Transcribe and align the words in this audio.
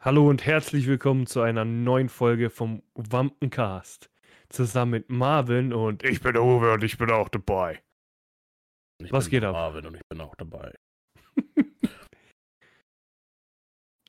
Hallo 0.00 0.28
und 0.28 0.46
herzlich 0.46 0.86
willkommen 0.86 1.26
zu 1.26 1.40
einer 1.40 1.64
neuen 1.64 2.08
Folge 2.08 2.50
vom 2.50 2.82
Wampencast. 2.94 4.10
Zusammen 4.48 4.92
mit 4.92 5.10
Marvin 5.10 5.72
und 5.72 6.04
ich 6.04 6.20
bin 6.22 6.36
Uwe 6.36 6.72
und 6.72 6.84
ich 6.84 6.96
bin 6.98 7.10
auch 7.10 7.28
dabei. 7.28 7.82
Ich 9.02 9.12
Was 9.12 9.24
bin 9.24 9.30
geht 9.32 9.44
ab? 9.44 9.52
Marvin 9.52 9.86
und 9.86 9.96
ich 9.96 10.02
bin 10.08 10.20
auch 10.20 10.34
dabei. 10.36 10.74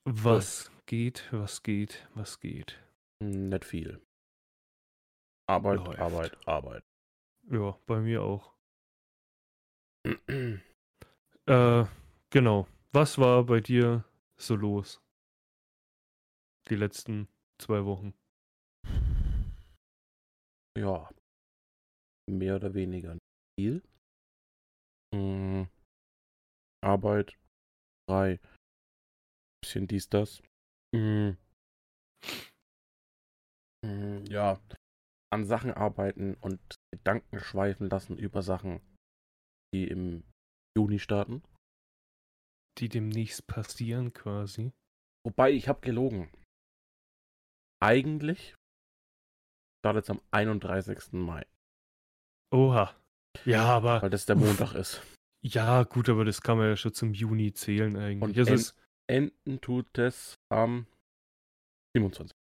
Was 0.05 0.71
geht, 0.87 1.27
was 1.31 1.61
geht, 1.61 2.07
was 2.15 2.39
geht? 2.39 2.79
Hm, 3.21 3.49
Nicht 3.49 3.63
viel. 3.65 4.01
Arbeit, 5.47 5.77
Läuft. 5.85 5.99
Arbeit, 5.99 6.47
Arbeit. 6.47 6.83
Ja, 7.51 7.77
bei 7.85 7.99
mir 7.99 8.23
auch. 8.23 8.53
Äh, 11.45 11.85
genau. 12.29 12.67
Was 12.91 13.17
war 13.17 13.43
bei 13.43 13.59
dir 13.59 14.03
so 14.37 14.55
los? 14.55 15.01
Die 16.69 16.75
letzten 16.75 17.27
zwei 17.59 17.83
Wochen. 17.85 18.13
ja. 20.77 21.09
Mehr 22.29 22.57
oder 22.57 22.75
weniger 22.75 23.17
viel. 23.59 23.81
Hm, 25.15 25.67
Arbeit. 26.83 27.35
Drei. 28.07 28.39
Bisschen 29.63 29.87
dies, 29.87 30.09
das. 30.09 30.43
Hm. 30.95 31.37
Hm, 33.83 34.25
ja. 34.25 34.61
An 35.33 35.45
Sachen 35.45 35.71
arbeiten 35.71 36.35
und 36.35 36.59
Gedanken 36.93 37.39
schweifen 37.39 37.89
lassen 37.89 38.17
über 38.17 38.43
Sachen, 38.43 38.79
die 39.73 39.87
im 39.87 40.23
Juni 40.77 40.99
starten. 40.99 41.43
Die 42.77 42.89
demnächst 42.89 43.47
passieren 43.47 44.13
quasi. 44.13 44.71
Wobei, 45.25 45.51
ich 45.51 45.67
habe 45.67 45.81
gelogen. 45.81 46.29
Eigentlich 47.81 48.55
startet 49.79 50.03
es 50.03 50.09
am 50.09 50.21
31. 50.31 51.13
Mai, 51.13 51.45
Oha. 52.53 52.95
Ja, 53.45 53.63
aber. 53.65 54.01
weil 54.01 54.09
das 54.09 54.25
der 54.25 54.35
Montag 54.35 54.73
ist. 54.73 55.01
Ja, 55.41 55.83
gut, 55.83 56.09
aber 56.09 56.25
das 56.25 56.41
kann 56.41 56.57
man 56.57 56.67
ja 56.67 56.75
schon 56.75 56.93
zum 56.93 57.13
Juni 57.13 57.53
zählen 57.53 57.95
eigentlich. 57.95 58.21
Und 58.21 58.49
Also 58.49 58.73
en- 59.07 59.31
Enden 59.31 59.61
tut 59.61 59.97
es 59.97 60.35
am 60.51 60.85
27. 61.95 62.35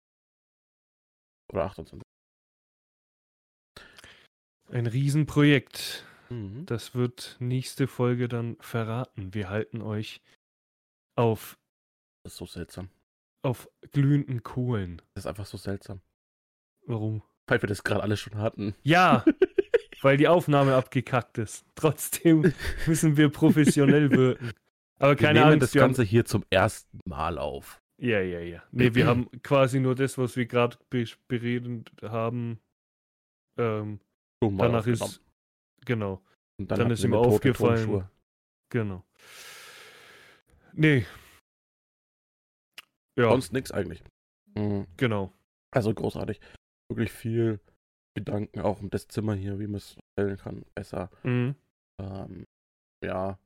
Oder 1.52 1.64
28. 1.66 2.00
ein 4.70 4.86
Riesenprojekt. 4.86 6.04
Mhm. 6.30 6.66
Das 6.66 6.94
wird 6.94 7.36
nächste 7.38 7.86
Folge 7.86 8.26
dann 8.28 8.56
verraten. 8.60 9.32
Wir 9.34 9.48
halten 9.50 9.80
euch 9.82 10.20
auf, 11.16 11.54
Das 12.24 12.32
ist 12.32 12.38
so 12.38 12.46
seltsam. 12.46 12.90
Auf 13.42 13.68
glühenden 13.92 14.42
Kohlen. 14.42 15.02
Das 15.14 15.24
ist 15.24 15.26
einfach 15.28 15.46
so 15.46 15.56
seltsam. 15.56 16.00
Warum? 16.86 17.22
Weil 17.46 17.62
wir 17.62 17.68
das 17.68 17.84
gerade 17.84 18.02
alle 18.02 18.16
schon 18.16 18.38
hatten. 18.38 18.74
Ja, 18.82 19.24
weil 20.02 20.16
die 20.16 20.28
Aufnahme 20.28 20.74
abgekackt 20.74 21.38
ist. 21.38 21.64
Trotzdem 21.74 22.52
müssen 22.86 23.16
wir 23.16 23.28
professionell 23.28 24.10
wirken. 24.10 24.50
Aber 24.98 25.10
Wir 25.10 25.16
keine 25.26 25.40
nehmen 25.40 25.52
Angst. 25.52 25.62
das 25.62 25.74
wir 25.74 25.82
haben- 25.82 25.88
Ganze 25.90 26.02
hier 26.02 26.24
zum 26.24 26.44
ersten 26.50 26.98
Mal 27.04 27.38
auf. 27.38 27.80
Ja, 27.98 28.20
ja, 28.20 28.40
ja. 28.40 28.62
Nee, 28.72 28.94
wir 28.94 29.06
haben 29.08 29.30
quasi 29.42 29.80
nur 29.80 29.94
das, 29.94 30.18
was 30.18 30.36
wir 30.36 30.46
gerade 30.46 30.76
be 30.90 31.04
beredet 31.28 31.90
haben. 32.02 32.58
Ähm, 33.58 34.00
danach 34.40 34.86
ist. 34.86 35.22
Genau, 35.84 36.20
Und 36.58 36.70
dann 36.70 36.80
hatten 36.80 36.90
ist 36.90 37.02
wir 37.02 37.10
ihm 37.10 37.14
aufgefallen. 37.14 38.04
Genau. 38.70 39.04
Nee. 40.72 41.06
Ja, 43.18 43.30
Sonst 43.30 43.52
nix 43.52 43.70
eigentlich. 43.72 44.02
Mhm. 44.54 44.86
genau. 44.96 45.32
Also 45.74 45.92
großartig. 45.94 46.40
Wirklich 46.90 47.10
viel 47.12 47.60
Gedanken 48.16 48.60
auch 48.60 48.80
um 48.80 48.90
das 48.90 49.08
Zimmer 49.08 49.34
hier, 49.34 49.58
wie 49.58 49.66
man 49.66 49.76
es 49.76 49.98
stellen 50.18 50.36
kann. 50.38 50.64
Besser. 50.74 51.10
Mhm. 51.22 51.54
ähm, 52.00 52.44
ja, 53.04 53.38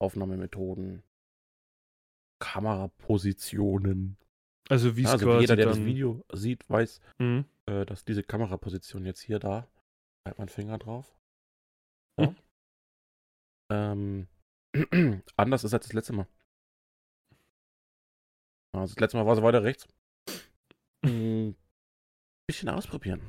Aufnahmemethoden, 0.00 1.02
Kamerapositionen. 2.40 4.16
Also 4.68 4.96
wie 4.96 5.02
es 5.02 5.06
Ja, 5.08 5.12
also 5.12 5.26
quasi 5.26 5.40
jeder, 5.42 5.56
der 5.56 5.66
dann, 5.66 5.76
das 5.76 5.84
Video 5.84 6.24
sieht, 6.32 6.68
weiß, 6.68 7.00
Mhm. 7.18 7.44
äh, 7.66 7.84
dass 7.86 8.04
diese 8.04 8.22
Kameraposition 8.22 9.04
jetzt 9.04 9.20
hier 9.20 9.38
da, 9.38 9.68
halt 10.26 10.38
mein 10.38 10.48
Finger 10.48 10.78
drauf. 10.78 11.14
Ja. 12.18 12.28
Hm. 12.28 12.36
Ähm, 13.72 14.28
anders 15.36 15.64
ist 15.64 15.74
als 15.74 15.86
das 15.86 15.92
letzte 15.92 16.12
Mal. 16.12 16.26
Also 18.74 18.94
das 18.94 19.00
letzte 19.00 19.16
Mal 19.16 19.26
war 19.26 19.36
sie 19.36 19.42
weiter 19.42 19.62
rechts. 19.62 19.86
Hm, 21.06 21.54
bisschen 22.48 22.68
ausprobieren. 22.68 23.20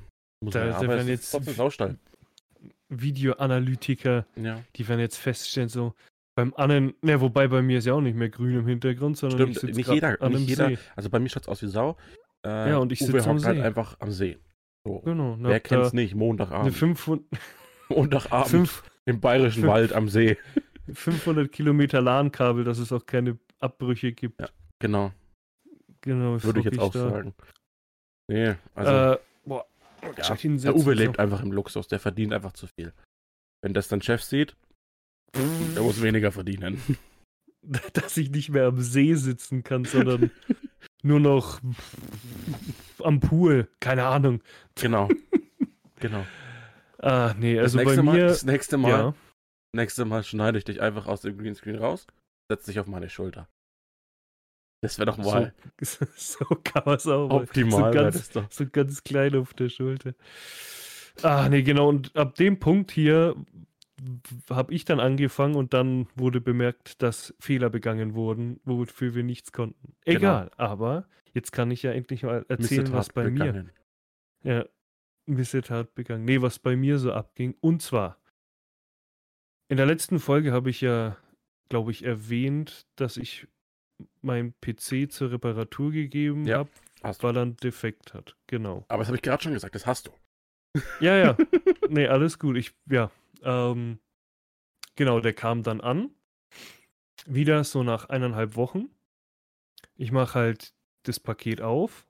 Muss 0.44 0.53
Da- 0.53 0.66
man 0.66 0.81
da 0.81 0.88
werden 0.88 1.09
es 1.09 1.31
jetzt. 1.31 1.45
Videoanalytiker, 2.89 4.25
Ja, 4.35 4.61
die 4.75 4.88
werden 4.88 5.00
jetzt 5.00 5.17
feststellen, 5.17 5.69
so 5.69 5.94
beim 6.38 6.53
anderen, 6.55 6.94
ne, 7.01 7.19
wobei 7.22 7.47
bei 7.47 7.61
mir 7.61 7.79
ist 7.79 7.85
ja 7.85 7.94
auch 7.94 8.01
nicht 8.01 8.16
mehr 8.16 8.29
grün 8.29 8.59
im 8.59 8.67
Hintergrund, 8.67 9.17
sondern 9.17 9.53
Stimmt, 9.55 9.75
nicht 9.75 9.88
jeder- 9.89 10.22
an 10.22 10.34
nicht 10.34 10.50
jeder- 10.50 10.67
See. 10.69 10.78
also 10.95 11.09
bei 11.09 11.19
mir 11.19 11.29
schaut's 11.29 11.47
aus 11.47 11.61
wie 11.61 11.67
Sau. 11.67 11.97
Äh, 12.45 12.69
Ja, 12.69 12.78
und 12.78 12.91
ich 12.91 13.00
sitze 13.00 13.28
am 13.29 13.44
halt 13.44 13.57
See. 13.57 13.61
einfach 13.61 14.00
am 14.00 14.11
See. 14.11 14.38
So. 14.85 15.00
Genau. 15.00 15.38
Wer 15.39 15.59
kennt's 15.61 15.94
nicht? 15.94 16.11
Eine 16.11 16.19
Montagabend. 16.19 16.75
500, 16.75 17.25
Montagabend 17.89 18.50
fünf- 18.50 18.84
im 19.05 19.19
bayerischen 19.19 19.61
fünf- 19.61 19.72
Wald 19.73 19.94
am 19.94 20.09
See. 20.09 20.38
500 20.94 21.51
Kilometer 21.51 22.01
LAN-Kabel, 22.01 22.63
dass 22.63 22.78
es 22.78 22.91
auch 22.91 23.05
keine 23.05 23.39
Abbrüche 23.59 24.11
gibt. 24.11 24.39
Ja. 24.41 24.50
Genau, 24.79 25.11
Genau, 26.05 26.41
würde 26.41 26.59
ich 26.59 26.66
jetzt 26.66 26.79
auch 26.79 26.93
da. 26.93 27.09
sagen. 27.09 27.33
Nee, 28.27 28.55
also 28.73 28.91
äh, 28.91 29.17
boah, 29.45 29.66
ja, 30.17 30.35
der 30.35 30.75
Uwe 30.75 30.83
so. 30.83 30.91
lebt 30.91 31.19
einfach 31.19 31.41
im 31.41 31.51
Luxus, 31.51 31.88
der 31.88 31.99
verdient 31.99 32.33
einfach 32.33 32.53
zu 32.53 32.67
viel. 32.67 32.93
Wenn 33.61 33.73
das 33.73 33.88
dann 33.88 34.01
Chef 34.01 34.23
sieht, 34.23 34.55
der 35.35 35.81
muss 35.81 36.01
weniger 36.01 36.31
verdienen. 36.31 36.81
dass 37.93 38.16
ich 38.17 38.29
nicht 38.29 38.49
mehr 38.49 38.67
am 38.67 38.79
See 38.79 39.16
sitzen 39.16 39.63
kann, 39.63 39.85
sondern 39.85 40.31
nur 41.03 41.19
noch 41.19 41.59
am 43.03 43.19
Pool. 43.19 43.67
Keine 43.79 44.05
Ahnung. 44.05 44.41
genau. 44.75 45.09
genau. 45.99 46.25
Ah, 46.99 47.33
nee, 47.37 47.59
also 47.59 47.77
das 47.77 47.85
bei 47.85 47.91
nächste 47.91 48.03
Mal, 48.03 48.17
mir. 48.17 48.25
das 48.25 48.45
nächste 48.45 48.77
Mal, 48.77 48.89
ja, 48.89 49.13
nächste 49.73 50.05
Mal 50.05 50.23
schneide 50.23 50.57
ich 50.57 50.63
dich 50.63 50.81
einfach 50.81 51.07
aus 51.07 51.22
dem 51.22 51.37
Greenscreen 51.37 51.77
raus, 51.77 52.07
setz 52.49 52.66
dich 52.66 52.79
auf 52.79 52.87
meine 52.87 53.09
Schulter. 53.09 53.47
Das 54.81 54.99
wäre 54.99 55.07
doch 55.07 55.17
mal 55.17 55.53
so, 55.81 56.05
so 56.15 56.45
kann 56.63 56.83
man 56.85 56.95
es 56.95 57.07
auch. 57.07 57.29
mal. 57.29 57.43
optimal. 57.43 57.91
So 57.93 57.99
ganz, 57.99 58.55
so 58.55 58.65
ganz 58.69 59.03
klein 59.03 59.35
auf 59.35 59.53
der 59.53 59.69
Schulter. 59.69 60.13
Ah, 61.23 61.47
nee, 61.49 61.63
genau. 61.63 61.89
Und 61.89 62.15
ab 62.15 62.35
dem 62.35 62.59
Punkt 62.59 62.91
hier 62.91 63.35
habe 64.49 64.73
ich 64.73 64.85
dann 64.85 64.99
angefangen 64.99 65.55
und 65.55 65.73
dann 65.73 66.07
wurde 66.15 66.41
bemerkt, 66.41 67.01
dass 67.01 67.33
Fehler 67.39 67.69
begangen 67.69 68.13
wurden, 68.13 68.59
wofür 68.65 69.15
wir 69.15 69.23
nichts 69.23 69.51
konnten. 69.51 69.95
Genau. 70.05 70.17
Egal, 70.17 70.51
aber 70.57 71.07
jetzt 71.33 71.51
kann 71.51 71.71
ich 71.71 71.83
ja 71.83 71.91
endlich 71.91 72.23
mal 72.23 72.45
erzählen, 72.49 72.81
Missetat 72.81 72.93
was 72.93 73.09
bei 73.09 73.29
mir. 73.29 73.45
begangen. 73.45 73.71
Ja, 74.43 74.65
Missetat 75.25 75.95
begangen. 75.95 76.25
Nee, 76.25 76.41
was 76.41 76.59
bei 76.59 76.75
mir 76.75 76.99
so 76.99 77.13
abging. 77.13 77.55
Und 77.61 77.81
zwar, 77.81 78.19
in 79.69 79.77
der 79.77 79.85
letzten 79.85 80.19
Folge 80.19 80.51
habe 80.51 80.69
ich 80.69 80.81
ja, 80.81 81.17
glaube 81.69 81.91
ich, 81.91 82.03
erwähnt, 82.03 82.85
dass 82.95 83.17
ich 83.17 83.47
meinen 84.25 84.53
PC 84.61 85.11
zur 85.11 85.31
Reparatur 85.31 85.91
gegeben 85.91 86.45
Ja, 86.45 86.59
habe, 87.01 87.17
weil 87.21 87.37
er 87.37 87.43
einen 87.43 87.57
Defekt 87.57 88.13
hat. 88.13 88.35
Genau. 88.47 88.85
Aber 88.87 88.99
das 88.99 89.07
habe 89.07 89.17
ich 89.17 89.21
gerade 89.21 89.43
schon 89.43 89.53
gesagt, 89.53 89.75
das 89.75 89.85
hast 89.85 90.07
du. 90.07 90.11
Ja, 90.99 91.15
ja. 91.15 91.37
nee, 91.89 92.07
alles 92.07 92.39
gut. 92.39 92.57
Ich, 92.57 92.73
ja. 92.89 93.11
Ähm, 93.43 93.99
genau, 94.95 95.19
der 95.19 95.33
kam 95.33 95.63
dann 95.63 95.81
an. 95.81 96.11
Wieder 97.25 97.63
so 97.63 97.83
nach 97.83 98.09
eineinhalb 98.09 98.55
Wochen. 98.55 98.89
Ich 99.95 100.11
mache 100.11 100.37
halt 100.37 100.73
das 101.03 101.19
Paket 101.19 101.61
auf. 101.61 102.07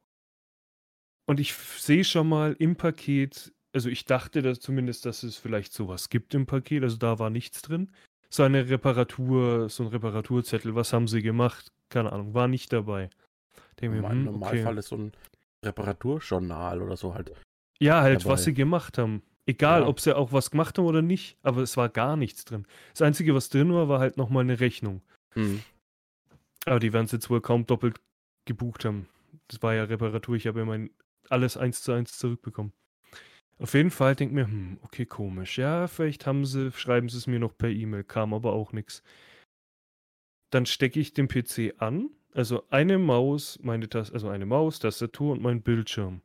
Und 1.27 1.39
ich 1.39 1.53
sehe 1.53 2.03
schon 2.03 2.29
mal 2.29 2.55
im 2.59 2.75
Paket, 2.75 3.53
also 3.73 3.89
ich 3.89 4.05
dachte 4.05 4.41
dass 4.41 4.59
zumindest, 4.59 5.05
dass 5.05 5.23
es 5.23 5.37
vielleicht 5.37 5.73
sowas 5.73 6.09
gibt 6.09 6.33
im 6.33 6.45
Paket. 6.45 6.83
Also 6.83 6.97
da 6.97 7.19
war 7.19 7.29
nichts 7.29 7.61
drin. 7.61 7.91
So 8.29 8.43
eine 8.43 8.69
Reparatur, 8.69 9.69
so 9.69 9.83
ein 9.83 9.89
Reparaturzettel. 9.89 10.75
Was 10.75 10.93
haben 10.93 11.07
sie 11.07 11.21
gemacht? 11.21 11.71
Keine 11.89 12.11
Ahnung, 12.11 12.33
war 12.33 12.47
nicht 12.47 12.73
dabei. 12.73 13.09
Im 13.81 13.93
hm, 13.93 14.23
Normalfall 14.25 14.67
okay. 14.67 14.79
ist 14.79 14.87
so 14.87 14.97
ein 14.97 15.11
Reparaturjournal 15.63 16.81
oder 16.81 16.97
so 16.97 17.13
halt. 17.13 17.33
Ja, 17.79 18.01
halt, 18.01 18.21
dabei. 18.21 18.33
was 18.33 18.43
sie 18.43 18.53
gemacht 18.53 18.97
haben. 18.97 19.21
Egal, 19.45 19.81
Ja. 19.81 19.87
ob 19.87 19.99
sie 19.99 20.15
auch 20.15 20.31
was 20.31 20.49
gemacht 20.49 20.77
haben 20.77 20.85
oder 20.85 21.01
nicht, 21.01 21.37
aber 21.43 21.61
es 21.61 21.77
war 21.77 21.89
gar 21.89 22.15
nichts 22.15 22.45
drin. 22.45 22.65
Das 22.93 23.01
Einzige, 23.03 23.35
was 23.35 23.49
drin 23.49 23.73
war, 23.73 23.89
war 23.89 23.99
halt 23.99 24.17
nochmal 24.17 24.43
eine 24.43 24.59
Rechnung. 24.59 25.01
Hm. 25.33 25.61
Aber 26.65 26.79
die 26.79 26.93
werden 26.93 27.05
es 27.05 27.11
jetzt 27.11 27.29
wohl 27.29 27.41
kaum 27.41 27.67
doppelt 27.67 27.99
gebucht 28.45 28.85
haben. 28.85 29.07
Das 29.47 29.61
war 29.61 29.75
ja 29.75 29.83
Reparatur, 29.83 30.35
ich 30.35 30.47
habe 30.47 30.59
ja 30.59 30.65
mein 30.65 30.89
alles 31.29 31.57
eins 31.57 31.83
zu 31.83 31.91
eins 31.91 32.17
zurückbekommen. 32.17 32.73
Auf 33.57 33.73
jeden 33.73 33.91
Fall 33.91 34.15
denke 34.15 34.35
mir, 34.35 34.47
hm, 34.47 34.79
okay, 34.81 35.05
komisch. 35.05 35.57
Ja, 35.57 35.87
vielleicht 35.87 36.25
haben 36.25 36.45
sie, 36.45 36.71
schreiben 36.71 37.09
sie 37.09 37.17
es 37.17 37.27
mir 37.27 37.39
noch 37.39 37.57
per 37.57 37.69
E-Mail, 37.69 38.03
kam 38.03 38.33
aber 38.33 38.53
auch 38.53 38.73
nichts. 38.73 39.01
Dann 40.49 40.65
stecke 40.65 40.99
ich 40.99 41.13
den 41.13 41.27
PC 41.27 41.75
an, 41.79 42.09
Also 42.33 42.63
eine 42.69 42.97
Maus, 42.97 43.59
meine 43.61 43.87
Tas 43.89 44.11
also 44.11 44.29
eine 44.29 44.45
Maus, 44.45 44.79
Tastatur 44.79 45.31
und 45.33 45.41
mein 45.41 45.61
Bildschirm. 45.61 46.21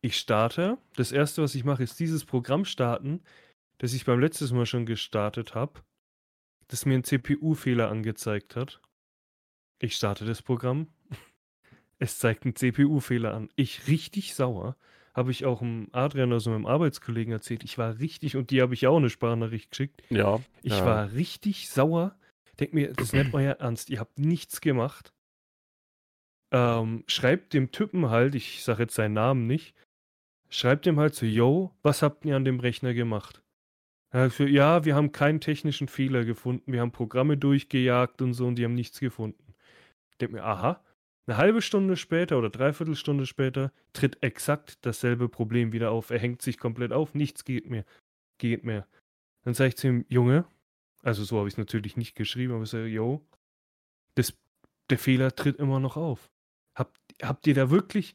Ich 0.00 0.18
starte. 0.18 0.78
Das 0.94 1.12
erste, 1.12 1.42
was 1.42 1.54
ich 1.54 1.64
mache, 1.64 1.82
ist 1.82 1.98
dieses 1.98 2.24
Programm 2.24 2.64
starten, 2.64 3.22
das 3.78 3.92
ich 3.92 4.04
beim 4.04 4.20
letztes 4.20 4.52
Mal 4.52 4.66
schon 4.66 4.86
gestartet 4.86 5.54
habe, 5.54 5.82
das 6.68 6.86
mir 6.86 6.94
einen 6.94 7.04
CPU-Fehler 7.04 7.90
angezeigt 7.90 8.56
hat. 8.56 8.80
Ich 9.78 9.96
starte 9.96 10.24
das 10.24 10.42
Programm. 10.42 10.88
Es 11.98 12.18
zeigt 12.18 12.44
einen 12.44 12.54
CPU-Fehler 12.54 13.32
an. 13.32 13.48
Ich 13.56 13.88
richtig 13.88 14.34
sauer. 14.34 14.76
Habe 15.14 15.30
ich 15.30 15.46
auch 15.46 15.60
dem 15.60 15.88
Adrian, 15.92 16.30
also 16.30 16.50
meinem 16.50 16.66
Arbeitskollegen, 16.66 17.32
erzählt. 17.32 17.64
Ich 17.64 17.78
war 17.78 17.98
richtig, 18.00 18.36
und 18.36 18.50
die 18.50 18.60
habe 18.60 18.74
ich 18.74 18.86
auch 18.86 18.98
eine 18.98 19.08
Sprachnachricht 19.08 19.70
geschickt. 19.70 20.02
Ja. 20.10 20.40
Ich 20.62 20.74
ja. 20.74 20.84
war 20.84 21.12
richtig 21.12 21.70
sauer. 21.70 22.14
Denk 22.58 22.72
mir, 22.72 22.92
das 22.92 23.08
ist 23.08 23.12
nicht 23.12 23.34
euer 23.34 23.54
Ernst. 23.54 23.90
Ihr 23.90 24.00
habt 24.00 24.18
nichts 24.18 24.60
gemacht. 24.60 25.12
Ähm, 26.52 27.04
schreibt 27.06 27.52
dem 27.52 27.70
Typen 27.70 28.08
halt, 28.10 28.34
ich 28.34 28.62
sage 28.62 28.84
jetzt 28.84 28.94
seinen 28.94 29.14
Namen 29.14 29.46
nicht, 29.46 29.74
schreibt 30.48 30.86
dem 30.86 30.98
halt 30.98 31.14
so, 31.14 31.26
yo, 31.26 31.74
was 31.82 32.02
habt 32.02 32.24
ihr 32.24 32.36
an 32.36 32.44
dem 32.44 32.60
Rechner 32.60 32.94
gemacht? 32.94 33.42
Gesagt, 34.12 34.50
ja, 34.50 34.84
wir 34.84 34.94
haben 34.94 35.12
keinen 35.12 35.40
technischen 35.40 35.88
Fehler 35.88 36.24
gefunden. 36.24 36.72
Wir 36.72 36.80
haben 36.80 36.92
Programme 36.92 37.36
durchgejagt 37.36 38.22
und 38.22 38.32
so 38.32 38.46
und 38.46 38.54
die 38.54 38.64
haben 38.64 38.74
nichts 38.74 39.00
gefunden. 39.00 39.54
Denk 40.20 40.32
mir, 40.32 40.44
aha. 40.44 40.82
Eine 41.26 41.36
halbe 41.36 41.60
Stunde 41.60 41.96
später 41.96 42.38
oder 42.38 42.48
dreiviertel 42.48 42.94
Stunde 42.94 43.26
später 43.26 43.72
tritt 43.92 44.22
exakt 44.22 44.78
dasselbe 44.86 45.28
Problem 45.28 45.72
wieder 45.72 45.90
auf. 45.90 46.10
Er 46.10 46.20
hängt 46.20 46.40
sich 46.40 46.56
komplett 46.56 46.92
auf, 46.92 47.14
nichts 47.14 47.44
geht 47.44 47.68
mehr. 47.68 47.84
Geht 48.38 48.64
mehr. 48.64 48.86
Dann 49.44 49.54
sage 49.54 49.68
ich 49.68 49.76
zu 49.76 49.88
ihm, 49.88 50.04
Junge, 50.08 50.46
also 51.02 51.24
so 51.24 51.38
habe 51.38 51.48
ich 51.48 51.54
es 51.54 51.58
natürlich 51.58 51.96
nicht 51.96 52.14
geschrieben, 52.14 52.54
aber 52.54 52.64
ich 52.64 52.70
sage, 52.70 52.86
yo, 52.86 53.26
das, 54.14 54.34
der 54.90 54.98
Fehler 54.98 55.34
tritt 55.34 55.56
immer 55.56 55.80
noch 55.80 55.96
auf. 55.96 56.30
Habt, 56.74 56.98
habt 57.22 57.46
ihr 57.46 57.54
da 57.54 57.70
wirklich, 57.70 58.14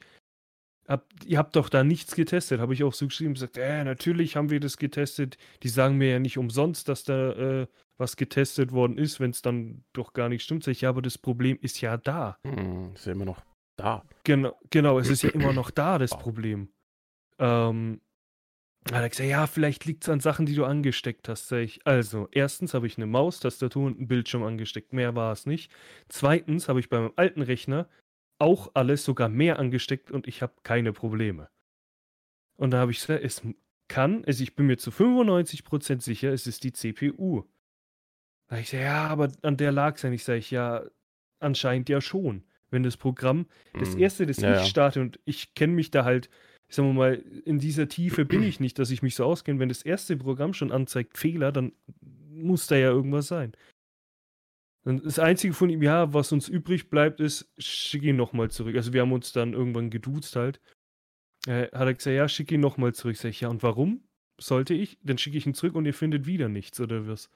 habt, 0.86 1.24
ihr 1.24 1.38
habt 1.38 1.56
doch 1.56 1.68
da 1.68 1.84
nichts 1.84 2.14
getestet, 2.14 2.60
habe 2.60 2.74
ich 2.74 2.84
auch 2.84 2.94
so 2.94 3.06
geschrieben, 3.06 3.34
gesagt, 3.34 3.56
äh, 3.56 3.84
natürlich 3.84 4.36
haben 4.36 4.50
wir 4.50 4.60
das 4.60 4.76
getestet. 4.76 5.38
Die 5.62 5.68
sagen 5.68 5.96
mir 5.96 6.10
ja 6.10 6.18
nicht 6.18 6.38
umsonst, 6.38 6.88
dass 6.88 7.04
da 7.04 7.32
äh, 7.32 7.66
was 7.98 8.16
getestet 8.16 8.72
worden 8.72 8.98
ist, 8.98 9.20
wenn 9.20 9.30
es 9.30 9.42
dann 9.42 9.84
doch 9.92 10.12
gar 10.12 10.28
nicht 10.28 10.42
stimmt. 10.42 10.64
Sag 10.64 10.72
ich, 10.72 10.82
ja, 10.82 10.88
aber 10.88 11.02
das 11.02 11.18
Problem 11.18 11.58
ist 11.60 11.80
ja 11.80 11.96
da. 11.96 12.38
Hm, 12.46 12.92
ist 12.94 13.06
ja 13.06 13.12
immer 13.12 13.24
noch 13.24 13.42
da. 13.76 14.04
Genau, 14.24 14.58
genau, 14.70 14.98
es 14.98 15.08
ist 15.08 15.22
ja 15.22 15.30
immer 15.30 15.52
noch 15.52 15.70
da, 15.70 15.98
das 15.98 16.10
Problem. 16.10 16.68
Ähm, 17.38 18.00
hat 18.90 19.02
er 19.02 19.08
gesagt, 19.08 19.28
ja, 19.28 19.46
vielleicht 19.46 19.84
liegt 19.84 20.02
es 20.04 20.08
an 20.08 20.20
Sachen, 20.20 20.46
die 20.46 20.54
du 20.54 20.64
angesteckt 20.64 21.28
hast. 21.28 21.48
Sag 21.48 21.58
ich, 21.60 21.86
also, 21.86 22.28
erstens 22.32 22.74
habe 22.74 22.86
ich 22.86 22.96
eine 22.96 23.06
Maus, 23.06 23.40
Tastatur 23.40 23.86
und 23.86 23.98
einen 23.98 24.08
Bildschirm 24.08 24.42
angesteckt. 24.42 24.92
Mehr 24.92 25.14
war 25.14 25.32
es 25.32 25.46
nicht. 25.46 25.70
Zweitens 26.08 26.68
habe 26.68 26.80
ich 26.80 26.88
bei 26.88 26.98
meinem 27.00 27.12
alten 27.16 27.42
Rechner 27.42 27.88
auch 28.38 28.72
alles, 28.74 29.04
sogar 29.04 29.28
mehr 29.28 29.58
angesteckt 29.58 30.10
und 30.10 30.26
ich 30.26 30.42
habe 30.42 30.54
keine 30.64 30.92
Probleme. 30.92 31.48
Und 32.56 32.70
da 32.70 32.78
habe 32.78 32.92
ich 32.92 33.00
gesagt, 33.00 33.22
es 33.24 33.42
kann, 33.88 34.24
also 34.24 34.42
ich 34.42 34.54
bin 34.54 34.66
mir 34.66 34.78
zu 34.78 34.90
95% 34.90 36.00
sicher, 36.02 36.32
es 36.32 36.46
ist 36.46 36.64
die 36.64 36.72
CPU. 36.72 37.44
Da 38.48 38.58
ich 38.58 38.68
sage, 38.70 38.84
ja, 38.84 39.08
aber 39.08 39.32
an 39.42 39.56
der 39.56 39.72
lag 39.72 39.96
es 39.96 40.02
ja 40.02 40.10
nicht. 40.10 40.24
Sag 40.24 40.36
ich, 40.38 40.50
ja, 40.50 40.84
anscheinend 41.40 41.88
ja 41.88 42.00
schon. 42.00 42.44
Wenn 42.70 42.82
das 42.82 42.96
Programm, 42.96 43.46
das 43.78 43.94
Hm, 43.94 43.94
erste, 43.94 44.26
das 44.26 44.42
ja, 44.42 44.48
ich 44.48 44.66
starte 44.68 45.00
und 45.00 45.20
ich 45.24 45.54
kenne 45.54 45.74
mich 45.74 45.90
da 45.90 46.04
halt, 46.04 46.30
sagen 46.74 46.88
wir 46.88 46.94
mal, 46.94 47.14
in 47.44 47.58
dieser 47.58 47.88
Tiefe 47.88 48.24
bin 48.24 48.42
ich 48.42 48.60
nicht, 48.60 48.78
dass 48.78 48.90
ich 48.90 49.02
mich 49.02 49.14
so 49.14 49.24
auskenne. 49.24 49.58
Wenn 49.58 49.68
das 49.68 49.82
erste 49.82 50.16
Programm 50.16 50.54
schon 50.54 50.72
anzeigt 50.72 51.18
Fehler, 51.18 51.52
dann 51.52 51.72
muss 52.30 52.66
da 52.66 52.76
ja 52.76 52.90
irgendwas 52.90 53.28
sein. 53.28 53.52
Und 54.84 55.04
das 55.04 55.18
Einzige 55.18 55.54
von 55.54 55.70
ihm, 55.70 55.82
ja, 55.82 56.12
was 56.12 56.32
uns 56.32 56.48
übrig 56.48 56.90
bleibt, 56.90 57.20
ist, 57.20 57.52
schick 57.58 58.02
ihn 58.02 58.16
nochmal 58.16 58.50
zurück. 58.50 58.74
Also 58.74 58.92
wir 58.92 59.02
haben 59.02 59.12
uns 59.12 59.32
dann 59.32 59.52
irgendwann 59.52 59.90
geduzt 59.90 60.34
halt. 60.34 60.60
Äh, 61.46 61.64
hat 61.66 61.86
er 61.86 61.94
gesagt, 61.94 62.16
ja, 62.16 62.28
schick 62.28 62.50
ihn 62.50 62.60
nochmal 62.60 62.94
zurück. 62.94 63.16
Sag 63.16 63.30
ich, 63.30 63.40
ja, 63.40 63.48
und 63.48 63.62
warum 63.62 64.02
sollte 64.40 64.74
ich? 64.74 64.98
Dann 65.02 65.18
schicke 65.18 65.36
ich 65.36 65.46
ihn 65.46 65.54
zurück 65.54 65.76
und 65.76 65.86
ihr 65.86 65.94
findet 65.94 66.26
wieder 66.26 66.48
nichts, 66.48 66.80
oder 66.80 67.06
was? 67.06 67.30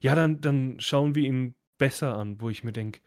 Ja, 0.00 0.14
dann, 0.14 0.40
dann 0.40 0.80
schauen 0.80 1.14
wir 1.14 1.24
ihn 1.24 1.54
besser 1.78 2.16
an, 2.16 2.40
wo 2.40 2.50
ich 2.50 2.64
mir 2.64 2.72
denke, 2.72 3.00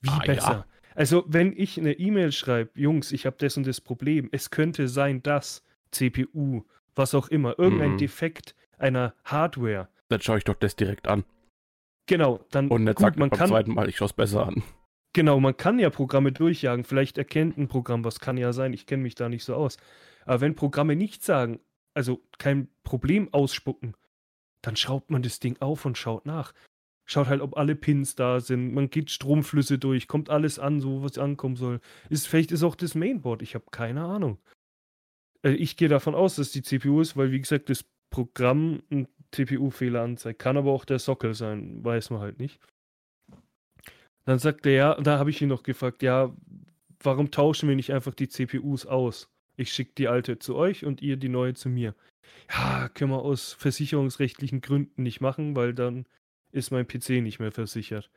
wie 0.00 0.08
Ah, 0.08 0.32
ja. 0.32 0.66
Also, 0.94 1.24
wenn 1.26 1.52
ich 1.56 1.78
eine 1.78 1.92
E-Mail 1.94 2.32
schreibe, 2.32 2.70
Jungs, 2.78 3.12
ich 3.12 3.26
habe 3.26 3.36
das 3.38 3.56
und 3.56 3.66
das 3.66 3.80
Problem, 3.80 4.28
es 4.32 4.50
könnte 4.50 4.88
sein, 4.88 5.22
dass 5.22 5.62
CPU, 5.90 6.62
was 6.94 7.14
auch 7.14 7.28
immer, 7.28 7.58
irgendein 7.58 7.92
Mhm. 7.92 7.96
Defekt 7.98 8.54
einer 8.78 9.14
Hardware, 9.24 9.88
Dann 10.08 10.20
schaue 10.20 10.38
ich 10.38 10.44
doch 10.44 10.54
das 10.56 10.76
direkt 10.76 11.08
an. 11.08 11.24
genau, 12.06 12.40
dann 12.50 12.68
Und 12.68 12.86
gut, 12.86 12.98
sagt 12.98 13.18
man 13.18 13.30
beim 13.30 13.38
kann, 13.38 13.48
zweiten 13.48 13.74
Mal, 13.74 13.88
ich 13.88 13.96
schaue 13.96 14.06
es 14.06 14.12
besser 14.12 14.46
an. 14.46 14.62
genau, 15.14 15.40
man 15.40 15.56
kann 15.56 15.78
ja 15.78 15.88
Programme 15.90 16.32
durchjagen, 16.32 16.84
vielleicht 16.84 17.16
erkennt 17.18 17.56
ein 17.56 17.68
Programm, 17.68 18.04
was 18.04 18.20
kann 18.20 18.36
ja 18.36 18.52
sein, 18.52 18.72
ich 18.72 18.86
kenne 18.86 19.02
mich 19.02 19.14
da 19.14 19.28
nicht 19.28 19.44
so 19.44 19.54
aus. 19.54 19.76
Aber 20.26 20.40
wenn 20.40 20.54
Programme 20.54 20.96
nichts 20.96 21.24
sagen, 21.26 21.60
also 21.94 22.20
kein 22.38 22.68
Problem 22.84 23.32
ausspucken, 23.32 23.94
dann 24.62 24.76
schraubt 24.76 25.10
man 25.10 25.22
das 25.22 25.40
Ding 25.40 25.56
auf 25.60 25.84
und 25.86 25.96
schaut 25.98 26.26
nach. 26.26 26.52
Schaut 27.04 27.26
halt, 27.26 27.40
ob 27.40 27.56
alle 27.56 27.74
Pins 27.74 28.14
da 28.14 28.40
sind. 28.40 28.72
Man 28.72 28.88
geht 28.88 29.10
Stromflüsse 29.10 29.78
durch, 29.78 30.06
kommt 30.06 30.30
alles 30.30 30.58
an, 30.58 30.80
so 30.80 31.02
was 31.02 31.18
ankommen 31.18 31.56
soll. 31.56 31.80
Ist, 32.08 32.28
vielleicht 32.28 32.52
ist 32.52 32.62
auch 32.62 32.76
das 32.76 32.94
Mainboard, 32.94 33.42
ich 33.42 33.54
habe 33.54 33.64
keine 33.70 34.04
Ahnung. 34.04 34.38
Äh, 35.42 35.52
ich 35.52 35.76
gehe 35.76 35.88
davon 35.88 36.14
aus, 36.14 36.36
dass 36.36 36.52
die 36.52 36.62
CPU 36.62 37.00
ist, 37.00 37.16
weil, 37.16 37.32
wie 37.32 37.40
gesagt, 37.40 37.70
das 37.70 37.84
Programm 38.10 38.82
einen 38.90 39.08
CPU-Fehler 39.32 40.02
anzeigt. 40.02 40.38
Kann 40.38 40.56
aber 40.56 40.70
auch 40.70 40.84
der 40.84 40.98
Sockel 40.98 41.34
sein, 41.34 41.84
weiß 41.84 42.10
man 42.10 42.20
halt 42.20 42.38
nicht. 42.38 42.60
Dann 44.24 44.38
sagt 44.38 44.66
er, 44.66 44.72
ja, 44.72 44.94
da 45.00 45.18
habe 45.18 45.30
ich 45.30 45.42
ihn 45.42 45.48
noch 45.48 45.64
gefragt, 45.64 46.02
ja, 46.02 46.32
warum 47.00 47.30
tauschen 47.30 47.68
wir 47.68 47.76
nicht 47.76 47.92
einfach 47.92 48.14
die 48.14 48.28
CPUs 48.28 48.86
aus? 48.86 49.28
Ich 49.56 49.72
schicke 49.72 49.92
die 49.96 50.08
alte 50.08 50.38
zu 50.38 50.54
euch 50.54 50.84
und 50.84 51.02
ihr 51.02 51.16
die 51.16 51.28
neue 51.28 51.54
zu 51.54 51.68
mir. 51.68 51.94
Ja, 52.50 52.88
können 52.88 53.10
wir 53.10 53.22
aus 53.22 53.52
versicherungsrechtlichen 53.54 54.60
Gründen 54.60 55.02
nicht 55.02 55.20
machen, 55.20 55.56
weil 55.56 55.74
dann 55.74 56.06
ist 56.52 56.70
mein 56.70 56.86
PC 56.86 57.22
nicht 57.22 57.40
mehr 57.40 57.52
versichert. 57.52 58.10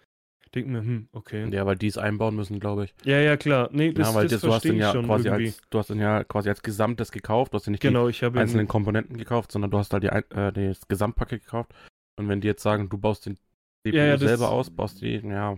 Denk 0.54 0.68
mir, 0.68 0.80
hm, 0.80 1.10
okay. 1.12 1.50
Ja, 1.52 1.66
weil 1.66 1.76
die 1.76 1.88
es 1.88 1.98
einbauen 1.98 2.36
müssen, 2.36 2.60
glaube 2.60 2.86
ich. 2.86 2.96
Ja, 3.04 3.20
ja, 3.20 3.36
klar. 3.36 3.70
Nee, 3.74 3.92
das, 3.92 4.10
ja, 4.10 4.16
weil 4.16 4.24
das 4.24 4.34
das, 4.34 4.42
du 4.42 4.54
hast 4.54 4.64
den 4.64 4.76
ich 4.76 4.82
ja 4.82 4.92
schon 4.92 5.06
quasi 5.06 5.28
irgendwie. 5.28 5.48
als, 5.48 5.62
du 5.70 5.80
hast 5.80 5.90
den 5.90 6.00
ja 6.00 6.24
quasi 6.24 6.50
als 6.50 6.62
Gesamtes 6.62 7.12
gekauft. 7.12 7.54
Du 7.54 7.58
hast 7.58 7.66
ja 7.66 7.72
nicht 7.72 7.82
Genau, 7.82 8.10
die 8.10 8.24
einzelnen 8.24 8.68
Komponenten 8.68 9.18
gekauft, 9.18 9.52
sondern 9.52 9.72
du 9.72 9.78
hast 9.78 9.92
halt 9.92 10.04
die, 10.04 10.08
äh, 10.08 10.52
das 10.54 10.88
Gesamtpaket 10.88 11.44
gekauft. 11.44 11.74
Und 12.18 12.30
wenn 12.30 12.42
die 12.42 12.48
jetzt 12.48 12.64
sagen, 12.64 12.88
du 12.90 12.98
baust 12.98 13.26
den 13.26 13.36
CPU 13.36 13.98
Ja, 13.98 14.06
ja, 14.06 14.18
selber 14.18 14.50
aus, 14.50 14.70
baust 14.70 15.02
die, 15.02 15.18
ja, 15.18 15.58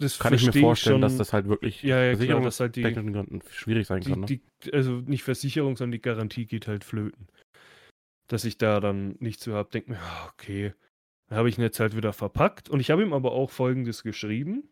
das 0.00 0.18
kann 0.18 0.32
ich 0.32 0.46
mir 0.46 0.52
vorstellen, 0.52 0.94
schon. 0.94 1.02
dass 1.02 1.16
das 1.18 1.32
halt 1.32 1.48
wirklich 1.48 1.82
ja, 1.82 2.02
ja, 2.02 2.14
klar, 2.16 2.40
dass 2.40 2.58
halt 2.58 2.76
die, 2.76 2.82
Gründen 2.82 3.40
schwierig 3.50 3.86
sein 3.86 4.02
kann. 4.02 4.20
Ne? 4.20 4.26
die, 4.26 4.40
die, 4.64 4.72
also 4.72 4.92
nicht 4.92 5.24
Versicherung, 5.24 5.76
sondern 5.76 5.92
die 5.92 6.00
Garantie 6.00 6.46
geht 6.46 6.68
halt 6.68 6.84
flöten. 6.84 7.28
Dass 8.28 8.44
ich 8.44 8.56
da 8.56 8.80
dann 8.80 9.16
nichts 9.18 9.42
zu 9.42 9.52
habe, 9.54 9.68
denke 9.70 9.90
mir, 9.90 9.98
ah, 9.98 10.30
okay. 10.32 10.72
Habe 11.30 11.48
ich 11.48 11.58
ihn 11.58 11.62
jetzt 11.62 11.80
halt 11.80 11.96
wieder 11.96 12.12
verpackt 12.12 12.68
und 12.68 12.80
ich 12.80 12.90
habe 12.90 13.02
ihm 13.02 13.12
aber 13.12 13.32
auch 13.32 13.50
folgendes 13.50 14.02
geschrieben. 14.02 14.68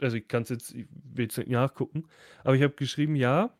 Also 0.00 0.16
ich 0.16 0.28
kann 0.28 0.42
es 0.42 0.48
jetzt, 0.48 0.74
ich 0.74 0.86
will 0.90 1.24
jetzt 1.24 1.38
nicht 1.38 1.50
nachgucken, 1.50 2.04
aber 2.42 2.56
ich 2.56 2.62
habe 2.62 2.74
geschrieben, 2.74 3.16
ja, 3.16 3.56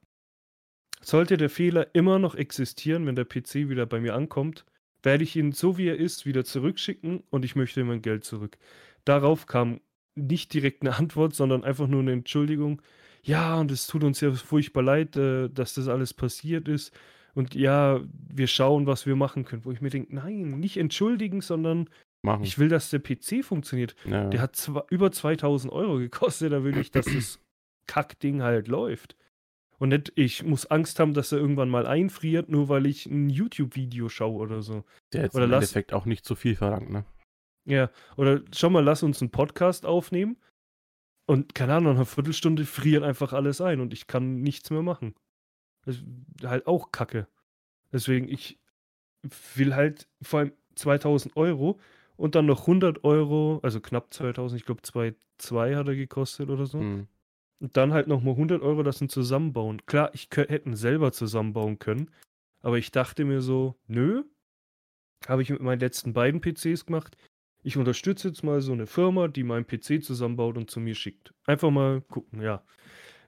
sollte 1.01 1.37
der 1.37 1.51
Fehler 1.51 1.95
immer 1.95 2.19
noch 2.19 2.35
existieren, 2.35 3.07
wenn 3.07 3.15
der 3.15 3.25
PC 3.25 3.69
wieder 3.69 3.87
bei 3.87 4.01
mir 4.01 4.15
ankommt, 4.15 4.65
werde 5.03 5.25
ich 5.25 5.37
ihn 5.37 5.53
so 5.53 5.79
wie 5.79 5.89
er 5.89 5.97
ist 5.97 6.27
wieder 6.27 6.45
zurückschicken 6.45 7.23
und 7.31 7.45
ich 7.45 7.57
möchte 7.57 7.85
mein 7.85 8.03
Geld 8.03 8.25
zurück. 8.25 8.59
Darauf 9.05 9.47
kam 9.47 9.81
nicht 10.15 10.53
direkt 10.53 10.83
eine 10.83 10.97
Antwort, 10.97 11.35
sondern 11.35 11.65
einfach 11.65 11.87
nur 11.87 12.01
eine 12.01 12.13
Entschuldigung. 12.13 12.83
Ja, 13.23 13.59
und 13.59 13.71
es 13.71 13.87
tut 13.87 14.05
uns 14.05 14.21
ja 14.21 14.33
furchtbar 14.33 14.83
leid, 14.83 15.17
äh, 15.17 15.49
dass 15.49 15.75
das 15.75 15.89
alles 15.89 16.15
passiert 16.15 16.69
ist. 16.69 16.93
Und 17.35 17.55
ja, 17.55 18.01
wir 18.29 18.47
schauen, 18.47 18.87
was 18.87 19.07
wir 19.07 19.17
machen 19.17 19.45
können. 19.45 19.65
Wo 19.65 19.73
ich 19.73 19.81
mir 19.81 19.91
denke, 19.91 20.15
nein, 20.15 20.59
nicht 20.59 20.77
entschuldigen, 20.77 21.41
sondern 21.41 21.89
Machen. 22.23 22.45
ich 22.45 22.59
will, 22.59 22.69
dass 22.69 22.91
der 22.91 22.99
PC 22.99 23.43
funktioniert. 23.45 23.95
ja. 24.05 24.29
Der 24.29 24.41
hat 24.43 24.55
zwar 24.57 24.87
über 24.91 25.11
2000 25.11 25.73
Euro 25.73 25.97
gekostet, 25.99 26.53
da 26.53 26.63
will 26.65 26.77
ich, 26.77 26.91
dass 26.91 27.07
das 27.15 27.41
Kackding 27.87 28.43
halt 28.43 28.69
läuft. 28.69 29.17
Und 29.79 29.89
nicht, 29.89 30.13
ich 30.17 30.43
muss 30.45 30.67
Angst 30.67 31.01
haben, 31.01 31.15
dass 31.15 31.33
er 31.33 31.39
irgendwann 31.39 31.71
mal 31.71 31.87
einfriert, 31.87 32.51
nur 32.51 32.69
weil 32.69 32.85
ich 32.85 33.07
ein 33.07 33.31
YouTube-Video 33.31 34.11
schaue 34.11 34.37
oder 34.39 34.61
so. 34.61 34.85
der 35.15 35.23
jetzt 35.23 35.35
oder 35.35 35.45
im 35.45 35.51
lass- 35.51 35.63
Endeffekt 35.65 35.95
auch 35.95 36.05
nicht 36.05 36.27
zu 36.27 36.35
viel 36.35 36.55
verlangt, 36.57 36.91
ne? 36.91 37.05
Ja, 37.67 37.91
oder 38.17 38.43
schau 38.55 38.69
mal, 38.71 38.85
lass 38.85 39.03
uns 39.03 39.21
einen 39.23 39.31
Podcast 39.31 39.87
aufnehmen 39.87 40.37
und 41.27 41.55
keine 41.55 41.75
Ahnung, 41.75 41.93
nach 41.93 42.01
einer 42.01 42.07
Viertelstunde 42.07 42.65
friert 42.67 43.03
einfach 43.05 43.33
alles 43.33 43.61
ein 43.61 43.81
und 43.81 43.93
ich 43.95 44.07
kann 44.07 44.41
nichts 44.43 44.71
mehr 44.71 44.83
machen. 44.83 45.15
Das 45.87 45.97
ist 45.97 46.05
halt 46.45 46.67
auch 46.67 46.91
Kacke. 46.93 47.27
Deswegen, 47.93 48.29
ich 48.29 48.59
will 49.55 49.75
halt 49.75 50.09
vor 50.23 50.41
allem 50.41 50.53
2000 50.75 51.37
Euro 51.37 51.79
und 52.21 52.35
dann 52.35 52.45
noch 52.45 52.61
100 52.61 53.03
Euro, 53.03 53.61
also 53.63 53.81
knapp 53.81 54.13
2000, 54.13 54.61
ich 54.61 54.67
glaube 54.67 54.83
2,2 54.83 55.75
hat 55.75 55.89
er 55.89 55.97
gekostet 55.97 56.51
oder 56.51 56.67
so. 56.67 56.79
Hm. 56.79 57.07
Und 57.61 57.77
dann 57.79 57.95
halt 57.95 58.09
nochmal 58.09 58.35
100 58.35 58.61
Euro 58.61 58.83
das 58.83 58.99
zusammenbauen. 58.99 59.87
Klar, 59.87 60.11
ich 60.13 60.29
hätte 60.35 60.69
ihn 60.69 60.77
selber 60.77 61.13
zusammenbauen 61.13 61.79
können, 61.79 62.11
aber 62.61 62.77
ich 62.77 62.91
dachte 62.91 63.25
mir 63.25 63.41
so, 63.41 63.75
nö, 63.87 64.25
habe 65.29 65.41
ich 65.41 65.49
mit 65.49 65.63
meinen 65.63 65.81
letzten 65.81 66.13
beiden 66.13 66.43
PCs 66.43 66.85
gemacht. 66.85 67.17
ich 67.63 67.79
unterstütze 67.79 68.29
jetzt 68.29 68.45
mal 68.45 68.61
so 68.61 68.73
eine 68.73 68.87
Firma, 68.87 69.29
die 69.29 69.43
meinen 69.43 69.67
PC 69.67 70.03
zusammenbaut 70.03 70.59
und 70.59 70.71
zu 70.71 70.79
mir 70.79 70.95
schickt. 70.95 71.33
Einfach 71.47 71.71
mal 71.71 72.03
gucken, 72.03 72.43
ja. 72.43 72.63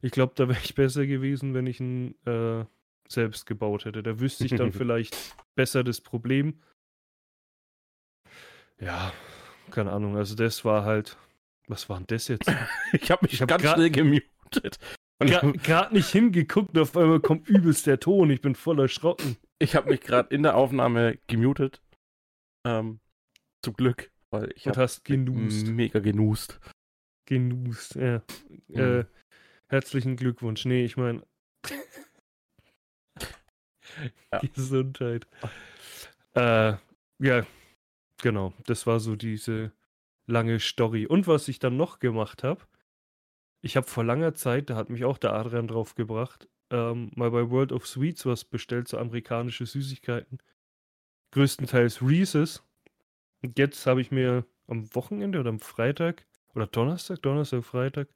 Ich 0.02 0.10
glaube, 0.12 0.34
da 0.36 0.48
wäre 0.48 0.60
ich 0.62 0.74
besser 0.74 1.06
gewesen, 1.06 1.54
wenn 1.54 1.66
ich 1.66 1.80
ihn 1.80 2.14
äh, 2.26 2.64
selbst 3.08 3.46
gebaut 3.46 3.86
hätte. 3.86 4.02
Da 4.02 4.20
wüsste 4.20 4.44
ich 4.44 4.54
dann 4.54 4.72
vielleicht 4.72 5.16
besser 5.54 5.82
das 5.82 6.02
Problem. 6.02 6.60
Ja, 8.82 9.12
keine 9.70 9.92
Ahnung. 9.92 10.16
Also 10.16 10.34
das 10.34 10.64
war 10.64 10.84
halt. 10.84 11.16
Was 11.68 11.88
war 11.88 11.98
denn 11.98 12.06
das 12.08 12.28
jetzt? 12.28 12.50
ich 12.92 13.10
habe 13.10 13.24
mich 13.24 13.34
Ich 13.34 13.40
hab 13.42 13.48
ganz 13.48 13.62
grad- 13.62 13.76
schnell 13.76 13.90
gemutet. 13.90 14.78
Gerade 15.20 15.94
nicht 15.94 16.08
hingeguckt, 16.10 16.76
auf 16.76 16.96
einmal 16.96 17.20
kommt 17.20 17.48
übelst 17.48 17.86
der 17.86 18.00
Ton. 18.00 18.28
Ich 18.30 18.40
bin 18.40 18.56
voll 18.56 18.80
erschrocken. 18.80 19.36
ich 19.60 19.76
habe 19.76 19.90
mich 19.90 20.00
gerade 20.00 20.34
in 20.34 20.42
der 20.42 20.56
Aufnahme 20.56 21.16
gemutet. 21.28 21.80
Ähm, 22.66 22.98
zum 23.64 23.74
Glück, 23.74 24.10
weil 24.30 24.50
ich 24.56 24.66
Und 24.66 24.76
hast 24.76 25.04
genust. 25.04 25.68
mega 25.68 26.00
genust. 26.00 26.58
Genust, 27.28 27.94
ja. 27.94 28.22
Mhm. 28.66 28.80
Äh, 28.80 29.04
herzlichen 29.68 30.16
Glückwunsch. 30.16 30.64
Nee, 30.64 30.84
ich 30.84 30.96
meine. 30.96 31.22
Ja. 34.32 34.38
Gesundheit. 34.54 35.26
Äh, 36.34 36.74
ja, 37.18 37.46
genau. 38.22 38.54
Das 38.64 38.86
war 38.86 38.98
so 39.00 39.16
diese 39.16 39.72
lange 40.26 40.58
Story. 40.58 41.06
Und 41.06 41.26
was 41.26 41.48
ich 41.48 41.58
dann 41.58 41.76
noch 41.76 41.98
gemacht 41.98 42.42
habe, 42.42 42.62
ich 43.60 43.76
habe 43.76 43.86
vor 43.86 44.04
langer 44.04 44.34
Zeit, 44.34 44.70
da 44.70 44.76
hat 44.76 44.88
mich 44.88 45.04
auch 45.04 45.18
der 45.18 45.34
Adrian 45.34 45.68
drauf 45.68 45.94
gebracht, 45.94 46.48
ähm, 46.70 47.10
mal 47.14 47.30
bei 47.30 47.50
World 47.50 47.70
of 47.70 47.86
Sweets 47.86 48.24
was 48.24 48.44
bestellt, 48.44 48.88
so 48.88 48.96
amerikanische 48.96 49.66
Süßigkeiten. 49.66 50.38
Größtenteils 51.32 52.00
Reese's. 52.00 52.64
Und 53.42 53.58
jetzt 53.58 53.86
habe 53.86 54.00
ich 54.00 54.10
mir 54.10 54.46
am 54.66 54.94
Wochenende 54.94 55.38
oder 55.38 55.50
am 55.50 55.60
Freitag 55.60 56.26
oder 56.54 56.66
Donnerstag, 56.66 57.20
Donnerstag, 57.22 57.64
Freitag, 57.64 58.08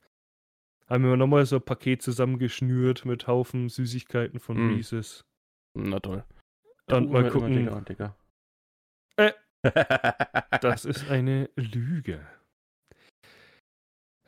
haben 0.89 1.05
wir 1.05 1.17
nochmal 1.17 1.45
so 1.47 1.57
ein 1.57 1.63
Paket 1.63 2.03
zusammengeschnürt 2.03 3.05
mit 3.05 3.27
Haufen 3.27 3.69
Süßigkeiten 3.69 4.39
von 4.39 4.57
Mm. 4.57 4.75
Reese's. 4.75 5.25
Na 5.75 5.99
toll. 6.01 6.25
Und 6.87 7.11
mal 7.11 7.29
gucken. 7.29 7.55
Digga, 7.55 7.81
Digga. 7.81 8.17
Äh. 9.17 9.33
Das 10.61 10.85
ist 10.85 11.09
eine 11.11 11.51
Lüge. 11.57 12.27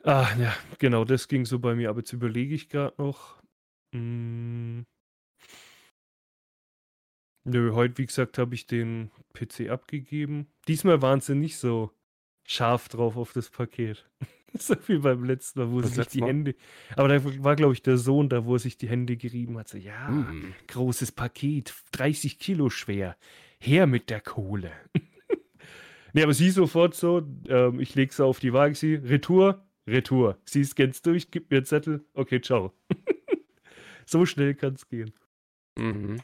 Ah, 0.03 0.29
ja, 0.39 0.55
genau, 0.77 1.03
das 1.03 1.27
ging 1.27 1.45
so 1.45 1.59
bei 1.59 1.75
mir. 1.75 1.89
Aber 1.89 1.99
jetzt 1.99 2.13
überlege 2.13 2.55
ich 2.55 2.69
gerade 2.69 2.95
noch. 2.97 3.41
Hm. 3.93 4.85
Nö, 7.45 7.73
heute, 7.73 7.97
wie 7.97 8.05
gesagt, 8.05 8.37
habe 8.37 8.53
ich 8.55 8.67
den 8.67 9.11
PC 9.33 9.69
abgegeben. 9.69 10.47
Diesmal 10.67 11.01
waren 11.01 11.21
sie 11.21 11.35
nicht 11.35 11.57
so 11.57 11.91
scharf 12.47 12.89
drauf 12.89 13.17
auf 13.17 13.33
das 13.33 13.49
Paket. 13.49 14.07
so 14.53 14.75
wie 14.87 14.99
beim 14.99 15.23
letzten 15.23 15.59
Mal, 15.59 15.71
wo 15.71 15.81
Das 15.81 15.91
sie 15.91 15.95
sich 15.97 16.07
die 16.07 16.21
Mal? 16.21 16.27
Hände. 16.29 16.55
Aber 16.95 17.07
da 17.07 17.43
war, 17.43 17.55
glaube 17.55 17.73
ich, 17.73 17.81
der 17.81 17.97
Sohn 17.97 18.29
da, 18.29 18.45
wo 18.45 18.55
er 18.55 18.59
sich 18.59 18.77
die 18.77 18.89
Hände 18.89 19.17
gerieben 19.17 19.57
hat. 19.57 19.67
So, 19.67 19.77
ja, 19.77 20.09
Mm. 20.09 20.53
großes 20.67 21.11
Paket, 21.11 21.73
30 21.91 22.39
Kilo 22.39 22.69
schwer. 22.69 23.17
Her 23.59 23.87
mit 23.87 24.09
der 24.09 24.21
Kohle. 24.21 24.71
nee, 26.19 26.23
aber 26.23 26.33
sie 26.33 26.49
sofort 26.49 26.95
so, 26.95 27.25
ähm, 27.47 27.79
ich 27.79 27.95
lege 27.95 28.13
sie 28.13 28.25
auf 28.25 28.39
die 28.39 28.51
Waage, 28.51 28.75
sie, 28.75 28.95
Retour, 28.95 29.65
Retour. 29.87 30.37
Sie 30.43 30.65
scannst 30.65 31.05
durch, 31.05 31.31
gib 31.31 31.49
mir 31.49 31.57
einen 31.57 31.65
Zettel, 31.65 32.05
okay, 32.13 32.41
ciao. 32.41 32.73
so 34.05 34.25
schnell 34.25 34.53
kann 34.53 34.73
es 34.73 34.89
gehen. 34.89 35.13
Mhm. 35.77 36.21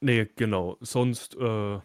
Nee, 0.00 0.26
genau. 0.34 0.78
Sonst 0.80 1.36
äh, 1.36 1.80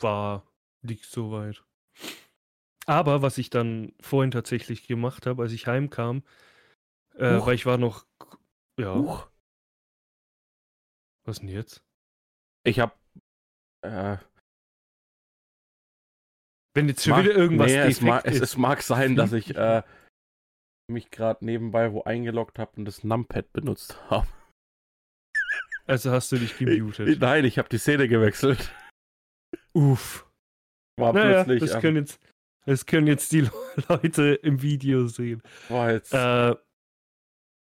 war 0.00 0.52
nicht 0.82 1.04
so 1.04 1.30
weit. 1.30 1.62
Aber 2.86 3.22
was 3.22 3.38
ich 3.38 3.50
dann 3.50 3.92
vorhin 4.00 4.32
tatsächlich 4.32 4.88
gemacht 4.88 5.26
habe, 5.26 5.42
als 5.42 5.52
ich 5.52 5.68
heimkam, 5.68 6.24
äh, 7.14 7.38
weil 7.46 7.54
ich 7.54 7.66
war 7.66 7.78
noch, 7.78 8.06
ja, 8.76 8.94
Huch. 8.94 9.28
was 11.24 11.38
denn 11.40 11.48
jetzt? 11.48 11.84
Ich 12.64 12.80
hab. 12.80 12.98
Äh, 13.82 14.16
Wenn 16.74 16.88
jetzt 16.88 17.02
schon 17.04 17.12
mag, 17.12 17.24
wieder 17.24 17.34
irgendwas 17.34 17.70
nee, 17.70 17.78
es, 17.78 18.00
mag, 18.00 18.24
ist. 18.24 18.40
es 18.42 18.56
mag 18.56 18.82
sein, 18.82 19.16
dass 19.16 19.32
ich 19.32 19.50
Ich- 19.50 19.56
äh, 19.56 19.82
mich 20.90 21.10
gerade 21.10 21.44
nebenbei 21.44 21.92
wo 21.92 22.02
eingeloggt 22.04 22.58
habe 22.58 22.72
und 22.76 22.84
das 22.86 23.04
Numpad 23.04 23.52
benutzt 23.52 23.98
habe. 24.10 24.26
Also 25.86 26.10
hast 26.10 26.32
du 26.32 26.36
dich 26.36 26.56
gemutet. 26.56 27.18
Nein, 27.20 27.44
ich 27.44 27.58
habe 27.58 27.68
die 27.68 27.78
Szene 27.78 28.08
gewechselt. 28.08 28.72
Uff. 29.74 30.26
War 30.98 31.12
Naja, 31.12 31.44
plötzlich. 31.44 31.60
das 31.60 31.74
ähm, 31.76 31.80
können, 31.80 31.96
jetzt, 31.96 32.20
das 32.66 32.86
können 32.86 33.06
jetzt 33.06 33.32
die 33.32 33.48
Leute 33.88 34.34
im 34.34 34.60
Video 34.62 35.06
sehen. 35.06 35.42
war 35.68 35.92
jetzt 35.92 36.12
Äh, 36.12 36.56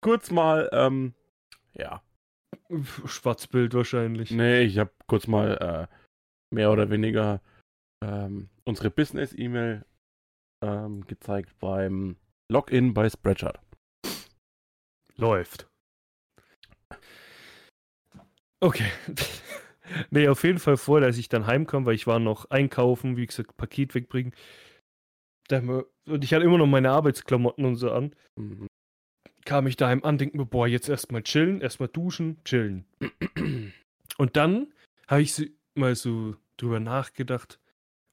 kurz 0.02 0.32
mal. 0.32 0.70
Ähm, 0.74 1.14
ja. 1.74 2.02
Schwarzbild 3.06 3.74
wahrscheinlich. 3.74 4.32
Nee, 4.32 4.62
ich 4.62 4.78
habe 4.80 4.92
kurz 5.08 5.28
mal 5.28 5.88
äh, 5.92 5.96
mehr 6.54 6.72
oder 6.72 6.90
weniger 6.90 7.42
ähm, 8.04 8.50
unsere 8.66 8.90
Business-E-Mail 8.90 9.86
ähm, 10.64 11.06
gezeigt 11.08 11.58
beim 11.60 12.18
Login 12.52 12.94
bei 12.94 13.10
Spreadshirt. 13.10 13.60
Läuft. 15.16 15.68
Okay. 18.62 18.90
nee, 20.10 20.28
auf 20.28 20.44
jeden 20.44 20.60
Fall 20.60 20.78
vor, 20.78 21.02
als 21.02 21.18
ich 21.18 21.30
dann 21.30 21.48
heimkam, 21.48 21.86
weil 21.86 21.96
ich 21.96 22.08
war 22.08 22.20
noch 22.20 22.50
einkaufen, 22.50 23.18
wie 23.18 23.26
gesagt, 23.26 23.58
Paket 23.58 23.96
wegbringen. 23.96 24.34
Und 25.52 26.24
ich 26.24 26.34
hatte 26.34 26.46
immer 26.46 26.58
noch 26.58 26.68
meine 26.68 26.92
Arbeitsklamotten 26.92 27.66
und 27.66 27.76
so 27.76 27.92
an. 27.92 28.16
Mhm. 28.36 28.68
Kam 29.46 29.66
ich 29.68 29.78
daheim 29.78 30.04
an, 30.04 30.18
denke 30.18 30.38
mir, 30.38 30.46
boah, 30.46 30.68
jetzt 30.68 30.90
erstmal 30.90 31.24
chillen, 31.24 31.62
erstmal 31.62 31.90
duschen, 31.90 32.44
chillen. 32.44 32.86
Und 34.18 34.36
dann 34.36 34.72
habe 35.08 35.22
ich 35.22 35.52
mal 35.76 35.96
so 35.96 36.36
drüber 36.58 36.80
nachgedacht, 36.80 37.60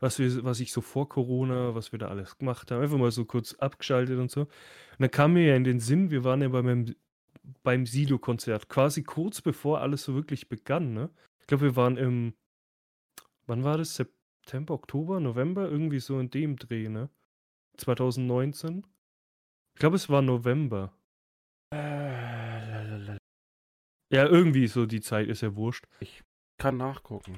was, 0.01 0.19
wir, 0.19 0.45
was 0.45 0.61
ich 0.61 0.73
so 0.73 0.81
vor 0.81 1.09
Corona, 1.09 1.75
was 1.75 1.93
wir 1.93 1.99
da 1.99 2.09
alles 2.09 2.37
gemacht 2.39 2.71
haben. 2.71 2.83
Einfach 2.83 2.99
mal 2.99 3.11
so 3.11 3.25
kurz 3.25 3.55
abgeschaltet 3.55 4.19
und 4.19 4.31
so. 4.31 4.43
Und 4.43 4.51
dann 4.99 5.11
kam 5.11 5.33
mir 5.35 5.47
ja 5.47 5.57
in 5.57 5.65
den 5.65 5.81
Sinn, 5.81 6.11
wir 6.11 6.25
waren 6.25 6.43
ja 6.43 6.49
bei 6.49 6.63
meinem, 6.63 6.95
beim 7.63 7.87
Silo-Konzert, 7.87 8.69
quasi 8.69 9.03
kurz 9.03 9.41
bevor 9.41 9.81
alles 9.81 10.05
so 10.05 10.15
wirklich 10.15 10.49
begann. 10.49 10.93
Ne? 10.93 11.11
Ich 11.41 11.47
glaube, 11.47 11.65
wir 11.65 11.77
waren 11.77 11.97
im, 11.97 12.35
wann 13.47 13.65
war 13.65 13.79
das? 13.79 13.95
September, 13.95 14.75
Oktober, 14.75 15.21
November? 15.21 15.69
Irgendwie 15.69 16.01
so 16.01 16.21
in 16.21 16.31
dem 16.31 16.57
Dreh, 16.57 16.89
ne? 16.89 17.09
2019? 17.79 18.87
Ich 19.75 19.81
glaube, 19.81 19.97
es 19.97 20.09
war 20.09 20.23
November. 20.23 20.93
Äh, 21.75 23.17
Ja, 24.13 24.25
irgendwie 24.27 24.67
so 24.69 24.87
die 24.87 25.01
Zeit 25.01 25.29
ist 25.29 25.41
ja 25.41 25.55
wurscht. 25.57 25.85
kann 26.59 26.77
nachgucken. 26.77 27.37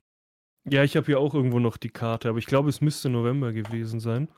Ja, 0.64 0.84
ich 0.84 0.96
habe 0.96 1.06
hier 1.06 1.18
auch 1.20 1.34
irgendwo 1.34 1.60
noch 1.60 1.76
die 1.76 1.90
Karte, 1.90 2.28
aber 2.28 2.38
ich 2.38 2.46
glaube, 2.46 2.68
es 2.68 2.80
müsste 2.80 3.08
November 3.08 3.52
gewesen 3.52 4.00
sein. 4.00 4.28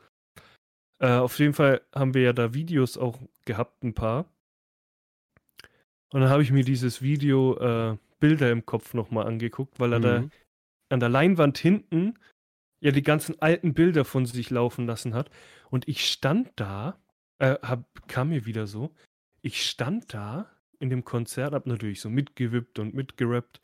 Äh, 0.99 1.15
auf 1.19 1.39
jeden 1.39 1.55
Fall 1.55 1.81
haben 1.95 2.15
wir 2.15 2.23
ja 2.23 2.33
da 2.33 2.55
Videos 2.55 2.97
auch 2.99 3.19
gehabt, 3.47 3.83
ein 3.83 3.95
paar. 3.95 4.27
Und 6.13 6.21
dann 6.21 6.31
habe 6.31 6.43
ich 6.43 6.51
mir 6.53 6.65
dieses 6.65 7.03
Video 7.03 7.57
äh, 7.59 7.97
Bilder 8.19 8.51
im 8.51 8.67
Kopf 8.67 8.95
nochmal 8.95 9.27
angeguckt, 9.27 9.81
weil 9.81 9.93
er 9.93 10.01
da 10.01 10.21
Mhm. 10.21 10.31
an 10.91 11.01
der 11.01 11.09
Leinwand 11.09 11.59
hinten 11.59 12.19
ja 12.81 12.93
die 12.93 13.03
ganzen 13.03 13.41
alten 13.41 13.75
Bilder 13.75 14.05
von 14.05 14.27
sich 14.27 14.51
laufen 14.51 14.87
lassen 14.87 15.15
hat. 15.15 15.31
Und 15.71 15.89
ich 15.89 16.07
stand 16.11 16.51
da, 16.57 17.01
äh, 17.39 17.57
hab, 17.63 17.85
kam 18.09 18.31
mir 18.31 18.47
wieder 18.47 18.67
so, 18.67 18.95
ich 19.43 19.65
stand 19.69 20.13
da 20.15 20.51
in 20.81 20.91
dem 20.91 21.05
Konzert, 21.05 21.55
hab 21.55 21.67
natürlich 21.67 22.01
so 22.01 22.11
mitgewippt 22.11 22.79
und 22.79 22.95
mitgerappt. 22.95 23.61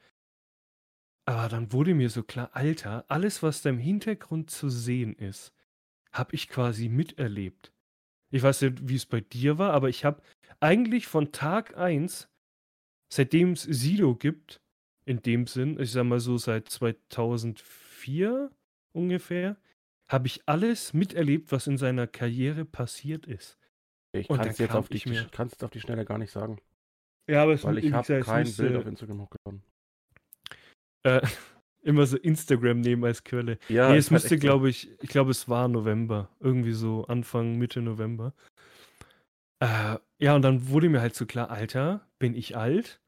Aber 1.28 1.48
dann 1.48 1.72
wurde 1.72 1.94
mir 1.94 2.08
so 2.08 2.22
klar, 2.22 2.50
Alter, 2.52 3.04
alles, 3.08 3.42
was 3.42 3.60
da 3.62 3.70
im 3.70 3.78
Hintergrund 3.78 4.48
zu 4.50 4.70
sehen 4.70 5.14
ist, 5.16 5.52
habe 6.12 6.34
ich 6.34 6.48
quasi 6.48 6.88
miterlebt. 6.88 7.72
Ich 8.30 8.42
weiß 8.42 8.62
nicht, 8.62 8.88
wie 8.88 8.94
es 8.94 9.06
bei 9.06 9.20
dir 9.20 9.58
war, 9.58 9.72
aber 9.72 9.88
ich 9.88 10.04
habe 10.04 10.22
eigentlich 10.60 11.06
von 11.06 11.32
Tag 11.32 11.76
1, 11.76 12.28
seitdem 13.12 13.52
es 13.52 13.62
Sido 13.62 14.14
gibt, 14.14 14.60
in 15.04 15.20
dem 15.22 15.46
Sinn, 15.46 15.78
ich 15.80 15.92
sag 15.92 16.04
mal 16.04 16.20
so 16.20 16.36
seit 16.38 16.68
2004 16.68 18.50
ungefähr, 18.92 19.56
habe 20.08 20.26
ich 20.28 20.42
alles 20.48 20.92
miterlebt, 20.94 21.50
was 21.52 21.66
in 21.66 21.76
seiner 21.78 22.06
Karriere 22.06 22.64
passiert 22.64 23.26
ist. 23.26 23.58
Ich 24.12 24.28
kann 24.28 24.48
es 24.48 24.58
jetzt, 24.58 24.72
auf 24.74 24.88
die- 24.88 24.96
ich 24.96 25.06
mir- 25.06 25.28
auf 25.64 25.70
die 25.70 25.80
Schnelle 25.80 26.04
gar 26.04 26.18
nicht 26.18 26.30
sagen, 26.30 26.60
Ja, 27.28 27.42
aber 27.42 27.54
es 27.54 27.64
weil 27.64 27.78
ich 27.78 27.92
habe 27.92 28.06
kein 28.24 28.44
Bild 28.44 28.76
auf 28.76 28.86
Instagram 28.86 29.20
hochgeladen. 29.22 29.62
Äh, 31.06 31.20
immer 31.82 32.04
so 32.06 32.16
Instagram 32.16 32.80
nehmen 32.80 33.04
als 33.04 33.22
Quelle. 33.24 33.58
Ja, 33.68 33.90
nee, 33.90 33.96
es 33.96 34.10
müsste, 34.10 34.38
glaube 34.38 34.68
ich, 34.68 34.90
ich 35.00 35.08
glaube, 35.08 35.30
es 35.30 35.48
war 35.48 35.68
November. 35.68 36.28
Irgendwie 36.40 36.72
so 36.72 37.06
Anfang, 37.06 37.56
Mitte 37.56 37.80
November. 37.80 38.34
Äh, 39.60 39.96
ja, 40.18 40.34
und 40.34 40.42
dann 40.42 40.68
wurde 40.68 40.88
mir 40.88 41.00
halt 41.00 41.14
so 41.14 41.26
klar, 41.26 41.50
Alter, 41.50 42.06
bin 42.18 42.34
ich 42.34 42.56
alt? 42.56 43.00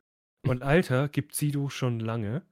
Und 0.46 0.62
Alter 0.62 1.08
gibt 1.08 1.34
Sido 1.34 1.68
schon 1.68 2.00
lange. 2.00 2.42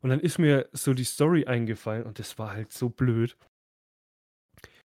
Und 0.00 0.10
dann 0.10 0.20
ist 0.20 0.38
mir 0.38 0.68
so 0.72 0.94
die 0.94 1.04
Story 1.04 1.46
eingefallen 1.46 2.04
und 2.04 2.18
das 2.18 2.38
war 2.38 2.52
halt 2.52 2.72
so 2.72 2.88
blöd. 2.88 3.36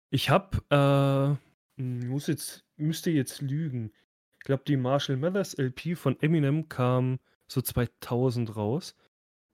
Ich 0.09 0.29
hab, 0.29 0.55
äh, 0.71 1.35
hm, 1.77 2.07
muss 2.09 2.27
jetzt, 2.27 2.65
müsste 2.75 3.11
jetzt 3.11 3.41
lügen. 3.41 3.91
Ich 4.39 4.45
glaube, 4.45 4.63
die 4.67 4.77
Marshall 4.77 5.17
Mathers 5.17 5.57
LP 5.57 5.95
von 5.97 6.19
Eminem 6.21 6.67
kam 6.67 7.19
so 7.47 7.61
2000 7.61 8.55
raus. 8.55 8.95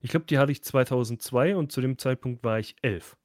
Ich 0.04 0.10
glaube, 0.10 0.26
die 0.26 0.38
hatte 0.38 0.52
ich 0.52 0.62
2002 0.62 1.56
und 1.56 1.72
zu 1.72 1.80
dem 1.80 1.98
Zeitpunkt 1.98 2.44
war 2.44 2.60
ich 2.60 2.76
elf. 2.82 3.16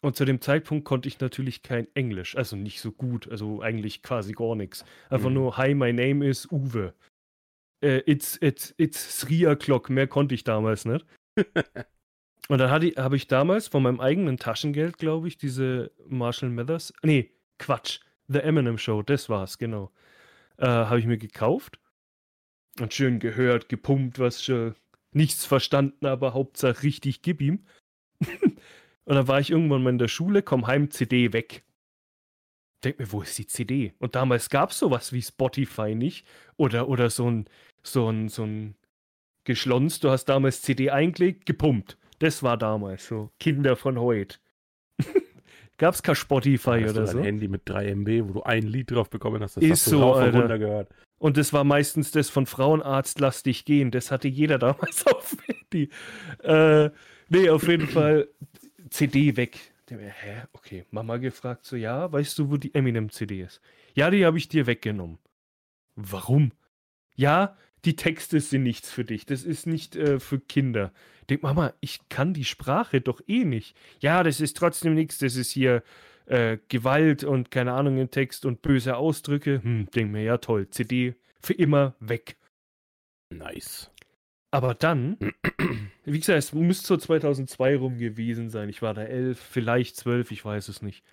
Und 0.00 0.16
zu 0.16 0.24
dem 0.24 0.40
Zeitpunkt 0.40 0.86
konnte 0.86 1.06
ich 1.06 1.20
natürlich 1.20 1.62
kein 1.62 1.86
Englisch, 1.94 2.34
also 2.36 2.56
nicht 2.56 2.80
so 2.80 2.92
gut, 2.92 3.30
also 3.30 3.60
eigentlich 3.60 4.02
quasi 4.02 4.32
gar 4.32 4.54
nichts. 4.56 4.84
Einfach 5.10 5.28
mhm. 5.28 5.34
nur, 5.34 5.56
hi, 5.58 5.74
my 5.74 5.92
name 5.92 6.26
is 6.26 6.50
Uwe. 6.50 6.94
Uh, 7.84 8.00
it's, 8.06 8.38
it's, 8.40 8.74
it's 8.78 9.20
three 9.20 9.46
o'clock, 9.46 9.90
mehr 9.90 10.06
konnte 10.06 10.34
ich 10.34 10.44
damals 10.44 10.86
nicht. 10.86 11.04
und 12.48 12.58
dann 12.58 12.70
habe 12.70 13.16
ich 13.16 13.28
damals 13.28 13.68
von 13.68 13.82
meinem 13.82 14.00
eigenen 14.00 14.38
Taschengeld, 14.38 14.96
glaube 14.96 15.28
ich, 15.28 15.36
diese 15.36 15.92
Marshall 16.06 16.50
Mathers, 16.50 16.94
nee, 17.02 17.32
Quatsch, 17.58 18.00
The 18.28 18.38
Eminem 18.38 18.78
Show, 18.78 19.02
das 19.02 19.28
war's, 19.28 19.58
genau. 19.58 19.92
Äh, 20.56 20.66
habe 20.66 21.00
ich 21.00 21.06
mir 21.06 21.18
gekauft 21.18 21.78
und 22.80 22.94
schön 22.94 23.18
gehört, 23.18 23.68
gepumpt, 23.68 24.18
was 24.18 24.42
schon 24.42 24.74
nichts 25.12 25.44
verstanden, 25.44 26.06
aber 26.06 26.34
Hauptsache 26.34 26.82
richtig 26.82 27.22
gib 27.22 27.40
ihm. 27.40 27.64
und 28.20 29.14
dann 29.14 29.28
war 29.28 29.40
ich 29.40 29.50
irgendwann 29.50 29.82
mal 29.82 29.90
in 29.90 29.98
der 29.98 30.08
Schule, 30.08 30.42
komm 30.42 30.66
heim, 30.66 30.90
CD 30.90 31.32
weg. 31.32 31.64
Denk 32.84 32.98
mir, 32.98 33.10
wo 33.10 33.22
ist 33.22 33.38
die 33.38 33.46
CD? 33.46 33.94
Und 33.98 34.14
damals 34.14 34.50
gab 34.50 34.70
es 34.70 34.78
sowas 34.78 35.12
wie 35.12 35.22
Spotify 35.22 35.94
nicht. 35.94 36.26
Oder, 36.56 36.88
oder 36.88 37.10
so 37.10 37.30
ein, 37.30 37.48
so 37.82 38.10
ein, 38.10 38.28
so 38.28 38.44
ein 38.44 38.76
Geschlons. 39.44 40.00
Du 40.00 40.10
hast 40.10 40.26
damals 40.26 40.62
CD 40.62 40.90
eingelegt, 40.90 41.46
gepumpt. 41.46 41.96
Das 42.18 42.42
war 42.42 42.56
damals 42.56 43.06
so. 43.06 43.30
Kinder 43.40 43.76
von 43.76 43.98
heute. 43.98 44.38
Gab 45.78 45.94
es 45.94 46.02
kein 46.02 46.14
Spotify 46.14 46.82
hast 46.82 46.90
oder 46.92 47.02
du 47.02 47.06
so? 47.06 47.18
ein 47.18 47.24
Handy 47.24 47.48
mit 47.48 47.62
3 47.66 47.94
MB, 47.94 48.28
wo 48.28 48.32
du 48.34 48.42
ein 48.42 48.62
Lied 48.62 48.90
drauf 48.90 49.10
bekommen 49.10 49.42
hast. 49.42 49.56
Das 49.56 49.64
ist 49.64 49.70
hast 49.70 49.86
du 49.88 49.90
so, 49.90 50.02
rauf 50.02 50.24
und 50.24 50.34
runter 50.34 50.58
gehört. 50.58 50.88
Und 51.18 51.36
das 51.36 51.52
war 51.52 51.64
meistens 51.64 52.10
das 52.10 52.28
von 52.28 52.46
Frauenarzt 52.46 53.20
Lass 53.20 53.42
dich 53.42 53.64
gehen. 53.64 53.90
Das 53.90 54.10
hatte 54.10 54.28
jeder 54.28 54.58
damals 54.58 55.06
auf 55.06 55.36
Handy. 55.46 55.90
Äh, 56.42 56.90
nee, 57.28 57.50
auf 57.50 57.66
jeden 57.68 57.88
Fall 57.88 58.28
CD 58.90 59.36
weg. 59.36 59.58
Hä? 59.88 60.42
Okay, 60.52 60.84
Mama 60.90 61.16
gefragt 61.18 61.64
so, 61.64 61.76
ja, 61.76 62.10
weißt 62.10 62.38
du, 62.38 62.50
wo 62.50 62.56
die 62.56 62.74
Eminem-CD 62.74 63.42
ist? 63.42 63.60
Ja, 63.94 64.10
die 64.10 64.26
habe 64.26 64.36
ich 64.36 64.48
dir 64.48 64.66
weggenommen. 64.66 65.18
Warum? 65.94 66.52
Ja, 67.14 67.56
die 67.84 67.94
Texte 67.94 68.40
sind 68.40 68.64
nichts 68.64 68.90
für 68.90 69.04
dich. 69.04 69.26
Das 69.26 69.44
ist 69.44 69.66
nicht 69.66 69.94
äh, 69.94 70.18
für 70.18 70.40
Kinder. 70.40 70.92
Denk, 71.30 71.42
Mama, 71.42 71.72
ich 71.80 72.08
kann 72.08 72.34
die 72.34 72.44
Sprache 72.44 73.00
doch 73.00 73.20
eh 73.28 73.44
nicht. 73.44 73.76
Ja, 74.00 74.22
das 74.22 74.40
ist 74.40 74.56
trotzdem 74.56 74.94
nichts. 74.94 75.18
Das 75.18 75.36
ist 75.36 75.52
hier 75.52 75.82
äh, 76.26 76.58
Gewalt 76.68 77.24
und 77.24 77.50
keine 77.50 77.72
Ahnung 77.72 77.98
im 77.98 78.10
Text 78.10 78.44
und 78.44 78.62
böse 78.62 78.96
Ausdrücke. 78.96 79.62
Hm, 79.62 79.88
denk 79.94 80.10
mir, 80.12 80.22
ja 80.22 80.38
toll. 80.38 80.68
CD 80.70 81.14
für 81.40 81.54
immer 81.54 81.94
weg. 82.00 82.36
Nice. 83.30 83.90
Aber 84.50 84.74
dann, 84.74 85.18
wie 86.04 86.18
gesagt, 86.18 86.38
es 86.38 86.52
müsste 86.52 86.86
so 86.86 86.96
2002 86.96 87.76
rum 87.76 87.98
gewesen 87.98 88.50
sein. 88.50 88.68
Ich 88.68 88.82
war 88.82 88.94
da 88.94 89.02
elf, 89.02 89.38
vielleicht 89.38 89.96
zwölf, 89.96 90.30
ich 90.30 90.44
weiß 90.44 90.68
es 90.68 90.82
nicht. 90.82 91.04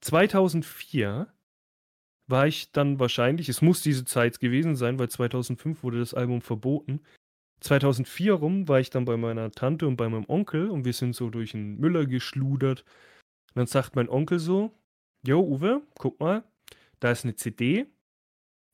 2004 0.00 1.32
war 2.26 2.46
ich 2.46 2.72
dann 2.72 2.98
wahrscheinlich, 2.98 3.48
es 3.48 3.62
muss 3.62 3.82
diese 3.82 4.04
Zeit 4.04 4.40
gewesen 4.40 4.76
sein, 4.76 4.98
weil 4.98 5.08
2005 5.08 5.82
wurde 5.82 5.98
das 5.98 6.14
Album 6.14 6.42
verboten. 6.42 7.00
2004 7.60 8.34
rum 8.34 8.68
war 8.68 8.80
ich 8.80 8.90
dann 8.90 9.04
bei 9.04 9.16
meiner 9.16 9.50
Tante 9.50 9.86
und 9.86 9.96
bei 9.96 10.08
meinem 10.08 10.26
Onkel 10.28 10.70
und 10.70 10.84
wir 10.84 10.92
sind 10.92 11.14
so 11.14 11.30
durch 11.30 11.54
einen 11.54 11.78
Müller 11.78 12.06
geschludert. 12.06 12.84
Dann 13.58 13.66
sagt 13.66 13.96
mein 13.96 14.08
Onkel 14.08 14.38
so, 14.38 14.72
Jo, 15.26 15.40
Uwe, 15.40 15.82
guck 15.98 16.20
mal, 16.20 16.44
da 17.00 17.10
ist 17.10 17.24
eine 17.24 17.34
CD, 17.34 17.86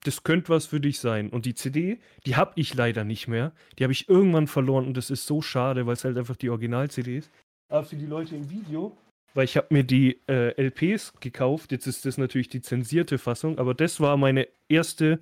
das 0.02 0.22
könnte 0.24 0.50
was 0.50 0.66
für 0.66 0.78
dich 0.78 1.00
sein. 1.00 1.30
Und 1.30 1.46
die 1.46 1.54
CD, 1.54 1.98
die 2.26 2.36
habe 2.36 2.52
ich 2.56 2.74
leider 2.74 3.02
nicht 3.02 3.26
mehr. 3.26 3.52
Die 3.78 3.84
habe 3.84 3.94
ich 3.94 4.10
irgendwann 4.10 4.46
verloren 4.46 4.86
und 4.86 4.96
das 4.96 5.08
ist 5.08 5.26
so 5.26 5.40
schade, 5.40 5.86
weil 5.86 5.94
es 5.94 6.04
halt 6.04 6.18
einfach 6.18 6.36
die 6.36 6.50
Original-CD 6.50 7.16
ist. 7.16 7.30
Aber 7.70 7.84
für 7.84 7.96
die 7.96 8.04
Leute 8.04 8.36
im 8.36 8.50
Video, 8.50 8.94
weil 9.32 9.46
ich 9.46 9.56
habe 9.56 9.68
mir 9.70 9.84
die 9.84 10.20
äh, 10.28 10.50
LPs 10.62 11.14
gekauft. 11.18 11.72
Jetzt 11.72 11.86
ist 11.86 12.04
das 12.04 12.18
natürlich 12.18 12.50
die 12.50 12.60
zensierte 12.60 13.16
Fassung, 13.16 13.58
aber 13.58 13.72
das 13.72 14.00
war 14.00 14.18
meine 14.18 14.48
erste 14.68 15.20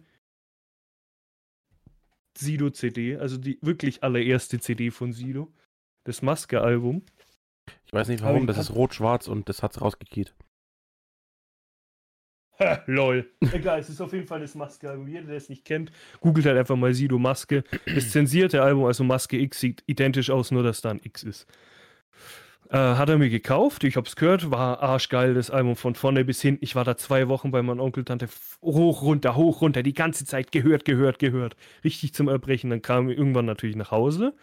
Sido-CD, 2.37 3.16
also 3.16 3.37
die 3.37 3.59
wirklich 3.62 4.03
allererste 4.03 4.59
CD 4.59 4.90
von 4.90 5.12
Sido. 5.12 5.53
Das 6.05 6.20
Maske-Album. 6.20 7.03
Ich 7.85 7.92
weiß 7.92 8.09
nicht 8.09 8.22
warum, 8.22 8.46
das 8.46 8.59
ist 8.59 8.75
rot-schwarz 8.75 9.29
und 9.29 9.48
das 9.48 9.62
hat's 9.62 9.81
rausgekehrt. 9.81 10.35
Ha, 12.59 12.83
lol. 12.87 13.31
Egal, 13.53 13.81
es 13.81 13.88
ist 13.88 14.01
auf 14.01 14.12
jeden 14.12 14.27
Fall 14.27 14.40
das 14.40 14.55
Maske-Album. 14.55 15.09
Jeder, 15.09 15.27
der 15.27 15.37
es 15.37 15.48
nicht 15.48 15.64
kennt, 15.64 15.90
googelt 16.20 16.46
halt 16.46 16.59
einfach 16.59 16.77
mal 16.77 16.94
Sido 16.94 17.18
Maske. 17.18 17.64
Das 17.87 18.11
zensierte 18.11 18.62
Album, 18.62 18.85
also 18.85 19.05
Maske 19.05 19.38
X, 19.38 19.61
sieht 19.61 19.83
identisch 19.87 20.31
aus, 20.31 20.51
nur 20.51 20.62
dass 20.62 20.81
da 20.81 20.90
ein 20.90 21.01
X 21.03 21.22
ist. 21.22 21.46
Äh, 22.70 22.79
hat 22.79 23.09
er 23.09 23.18
mir 23.18 23.29
gekauft, 23.29 23.85
ich 23.85 23.96
hab's 23.96 24.16
gehört, 24.16 24.51
war 24.51 24.83
arschgeil, 24.83 25.35
das 25.35 25.51
Album 25.51 25.77
von 25.77 25.94
vorne 25.94 26.25
bis 26.25 26.40
hinten. 26.40 26.64
Ich 26.64 26.75
war 26.75 26.85
da 26.85 26.96
zwei 26.96 27.29
Wochen 27.29 27.51
bei 27.51 27.62
meinem 27.62 27.81
Onkel, 27.81 28.05
Tante, 28.05 28.29
hoch, 28.62 29.03
runter, 29.03 29.37
hoch, 29.37 29.61
runter, 29.61 29.83
die 29.83 29.92
ganze 29.92 30.25
Zeit 30.25 30.53
gehört, 30.53 30.85
gehört, 30.85 31.18
gehört. 31.18 31.57
Richtig 31.85 32.14
zum 32.14 32.29
Erbrechen. 32.29 32.70
Dann 32.70 32.81
kam 32.81 33.11
ich 33.11 33.18
irgendwann 33.18 33.44
natürlich 33.44 33.77
nach 33.77 33.90
Hause 33.90 34.35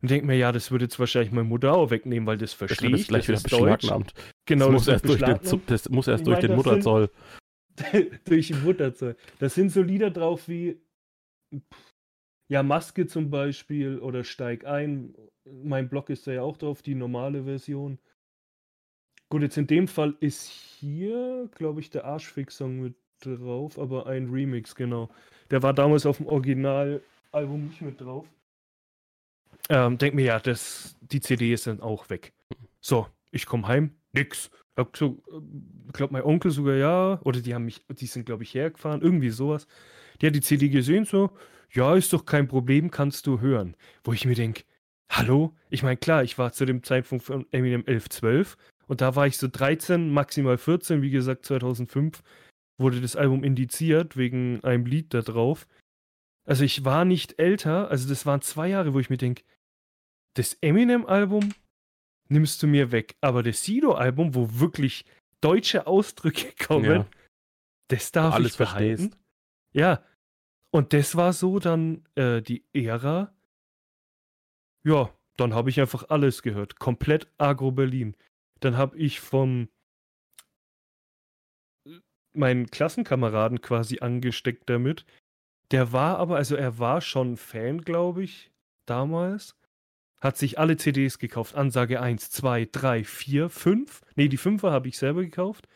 und 0.00 0.10
denke 0.10 0.26
mir, 0.26 0.36
ja, 0.36 0.52
das 0.52 0.70
würde 0.70 0.84
jetzt 0.84 0.98
wahrscheinlich 0.98 1.32
meine 1.32 1.48
Mutter 1.48 1.74
auch 1.74 1.90
wegnehmen, 1.90 2.26
weil 2.26 2.38
das 2.38 2.52
verstehe 2.52 2.94
ich. 2.94 3.08
Gleich 3.08 3.26
das 3.26 3.44
wieder 3.44 3.68
ist 3.68 3.86
Deutsch. 3.86 4.12
Genau, 4.46 4.66
das, 4.66 4.72
muss 4.72 4.88
erst, 4.88 5.08
durch 5.08 5.22
den, 5.22 5.38
das 5.66 5.88
muss 5.88 6.08
erst 6.08 6.20
ich 6.22 6.24
durch 6.26 6.40
den 6.40 6.54
Mutterzoll. 6.54 7.10
durch 8.24 8.48
den 8.48 8.62
Mutterzoll. 8.62 9.16
Da 9.38 9.48
sind 9.48 9.70
so 9.70 9.82
Lieder 9.82 10.10
drauf 10.10 10.48
wie 10.48 10.80
ja, 12.48 12.62
Maske 12.62 13.06
zum 13.06 13.30
Beispiel 13.30 13.98
oder 13.98 14.24
Steig 14.24 14.64
ein 14.64 15.14
mein 15.62 15.88
Blog 15.88 16.10
ist 16.10 16.26
da 16.26 16.32
ja 16.32 16.42
auch 16.42 16.56
drauf, 16.56 16.82
die 16.82 16.94
normale 16.94 17.44
Version. 17.44 17.98
Gut, 19.30 19.42
jetzt 19.42 19.58
in 19.58 19.66
dem 19.66 19.88
Fall 19.88 20.16
ist 20.20 20.48
hier, 20.48 21.48
glaube 21.54 21.80
ich, 21.80 21.90
der 21.90 22.04
Arschfix-Song 22.04 22.80
mit 22.80 22.94
drauf, 23.20 23.78
aber 23.78 24.06
ein 24.06 24.30
Remix, 24.30 24.74
genau. 24.74 25.10
Der 25.50 25.62
war 25.62 25.74
damals 25.74 26.06
auf 26.06 26.18
dem 26.18 26.26
Original-Album 26.26 27.66
nicht 27.66 27.82
mit 27.82 28.00
drauf. 28.00 28.26
Ähm, 29.68 29.98
denk 29.98 30.14
mir, 30.14 30.24
ja, 30.24 30.40
das, 30.40 30.96
die 31.00 31.20
CD 31.20 31.52
ist 31.52 31.66
dann 31.66 31.80
auch 31.80 32.08
weg. 32.10 32.32
So, 32.80 33.06
ich 33.30 33.46
komme 33.46 33.68
heim, 33.68 33.94
nix. 34.12 34.50
Ich 34.76 35.02
äh, 35.02 35.10
glaube 35.92 36.12
mein 36.12 36.22
Onkel 36.22 36.50
sogar 36.50 36.76
ja, 36.76 37.20
oder 37.24 37.40
die 37.40 37.54
haben 37.54 37.64
mich, 37.64 37.84
die 37.88 38.06
sind 38.06 38.26
glaube 38.26 38.44
ich 38.44 38.54
hergefahren, 38.54 39.02
irgendwie 39.02 39.30
sowas. 39.30 39.66
Die 40.20 40.26
hat 40.26 40.34
die 40.34 40.40
CD 40.40 40.68
gesehen, 40.68 41.04
so, 41.04 41.30
ja, 41.72 41.94
ist 41.94 42.12
doch 42.12 42.24
kein 42.24 42.48
Problem, 42.48 42.90
kannst 42.90 43.26
du 43.26 43.40
hören. 43.40 43.76
Wo 44.04 44.12
ich 44.12 44.24
mir 44.24 44.34
denke, 44.34 44.64
Hallo? 45.10 45.54
Ich 45.70 45.82
meine, 45.82 45.96
klar, 45.96 46.22
ich 46.22 46.38
war 46.38 46.52
zu 46.52 46.64
dem 46.64 46.82
Zeitpunkt 46.82 47.24
von 47.24 47.46
Eminem 47.50 47.84
11, 47.86 48.08
12 48.10 48.56
und 48.86 49.00
da 49.00 49.16
war 49.16 49.26
ich 49.26 49.38
so 49.38 49.48
13, 49.50 50.10
maximal 50.10 50.58
14. 50.58 51.02
Wie 51.02 51.10
gesagt, 51.10 51.44
2005 51.46 52.22
wurde 52.78 53.00
das 53.00 53.16
Album 53.16 53.42
indiziert 53.42 54.16
wegen 54.16 54.62
einem 54.64 54.86
Lied 54.86 55.14
da 55.14 55.22
drauf. 55.22 55.66
Also 56.46 56.64
ich 56.64 56.84
war 56.84 57.04
nicht 57.04 57.38
älter, 57.38 57.90
also 57.90 58.08
das 58.08 58.26
waren 58.26 58.42
zwei 58.42 58.68
Jahre, 58.68 58.94
wo 58.94 59.00
ich 59.00 59.10
mir 59.10 59.16
denke, 59.16 59.42
das 60.38 60.54
Eminem-Album 60.60 61.52
nimmst 62.28 62.62
du 62.62 62.66
mir 62.66 62.92
weg, 62.92 63.16
aber 63.20 63.42
das 63.42 63.64
Sido-Album, 63.64 64.34
wo 64.34 64.60
wirklich 64.60 65.04
deutsche 65.40 65.86
Ausdrücke 65.86 66.52
kommen, 66.64 66.84
ja. 66.84 67.06
das 67.88 68.12
darf 68.12 68.34
alles 68.34 68.52
ich 68.52 68.58
behalten. 68.58 69.10
Verstehst. 69.10 69.24
Ja, 69.72 70.04
und 70.70 70.92
das 70.92 71.16
war 71.16 71.32
so 71.32 71.58
dann 71.58 72.04
äh, 72.14 72.42
die 72.42 72.64
Ära, 72.72 73.34
ja, 74.84 75.12
dann 75.36 75.54
habe 75.54 75.70
ich 75.70 75.80
einfach 75.80 76.08
alles 76.08 76.42
gehört. 76.42 76.78
Komplett 76.78 77.28
Agro 77.38 77.72
Berlin. 77.72 78.16
Dann 78.60 78.76
habe 78.76 78.96
ich 78.96 79.20
vom 79.20 79.68
meinen 82.32 82.66
Klassenkameraden 82.70 83.60
quasi 83.60 83.98
angesteckt 84.00 84.70
damit. 84.70 85.04
Der 85.70 85.92
war 85.92 86.18
aber, 86.18 86.36
also 86.36 86.56
er 86.56 86.78
war 86.78 87.00
schon 87.00 87.36
Fan, 87.36 87.82
glaube 87.82 88.22
ich, 88.22 88.50
damals. 88.86 89.57
Hat 90.20 90.36
sich 90.36 90.58
alle 90.58 90.76
CDs 90.76 91.18
gekauft. 91.18 91.54
Ansage 91.54 92.00
1, 92.00 92.30
2, 92.30 92.68
3, 92.72 93.04
4, 93.04 93.48
5. 93.48 94.02
Nee, 94.16 94.28
die 94.28 94.38
5er 94.38 94.70
habe 94.70 94.88
ich 94.88 94.98
selber 94.98 95.22
gekauft. 95.22 95.68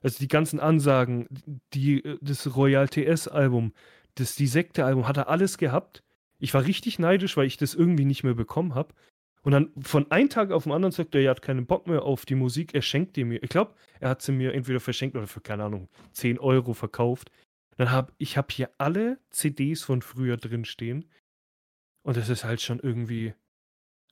Also 0.00 0.18
die 0.18 0.28
ganzen 0.28 0.60
Ansagen, 0.60 1.26
die, 1.74 2.02
das 2.20 2.54
Royal 2.54 2.88
TS-Album, 2.88 3.72
das 4.14 4.36
die 4.36 4.46
Sekte-Album, 4.46 5.08
hat 5.08 5.16
er 5.16 5.28
alles 5.28 5.58
gehabt. 5.58 6.02
Ich 6.38 6.54
war 6.54 6.64
richtig 6.64 6.98
neidisch, 6.98 7.36
weil 7.36 7.46
ich 7.46 7.56
das 7.56 7.74
irgendwie 7.74 8.04
nicht 8.04 8.22
mehr 8.22 8.34
bekommen 8.34 8.74
habe. 8.74 8.94
Und 9.42 9.52
dann 9.52 9.72
von 9.80 10.10
einem 10.10 10.28
Tag 10.28 10.50
auf 10.50 10.64
den 10.64 10.72
anderen 10.72 10.92
sagt 10.92 11.14
er, 11.14 11.22
er 11.22 11.30
hat 11.30 11.42
keinen 11.42 11.66
Bock 11.66 11.86
mehr 11.86 12.02
auf 12.02 12.26
die 12.26 12.34
Musik, 12.34 12.74
er 12.74 12.82
schenkt 12.82 13.16
die 13.16 13.24
mir. 13.24 13.42
Ich 13.42 13.48
glaube, 13.48 13.74
er 14.00 14.10
hat 14.10 14.22
sie 14.22 14.32
mir 14.32 14.52
entweder 14.52 14.80
verschenkt 14.80 15.16
oder 15.16 15.26
für, 15.26 15.40
keine 15.40 15.64
Ahnung, 15.64 15.88
10 16.12 16.38
Euro 16.38 16.74
verkauft. 16.74 17.30
Dann 17.76 17.90
habe 17.90 18.12
ich 18.18 18.36
hab 18.36 18.52
hier 18.52 18.70
alle 18.78 19.18
CDs 19.30 19.82
von 19.82 20.02
früher 20.02 20.36
drin 20.36 20.64
stehen. 20.64 21.06
Und 22.02 22.16
das 22.16 22.28
ist 22.28 22.44
halt 22.44 22.60
schon 22.60 22.80
irgendwie 22.80 23.34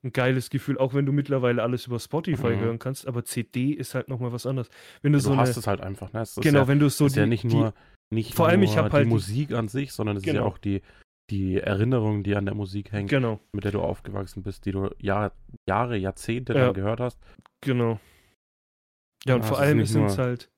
ein 0.06 0.12
geiles 0.12 0.50
Gefühl, 0.50 0.78
auch 0.78 0.94
wenn 0.94 1.04
du 1.06 1.12
mittlerweile 1.12 1.62
alles 1.62 1.86
über 1.86 1.98
Spotify 1.98 2.54
Mhm. 2.56 2.60
hören 2.60 2.78
kannst, 2.78 3.06
aber 3.06 3.24
CD 3.24 3.72
ist 3.72 3.94
halt 3.94 4.08
nochmal 4.08 4.32
was 4.32 4.46
anderes. 4.46 4.68
Wenn 5.02 5.12
du 5.12 5.18
Du 5.18 5.24
so 5.24 5.32
eine, 5.32 5.42
hast 5.42 5.56
es 5.56 5.66
halt 5.66 5.80
einfach, 5.80 6.12
ne? 6.12 6.20
Es 6.20 6.34
genau, 6.36 6.60
ja, 6.60 6.68
wenn 6.68 6.78
du 6.78 6.88
so 6.88 7.06
ist 7.06 7.16
die, 7.16 7.20
ja 7.20 7.26
nicht 7.26 7.44
nur, 7.44 7.74
nicht 8.10 8.34
vor 8.34 8.48
allem, 8.48 8.60
nur 8.60 8.70
ich 8.70 8.76
hab 8.78 8.92
halt 8.92 9.04
die 9.04 9.08
die- 9.08 9.14
Musik 9.14 9.52
an 9.52 9.68
sich, 9.68 9.92
sondern 9.92 10.16
es 10.16 10.22
ist 10.22 10.26
ja 10.26 10.34
Genau. 10.34 10.46
auch 10.46 10.58
die, 10.58 10.82
die 11.30 11.56
Erinnerung, 11.56 12.22
die 12.22 12.36
an 12.36 12.44
der 12.46 12.54
Musik 12.54 12.86
die, 12.86 12.92
hängt, 12.92 13.10
genau, 13.10 13.40
mit 13.52 13.64
der 13.64 13.72
du 13.72 13.80
aufgewachsen 13.80 14.42
bist, 14.42 14.64
die 14.64 14.72
du 14.72 14.90
Jahr, 14.98 15.32
Jahre, 15.68 15.96
Jahrzehnte 15.96 16.52
Ja. 16.52 16.66
lang 16.66 16.74
gehört 16.74 17.00
hast. 17.00 17.18
genau. 17.60 17.98
Ja, 19.26 19.34
und 19.34 19.40
Ja, 19.42 19.46
vor 19.48 19.56
es 19.58 19.62
allem 19.64 19.84
sind 19.84 20.04
es 20.06 20.18
halt, 20.18 20.50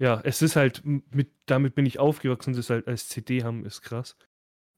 ja, 0.00 0.20
es 0.24 0.40
ist 0.40 0.56
halt, 0.56 0.82
mit, 0.84 1.30
damit 1.46 1.74
bin 1.74 1.84
ich 1.84 1.98
aufgewachsen, 1.98 2.54
das 2.54 2.70
halt 2.70 2.88
als 2.88 3.08
CD 3.08 3.44
haben, 3.44 3.66
ist 3.66 3.82
krass. 3.82 4.16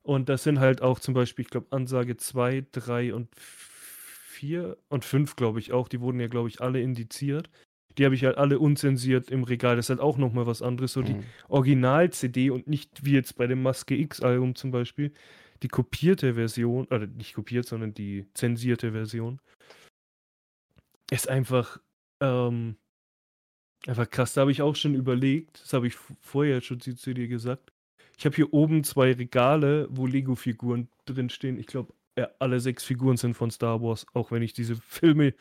Und 0.04 0.28
das 0.28 0.42
sind 0.44 0.60
halt 0.60 0.82
auch 0.82 0.98
zum 1.00 1.14
Beispiel, 1.14 1.44
ich 1.44 1.50
glaube, 1.50 1.68
Ansage 1.70 2.16
2, 2.16 2.64
3 2.72 3.14
und 3.14 3.28
4 3.36 3.75
und 4.88 5.04
5, 5.04 5.36
glaube 5.36 5.58
ich 5.60 5.72
auch. 5.72 5.88
Die 5.88 6.00
wurden 6.00 6.20
ja, 6.20 6.28
glaube 6.28 6.48
ich, 6.48 6.60
alle 6.60 6.80
indiziert. 6.80 7.50
Die 7.98 8.04
habe 8.04 8.14
ich 8.14 8.24
halt 8.24 8.36
alle 8.36 8.58
unzensiert 8.58 9.30
im 9.30 9.44
Regal. 9.44 9.76
Das 9.76 9.86
ist 9.86 9.90
halt 9.90 10.00
auch 10.00 10.18
nochmal 10.18 10.46
was 10.46 10.62
anderes. 10.62 10.92
So 10.92 11.02
die 11.02 11.14
Mhm. 11.14 11.24
Original-CD 11.48 12.50
und 12.50 12.66
nicht 12.68 13.04
wie 13.04 13.12
jetzt 13.12 13.36
bei 13.36 13.46
dem 13.46 13.62
Maske 13.62 13.94
X-Album 13.96 14.54
zum 14.54 14.70
Beispiel, 14.70 15.12
die 15.62 15.68
kopierte 15.68 16.34
Version, 16.34 16.86
oder 16.86 17.06
nicht 17.06 17.34
kopiert, 17.34 17.66
sondern 17.66 17.94
die 17.94 18.26
zensierte 18.34 18.92
Version, 18.92 19.40
ist 21.10 21.28
einfach, 21.28 21.80
ähm, 22.20 22.76
einfach 23.86 24.10
krass. 24.10 24.34
Da 24.34 24.42
habe 24.42 24.52
ich 24.52 24.62
auch 24.62 24.76
schon 24.76 24.94
überlegt, 24.94 25.62
das 25.62 25.72
habe 25.72 25.86
ich 25.86 25.94
vorher 26.20 26.60
schon 26.60 26.80
zu, 26.80 26.94
zu 26.94 27.14
dir 27.14 27.28
gesagt. 27.28 27.72
Ich 28.18 28.24
habe 28.24 28.34
hier 28.36 28.52
oben 28.52 28.82
zwei 28.84 29.12
Regale, 29.12 29.88
wo 29.90 30.06
Lego-Figuren 30.06 30.88
drinstehen. 31.04 31.58
Ich 31.58 31.66
glaube, 31.66 31.94
ja, 32.18 32.30
alle 32.38 32.60
sechs 32.60 32.84
Figuren 32.84 33.16
sind 33.16 33.34
von 33.34 33.50
Star 33.50 33.82
Wars, 33.82 34.06
auch 34.14 34.30
wenn 34.30 34.42
ich 34.42 34.52
diese 34.52 34.76
Filme 34.76 35.34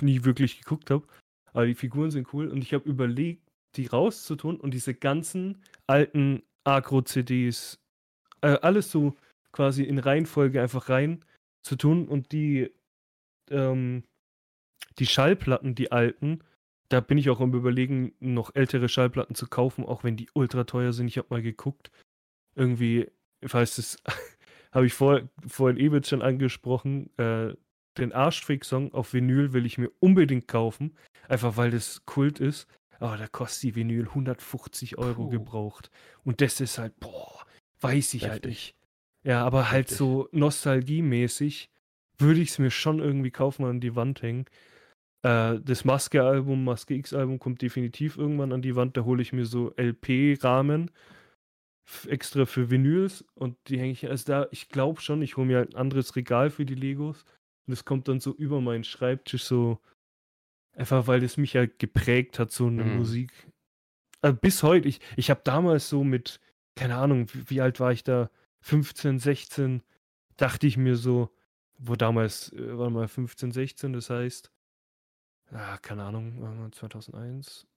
nie 0.00 0.24
wirklich 0.24 0.60
geguckt 0.60 0.90
habe. 0.90 1.06
Aber 1.52 1.66
die 1.66 1.74
Figuren 1.74 2.10
sind 2.10 2.32
cool 2.32 2.48
und 2.48 2.62
ich 2.62 2.74
habe 2.74 2.88
überlegt, 2.88 3.42
die 3.76 3.86
rauszutun 3.86 4.60
und 4.60 4.72
diese 4.72 4.94
ganzen 4.94 5.62
alten 5.86 6.42
Agro-CDs, 6.64 7.78
äh, 8.42 8.58
alles 8.60 8.90
so 8.90 9.16
quasi 9.52 9.82
in 9.82 9.98
Reihenfolge 9.98 10.60
einfach 10.60 10.88
rein 10.88 11.24
zu 11.62 11.76
tun 11.76 12.06
und 12.06 12.32
die, 12.32 12.70
ähm, 13.50 14.04
die 14.98 15.06
Schallplatten, 15.06 15.74
die 15.74 15.90
alten, 15.90 16.40
da 16.88 17.00
bin 17.00 17.18
ich 17.18 17.30
auch 17.30 17.40
am 17.40 17.54
überlegen, 17.54 18.14
noch 18.20 18.54
ältere 18.54 18.88
Schallplatten 18.88 19.34
zu 19.34 19.46
kaufen, 19.46 19.84
auch 19.84 20.04
wenn 20.04 20.16
die 20.16 20.28
ultra 20.34 20.64
teuer 20.64 20.92
sind. 20.92 21.08
Ich 21.08 21.18
habe 21.18 21.28
mal 21.30 21.42
geguckt. 21.42 21.90
Irgendwie, 22.54 23.10
weiß 23.42 23.76
das, 23.76 23.98
habe 24.72 24.86
ich 24.86 24.94
vor, 24.94 25.22
vorhin 25.46 25.78
eben 25.78 26.02
schon 26.04 26.22
angesprochen, 26.22 27.10
äh, 27.18 27.54
den 27.98 28.12
Arschfick-Song 28.12 28.94
auf 28.94 29.12
Vinyl 29.12 29.52
will 29.52 29.66
ich 29.66 29.78
mir 29.78 29.90
unbedingt 29.98 30.46
kaufen, 30.48 30.94
einfach 31.28 31.56
weil 31.56 31.70
das 31.70 32.04
Kult 32.06 32.40
ist. 32.40 32.66
Aber 33.00 33.16
da 33.16 33.26
kostet 33.28 33.62
die 33.62 33.74
Vinyl 33.76 34.06
150 34.08 34.98
Euro 34.98 35.24
Puh. 35.24 35.30
gebraucht. 35.30 35.90
Und 36.24 36.40
das 36.40 36.60
ist 36.60 36.78
halt, 36.78 36.98
boah, 37.00 37.44
weiß 37.80 38.14
ich 38.14 38.22
halt 38.22 38.44
Heftig. 38.44 38.50
nicht. 38.50 38.74
Ja, 39.24 39.44
aber 39.44 39.70
halt 39.70 39.86
Heftig. 39.86 39.98
so 39.98 40.28
nostalgiemäßig 40.32 41.70
würde 42.18 42.40
ich 42.40 42.50
es 42.50 42.58
mir 42.58 42.70
schon 42.70 42.98
irgendwie 42.98 43.30
kaufen 43.30 43.64
und 43.64 43.70
an 43.70 43.80
die 43.80 43.94
Wand 43.94 44.22
hängen. 44.22 44.46
Äh, 45.22 45.60
das 45.60 45.84
Maske-Album, 45.84 46.64
Maske 46.64 46.94
X-Album 46.94 47.38
kommt 47.38 47.62
definitiv 47.62 48.16
irgendwann 48.16 48.52
an 48.52 48.62
die 48.62 48.74
Wand. 48.74 48.96
Da 48.96 49.04
hole 49.04 49.22
ich 49.22 49.32
mir 49.32 49.44
so 49.44 49.72
LP-Rahmen 49.76 50.90
extra 52.08 52.46
für 52.46 52.70
Vinyls 52.70 53.24
und 53.34 53.56
die 53.68 53.78
hänge 53.78 53.92
ich. 53.92 54.08
Also 54.08 54.24
da, 54.26 54.48
ich 54.50 54.68
glaube 54.68 55.00
schon, 55.00 55.22
ich 55.22 55.36
hole 55.36 55.46
mir 55.46 55.58
halt 55.58 55.74
ein 55.74 55.80
anderes 55.80 56.16
Regal 56.16 56.50
für 56.50 56.64
die 56.64 56.74
Legos 56.74 57.24
und 57.66 57.72
das 57.72 57.84
kommt 57.84 58.08
dann 58.08 58.20
so 58.20 58.34
über 58.34 58.60
meinen 58.60 58.84
Schreibtisch 58.84 59.44
so. 59.44 59.80
Einfach 60.76 61.06
weil 61.06 61.20
das 61.20 61.36
mich 61.36 61.56
halt 61.56 61.78
geprägt 61.78 62.38
hat, 62.38 62.52
so 62.52 62.66
eine 62.66 62.84
Mhm. 62.84 62.96
Musik. 62.98 63.32
Also 64.22 64.36
bis 64.36 64.62
heute, 64.62 64.88
ich, 64.88 65.00
ich 65.16 65.30
habe 65.30 65.40
damals 65.44 65.88
so 65.88 66.04
mit, 66.04 66.40
keine 66.76 66.96
Ahnung, 66.96 67.28
wie, 67.32 67.50
wie 67.50 67.60
alt 67.60 67.80
war 67.80 67.92
ich 67.92 68.04
da? 68.04 68.30
15, 68.62 69.18
16, 69.20 69.82
dachte 70.36 70.66
ich 70.66 70.76
mir 70.76 70.96
so, 70.96 71.32
wo 71.78 71.94
damals, 71.96 72.52
äh, 72.52 72.76
war 72.78 72.90
mal 72.90 73.08
15, 73.08 73.52
16, 73.52 73.92
das 73.92 74.10
heißt, 74.10 74.50
ah, 75.52 75.78
keine 75.78 76.04
Ahnung, 76.04 76.40
warte 76.42 76.56
mal, 76.56 76.70
2001. 76.72 77.67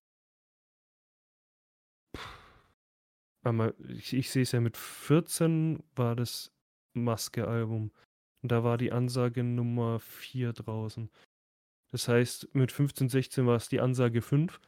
Warte 3.44 3.56
mal, 3.56 3.74
ich, 3.88 4.14
ich 4.14 4.30
sehe 4.30 4.44
es 4.44 4.52
ja 4.52 4.62
mit 4.62 4.78
14 4.78 5.84
war 5.96 6.16
das 6.16 6.52
Maske-Album. 6.94 7.92
Und 8.42 8.52
da 8.52 8.64
war 8.64 8.78
die 8.78 8.92
Ansage 8.92 9.44
Nummer 9.44 10.00
4 10.00 10.54
draußen. 10.54 11.10
Das 11.92 12.08
heißt, 12.08 12.54
mit 12.54 12.72
15, 12.72 13.10
16 13.10 13.46
war 13.46 13.56
es 13.56 13.70
die 13.70 13.82
Ansage 13.82 14.22
5. 14.22 14.60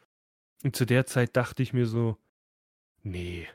Und 0.63 0.75
zu 0.75 0.85
der 0.85 1.05
Zeit 1.05 1.35
dachte 1.35 1.63
ich 1.63 1.73
mir 1.73 1.85
so, 1.85 2.17
nee, 3.01 3.47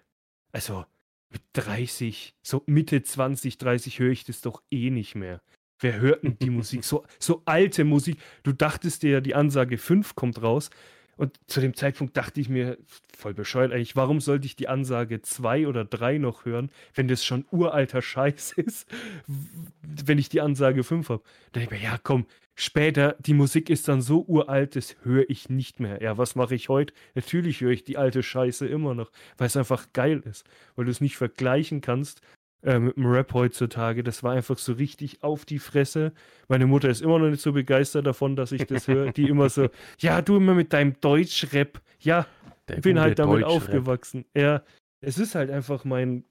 also 0.53 0.85
mit 1.31 1.43
30, 1.53 2.35
so 2.43 2.63
Mitte 2.67 3.03
20, 3.03 3.59
30 3.59 3.99
höre 3.99 4.11
ich 4.11 4.25
das 4.25 4.41
doch 4.41 4.63
eh 4.71 4.91
nicht 4.91 5.15
mehr. 5.15 5.43
Wer 5.81 6.01
hört 6.01 6.25
denn 6.25 6.39
die 6.39 6.51
Musik? 6.51 6.85
So, 6.85 7.07
so 7.19 7.43
alte 7.45 7.85
Musik. 7.85 8.19
Du 8.43 8.53
dachtest 8.53 9.03
dir 9.03 9.11
ja, 9.11 9.21
die 9.21 9.35
Ansage 9.35 9.79
5 9.79 10.15
kommt 10.15 10.43
raus. 10.43 10.71
Und 11.19 11.39
zu 11.49 11.61
dem 11.61 11.75
Zeitpunkt 11.75 12.17
dachte 12.17 12.41
ich 12.41 12.49
mir, 12.49 12.79
voll 13.15 13.35
bescheuert 13.35 13.73
eigentlich, 13.73 13.97
warum 13.97 14.21
sollte 14.21 14.47
ich 14.47 14.55
die 14.55 14.69
Ansage 14.69 15.21
2 15.21 15.67
oder 15.67 15.85
3 15.85 16.19
noch 16.19 16.45
hören, 16.45 16.71
wenn 16.95 17.09
das 17.09 17.25
schon 17.25 17.45
uralter 17.51 18.01
Scheiß 18.01 18.53
ist, 18.57 18.89
wenn 19.27 20.19
ich 20.19 20.29
die 20.29 20.41
Ansage 20.41 20.85
5 20.85 21.09
habe? 21.09 21.23
Dann 21.53 21.63
denke 21.63 21.75
ich 21.75 21.83
mir, 21.83 21.89
ja 21.89 21.99
komm, 22.01 22.27
später, 22.55 23.17
die 23.19 23.35
Musik 23.35 23.69
ist 23.69 23.89
dann 23.89 24.01
so 24.01 24.25
uralt, 24.29 24.77
das 24.77 24.97
höre 25.03 25.29
ich 25.29 25.49
nicht 25.49 25.81
mehr. 25.81 26.01
Ja, 26.01 26.19
was 26.19 26.37
mache 26.37 26.55
ich 26.55 26.69
heute? 26.69 26.95
Natürlich 27.17 27.61
höre 27.61 27.73
ich 27.73 27.83
die 27.83 27.99
alte 27.99 28.23
Scheiße 28.23 28.67
immer 28.69 28.95
noch, 28.95 29.11
weil 29.39 29.49
es 29.49 29.57
einfach 29.57 29.93
geil 29.93 30.23
ist, 30.25 30.47
weil 30.77 30.85
du 30.85 30.93
es 30.93 31.01
nicht 31.01 31.17
vergleichen 31.17 31.81
kannst 31.81 32.23
äh, 32.63 32.79
mit 32.79 32.97
dem 32.97 33.07
Rap 33.07 33.35
heutzutage. 33.35 34.03
Das 34.03 34.23
war 34.23 34.33
einfach 34.33 34.59
so 34.59 34.73
richtig 34.73 35.23
auf 35.23 35.45
die 35.45 35.59
Fresse. 35.59 36.13
Meine 36.49 36.67
Mutter 36.67 36.89
ist 36.89 37.03
immer 37.03 37.19
noch 37.19 37.29
nicht 37.29 37.43
so 37.43 37.53
begeistert 37.53 38.07
davon, 38.07 38.35
dass 38.35 38.53
ich 38.53 38.67
das 38.67 38.89
höre. 38.89 39.13
Die 39.13 39.29
immer 39.29 39.49
so, 39.49 39.69
ja, 39.99 40.23
du 40.23 40.37
immer 40.37 40.55
mit 40.55 40.73
deinem 40.73 41.01
Deutschrap. 41.01 41.81
Ja, 42.01 42.27
Der 42.69 42.79
ich 42.79 42.83
bin 42.83 42.99
halt 43.01 43.19
damit 43.19 43.45
aufgewachsen. 43.45 44.25
Ja, 44.35 44.63
es 45.01 45.19
ist 45.19 45.35
halt 45.35 45.51
einfach 45.51 45.85
mein, 45.85 46.25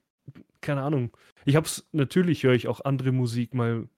keine 0.60 0.82
Ahnung. 0.82 1.16
Ich 1.46 1.56
hab's, 1.56 1.88
natürlich 1.92 2.42
höre 2.42 2.52
ich 2.52 2.68
auch 2.68 2.84
andere 2.84 3.12
Musik 3.12 3.54
mal, 3.54 3.88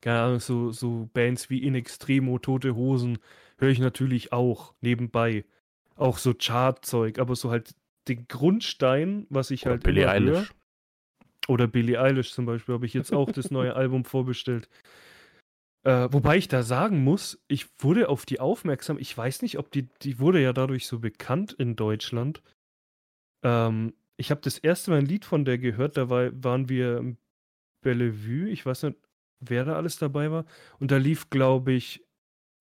keine 0.00 0.20
Ahnung, 0.20 0.40
so, 0.40 0.72
so 0.72 1.08
Bands 1.12 1.48
wie 1.48 1.62
In 1.62 1.76
Extremo, 1.76 2.40
Tote 2.40 2.74
Hosen, 2.74 3.18
höre 3.58 3.70
ich 3.70 3.78
natürlich 3.78 4.32
auch 4.32 4.74
nebenbei. 4.80 5.44
Auch 5.94 6.18
so 6.18 6.34
Chartzeug, 6.34 7.20
aber 7.20 7.36
so 7.36 7.50
halt 7.50 7.74
den 8.08 8.26
Grundstein, 8.26 9.26
was 9.30 9.52
ich 9.52 9.62
Oder 9.62 9.72
halt 9.72 9.84
Billie 9.84 10.02
immer 10.02 10.32
höre. 10.32 10.46
Oder 11.48 11.66
Billie 11.66 12.00
Eilish 12.00 12.32
zum 12.32 12.46
Beispiel 12.46 12.74
habe 12.74 12.86
ich 12.86 12.94
jetzt 12.94 13.12
auch 13.12 13.30
das 13.32 13.50
neue 13.50 13.74
Album 13.74 14.04
vorbestellt. 14.04 14.68
Äh, 15.84 16.08
wobei 16.12 16.36
ich 16.36 16.46
da 16.46 16.62
sagen 16.62 17.02
muss, 17.02 17.42
ich 17.48 17.66
wurde 17.82 18.08
auf 18.08 18.24
die 18.24 18.38
aufmerksam. 18.38 18.98
Ich 18.98 19.16
weiß 19.16 19.42
nicht, 19.42 19.58
ob 19.58 19.72
die, 19.72 19.88
die 20.02 20.20
wurde 20.20 20.40
ja 20.40 20.52
dadurch 20.52 20.86
so 20.86 21.00
bekannt 21.00 21.52
in 21.52 21.74
Deutschland. 21.74 22.42
Ähm, 23.42 23.92
ich 24.16 24.30
habe 24.30 24.40
das 24.40 24.58
erste 24.58 24.92
Mal 24.92 24.98
ein 24.98 25.06
Lied 25.06 25.24
von 25.24 25.44
der 25.44 25.58
gehört, 25.58 25.96
da 25.96 26.08
war, 26.08 26.30
waren 26.44 26.68
wir 26.68 26.98
im 26.98 27.16
Bellevue. 27.82 28.48
Ich 28.48 28.64
weiß 28.64 28.84
nicht, 28.84 28.98
wer 29.40 29.64
da 29.64 29.74
alles 29.74 29.96
dabei 29.96 30.30
war. 30.30 30.44
Und 30.78 30.92
da 30.92 30.98
lief, 30.98 31.28
glaube 31.30 31.72
ich, 31.72 32.06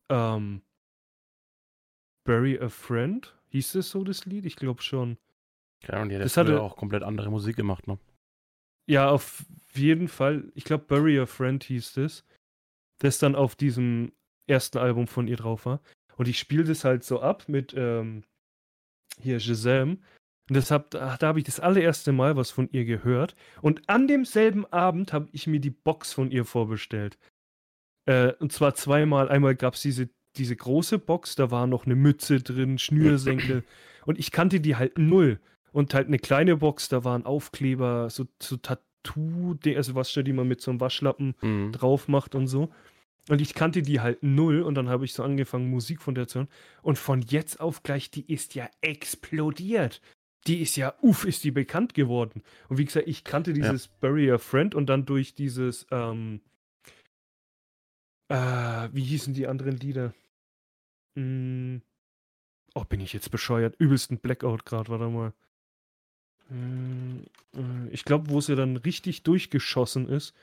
ähm, 0.10 0.63
Bury 2.24 2.60
a 2.60 2.70
Friend. 2.70 3.36
Hieß 3.50 3.74
das 3.74 3.91
so, 3.91 4.04
das 4.04 4.26
Lied? 4.26 4.46
Ich 4.48 4.56
glaube 4.56 4.82
schon. 4.82 5.17
Ja, 5.88 6.02
und 6.02 6.10
die 6.10 6.17
das 6.17 6.38
hatte- 6.38 6.60
auch 6.60 6.76
komplett 6.78 7.04
andere 7.04 7.30
Musik 7.30 7.56
gemacht, 7.56 7.86
ne? 7.88 8.00
Ja, 8.91 9.10
auf 9.10 9.45
jeden 9.73 10.10
Fall. 10.10 10.51
Ich 10.54 10.65
glaube, 10.65 10.84
Bury 10.84 11.17
a 11.17 11.25
Friend 11.25 11.63
hieß 11.63 11.93
das. 11.93 12.25
Das 12.99 13.19
dann 13.19 13.36
auf 13.36 13.56
diesem 13.56 14.12
ersten 14.47 14.80
Album 14.80 15.08
von 15.08 15.30
ihr 15.30 15.38
drauf 15.38 15.65
war. 15.65 15.80
Und 16.17 16.27
ich 16.27 16.38
spiele 16.38 16.65
das 16.65 16.84
halt 16.84 17.06
so 17.06 17.21
ab 17.21 17.45
mit 17.47 17.73
ähm, 17.73 18.25
hier 19.17 19.39
Shazam. 19.39 20.04
Und 20.49 20.56
deshalb, 20.58 20.91
da, 20.91 21.15
da 21.15 21.27
habe 21.27 21.39
ich 21.39 21.45
das 21.45 21.62
allererste 21.62 22.12
Mal 22.12 22.36
was 22.36 22.51
von 22.51 22.67
ihr 22.73 22.84
gehört. 22.84 23.38
Und 23.62 23.88
an 23.88 24.10
demselben 24.10 24.65
Abend 24.65 25.13
habe 25.13 25.30
ich 25.32 25.47
mir 25.47 25.62
die 25.62 25.69
Box 25.69 26.12
von 26.12 26.30
ihr 26.30 26.43
vorbestellt. 26.43 27.17
Äh, 28.08 28.34
und 28.39 28.51
zwar 28.51 28.75
zweimal. 28.75 29.30
Einmal 29.30 29.56
gab 29.56 29.75
es 29.75 29.84
diese, 29.84 30.10
diese 30.36 30.58
große 30.58 30.99
Box, 30.99 31.36
da 31.36 31.49
war 31.49 31.65
noch 31.65 31.86
eine 31.86 31.95
Mütze 31.95 32.41
drin, 32.41 32.77
Schnürsenkel. 32.77 33.63
und 34.06 34.19
ich 34.19 34.32
kannte 34.32 34.60
die 34.60 34.75
halt 34.75 34.97
null. 34.97 35.39
Und 35.72 35.94
halt 35.94 36.08
eine 36.08 36.20
kleine 36.20 36.58
Box, 36.58 36.90
da 36.90 37.04
waren 37.04 37.26
Aufkleber, 37.26 38.10
so, 38.10 38.28
so 38.42 38.58
Tattoo, 38.58 39.56
also 39.76 39.96
was 39.96 40.14
die 40.14 40.34
man 40.34 40.48
mit 40.48 40.62
so 40.62 40.72
einem 40.72 40.80
Waschlappen 40.82 41.36
Mhm. 41.42 41.72
drauf 41.72 42.08
macht 42.08 42.36
und 42.36 42.48
so. 42.48 42.70
Und 43.30 43.40
ich 43.40 43.54
kannte 43.54 43.82
die 43.82 44.00
halt 44.00 44.24
null 44.24 44.62
und 44.62 44.76
dann 44.76 44.90
habe 44.90 45.06
ich 45.06 45.14
so 45.14 45.24
angefangen, 45.24 45.70
Musik 45.70 46.02
von 46.02 46.16
der 46.16 46.28
zu 46.28 46.40
hören. 46.40 46.50
Und 46.82 46.98
von 46.98 47.22
jetzt 47.22 47.60
auf 47.60 47.84
gleich, 47.84 48.10
die 48.12 48.32
ist 48.32 48.56
ja 48.56 48.70
explodiert. 48.82 50.02
die 50.48 50.60
ist 50.60 50.76
ja, 50.76 50.96
uff, 51.02 51.24
ist 51.24 51.44
die 51.44 51.52
bekannt 51.52 51.94
geworden. 51.94 52.42
Und 52.68 52.80
wie 52.80 52.86
gesagt, 52.86 53.08
ich 53.08 53.24
kannte 53.24 53.54
dieses 53.54 53.86
ja. 53.86 53.92
Bury 54.00 54.32
a 54.32 54.40
Friend 54.40 54.74
und 54.74 54.88
dann 54.88 55.06
durch 55.06 55.36
dieses, 55.36 55.86
ähm, 55.92 56.42
äh, 58.30 58.90
wie 58.92 59.04
hießen 59.04 59.34
die 59.36 59.46
anderen 59.48 59.78
Lieder? 59.78 60.14
Hm, 61.16 61.82
oh, 62.74 62.86
bin 62.86 63.02
ich 63.02 63.14
jetzt 63.14 63.30
bescheuert? 63.30 63.76
Übelsten 63.78 64.18
Blackout 64.18 64.66
gerade, 64.66 64.90
warte 64.90 65.10
mal. 65.10 65.34
Hm, 66.52 67.24
äh, 67.56 67.90
ich 67.92 68.04
glaube, 68.04 68.30
wo 68.30 68.42
sie 68.42 68.56
dann 68.56 68.78
richtig 68.78 69.24
durchgeschossen 69.24 70.08
ist. 70.10 70.36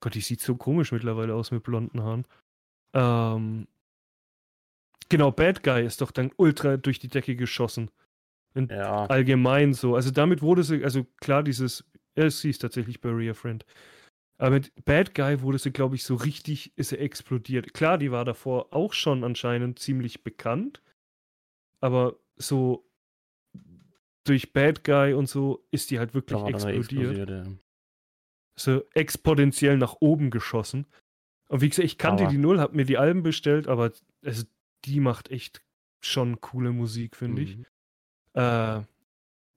Gott, 0.00 0.14
die 0.14 0.20
sieht 0.20 0.40
so 0.40 0.56
komisch 0.56 0.90
mittlerweile 0.90 1.34
aus 1.34 1.52
mit 1.52 1.62
blonden 1.62 2.02
Haaren. 2.02 2.26
Ähm, 2.92 3.68
genau, 5.08 5.30
Bad 5.30 5.62
Guy 5.62 5.86
ist 5.86 6.00
doch 6.00 6.10
dann 6.10 6.32
ultra 6.36 6.76
durch 6.76 6.98
die 6.98 7.08
Decke 7.08 7.36
geschossen. 7.36 7.90
In 8.54 8.68
ja. 8.68 9.06
Allgemein 9.06 9.74
so. 9.74 9.94
Also 9.94 10.10
damit 10.10 10.42
wurde 10.42 10.64
sie, 10.64 10.84
also 10.84 11.06
klar, 11.20 11.44
dieses, 11.44 11.84
ja, 12.16 12.28
sie 12.28 12.50
ist 12.50 12.58
tatsächlich 12.58 13.00
Barrier 13.00 13.34
Friend. 13.34 13.64
Aber 14.38 14.50
mit 14.50 14.72
Bad 14.84 15.14
Guy 15.14 15.40
wurde 15.40 15.58
sie, 15.58 15.70
glaube 15.70 15.94
ich, 15.94 16.02
so 16.02 16.16
richtig, 16.16 16.76
ist 16.76 16.88
sie 16.88 16.98
explodiert. 16.98 17.74
Klar, 17.74 17.96
die 17.96 18.10
war 18.10 18.24
davor 18.24 18.74
auch 18.74 18.92
schon 18.92 19.22
anscheinend 19.22 19.78
ziemlich 19.78 20.24
bekannt. 20.24 20.82
Aber 21.80 22.16
so 22.36 22.84
durch 24.24 24.52
Bad 24.52 24.84
Guy 24.84 25.14
und 25.14 25.28
so 25.28 25.66
ist 25.70 25.90
die 25.90 25.98
halt 25.98 26.14
wirklich 26.14 26.40
explodiert. 26.42 27.28
Ja. 27.28 27.44
So 28.58 28.82
exponentiell 28.94 29.78
nach 29.78 29.96
oben 30.00 30.30
geschossen. 30.30 30.86
Und 31.48 31.60
wie 31.60 31.68
gesagt, 31.68 31.86
ich 31.86 31.98
kannte 31.98 32.24
aber. 32.24 32.32
die 32.32 32.38
Null, 32.38 32.60
hab 32.60 32.74
mir 32.74 32.84
die 32.84 32.98
Alben 32.98 33.22
bestellt, 33.22 33.66
aber 33.66 33.92
also, 34.24 34.44
die 34.84 35.00
macht 35.00 35.30
echt 35.30 35.62
schon 36.04 36.40
coole 36.40 36.72
Musik, 36.72 37.16
finde 37.16 37.42
mhm. 37.42 37.48
ich. 37.48 37.58
Äh, 38.34 38.82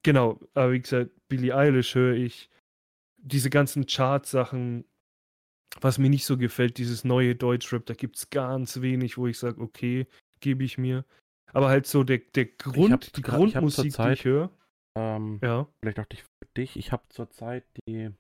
genau, 0.04 0.39
aber 0.54 0.71
wie 0.73 0.82
gesagt, 0.82 1.12
Billie 1.28 1.56
Eilish 1.56 1.95
höre 1.95 2.15
ich. 2.15 2.49
Diese 3.17 3.49
ganzen 3.49 3.88
Chart-Sachen, 3.88 4.86
was 5.82 5.97
mir 5.97 6.10
nicht 6.10 6.25
so 6.25 6.38
gefällt, 6.38 6.78
dieses 6.78 7.04
neue 7.04 7.36
Deutschrap, 7.36 7.86
da 7.86 7.93
gibt 7.93 8.17
es 8.17 8.30
ganz 8.30 8.82
wenig, 8.82 9.17
wo 9.17 9.28
ich 9.28 9.39
sage, 9.39 9.62
okay, 9.62 10.06
gebe 10.41 10.63
ich 10.63 10.78
mir. 10.78 11.06
Aber 11.55 11.69
halt 11.69 11.87
so 11.87 12.03
der, 12.03 12.17
der 12.17 12.45
Grund, 12.45 12.91
hab, 12.91 13.01
die 13.13 13.21
Grundmusik, 13.21 13.93
Zeit, 13.93 14.09
die 14.09 14.13
ich 14.19 14.25
höre. 14.25 14.49
Ähm, 14.97 15.39
ja. 15.41 15.67
Vielleicht 15.79 15.97
noch 15.97 16.05
dich 16.05 16.23
für 16.23 16.47
dich. 16.57 16.75
Ich 16.75 16.91
habe 16.91 17.03
zurzeit 17.07 17.65
die 17.87 18.11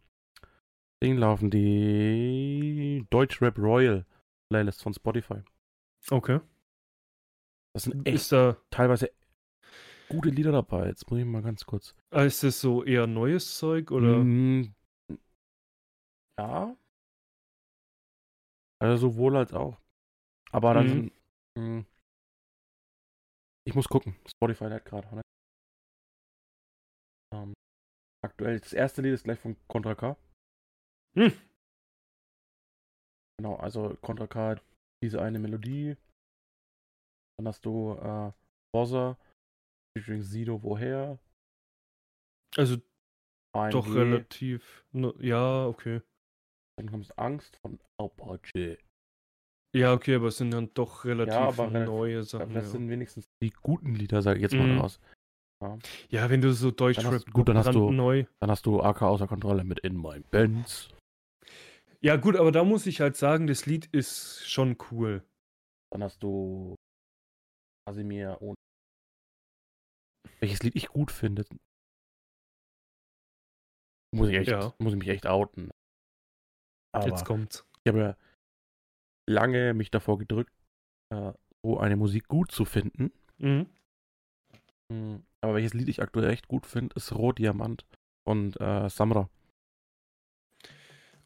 Ding 1.03 1.17
laufen, 1.17 1.51
die 1.51 3.05
Deutschrap 3.09 3.57
Royal 3.57 4.05
Playlist 4.49 4.81
von 4.81 4.93
Spotify. 4.93 5.41
Okay. 6.09 6.39
Das 7.73 7.83
sind 7.83 8.07
echt 8.07 8.31
da 8.31 8.55
teilweise 8.69 9.11
gute 10.07 10.29
Lieder 10.29 10.53
dabei. 10.53 10.87
Jetzt 10.87 11.09
muss 11.09 11.19
ich 11.19 11.25
mal 11.25 11.41
ganz 11.41 11.65
kurz. 11.65 11.93
Ah, 12.11 12.23
ist 12.23 12.41
das 12.41 12.61
so 12.61 12.85
eher 12.85 13.05
neues 13.05 13.57
Zeug 13.57 13.91
oder? 13.91 14.19
Mm, 14.19 14.73
ja. 16.39 16.73
Also 18.79 19.09
sowohl 19.09 19.35
als 19.35 19.53
auch. 19.53 19.77
Aber 20.51 20.73
dann 20.73 20.87
mhm. 20.87 21.11
sind, 21.57 21.79
mm, 21.79 21.85
ich 23.67 23.75
muss 23.75 23.87
gucken. 23.87 24.15
Spotify 24.27 24.65
hat 24.65 24.85
gerade. 24.85 25.15
Ne? 25.15 25.21
Ähm, 27.33 27.53
aktuell, 28.23 28.59
das 28.59 28.73
erste 28.73 29.01
Lied 29.01 29.13
ist 29.13 29.23
gleich 29.23 29.39
von 29.39 29.55
Contra 29.67 29.95
K. 29.95 30.17
Hm. 31.17 31.31
Genau, 33.37 33.55
also 33.57 33.95
Contra 34.01 34.27
K 34.27 34.61
diese 35.03 35.21
eine 35.21 35.39
Melodie. 35.39 35.97
Dann 37.37 37.47
hast 37.47 37.65
du 37.65 37.93
äh, 37.93 38.31
Bozza, 38.73 39.17
featuring 39.95 40.23
Sido, 40.23 40.63
woher? 40.63 41.19
Also 42.57 42.77
AMG. 43.53 43.71
doch 43.71 43.93
relativ. 43.93 44.85
No, 44.91 45.13
ja, 45.19 45.67
okay. 45.67 46.01
Dann 46.77 46.89
kommt 46.89 47.17
Angst 47.17 47.57
von 47.57 47.79
Apache. 47.99 48.77
Ja, 49.75 49.91
okay, 49.91 50.15
aber 50.15 50.27
es 50.27 50.37
sind 50.37 50.51
dann 50.51 50.73
doch 50.73 51.03
relativ 51.03 51.33
ja, 51.33 51.47
aber 51.49 51.69
neue 51.69 52.23
Sachen. 52.23 52.53
Das 52.53 52.65
ja. 52.65 52.71
sind 52.71 52.89
wenigstens 52.89 53.27
die 53.41 53.51
guten 53.61 53.93
Lieder, 53.93 54.21
sage 54.21 54.37
ich 54.37 54.43
jetzt 54.43 54.55
mal 54.55 54.67
mhm. 54.67 54.79
raus. 54.79 55.01
Ja. 55.61 55.77
ja. 56.09 56.29
wenn 56.29 56.39
du 56.39 56.53
so 56.53 56.71
Deutschrap 56.71 57.29
gut, 57.33 57.49
dann 57.49 57.57
hast 57.57 57.73
du 57.73 57.91
neu. 57.91 58.25
Dann 58.39 58.49
hast 58.49 58.65
du 58.65 58.81
AK 58.81 59.01
außer 59.01 59.27
Kontrolle 59.27 59.65
mit 59.65 59.79
In 59.79 60.01
My 60.01 60.21
Benz. 60.31 60.89
Ja, 61.99 62.15
gut, 62.15 62.37
aber 62.37 62.53
da 62.53 62.63
muss 62.63 62.85
ich 62.85 63.01
halt 63.01 63.17
sagen, 63.17 63.47
das 63.47 63.65
Lied 63.65 63.87
ist 63.87 64.49
schon 64.49 64.77
cool. 64.91 65.25
Dann 65.91 66.03
hast 66.03 66.23
du 66.23 66.75
Casimir 67.85 68.41
und 68.41 68.55
welches 70.39 70.63
Lied 70.63 70.75
ich 70.77 70.87
gut 70.87 71.11
finde. 71.11 71.45
Muss 74.13 74.29
ich 74.29 74.37
echt, 74.37 74.51
ja. 74.51 74.73
muss 74.79 74.93
ich 74.93 74.99
mich 74.99 75.09
echt 75.09 75.27
outen. 75.27 75.69
Aber 76.93 77.07
Jetzt 77.07 77.25
kommt's. 77.25 77.65
Ich 77.83 77.89
habe 77.89 77.99
ja 77.99 78.17
lange 79.27 79.73
mich 79.73 79.91
davor 79.91 80.17
gedrückt, 80.17 80.53
äh, 81.13 81.33
so 81.63 81.79
eine 81.79 81.95
Musik 81.95 82.27
gut 82.27 82.51
zu 82.51 82.65
finden. 82.65 83.11
Mhm. 83.37 83.67
Hm, 84.91 85.23
aber 85.41 85.55
welches 85.55 85.73
Lied 85.73 85.89
ich 85.89 86.01
aktuell 86.01 86.29
echt 86.29 86.47
gut 86.47 86.65
finde, 86.65 86.95
ist 86.95 87.13
Rotdiamant 87.13 87.85
von 88.27 88.53
äh, 88.53 88.89
Samra. 88.89 89.29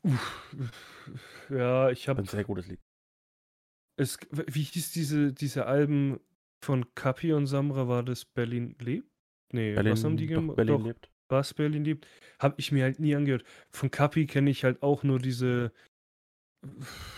Uff, 0.04 1.12
ja, 1.50 1.90
ich 1.90 2.08
habe. 2.08 2.22
Ein 2.22 2.26
sehr 2.26 2.46
gutes 2.46 2.68
Lied. 2.68 2.80
Es, 3.98 4.18
wie 4.32 4.64
hieß 4.64 4.94
diese, 4.94 5.34
diese 5.34 5.66
Alben 5.66 6.22
von 6.64 6.94
Kapi 6.96 7.34
und 7.34 7.48
Samra? 7.48 7.90
War 7.90 8.04
das 8.04 8.24
Berlin 8.24 8.76
lebt? 8.80 9.10
Nee, 9.52 9.74
Berlin, 9.74 9.92
was 9.92 10.04
haben 10.06 10.16
die 10.16 10.28
gemacht? 10.28 10.56
Berlin 10.56 10.78
doch, 10.78 10.86
lebt. 10.86 11.10
Was 11.28 11.54
Berlin 11.54 11.84
lebt? 11.84 12.08
Hab 12.40 12.58
ich 12.58 12.72
mir 12.72 12.84
halt 12.84 13.00
nie 13.00 13.14
angehört. 13.14 13.44
Von 13.72 13.92
Kapi 13.92 14.26
kenne 14.26 14.50
ich 14.50 14.64
halt 14.64 14.82
auch 14.82 15.04
nur 15.04 15.20
diese 15.20 15.74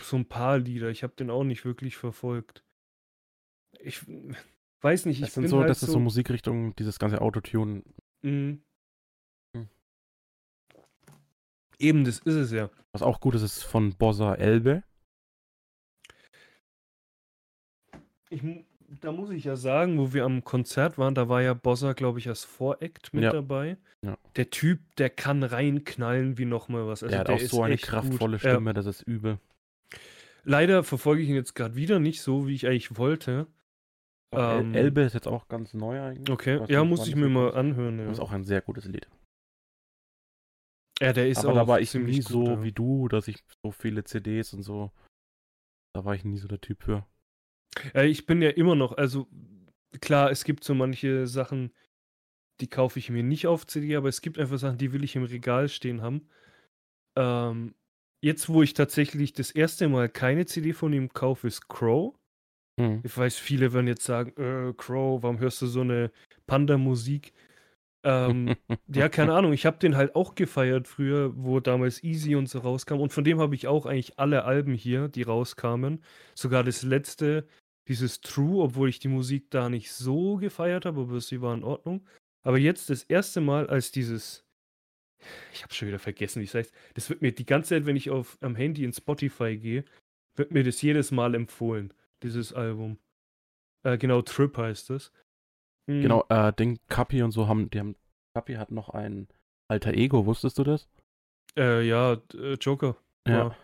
so 0.03 0.17
ein 0.17 0.25
paar 0.25 0.57
Lieder. 0.57 0.89
Ich 0.89 1.03
habe 1.03 1.13
den 1.15 1.29
auch 1.29 1.43
nicht 1.43 1.65
wirklich 1.65 1.97
verfolgt. 1.97 2.63
Ich 3.79 4.01
weiß 4.81 5.05
nicht, 5.05 5.19
ich 5.19 5.25
das 5.25 5.33
sind 5.33 5.47
so, 5.47 5.59
halt 5.59 5.69
das 5.69 5.83
ist 5.83 5.91
so 5.91 5.99
Musikrichtung, 5.99 6.75
dieses 6.75 6.99
ganze 6.99 7.21
Autotune. 7.21 7.83
Mhm. 8.21 8.61
Hm. 9.55 9.69
Eben, 11.79 12.03
das 12.05 12.19
ist 12.19 12.35
es 12.35 12.51
ja. 12.51 12.69
Was 12.91 13.01
auch 13.01 13.19
gut 13.19 13.35
ist, 13.35 13.41
ist 13.41 13.63
von 13.63 13.95
Bossa 13.95 14.35
Elbe. 14.35 14.83
Ich, 18.29 18.41
da 18.99 19.11
muss 19.11 19.29
ich 19.29 19.45
ja 19.45 19.55
sagen, 19.55 19.97
wo 19.97 20.13
wir 20.13 20.25
am 20.25 20.43
Konzert 20.43 20.97
waren, 20.97 21.15
da 21.15 21.29
war 21.29 21.41
ja 21.41 21.53
Bossa, 21.53 21.93
glaube 21.93 22.19
ich, 22.19 22.27
als 22.27 22.43
Voract 22.43 23.13
mit 23.13 23.23
ja. 23.23 23.31
dabei. 23.31 23.77
Ja. 24.03 24.17
Der 24.35 24.49
Typ, 24.49 24.79
der 24.97 25.09
kann 25.09 25.43
reinknallen 25.43 26.37
wie 26.37 26.45
nochmal 26.45 26.87
was. 26.87 27.03
Also 27.03 27.11
der 27.11 27.19
hat 27.19 27.27
der 27.29 27.35
auch 27.35 27.39
so 27.39 27.63
eine 27.63 27.77
kraftvolle 27.77 28.37
gut. 28.37 28.41
Stimme, 28.41 28.69
ja. 28.69 28.73
das 28.73 28.85
ist 28.85 29.01
übel. 29.03 29.39
Leider 30.43 30.83
verfolge 30.83 31.21
ich 31.21 31.29
ihn 31.29 31.35
jetzt 31.35 31.53
gerade 31.53 31.75
wieder 31.75 31.99
nicht 31.99 32.21
so, 32.21 32.47
wie 32.47 32.55
ich 32.55 32.67
eigentlich 32.67 32.97
wollte. 32.97 33.47
Ähm, 34.33 34.73
Elbe 34.73 35.01
ist 35.01 35.13
jetzt 35.13 35.27
auch 35.27 35.47
ganz 35.47 35.73
neu 35.73 36.01
eigentlich. 36.01 36.29
Okay, 36.29 36.61
ja, 36.67 36.83
muss 36.83 37.07
ich 37.07 37.15
mir 37.15 37.29
mal 37.29 37.53
anhören. 37.53 37.97
Das 37.97 38.13
ist 38.13 38.19
auch 38.19 38.31
ein 38.31 38.43
sehr 38.43 38.61
gutes 38.61 38.85
Lied. 38.85 39.07
Ja, 41.01 41.13
der 41.13 41.27
ist 41.27 41.39
Aber 41.39 41.49
auch 41.49 41.55
da 41.55 41.67
war 41.67 41.79
ich 41.81 41.93
nie 41.93 42.21
so 42.21 42.45
ja. 42.45 42.63
wie 42.63 42.71
du, 42.71 43.07
dass 43.07 43.27
ich 43.27 43.43
so 43.63 43.71
viele 43.71 44.03
CDs 44.03 44.53
und 44.53 44.63
so. 44.63 44.91
Da 45.93 46.05
war 46.05 46.15
ich 46.15 46.23
nie 46.23 46.37
so 46.37 46.47
der 46.47 46.61
Typ 46.61 46.83
für. 46.83 47.05
Ja, 47.93 48.03
ich 48.03 48.25
bin 48.25 48.41
ja 48.41 48.49
immer 48.49 48.75
noch, 48.75 48.97
also 48.97 49.27
klar, 50.01 50.31
es 50.31 50.43
gibt 50.43 50.63
so 50.63 50.75
manche 50.75 51.27
Sachen, 51.27 51.71
die 52.59 52.67
kaufe 52.67 52.99
ich 52.99 53.09
mir 53.09 53.23
nicht 53.23 53.47
auf 53.47 53.65
CD, 53.65 53.95
aber 53.95 54.09
es 54.09 54.21
gibt 54.21 54.37
einfach 54.37 54.57
Sachen, 54.57 54.77
die 54.77 54.93
will 54.93 55.03
ich 55.03 55.15
im 55.15 55.23
Regal 55.23 55.67
stehen 55.69 56.01
haben. 56.01 56.27
Ähm, 57.17 57.75
jetzt, 58.23 58.49
wo 58.49 58.61
ich 58.61 58.73
tatsächlich 58.73 59.33
das 59.33 59.51
erste 59.51 59.89
Mal 59.89 60.09
keine 60.09 60.45
CD 60.45 60.73
von 60.73 60.93
ihm 60.93 61.11
kaufe, 61.13 61.47
ist 61.47 61.67
Crow. 61.67 62.15
Hm. 62.79 63.01
Ich 63.03 63.17
weiß, 63.17 63.37
viele 63.37 63.73
werden 63.73 63.87
jetzt 63.87 64.03
sagen, 64.03 64.31
äh, 64.41 64.73
Crow, 64.73 65.21
warum 65.23 65.39
hörst 65.39 65.61
du 65.61 65.67
so 65.67 65.81
eine 65.81 66.11
Panda-Musik? 66.45 67.33
Ähm, 68.03 68.55
ja, 68.87 69.09
keine 69.09 69.33
Ahnung. 69.33 69.53
Ich 69.53 69.65
habe 69.65 69.77
den 69.77 69.95
halt 69.95 70.15
auch 70.15 70.35
gefeiert 70.35 70.87
früher, 70.87 71.33
wo 71.35 71.59
damals 71.59 72.03
Easy 72.03 72.35
und 72.35 72.47
so 72.47 72.59
rauskam. 72.59 72.99
Und 72.99 73.11
von 73.11 73.23
dem 73.23 73.39
habe 73.39 73.55
ich 73.55 73.67
auch 73.67 73.85
eigentlich 73.85 74.19
alle 74.19 74.45
Alben 74.45 74.73
hier, 74.73 75.07
die 75.07 75.23
rauskamen. 75.23 76.03
Sogar 76.35 76.63
das 76.63 76.83
letzte, 76.83 77.47
dieses 77.87 78.21
True, 78.21 78.63
obwohl 78.63 78.89
ich 78.89 78.99
die 78.99 79.07
Musik 79.07 79.49
da 79.49 79.69
nicht 79.69 79.91
so 79.91 80.37
gefeiert 80.37 80.85
habe, 80.85 81.01
aber 81.01 81.19
sie 81.19 81.41
war 81.41 81.53
in 81.53 81.63
Ordnung. 81.63 82.07
Aber 82.43 82.57
jetzt 82.57 82.89
das 82.89 83.03
erste 83.03 83.41
Mal, 83.41 83.67
als 83.69 83.91
dieses, 83.91 84.45
ich 85.53 85.63
habe 85.63 85.73
schon 85.73 85.87
wieder 85.87 85.99
vergessen, 85.99 86.41
wie 86.41 86.45
es 86.45 86.53
heißt, 86.53 86.73
das 86.93 87.09
wird 87.09 87.21
mir 87.21 87.31
die 87.31 87.45
ganze 87.45 87.69
Zeit, 87.69 87.85
wenn 87.85 87.95
ich 87.95 88.09
auf 88.09 88.37
am 88.41 88.55
Handy 88.55 88.83
in 88.83 88.93
Spotify 88.93 89.57
gehe, 89.57 89.85
wird 90.35 90.51
mir 90.51 90.63
das 90.63 90.81
jedes 90.81 91.11
Mal 91.11 91.35
empfohlen, 91.35 91.93
dieses 92.23 92.53
Album. 92.53 92.97
Äh, 93.83 93.97
genau, 93.97 94.21
Trip 94.21 94.55
heißt 94.55 94.89
das. 94.89 95.11
Mhm. 95.87 96.01
Genau, 96.01 96.25
äh, 96.29 96.53
den 96.53 96.79
Kapi 96.87 97.21
und 97.21 97.31
so 97.31 97.47
haben, 97.47 97.69
die 97.69 97.79
haben, 97.79 97.95
Kapi 98.35 98.53
hat 98.53 98.71
noch 98.71 98.89
ein 98.89 99.27
alter 99.67 99.93
Ego, 99.93 100.25
wusstest 100.25 100.57
du 100.57 100.63
das? 100.63 100.87
Äh, 101.57 101.87
ja, 101.87 102.13
äh, 102.33 102.53
Joker. 102.53 102.95
Ja. 103.27 103.33
ja. 103.33 103.57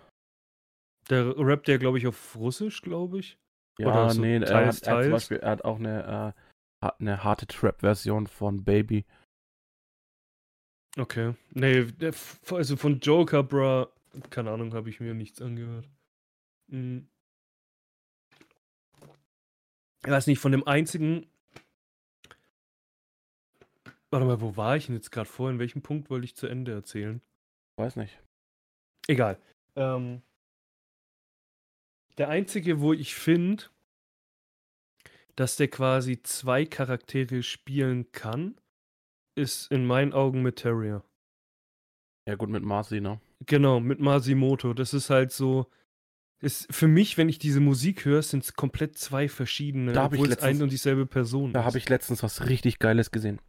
Der 1.10 1.38
rappt 1.38 1.68
ja, 1.70 1.78
glaube 1.78 1.98
ich, 1.98 2.08
auf 2.08 2.36
Russisch, 2.36 2.82
glaube 2.82 3.20
ich. 3.20 3.40
Ja, 3.78 4.10
so 4.10 4.22
nee, 4.22 4.38
er 4.38 4.68
hat, 4.68 4.84
er, 4.84 5.02
zum 5.04 5.12
Beispiel, 5.12 5.38
er 5.38 5.52
hat 5.52 5.66
auch 5.66 5.78
eine, 5.78 6.34
äh, 6.82 6.92
eine 7.00 7.24
harte 7.24 7.48
Trap-Version 7.48 8.28
von 8.28 8.64
Baby. 8.64 9.06
Okay. 10.98 11.36
Nee, 11.52 11.88
also 12.50 12.76
von 12.76 13.00
Joker, 13.00 13.44
bro, 13.44 13.88
keine 14.30 14.52
Ahnung, 14.52 14.74
habe 14.74 14.90
ich 14.90 15.00
mir 15.00 15.14
nichts 15.14 15.42
angehört. 15.42 15.88
Hm. 16.72 17.08
Ich 20.04 20.12
weiß 20.12 20.28
nicht, 20.28 20.40
von 20.40 20.52
dem 20.52 20.66
einzigen. 20.66 21.28
Warte 24.10 24.26
mal, 24.26 24.42
wo 24.42 24.56
war 24.56 24.78
ich 24.78 24.86
denn 24.86 24.96
jetzt 24.96 25.12
gerade 25.12 25.30
vor? 25.30 25.50
In 25.50 25.60
welchem 25.60 25.82
Punkt 25.82 26.10
wollte 26.10 26.26
ich 26.26 26.36
zu 26.36 26.48
Ende 26.48 26.72
erzählen? 26.72 27.22
Weiß 27.78 27.96
nicht. 27.96 28.18
Egal. 29.08 29.38
Ähm, 29.76 30.22
der 32.18 32.30
einzige, 32.30 32.82
wo 32.82 32.94
ich 32.94 33.16
finde, 33.16 33.66
dass 35.36 35.56
der 35.56 35.68
quasi 35.68 36.22
zwei 36.24 36.66
Charaktere 36.66 37.44
spielen 37.44 38.12
kann, 38.12 38.60
ist 39.36 39.72
in 39.72 39.86
meinen 39.86 40.14
Augen 40.14 40.42
Materia. 40.42 41.04
Ja, 42.28 42.36
gut, 42.36 42.50
mit 42.50 42.64
Marcy, 42.64 43.00
ne? 43.00 43.22
Genau, 43.46 43.80
mit 43.80 44.00
Masimoto. 44.00 44.74
Das 44.74 44.94
ist 44.94 45.10
halt 45.10 45.32
so. 45.32 45.72
Ist 46.40 46.74
für 46.74 46.88
mich, 46.88 47.18
wenn 47.18 47.30
ich 47.30 47.40
diese 47.40 47.60
Musik 47.60 48.06
höre, 48.06 48.22
sind 48.22 48.44
es 48.44 48.54
komplett 48.54 48.96
zwei 48.98 49.28
verschiedene, 49.28 49.94
da 49.94 50.06
obwohl 50.06 50.32
es 50.32 50.40
ein 50.40 50.62
und 50.62 50.72
dieselbe 50.72 51.08
Person 51.08 51.52
Da 51.52 51.64
habe 51.64 51.80
ich 51.80 51.90
letztens 51.90 52.22
was 52.22 52.48
richtig 52.48 52.78
Geiles 52.78 53.10
gesehen. 53.10 53.42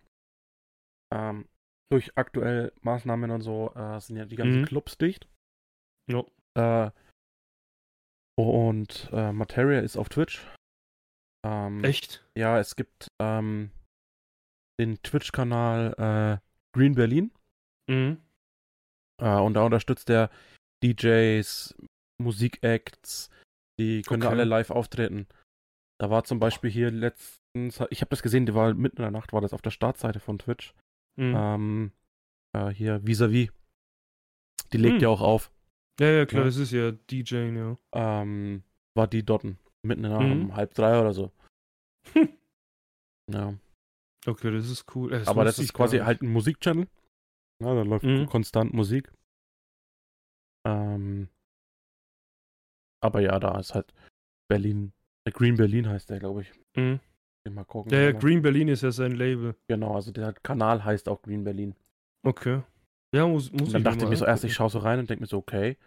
Ähm, 1.13 1.47
durch 1.91 2.17
aktuell 2.17 2.73
Maßnahmen 2.81 3.31
und 3.31 3.43
so 3.43 3.75
äh, 3.75 4.01
sind 4.01 4.17
ja 4.17 4.25
die 4.25 4.37
ganzen 4.37 4.63
mhm. 4.63 4.67
Clubs 4.67 4.97
dicht. 4.97 5.29
Ja. 6.11 6.25
Äh, 6.55 6.91
und 8.39 9.09
äh, 9.13 9.33
Materia 9.33 9.81
ist 9.81 9.97
auf 9.97 10.09
Twitch. 10.09 10.47
Ähm, 11.45 11.83
Echt? 11.83 12.25
Ja, 12.37 12.59
es 12.59 12.77
gibt 12.77 13.09
ähm, 13.19 13.73
den 14.79 15.03
Twitch-Kanal 15.03 16.41
äh, 16.41 16.77
Green 16.77 16.95
Berlin. 16.95 17.33
Mhm. 17.89 18.19
Äh, 19.21 19.39
und 19.39 19.55
da 19.55 19.63
unterstützt 19.65 20.09
er 20.09 20.31
DJs, 20.85 21.75
Musikacts, 22.23 23.31
die 23.81 24.03
können 24.03 24.23
okay. 24.23 24.33
alle 24.33 24.45
live 24.45 24.71
auftreten. 24.71 25.27
Da 26.01 26.11
war 26.11 26.23
zum 26.23 26.39
Beispiel 26.39 26.71
hier 26.71 26.93
letztens, 26.93 27.83
ich 27.91 28.03
habe 28.03 28.11
das 28.11 28.23
gesehen, 28.23 28.47
die 28.47 28.55
war 28.55 28.73
mitten 28.75 28.99
in 28.99 29.03
der 29.03 29.11
Nacht, 29.11 29.33
war 29.33 29.41
das 29.41 29.53
auf 29.53 29.63
der 29.63 29.73
Startseite 29.73 30.21
von 30.21 30.39
Twitch. 30.39 30.75
Mhm. 31.17 31.35
Ähm, 31.37 31.93
äh, 32.53 32.69
hier 32.69 33.01
vis-à-vis. 33.05 33.49
-vis. 33.49 33.53
Die 34.73 34.79
legt 34.79 34.97
mhm. 34.97 35.01
ja 35.01 35.09
auch 35.09 35.23
auf. 35.23 35.51
Ja, 36.01 36.11
ja, 36.11 36.27
klar, 36.27 36.43
ja. 36.43 36.47
das 36.47 36.57
ist 36.57 36.73
ja 36.73 36.93
DJ, 36.93 37.57
ja. 37.57 37.77
Ähm, 37.93 38.63
war 38.95 39.07
die 39.07 39.25
Dotten. 39.25 39.59
Mitten 39.83 40.05
in 40.05 40.11
der 40.11 40.21
mhm. 40.21 40.43
um 40.43 40.57
halb 40.57 40.75
drei 40.75 41.01
oder 41.01 41.13
so. 41.13 41.33
ja. 43.31 43.55
Okay, 44.27 44.51
das 44.51 44.69
ist 44.69 44.85
cool. 44.95 45.11
Das 45.11 45.29
Aber 45.29 45.45
das 45.45 45.59
ist 45.59 45.73
quasi 45.73 45.99
halt 45.99 46.23
ein 46.23 46.29
Musikchannel. 46.29 46.89
Ja, 47.63 47.75
da 47.75 47.83
läuft 47.83 48.05
mhm. 48.05 48.27
konstant 48.27 48.73
Musik. 48.75 49.13
Ähm, 50.67 51.29
aber 53.01 53.21
ja, 53.21 53.39
da 53.39 53.59
ist 53.59 53.75
halt 53.75 53.93
Berlin. 54.49 54.93
Äh, 55.25 55.31
Green 55.33 55.57
Berlin 55.57 55.89
heißt 55.89 56.11
der, 56.11 56.19
glaube 56.19 56.43
ich. 56.43 56.53
Mhm. 56.77 57.01
Mal 57.51 57.65
gucken. 57.65 57.93
Ja, 57.93 58.01
ja, 58.01 58.13
Green 58.13 58.43
Berlin 58.43 58.69
ist 58.69 58.83
ja 58.83 58.91
sein 58.91 59.13
Label. 59.13 59.57
Genau, 59.69 59.95
also 59.95 60.13
der 60.13 60.35
Kanal 60.35 60.85
heißt 60.85 61.09
auch 61.09 61.23
Green 61.23 61.45
Berlin. 61.45 61.75
Okay. 62.23 62.63
Ja, 63.15 63.27
muss, 63.27 63.51
muss 63.53 63.69
und 63.69 63.73
dann 63.73 63.85
dachte 63.85 64.05
ich 64.05 64.11
mir 64.11 64.17
so 64.17 64.27
erst, 64.27 64.45
ich 64.45 64.53
schaue 64.53 64.69
so 64.69 64.81
rein 64.81 64.99
und 64.99 65.09
denke 65.09 65.23
mir 65.23 65.29
so, 65.29 65.39
okay. 65.39 65.79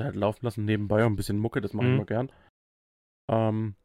Hat 0.00 0.16
laufen 0.16 0.44
lassen 0.44 0.64
nebenbei 0.64 1.04
und 1.04 1.12
ein 1.12 1.16
bisschen 1.16 1.38
Mucke, 1.38 1.60
das 1.60 1.72
mache 1.72 1.86
mhm. 1.86 1.92
ich 1.92 1.98
mal 1.98 2.06
gern. 2.06 2.32
Ähm, 3.30 3.76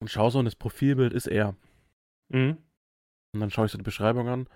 und 0.00 0.08
schaue 0.08 0.30
so 0.30 0.38
und 0.38 0.44
das 0.44 0.56
Profilbild 0.56 1.12
ist 1.12 1.26
er. 1.26 1.56
Mhm. 2.32 2.58
Und 3.34 3.40
dann 3.40 3.50
schaue 3.50 3.66
ich 3.66 3.72
so 3.72 3.78
die 3.78 3.84
Beschreibung 3.84 4.28
an. 4.28 4.48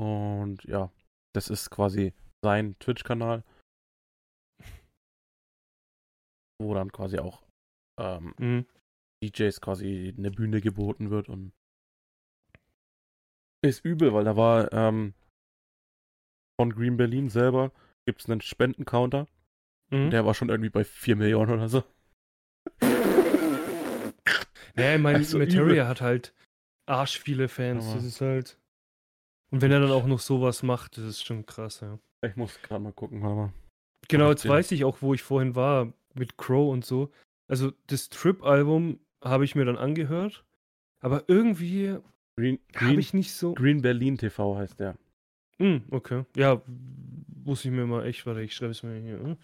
Und 0.00 0.64
ja, 0.64 0.90
das 1.34 1.50
ist 1.50 1.70
quasi 1.70 2.14
sein 2.44 2.76
Twitch-Kanal. 2.80 3.44
Wo 6.60 6.74
dann 6.74 6.90
quasi 6.90 7.18
auch 7.18 7.42
ähm, 8.00 8.34
mhm. 8.38 8.66
DJs 9.22 9.60
quasi 9.60 10.14
eine 10.16 10.30
Bühne 10.30 10.60
geboten 10.60 11.10
wird 11.10 11.28
und 11.28 11.52
ist 13.64 13.84
übel, 13.84 14.12
weil 14.12 14.24
da 14.24 14.36
war 14.36 14.72
ähm, 14.72 15.14
von 16.60 16.70
Green 16.70 16.96
Berlin 16.96 17.28
selber 17.28 17.70
gibt 18.04 18.20
es 18.20 18.28
einen 18.28 18.40
Spendencounter. 18.40 19.26
Mhm. 19.90 20.10
Der 20.10 20.24
war 20.24 20.34
schon 20.34 20.48
irgendwie 20.48 20.70
bei 20.70 20.84
4 20.84 21.16
Millionen 21.16 21.52
oder 21.52 21.68
so. 21.68 21.84
Naja, 24.74 24.96
ich 24.96 25.02
meine, 25.02 25.18
also 25.18 25.38
Materia 25.38 25.86
hat 25.86 26.00
halt 26.00 26.32
arsch 26.86 27.18
viele 27.18 27.48
Fans. 27.48 27.84
Aber 27.84 27.96
das 27.96 28.04
ist 28.04 28.20
halt. 28.20 28.58
Und 29.50 29.60
wenn 29.60 29.70
er 29.70 29.80
dann 29.80 29.90
auch 29.90 30.06
noch 30.06 30.20
sowas 30.20 30.62
macht, 30.62 30.96
das 30.96 31.04
ist 31.04 31.26
schon 31.26 31.44
krass, 31.44 31.80
ja. 31.80 31.98
Ich 32.26 32.36
muss 32.36 32.60
gerade 32.62 32.82
mal 32.82 32.92
gucken, 32.92 33.22
warte 33.22 33.36
mal. 33.36 33.52
Genau, 34.08 34.30
jetzt 34.30 34.48
weiß 34.48 34.72
ich 34.72 34.84
auch, 34.84 35.02
wo 35.02 35.14
ich 35.14 35.22
vorhin 35.22 35.54
war 35.54 35.92
mit 36.14 36.38
Crow 36.38 36.72
und 36.72 36.84
so. 36.84 37.10
Also 37.48 37.72
das 37.86 38.08
Trip-Album 38.08 38.98
habe 39.22 39.44
ich 39.44 39.54
mir 39.54 39.64
dann 39.64 39.76
angehört, 39.76 40.44
aber 41.00 41.24
irgendwie 41.28 41.98
habe 42.74 43.00
ich 43.00 43.12
nicht 43.12 43.34
so. 43.34 43.54
Green 43.54 43.82
Berlin 43.82 44.16
TV 44.16 44.56
heißt 44.56 44.80
der. 44.80 44.96
Mm, 45.58 45.78
okay. 45.90 46.24
Ja, 46.34 46.62
muss 47.44 47.64
ich 47.64 47.70
mir 47.70 47.86
mal 47.86 48.06
echt, 48.06 48.26
warte, 48.26 48.42
ich 48.42 48.54
schreibe 48.54 48.72
es 48.72 48.82
mir 48.82 49.00
hier. 49.00 49.18
Hm? 49.18 49.36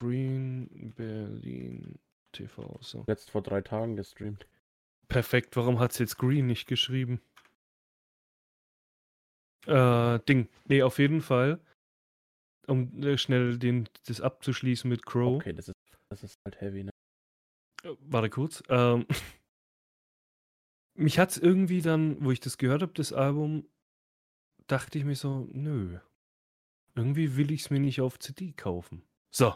Green 0.00 0.92
Berlin 0.96 1.98
TV. 2.32 2.78
So. 2.80 3.04
Jetzt 3.06 3.30
vor 3.30 3.42
drei 3.42 3.60
Tagen 3.60 3.96
gestreamt. 3.96 4.46
Perfekt, 5.08 5.56
warum 5.56 5.78
hat 5.78 5.92
es 5.92 5.98
jetzt 5.98 6.18
Green 6.18 6.46
nicht 6.46 6.66
geschrieben? 6.66 7.20
Äh, 9.66 10.18
Ding. 10.20 10.48
Nee, 10.66 10.82
auf 10.82 10.98
jeden 10.98 11.20
Fall. 11.20 11.60
Um 12.66 13.02
äh, 13.02 13.18
schnell 13.18 13.58
den, 13.58 13.88
das 14.06 14.20
abzuschließen 14.20 14.88
mit 14.88 15.04
Crow. 15.04 15.36
Okay, 15.36 15.52
das 15.52 15.68
ist, 15.68 15.76
das 16.10 16.22
ist 16.22 16.38
halt 16.44 16.60
heavy, 16.60 16.84
ne? 16.84 16.90
Warte 18.00 18.30
kurz. 18.30 18.62
Ähm, 18.68 19.06
mich 20.94 21.18
hat 21.18 21.30
es 21.30 21.38
irgendwie 21.38 21.82
dann, 21.82 22.22
wo 22.24 22.30
ich 22.30 22.40
das 22.40 22.58
gehört 22.58 22.82
habe, 22.82 22.92
das 22.94 23.12
Album, 23.12 23.68
dachte 24.66 24.98
ich 24.98 25.04
mir 25.04 25.16
so, 25.16 25.46
nö. 25.52 25.98
Irgendwie 26.96 27.36
will 27.36 27.50
ich 27.50 27.62
es 27.62 27.70
mir 27.70 27.80
nicht 27.80 28.00
auf 28.00 28.18
CD 28.18 28.52
kaufen. 28.52 29.02
So, 29.34 29.54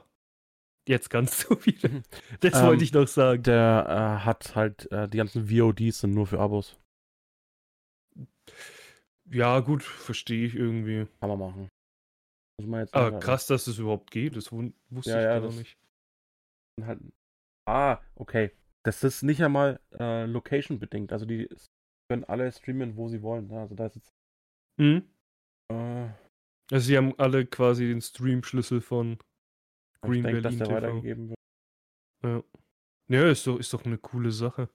Jetzt 0.88 1.10
kannst 1.10 1.44
du 1.44 1.50
wieder. 1.66 1.90
Mhm. 1.90 2.02
Das 2.40 2.58
ähm, 2.58 2.66
wollte 2.66 2.82
ich 2.82 2.92
noch 2.92 3.06
sagen. 3.06 3.42
Der 3.42 3.84
äh, 3.86 4.24
hat 4.24 4.56
halt, 4.56 4.90
äh, 4.90 5.06
die 5.06 5.18
ganzen 5.18 5.48
VODs 5.50 6.00
sind 6.00 6.14
nur 6.14 6.26
für 6.26 6.40
Abos. 6.40 6.80
Ja, 9.30 9.60
gut, 9.60 9.82
verstehe 9.82 10.46
ich 10.46 10.54
irgendwie. 10.54 11.06
Kann 11.20 11.28
man 11.28 11.38
machen. 11.38 11.68
Man 12.62 12.88
Aber 12.90 13.20
krass, 13.20 13.46
dass 13.46 13.66
das 13.66 13.78
überhaupt 13.78 14.10
geht, 14.10 14.34
das 14.34 14.50
wusste 14.50 14.72
ja, 15.10 15.18
ich 15.18 15.24
ja, 15.24 15.38
gar 15.38 15.52
nicht. 15.52 15.76
Halt, 16.80 17.00
ah, 17.66 18.00
okay. 18.16 18.50
Das 18.84 19.04
ist 19.04 19.22
nicht 19.22 19.42
einmal 19.42 19.80
äh, 19.92 20.24
location-bedingt. 20.24 21.12
Also 21.12 21.26
die 21.26 21.48
können 22.10 22.24
alle 22.24 22.50
streamen, 22.50 22.96
wo 22.96 23.08
sie 23.08 23.22
wollen. 23.22 23.52
Also 23.52 23.74
da 23.74 23.86
ist 23.86 23.96
jetzt. 23.96 24.14
Mhm. 24.80 25.06
Äh, 25.70 26.08
also 26.70 26.86
sie 26.86 26.96
haben 26.96 27.18
alle 27.18 27.46
quasi 27.46 27.86
den 27.86 28.00
Stream-Schlüssel 28.00 28.80
von 28.80 29.18
Green 30.02 30.16
ich 30.16 30.22
denke, 30.22 30.42
Berlin 30.42 30.42
dass 30.42 30.56
der 30.58 30.66
TV. 30.66 30.76
weitergegeben 30.76 31.28
wird. 31.30 31.38
Ja. 32.22 32.42
Ja, 33.10 33.30
ist 33.30 33.46
doch, 33.46 33.58
ist 33.58 33.72
doch 33.72 33.84
eine 33.84 33.96
coole 33.96 34.32
Sache. 34.32 34.68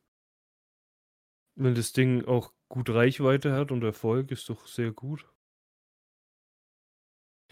Wenn 1.55 1.75
das 1.75 1.93
Ding 1.93 2.25
auch 2.25 2.51
gut 2.67 2.89
Reichweite 2.89 3.53
hat 3.53 3.71
und 3.71 3.83
Erfolg, 3.83 4.31
ist 4.31 4.49
doch 4.49 4.65
sehr 4.65 4.91
gut. 4.91 5.29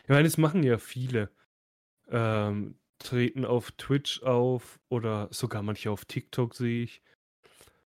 Ich 0.04 0.10
meine, 0.10 0.28
es 0.28 0.38
machen 0.40 0.64
ja 0.64 0.80
viele. 0.80 1.30
Ähm, 2.08 2.80
treten 2.98 3.46
auf 3.46 3.72
Twitch 3.74 4.24
auf 4.24 4.80
oder 4.90 5.28
sogar 5.32 5.62
manche 5.62 5.92
auf 5.92 6.06
TikTok 6.06 6.56
sehe 6.56 6.84
ich. 6.84 7.04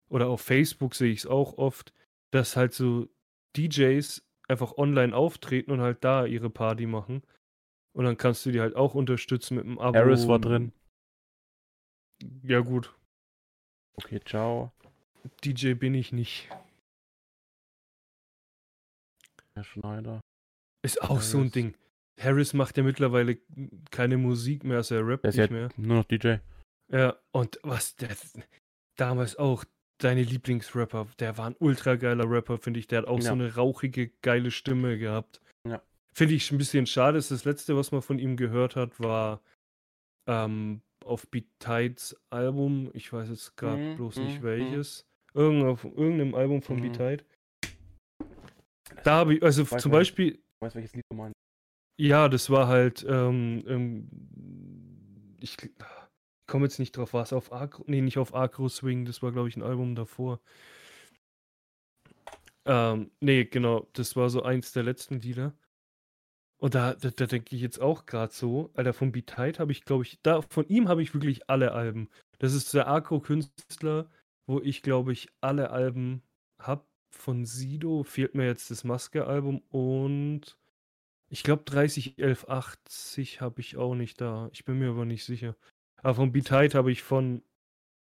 Oder 0.09 0.28
auf 0.28 0.40
Facebook 0.40 0.94
sehe 0.94 1.12
ich 1.12 1.20
es 1.20 1.26
auch 1.26 1.59
oft, 1.59 1.92
dass 2.30 2.56
halt 2.56 2.72
so 2.72 3.09
DJs 3.56 4.26
einfach 4.48 4.76
online 4.76 5.14
auftreten 5.14 5.70
und 5.70 5.80
halt 5.80 6.04
da 6.04 6.26
ihre 6.26 6.50
Party 6.50 6.87
machen. 6.87 7.22
Und 7.92 8.04
dann 8.04 8.16
kannst 8.16 8.44
du 8.44 8.52
die 8.52 8.61
halt 8.61 8.76
auch 8.76 8.94
unterstützen 8.94 9.56
mit 9.56 9.64
dem 9.64 9.78
Abo. 9.78 9.96
Harris 9.96 10.28
war 10.28 10.38
drin. 10.38 10.72
Ja, 12.42 12.61
gut. 12.61 12.94
Okay, 13.97 14.20
ciao. 14.24 14.72
DJ 15.44 15.74
bin 15.74 15.94
ich 15.94 16.12
nicht. 16.12 16.49
Herr 19.55 19.64
Schneider. 19.64 20.20
Ist 20.82 21.03
auch 21.03 21.11
Harris. 21.11 21.30
so 21.30 21.38
ein 21.38 21.51
Ding. 21.51 21.74
Harris 22.20 22.53
macht 22.53 22.76
ja 22.76 22.82
mittlerweile 22.82 23.38
keine 23.90 24.16
Musik 24.18 24.64
mehr, 24.64 24.78
also 24.78 24.94
er 24.94 25.07
rappt 25.07 25.24
nicht 25.24 25.36
ja 25.36 25.49
mehr. 25.49 25.70
Nur 25.76 25.99
noch 25.99 26.05
DJ. 26.05 26.36
Ja, 26.88 27.16
und 27.32 27.59
was 27.62 27.97
der 27.97 28.16
damals 28.97 29.36
auch 29.36 29.64
deine 29.99 30.22
Lieblingsrapper, 30.22 31.07
der 31.18 31.38
war 31.38 31.47
ein 31.47 31.57
ultra 31.59 31.97
geiler 31.97 32.30
Rapper, 32.30 32.59
finde 32.59 32.80
ich. 32.80 32.86
Der 32.86 32.99
hat 32.99 33.09
auch 33.09 33.18
ja. 33.18 33.26
so 33.26 33.32
eine 33.32 33.55
rauchige, 33.55 34.09
geile 34.22 34.51
Stimme 34.51 34.99
gehabt. 34.99 35.40
Ja. 35.66 35.82
Finde 36.12 36.34
ich 36.34 36.51
ein 36.51 36.59
bisschen 36.59 36.86
schade. 36.86 37.18
Das 37.18 37.44
letzte, 37.44 37.76
was 37.76 37.92
man 37.92 38.03
von 38.03 38.18
ihm 38.18 38.36
gehört 38.36 38.76
hat, 38.76 39.01
war 39.01 39.40
ähm, 40.26 40.82
auf 41.05 41.28
Beat 41.28 41.47
Tides 41.59 42.16
Album. 42.30 42.90
Ich 42.92 43.12
weiß 43.12 43.28
jetzt 43.28 43.57
gerade 43.57 43.80
mhm, 43.80 43.97
bloß 43.97 44.16
nicht 44.16 44.40
mhm, 44.40 44.40
mhm. 44.40 44.42
welches. 44.42 45.07
Irgend 45.34 45.64
auf 45.64 45.84
irgendeinem 45.84 46.34
Album 46.34 46.62
von 46.62 46.76
mhm. 46.76 46.92
B-Tide. 46.92 47.24
Da 49.05 49.16
habe 49.16 49.34
ich, 49.34 49.42
also 49.42 49.70
weiß, 49.70 49.82
zum 49.82 49.92
Beispiel. 49.92 50.32
Ich 50.32 50.61
weiß, 50.61 50.74
welches 50.74 50.94
Lied 50.94 51.05
du 51.11 51.16
meinst. 51.16 51.34
Ja, 51.99 52.28
das 52.28 52.49
war 52.49 52.68
halt, 52.68 53.05
ähm, 53.09 53.62
ähm, 53.66 54.09
ich, 55.38 55.57
ich 56.47 56.49
komme 56.49 56.66
jetzt 56.66 56.78
nicht 56.78 56.97
drauf, 56.97 57.12
war 57.12 57.24
es 57.24 57.32
auf 57.32 57.53
Agro, 57.53 57.82
nee, 57.88 58.01
nicht 58.01 58.18
auf 58.18 58.32
Agro 58.32 58.68
Swing, 58.68 59.05
das 59.05 59.20
war, 59.20 59.32
glaube 59.32 59.49
ich, 59.49 59.57
ein 59.57 59.64
Album 59.64 59.97
davor. 59.97 60.38
Ähm, 62.64 63.11
nee, 63.18 63.44
genau, 63.47 63.88
das 63.94 64.14
war 64.14 64.30
so 64.30 64.44
eins 64.44 64.70
der 64.70 64.84
letzten 64.84 65.20
Lieder. 65.20 65.55
Und 66.59 66.76
da, 66.76 66.94
da, 66.94 67.11
da 67.11 67.26
denke 67.26 67.57
ich 67.57 67.62
jetzt 67.62 67.80
auch 67.80 68.07
gerade 68.07 68.32
so, 68.32 68.70
Alter, 68.74 68.92
von 68.92 69.11
Beat 69.11 69.36
habe 69.36 69.72
ich, 69.72 69.84
glaube 69.84 70.05
ich, 70.05 70.20
da, 70.22 70.40
von 70.40 70.68
ihm 70.68 70.86
habe 70.86 71.03
ich 71.03 71.14
wirklich 71.14 71.51
alle 71.51 71.72
Alben. 71.72 72.09
Das 72.38 72.55
ist 72.55 72.72
der 72.74 72.86
Agro-Künstler, 72.86 74.09
wo 74.47 74.61
ich, 74.61 74.82
glaube 74.82 75.12
ich, 75.12 75.28
alle 75.40 75.70
Alben 75.70 76.22
habe. 76.61 76.84
Von 77.11 77.44
Sido 77.44 78.05
fehlt 78.05 78.36
mir 78.36 78.47
jetzt 78.47 78.70
das 78.70 78.84
Maske-Album 78.84 79.62
und 79.70 80.57
ich 81.28 81.42
glaube 81.42 81.64
301180 81.64 83.40
habe 83.40 83.61
ich 83.61 83.76
auch 83.76 83.97
nicht 83.97 84.20
da. 84.20 84.49
Ich 84.53 84.64
bin 84.64 84.78
mir 84.78 84.90
aber 84.90 85.07
nicht 85.07 85.24
sicher. 85.24 85.57
Aber 86.03 86.14
von 86.14 86.32
Beat 86.32 86.51
habe 86.51 86.92
ich 86.92 87.03
von, 87.03 87.42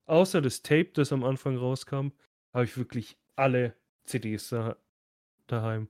außer 0.05 0.41
das 0.41 0.61
Tape, 0.61 0.91
das 0.93 1.11
am 1.11 1.23
Anfang 1.23 1.57
rauskam, 1.57 2.09
habe 2.53 2.65
ich 2.65 2.77
wirklich 2.77 3.17
alle 3.35 3.75
CDs 4.05 4.49
da, 4.49 4.77
daheim. 5.47 5.89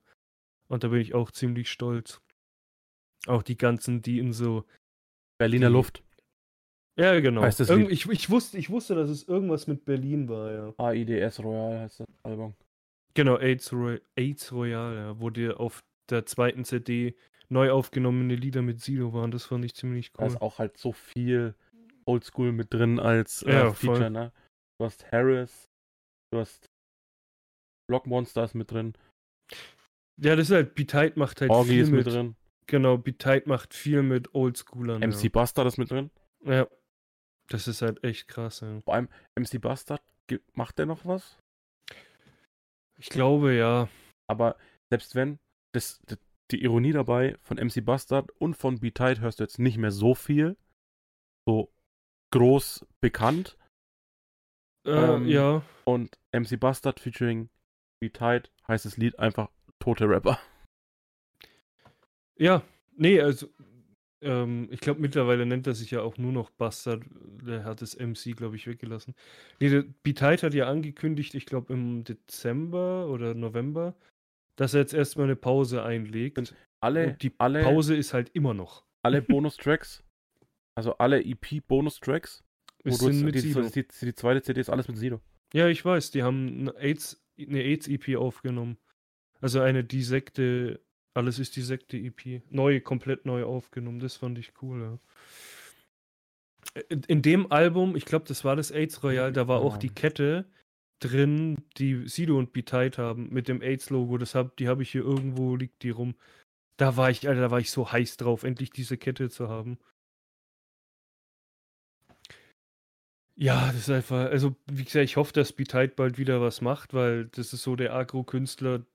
Und 0.68 0.84
da 0.84 0.90
bin 0.90 1.00
ich 1.00 1.14
auch 1.14 1.32
ziemlich 1.32 1.70
stolz. 1.70 2.22
Auch 3.28 3.44
die 3.44 3.58
ganzen, 3.58 4.02
die 4.02 4.20
in 4.20 4.34
so. 4.34 4.66
Berliner 5.38 5.68
die, 5.68 5.74
Luft. 5.74 6.04
Ja, 6.98 7.20
genau. 7.20 7.42
Heißt 7.42 7.60
das 7.60 7.70
Irgend, 7.70 7.92
ich, 7.92 8.08
ich, 8.10 8.30
wusste, 8.30 8.58
ich 8.58 8.70
wusste, 8.70 8.96
dass 8.96 9.10
es 9.10 9.28
irgendwas 9.28 9.68
mit 9.68 9.84
Berlin 9.86 10.30
war, 10.30 10.52
ja. 10.52 10.90
AIDS 10.90 11.44
Royal 11.44 11.82
heißt 11.82 12.02
das 12.02 12.08
Album. 12.24 12.56
Genau, 13.16 13.38
AIDS, 13.38 13.72
Roy 13.72 14.02
AIDS 14.16 14.52
Royal, 14.52 14.96
ja, 14.96 15.20
wo 15.20 15.30
dir 15.30 15.60
auf 15.60 15.84
der 16.10 16.26
zweiten 16.26 16.66
CD 16.66 17.16
neu 17.48 17.72
aufgenommene 17.72 18.36
Lieder 18.36 18.62
mit 18.62 18.82
Silo 18.82 19.14
waren. 19.14 19.32
Das 19.32 19.46
fand 19.46 19.64
ich 19.64 19.74
ziemlich 19.74 20.12
cool. 20.14 20.20
Da 20.20 20.28
ist 20.28 20.42
auch 20.42 20.60
halt 20.60 20.78
so 20.78 20.92
viel 20.92 21.56
Oldschool 22.08 22.52
mit 22.52 22.74
drin 22.74 23.00
als 23.00 23.44
äh, 23.44 23.54
ja, 23.54 23.74
Feature, 23.74 24.00
voll. 24.00 24.10
ne? 24.10 24.32
Du 24.80 24.86
hast 24.86 25.12
Harris, 25.12 25.70
du 26.32 26.40
hast 26.40 26.68
Block 27.88 28.06
Monsters 28.06 28.54
mit 28.54 28.72
drin. 28.72 28.94
Ja, 30.22 30.36
das 30.36 30.50
ist 30.50 30.56
halt, 30.56 30.76
Beat 30.76 31.18
macht 31.18 31.42
halt 31.42 31.52
Orgy 31.52 31.70
viel 31.70 31.82
ist 31.82 31.92
mit, 31.92 32.06
mit 32.06 32.14
drin. 32.14 32.36
Genau, 32.68 32.98
Beat 32.98 33.48
macht 33.48 33.74
viel 33.74 34.02
mit 34.02 34.34
Oldschoolern. 34.34 35.02
MC 35.02 35.24
ja. 35.24 35.30
Bastard 35.30 35.68
ist 35.68 35.78
mit 35.78 35.92
drin. 35.92 36.10
Ja. 36.44 36.68
Das 37.50 37.68
ist 37.68 37.82
halt 37.82 38.04
echt 38.04 38.28
krass, 38.28 38.62
ja. 38.62 38.80
Vor 38.82 38.96
allem 38.96 39.10
MC 39.38 39.62
Bastard, 39.62 40.02
macht 40.54 40.80
der 40.80 40.88
noch 40.88 41.06
was? 41.06 41.38
Ich 42.98 43.10
glaube, 43.10 43.54
ja. 43.54 43.88
Aber 44.28 44.58
selbst 44.90 45.16
wenn, 45.16 45.38
das, 45.74 46.00
das 46.06 46.18
die 46.52 46.64
Ironie 46.64 46.92
dabei, 46.92 47.38
von 47.42 47.58
MC 47.58 47.84
Bastard 47.84 48.32
und 48.40 48.56
von 48.56 48.80
Beat 48.80 49.00
hörst 49.00 49.40
du 49.40 49.44
jetzt 49.44 49.60
nicht 49.60 49.78
mehr 49.78 49.92
so 49.92 50.14
viel. 50.16 50.58
So 51.48 51.72
groß 52.36 52.86
bekannt. 53.00 53.58
Äh, 54.86 54.92
ähm, 54.92 55.28
ja. 55.28 55.62
Und 55.86 56.18
MC 56.34 56.60
Bastard 56.60 57.00
featuring 57.00 57.50
Beat 58.02 58.20
heißt 58.68 58.86
das 58.86 58.98
Lied 58.98 59.18
einfach 59.20 59.50
Tote 59.80 60.10
Rapper. 60.10 60.38
Ja, 62.38 62.62
nee, 62.98 63.22
also 63.22 63.48
ähm, 64.22 64.68
ich 64.70 64.82
glaube 64.82 65.00
mittlerweile 65.00 65.46
nennt 65.46 65.66
er 65.66 65.76
sich 65.76 65.92
ja 65.92 66.02
auch 66.02 66.18
nur 66.18 66.34
noch 66.34 66.50
Bastard. 66.50 67.04
Der 67.48 67.64
hat 67.64 67.82
das 67.82 67.98
MC, 67.98 68.36
glaube 68.36 68.58
ich, 68.58 68.68
weggelassen. 68.68 69.16
Nee, 69.62 69.70
der 69.70 69.86
Beat 70.04 70.22
hat 70.22 70.54
ja 70.54 70.68
angekündigt, 70.68 71.36
ich 71.36 71.46
glaube 71.46 71.72
im 71.72 72.04
Dezember 72.04 73.08
oder 73.08 73.34
November, 73.34 73.96
dass 74.58 74.74
er 74.74 74.82
jetzt 74.82 74.94
erstmal 74.94 75.28
eine 75.28 75.38
Pause 75.38 75.84
einlegt. 75.84 76.38
Und 76.38 76.54
alle, 76.82 77.08
und 77.08 77.24
die 77.24 77.32
alle, 77.38 77.64
Pause 77.64 77.96
ist 77.96 78.14
halt 78.14 78.30
immer 78.34 78.54
noch. 78.54 78.84
Alle 79.04 79.22
Bonustracks, 79.22 80.04
also 80.76 80.98
alle 80.98 81.24
EP-Bonustracks, 81.24 82.44
die, 82.84 82.92
die, 82.92 83.72
die, 83.72 83.88
die, 84.02 84.14
zweite 84.14 84.44
CD 84.44 84.62
ist 84.62 84.70
alles 84.70 84.88
mit 84.88 84.98
Sido. 84.98 85.22
Ja, 85.54 85.68
ich 85.68 85.84
weiß, 85.84 86.12
die 86.12 86.22
haben 86.22 86.60
eine 86.60 86.78
AIDS, 86.78 87.24
eine 87.40 87.64
AIDS-EP 87.64 88.18
aufgenommen. 88.18 88.78
Also 89.42 89.62
eine 89.62 89.84
Disekte, 89.84 90.82
alles 91.14 91.40
ist 91.40 91.56
Disekte-EP. 91.56 92.44
Neu, 92.50 92.80
komplett 92.82 93.26
neu 93.26 93.44
aufgenommen. 93.44 94.00
Das 94.00 94.18
fand 94.18 94.38
ich 94.38 94.54
cool, 94.62 94.82
ja. 94.82 95.00
In, 96.90 97.04
in 97.04 97.22
dem 97.22 97.52
Album, 97.52 97.96
ich 97.96 98.06
glaube, 98.06 98.26
das 98.28 98.44
war 98.44 98.56
das 98.56 98.72
AIDS 98.72 99.04
Royal, 99.04 99.32
da 99.32 99.48
war 99.48 99.62
auch 99.62 99.78
die 99.78 99.90
Kette 99.90 100.46
drin, 101.00 101.58
die 101.78 102.08
Sido 102.08 102.38
und 102.38 102.54
Betide 102.54 102.98
haben 102.98 103.30
mit 103.30 103.48
dem 103.48 103.62
AIDS-Logo. 103.62 104.20
Hab, 104.20 104.58
die 104.58 104.68
habe 104.68 104.84
ich 104.84 104.92
hier 104.92 105.04
irgendwo, 105.04 105.56
liegt 105.56 105.84
die 105.84 105.92
rum. 105.92 106.16
Da 106.78 106.98
war 106.98 107.10
ich, 107.10 107.28
Alter, 107.28 107.42
da 107.42 107.52
war 107.52 107.60
ich 107.60 107.72
so 107.72 107.92
heiß 107.92 108.18
drauf, 108.18 108.44
endlich 108.44 108.72
diese 108.72 108.98
Kette 108.98 109.30
zu 109.30 109.48
haben. 109.48 109.78
Ja, 113.38 113.68
das 113.68 113.76
ist 113.76 113.90
einfach, 113.90 114.30
also 114.30 114.56
wie 114.66 114.86
gesagt, 114.86 115.04
ich 115.04 115.18
hoffe, 115.18 115.34
dass 115.34 115.52
Betide 115.52 115.90
bald 115.90 116.18
wieder 116.18 116.40
was 116.42 116.62
macht, 116.62 116.94
weil 116.94 117.26
das 117.26 117.52
ist 117.52 117.64
so 117.64 117.76
der 117.76 117.94
Agro-Künstler, 117.94 118.86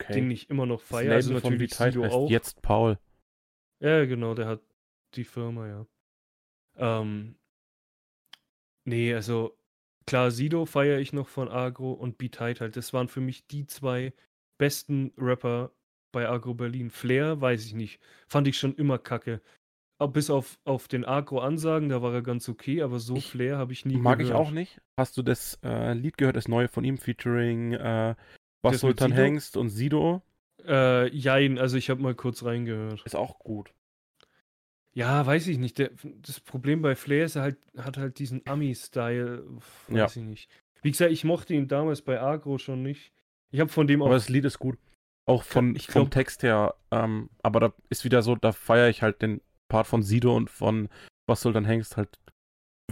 okay. 0.00 0.12
den 0.12 0.30
ich 0.30 0.50
immer 0.50 0.66
noch 0.66 0.80
feiere. 0.80 1.14
Also 1.14 1.32
natürlich 1.32 1.74
Sido 1.74 2.04
auch. 2.04 2.30
Jetzt 2.30 2.60
Paul. 2.60 2.98
Ja, 3.80 4.04
genau, 4.04 4.34
der 4.34 4.46
hat 4.46 4.60
die 5.14 5.24
Firma, 5.24 5.66
ja. 5.66 5.86
Ähm, 6.76 7.36
nee, 8.84 9.14
also 9.14 9.56
klar, 10.06 10.30
Sido 10.30 10.66
feiere 10.66 10.98
ich 10.98 11.14
noch 11.14 11.28
von 11.28 11.48
Agro 11.48 11.92
und 11.92 12.18
Beat 12.18 12.40
halt. 12.40 12.76
Das 12.76 12.92
waren 12.92 13.08
für 13.08 13.22
mich 13.22 13.46
die 13.46 13.66
zwei 13.66 14.12
besten 14.58 15.14
Rapper 15.16 15.72
bei 16.12 16.28
Agro 16.28 16.52
Berlin. 16.52 16.90
Flair, 16.90 17.40
weiß 17.40 17.64
ich 17.64 17.72
nicht. 17.72 18.00
Fand 18.26 18.48
ich 18.48 18.58
schon 18.58 18.74
immer 18.74 18.98
kacke. 18.98 19.40
Aber 20.00 20.12
bis 20.12 20.30
auf, 20.30 20.58
auf 20.64 20.88
den 20.88 21.04
Agro-Ansagen, 21.04 21.90
da 21.90 22.00
war 22.00 22.14
er 22.14 22.22
ganz 22.22 22.48
okay, 22.48 22.80
aber 22.80 22.98
so 22.98 23.16
ich 23.16 23.26
Flair 23.26 23.58
habe 23.58 23.74
ich 23.74 23.84
nie 23.84 23.98
Mag 23.98 24.18
gehört. 24.18 24.34
ich 24.34 24.40
auch 24.40 24.50
nicht. 24.50 24.80
Hast 24.96 25.18
du 25.18 25.22
das 25.22 25.58
äh, 25.62 25.92
Lied 25.92 26.16
gehört, 26.16 26.36
das 26.36 26.48
neue 26.48 26.68
von 26.68 26.84
ihm, 26.84 26.96
featuring 26.96 27.74
äh, 27.74 28.14
Was 28.62 28.80
Sultan 28.80 29.12
Hengst 29.12 29.58
und 29.58 29.68
Sido? 29.68 30.22
Äh, 30.66 31.14
jein, 31.14 31.58
also 31.58 31.76
ich 31.76 31.90
habe 31.90 32.00
mal 32.00 32.14
kurz 32.14 32.42
reingehört. 32.44 33.02
Ist 33.04 33.14
auch 33.14 33.38
gut. 33.40 33.74
Ja, 34.94 35.26
weiß 35.26 35.46
ich 35.48 35.58
nicht. 35.58 35.76
Der, 35.76 35.90
das 36.22 36.40
Problem 36.40 36.80
bei 36.80 36.96
Flair 36.96 37.26
ist, 37.26 37.36
er 37.36 37.42
halt, 37.42 37.58
hat 37.76 37.98
halt 37.98 38.18
diesen 38.18 38.40
Ami-Style. 38.46 39.44
Weiß 39.88 40.14
ja. 40.14 40.22
ich 40.22 40.26
nicht. 40.26 40.50
Wie 40.80 40.90
gesagt, 40.90 41.12
ich 41.12 41.24
mochte 41.24 41.52
ihn 41.52 41.68
damals 41.68 42.00
bei 42.00 42.22
Agro 42.22 42.56
schon 42.56 42.82
nicht. 42.82 43.12
Ich 43.50 43.60
habe 43.60 43.68
von 43.68 43.86
dem 43.86 44.00
auch. 44.00 44.06
Aber 44.06 44.14
das 44.14 44.30
Lied 44.30 44.46
ist 44.46 44.58
gut. 44.58 44.78
Auch 45.26 45.42
von, 45.44 45.76
ich 45.76 45.88
vom 45.88 46.08
Text 46.08 46.42
her. 46.42 46.74
Ähm, 46.90 47.28
aber 47.42 47.60
da 47.60 47.72
ist 47.90 48.04
wieder 48.04 48.22
so, 48.22 48.34
da 48.34 48.52
feiere 48.52 48.88
ich 48.88 49.02
halt 49.02 49.20
den 49.20 49.42
Part 49.70 49.86
von 49.86 50.02
Sido 50.02 50.36
und 50.36 50.50
von 50.50 50.90
Was 51.26 51.40
soll 51.40 51.54
dann 51.54 51.64
Hengst 51.64 51.96
halt 51.96 52.18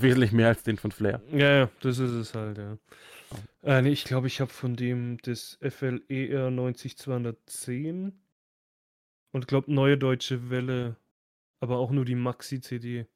wesentlich 0.01 0.33
mehr 0.33 0.49
als 0.49 0.63
den 0.63 0.79
von 0.79 0.93
Flair. 0.93 1.21
Ja, 1.33 1.59
ja, 1.59 1.71
das 1.81 1.99
ist 1.99 2.13
es 2.13 2.35
halt, 2.35 2.57
ja. 2.57 2.79
Äh, 3.63 3.83
nee, 3.83 3.91
ich 3.91 4.05
glaube, 4.05 4.29
ich 4.29 4.41
habe 4.41 4.51
von 4.51 4.77
dem 4.77 5.19
das 5.23 5.59
FLER 5.61 6.51
90210 6.51 8.13
und 9.33 9.49
glaube 9.49 9.73
Neue 9.73 9.99
Deutsche 9.99 10.49
Welle 10.49 10.97
aber 11.61 11.79
auch 11.79 11.91
nur 11.91 12.05
die 12.05 12.15
Maxi-CD 12.15 13.07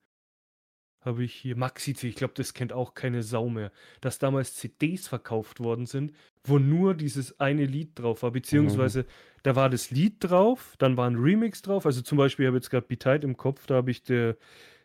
habe 1.05 1.25
ich 1.25 1.35
hier. 1.35 1.57
Maxi-CD, 1.57 2.09
ich 2.09 2.17
glaube, 2.17 2.35
das 2.37 2.55
kennt 2.55 2.73
auch 2.73 2.95
keine 2.95 3.23
Sau 3.23 3.49
mehr. 3.49 3.73
Dass 4.01 4.19
damals 4.19 4.55
CDs 4.55 5.09
verkauft 5.09 5.61
worden 5.61 5.87
sind, 5.87 6.13
wo 6.45 6.59
nur 6.59 6.95
dieses 6.95 7.39
eine 7.41 7.65
Lied 7.65 7.99
drauf 7.99 8.23
war, 8.23 8.31
beziehungsweise 8.31 9.03
mhm. 9.03 9.07
da 9.43 9.57
war 9.57 9.69
das 9.69 9.91
Lied 9.91 10.17
drauf, 10.21 10.75
dann 10.79 10.97
war 10.97 11.09
ein 11.09 11.17
Remix 11.17 11.63
drauf. 11.63 11.87
Also 11.87 12.03
zum 12.03 12.19
Beispiel, 12.19 12.45
ich 12.45 12.49
habe 12.49 12.57
jetzt 12.57 12.71
gerade 12.71 12.87
Beat 12.87 13.25
im 13.25 13.37
Kopf, 13.37 13.67
da 13.67 13.77
habe 13.77 13.91
ich 13.91 14.03
der, 14.03 14.37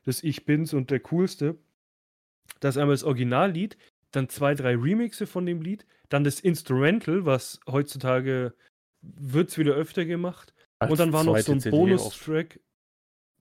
das 0.04 0.24
Ich 0.24 0.46
Bin's 0.46 0.74
und 0.74 0.90
der 0.92 1.00
Coolste. 1.02 1.58
Das 2.60 2.76
ist 2.76 2.82
einmal 2.82 2.96
das 2.96 3.04
Originallied, 3.04 3.78
dann 4.12 4.30
zwei, 4.30 4.56
drei 4.56 4.76
Remixe 4.76 5.28
von 5.28 5.46
dem 5.46 5.62
Lied, 5.62 5.86
dann 6.10 6.24
das 6.24 6.40
Instrumental, 6.40 7.26
was 7.26 7.60
heutzutage 7.68 8.54
wird 9.02 9.50
es 9.50 9.58
wieder 9.58 9.74
öfter 9.74 10.06
gemacht. 10.06 10.54
Als 10.80 10.92
und 10.92 11.00
dann 11.00 11.14
war 11.14 11.24
noch 11.24 11.38
so 11.38 11.52
ein 11.52 11.60
Bonustrack. 11.60 12.60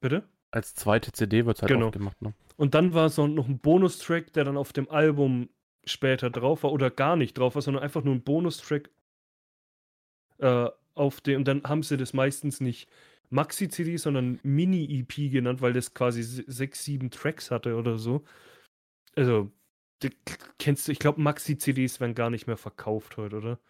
Bitte? 0.00 0.28
Als 0.56 0.74
zweite 0.74 1.12
CD 1.12 1.44
wird 1.44 1.58
es 1.58 1.62
halt 1.62 1.70
genau. 1.70 1.90
gemacht, 1.90 2.20
ne? 2.22 2.32
Und 2.56 2.74
dann 2.74 2.94
war 2.94 3.10
so 3.10 3.26
noch 3.26 3.46
ein 3.46 3.58
Bonustrack, 3.58 4.32
der 4.32 4.44
dann 4.44 4.56
auf 4.56 4.72
dem 4.72 4.88
Album 4.88 5.50
später 5.84 6.30
drauf 6.30 6.62
war 6.62 6.72
oder 6.72 6.90
gar 6.90 7.14
nicht 7.14 7.36
drauf 7.36 7.54
war, 7.54 7.62
sondern 7.62 7.82
einfach 7.82 8.02
nur 8.02 8.14
ein 8.14 8.22
Bonustrack 8.22 8.88
äh, 10.38 10.70
auf 10.94 11.20
dem. 11.20 11.40
Und 11.40 11.48
dann 11.48 11.62
haben 11.64 11.82
sie 11.82 11.98
das 11.98 12.14
meistens 12.14 12.60
nicht 12.60 12.88
Maxi-CD, 13.28 13.98
sondern 13.98 14.40
Mini-EP 14.42 15.30
genannt, 15.30 15.60
weil 15.60 15.74
das 15.74 15.92
quasi 15.92 16.22
sechs, 16.22 16.84
sieben 16.84 17.10
Tracks 17.10 17.50
hatte 17.50 17.76
oder 17.76 17.98
so. 17.98 18.24
Also, 19.14 19.52
kennst 20.58 20.88
du, 20.88 20.92
ich 20.92 20.98
glaube, 20.98 21.20
Maxi-CDs 21.20 22.00
werden 22.00 22.14
gar 22.14 22.30
nicht 22.30 22.46
mehr 22.46 22.56
verkauft 22.56 23.18
heute, 23.18 23.36
oder? 23.36 23.60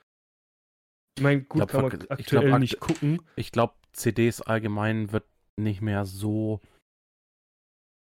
Ich 1.16 1.22
meine, 1.24 1.42
gut, 1.42 1.62
ich 1.62 1.68
glaub, 1.68 1.90
kann 1.90 2.00
man 2.00 2.10
aktuell 2.10 2.46
glaub, 2.46 2.60
nicht 2.60 2.78
gucken. 2.78 3.22
Ich 3.34 3.50
glaube, 3.50 3.74
CDs 3.92 4.40
allgemein 4.40 5.10
wird 5.10 5.24
nicht 5.56 5.80
mehr 5.80 6.04
so. 6.04 6.60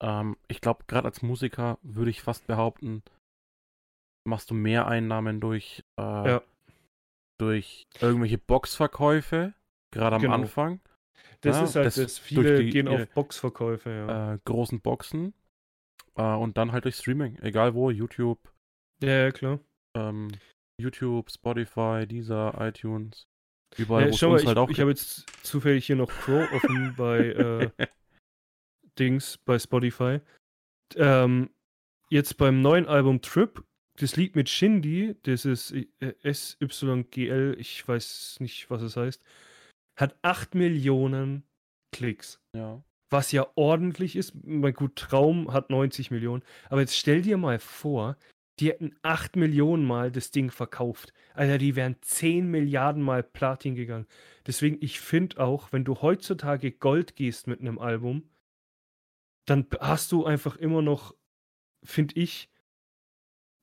Ähm, 0.02 0.36
ich 0.48 0.60
glaube, 0.60 0.84
gerade 0.88 1.06
als 1.06 1.22
Musiker 1.22 1.78
würde 1.82 2.10
ich 2.10 2.22
fast 2.22 2.46
behaupten, 2.46 3.02
machst 4.26 4.50
du 4.50 4.54
mehr 4.54 4.86
Einnahmen 4.86 5.40
durch, 5.40 5.84
äh, 5.98 6.02
Ja. 6.02 6.42
durch 7.38 7.84
irgendwelche 8.00 8.38
Boxverkäufe, 8.38 9.54
gerade 9.92 10.16
am 10.16 10.22
Genau. 10.22 10.34
Anfang. 10.34 10.80
Das 11.40 11.56
Ja, 11.56 11.64
ist 11.64 11.76
halt 11.76 11.86
das 11.86 11.94
das. 11.96 12.18
Viele 12.18 12.62
die- 12.62 12.70
gehen 12.70 12.88
auf 12.88 13.08
Boxverkäufe, 13.10 13.90
ja. 13.90 14.34
Äh, 14.34 14.38
großen 14.44 14.80
Boxen. 14.80 15.34
Äh, 16.16 16.22
und 16.34 16.56
dann 16.56 16.72
halt 16.72 16.84
durch 16.84 16.96
Streaming, 16.96 17.38
egal 17.38 17.74
wo, 17.74 17.90
YouTube, 17.90 18.38
ja, 19.02 19.24
ja, 19.24 19.30
klar. 19.32 19.58
ähm, 19.96 20.30
YouTube, 20.80 21.30
Spotify, 21.30 22.06
Deezer, 22.06 22.54
iTunes. 22.60 23.24
Überall, 23.78 24.02
Ja, 24.02 24.08
wo 24.08 24.10
es 24.14 24.18
schau 24.18 24.26
mal, 24.28 24.32
uns 24.34 24.42
ich, 24.42 24.48
halt 24.48 24.58
auch 24.58 24.68
ich 24.70 24.80
habe 24.80 24.90
jetzt 24.90 25.26
zufällig 25.44 25.86
hier 25.86 25.96
noch 25.96 26.10
Pro 26.10 26.42
offen 26.54 26.94
bei 26.96 27.18
äh, 27.80 27.86
Dings, 28.98 29.38
bei 29.38 29.58
Spotify. 29.58 30.20
Ähm, 30.96 31.50
jetzt 32.10 32.36
beim 32.36 32.60
neuen 32.60 32.86
Album 32.86 33.22
Trip, 33.22 33.64
das 33.98 34.16
Lied 34.16 34.36
mit 34.36 34.48
Shindy, 34.48 35.16
das 35.22 35.44
ist 35.44 35.72
äh, 35.72 36.14
SYGL, 36.22 37.56
ich 37.58 37.86
weiß 37.86 38.38
nicht, 38.40 38.70
was 38.70 38.82
es 38.82 38.96
heißt, 38.96 39.22
hat 39.96 40.16
8 40.22 40.54
Millionen 40.54 41.44
Klicks. 41.92 42.40
ja. 42.54 42.82
Was 43.10 43.30
ja 43.30 43.46
ordentlich 43.56 44.16
ist. 44.16 44.32
Mein 44.42 44.72
gut, 44.72 44.96
Traum 44.96 45.52
hat 45.52 45.68
90 45.68 46.10
Millionen. 46.10 46.42
Aber 46.70 46.80
jetzt 46.80 46.96
stell 46.96 47.20
dir 47.20 47.36
mal 47.36 47.58
vor, 47.58 48.16
die 48.58 48.68
hätten 48.68 48.94
8 49.02 49.36
Millionen 49.36 49.84
Mal 49.84 50.10
das 50.10 50.30
Ding 50.30 50.50
verkauft. 50.50 51.12
Alter, 51.34 51.58
die 51.58 51.76
wären 51.76 51.96
10 52.00 52.50
Milliarden 52.50 53.02
Mal 53.02 53.22
Platin 53.22 53.74
gegangen. 53.74 54.06
Deswegen, 54.46 54.78
ich 54.80 54.98
finde 55.00 55.44
auch, 55.44 55.72
wenn 55.72 55.84
du 55.84 56.00
heutzutage 56.00 56.72
Gold 56.72 57.14
gehst 57.14 57.46
mit 57.46 57.60
einem 57.60 57.78
Album, 57.78 58.30
dann 59.44 59.66
hast 59.80 60.12
du 60.12 60.24
einfach 60.24 60.56
immer 60.56 60.82
noch, 60.82 61.14
finde 61.82 62.14
ich, 62.20 62.48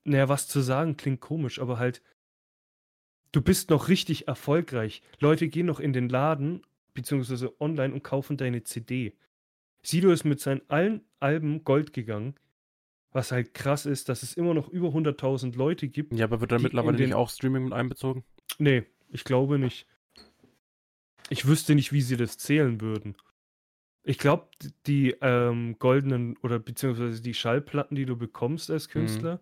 naja, 0.04 0.28
was 0.30 0.48
zu 0.48 0.62
sagen 0.62 0.98
klingt 0.98 1.22
komisch, 1.22 1.60
aber 1.60 1.78
halt, 1.80 2.02
du 3.32 3.42
bist 3.42 3.70
noch 3.70 3.88
richtig 3.88 4.28
erfolgreich. 4.28 5.02
Leute 5.20 5.48
gehen 5.48 5.66
noch 5.66 5.80
in 5.80 5.94
den 5.94 6.10
Laden, 6.10 6.64
beziehungsweise 6.94 7.60
online 7.62 7.94
und 7.94 8.04
kaufen 8.04 8.38
deine 8.38 8.64
CD. 8.64 9.16
Sido 9.84 10.12
ist 10.12 10.26
mit 10.26 10.40
seinen 10.40 10.62
allen 10.70 11.06
Alben 11.20 11.64
Gold 11.64 11.94
gegangen, 11.94 12.36
was 13.12 13.32
halt 13.32 13.54
krass 13.54 13.86
ist, 13.86 14.10
dass 14.10 14.24
es 14.24 14.34
immer 14.34 14.54
noch 14.54 14.68
über 14.70 14.90
100.000 14.90 15.56
Leute 15.56 15.88
gibt. 15.88 16.14
Ja, 16.14 16.26
aber 16.26 16.42
wird 16.42 16.52
da 16.52 16.60
mittlerweile 16.60 16.98
den- 16.98 17.10
nicht 17.10 17.16
auch 17.16 17.30
Streaming 17.30 17.66
mit 17.66 17.74
einbezogen? 17.74 18.24
Nee, 18.58 18.84
ich 19.10 19.24
glaube 19.24 19.58
nicht. 19.60 19.88
Ich 21.30 21.48
wüsste 21.48 21.76
nicht, 21.76 21.92
wie 21.94 22.02
sie 22.02 22.18
das 22.18 22.38
zählen 22.38 22.82
würden. 22.82 23.16
Ich 24.10 24.18
glaube, 24.18 24.48
die 24.88 25.12
ähm, 25.22 25.78
goldenen 25.78 26.36
oder 26.38 26.58
beziehungsweise 26.58 27.22
die 27.22 27.36
Schallplatten, 27.36 27.96
die 27.96 28.08
du 28.08 28.18
bekommst 28.18 28.72
als 28.72 28.90
Künstler, 28.90 29.40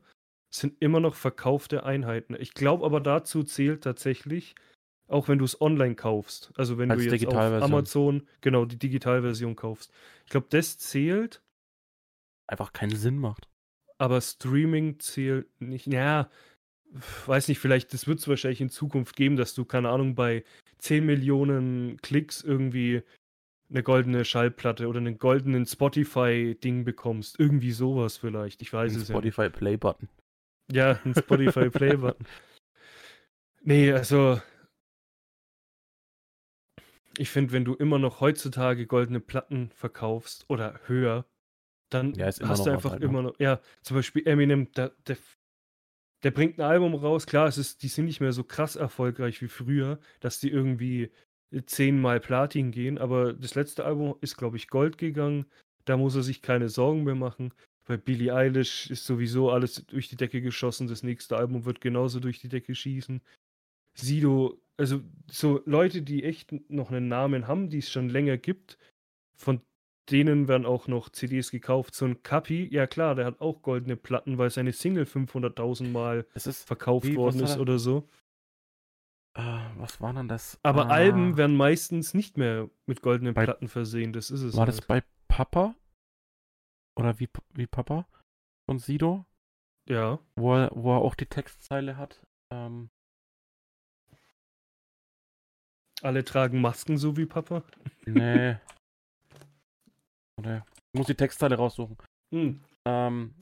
sind 0.53 0.75
immer 0.81 0.99
noch 0.99 1.15
verkaufte 1.15 1.85
Einheiten. 1.85 2.35
Ich 2.37 2.53
glaube 2.53 2.85
aber 2.85 2.99
dazu 2.99 3.43
zählt 3.43 3.85
tatsächlich, 3.85 4.55
auch 5.07 5.29
wenn 5.29 5.39
du 5.39 5.45
es 5.45 5.61
online 5.61 5.95
kaufst, 5.95 6.51
also 6.57 6.77
wenn 6.77 6.91
Als 6.91 7.01
du 7.01 7.09
jetzt 7.15 7.27
auf. 7.27 7.33
Amazon 7.33 8.27
genau 8.41 8.65
die 8.65 8.77
Digitalversion 8.77 9.55
kaufst. 9.55 9.93
Ich 10.25 10.31
glaube, 10.31 10.47
das 10.49 10.77
zählt, 10.77 11.41
Einfach 12.45 12.73
keinen 12.73 12.97
Sinn 12.97 13.19
macht. 13.19 13.47
aber 13.99 14.19
Streaming 14.19 14.99
zählt 14.99 15.47
nicht. 15.61 15.87
Ja, 15.87 16.29
weiß 17.25 17.47
nicht, 17.47 17.59
vielleicht, 17.59 17.93
das 17.93 18.05
wird 18.05 18.19
es 18.19 18.27
wahrscheinlich 18.27 18.59
in 18.59 18.69
Zukunft 18.69 19.15
geben, 19.15 19.37
dass 19.37 19.53
du, 19.53 19.63
keine 19.63 19.87
Ahnung, 19.91 20.13
bei 20.13 20.43
10 20.79 21.05
Millionen 21.05 22.01
Klicks 22.01 22.41
irgendwie 22.41 23.03
eine 23.69 23.83
goldene 23.83 24.23
Schallplatte 24.25 24.87
oder 24.87 24.99
einen 24.99 25.17
goldenen 25.17 25.65
Spotify-Ding 25.65 26.85
bekommst. 26.85 27.39
Irgendwie 27.39 27.71
sowas 27.71 28.17
vielleicht. 28.17 28.61
Ich 28.61 28.71
weiß 28.73 28.95
Ein 28.95 29.01
es 29.01 29.09
ja. 29.09 29.15
nicht. 29.15 29.33
Spotify 29.33 29.49
Play-Button. 29.49 30.09
Ja, 30.71 30.99
ein 31.03 31.15
Spotify 31.15 31.69
Play-Button. 31.69 32.25
Nee, 33.61 33.91
also. 33.91 34.41
Ich 37.17 37.29
finde, 37.29 37.51
wenn 37.51 37.65
du 37.65 37.73
immer 37.73 37.99
noch 37.99 38.21
heutzutage 38.21 38.85
goldene 38.85 39.19
Platten 39.19 39.71
verkaufst 39.71 40.45
oder 40.49 40.79
höher, 40.85 41.25
dann 41.89 42.13
Ja, 42.15 42.27
hast 42.27 42.65
du 42.65 42.69
einfach 42.71 42.99
ne? 42.99 43.05
immer 43.05 43.21
noch. 43.23 43.39
Ja, 43.39 43.59
zum 43.81 43.97
Beispiel 43.97 44.27
Eminem, 44.27 44.71
der, 44.73 44.89
der, 45.07 45.17
der 46.23 46.31
bringt 46.31 46.59
ein 46.59 46.61
Album 46.63 46.95
raus. 46.95 47.25
Klar, 47.25 47.47
es 47.47 47.57
ist, 47.57 47.83
die 47.83 47.87
sind 47.87 48.05
nicht 48.05 48.21
mehr 48.21 48.33
so 48.33 48.43
krass 48.43 48.75
erfolgreich 48.75 49.41
wie 49.41 49.47
früher, 49.47 49.99
dass 50.19 50.39
die 50.39 50.49
irgendwie 50.51 51.11
zehnmal 51.65 52.19
Platin 52.19 52.71
gehen, 52.71 52.97
aber 52.97 53.33
das 53.33 53.55
letzte 53.55 53.85
Album 53.85 54.15
ist, 54.21 54.37
glaube 54.37 54.57
ich, 54.57 54.67
Gold 54.67 54.97
gegangen. 54.97 55.45
Da 55.85 55.97
muss 55.97 56.15
er 56.15 56.23
sich 56.23 56.41
keine 56.41 56.69
Sorgen 56.69 57.03
mehr 57.03 57.15
machen. 57.15 57.53
Bei 57.85 57.95
Billie 57.95 58.33
Eilish 58.33 58.89
ist 58.89 59.05
sowieso 59.05 59.49
alles 59.49 59.85
durch 59.85 60.09
die 60.09 60.17
Decke 60.17 60.41
geschossen. 60.41 60.87
Das 60.87 61.03
nächste 61.03 61.37
Album 61.37 61.63
wird 61.63 61.79
genauso 61.79 62.19
durch 62.19 62.39
die 62.39 62.49
Decke 62.49 62.75
schießen. 62.75 63.21
Sido, 63.95 64.59
also 64.75 65.01
so 65.31 65.61
Leute, 65.65 66.01
die 66.01 66.23
echt 66.23 66.53
noch 66.69 66.91
einen 66.91 67.07
Namen 67.07 67.47
haben, 67.47 67.69
die 67.69 67.77
es 67.77 67.89
schon 67.89 68.09
länger 68.09 68.37
gibt, 68.37 68.77
von 69.37 69.61
denen 70.11 70.47
werden 70.47 70.65
auch 70.65 70.87
noch 70.87 71.09
CDs 71.09 71.51
gekauft. 71.51 71.95
So 71.95 72.05
ein 72.05 72.21
Kapi, 72.23 72.67
ja 72.71 72.87
klar, 72.87 73.15
der 73.15 73.25
hat 73.25 73.39
auch 73.39 73.61
goldene 73.61 73.95
Platten, 73.95 74.37
weil 74.37 74.49
seine 74.49 74.73
Single 74.73 75.05
500.000 75.05 75.89
Mal 75.89 76.25
verkauft 76.35 77.07
Wie, 77.07 77.15
worden 77.15 77.41
ist 77.41 77.55
er? 77.55 77.61
oder 77.61 77.79
so. 77.79 78.07
Äh, 79.37 79.79
was 79.79 80.01
war 80.01 80.13
denn 80.13 80.27
das? 80.27 80.59
Aber 80.63 80.87
Ah, 80.87 80.95
Alben 80.95 81.37
werden 81.37 81.55
meistens 81.55 82.13
nicht 82.13 82.37
mehr 82.37 82.69
mit 82.85 83.01
goldenen 83.01 83.33
Bei- 83.33 83.45
Platten 83.45 83.67
versehen. 83.69 84.11
Das 84.13 84.29
ist 84.31 84.41
es. 84.41 84.55
War 84.57 84.65
das 84.65 84.77
halt. 84.79 84.87
bei 84.87 85.03
Papa? 85.27 85.75
Oder 86.97 87.19
wie, 87.19 87.29
wie 87.53 87.67
Papa? 87.67 88.07
Von 88.69 88.79
Sido? 88.79 89.25
Ja. 89.87 90.19
Wo 90.35 90.55
er, 90.55 90.71
wo 90.73 90.95
er 90.95 91.01
auch 91.01 91.15
die 91.15 91.25
Textzeile 91.27 91.95
hat. 91.97 92.21
Ähm, 92.51 92.89
Alle 96.01 96.23
tragen 96.23 96.61
Masken, 96.61 96.97
so 96.97 97.17
wie 97.17 97.25
Papa. 97.25 97.63
nee. 98.05 98.57
Oder, 100.39 100.65
ich 100.93 100.97
muss 100.99 101.07
die 101.07 101.15
Textzeile 101.15 101.55
raussuchen. 101.55 101.97
Hm. 102.33 102.61
Ähm, 102.85 103.33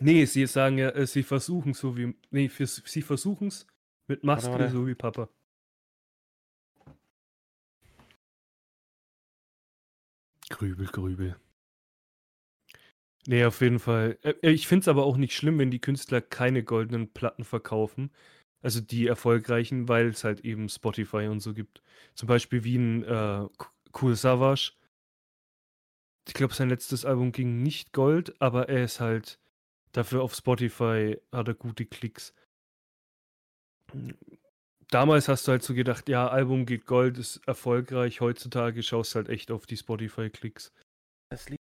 Nee, 0.00 0.24
sie 0.24 0.44
sagen 0.48 0.76
ja, 0.78 0.88
äh, 0.90 1.06
sie 1.06 1.22
versuchen 1.22 1.72
so 1.72 1.96
wie. 1.96 2.16
Nee, 2.30 2.48
für, 2.48 2.66
sie 2.66 3.00
versuchen 3.02 3.46
es 3.46 3.64
mit 4.06 4.24
warte. 4.24 4.70
so 4.70 4.86
wie 4.86 4.94
Papa. 4.94 5.28
Grübel, 10.50 10.86
Grübel. 10.86 11.36
Nee, 13.26 13.44
auf 13.44 13.60
jeden 13.60 13.78
Fall. 13.78 14.18
Äh, 14.22 14.50
Ich 14.50 14.68
finde 14.68 14.82
es 14.82 14.88
aber 14.88 15.04
auch 15.04 15.16
nicht 15.16 15.34
schlimm, 15.34 15.58
wenn 15.58 15.70
die 15.70 15.80
Künstler 15.80 16.20
keine 16.20 16.62
goldenen 16.62 17.12
Platten 17.12 17.44
verkaufen. 17.44 18.10
Also 18.62 18.80
die 18.80 19.06
erfolgreichen, 19.06 19.88
weil 19.88 20.08
es 20.08 20.24
halt 20.24 20.40
eben 20.40 20.68
Spotify 20.68 21.26
und 21.28 21.40
so 21.40 21.54
gibt. 21.54 21.82
Zum 22.14 22.28
Beispiel 22.28 22.64
wie 22.64 22.76
ein 22.76 23.04
äh, 23.04 23.46
Cool 24.00 24.16
Savage. 24.16 24.72
Ich 26.26 26.34
glaube, 26.34 26.54
sein 26.54 26.70
letztes 26.70 27.04
Album 27.04 27.32
ging 27.32 27.62
nicht 27.62 27.92
Gold, 27.92 28.40
aber 28.40 28.68
er 28.68 28.84
ist 28.84 29.00
halt 29.00 29.38
dafür 29.92 30.22
auf 30.22 30.34
Spotify, 30.34 31.18
hat 31.32 31.48
er 31.48 31.54
gute 31.54 31.84
Klicks. 31.86 32.34
Damals 34.88 35.28
hast 35.28 35.46
du 35.48 35.52
halt 35.52 35.62
so 35.62 35.74
gedacht, 35.74 36.08
ja, 36.08 36.28
Album 36.28 36.66
geht 36.66 36.86
Gold, 36.86 37.18
ist 37.18 37.40
erfolgreich. 37.46 38.20
Heutzutage 38.20 38.82
schaust 38.82 39.14
du 39.14 39.16
halt 39.16 39.28
echt 39.28 39.50
auf 39.50 39.66
die 39.66 39.76
Spotify-Klicks. 39.76 40.72
es, 41.30 41.48
liegt, 41.48 41.62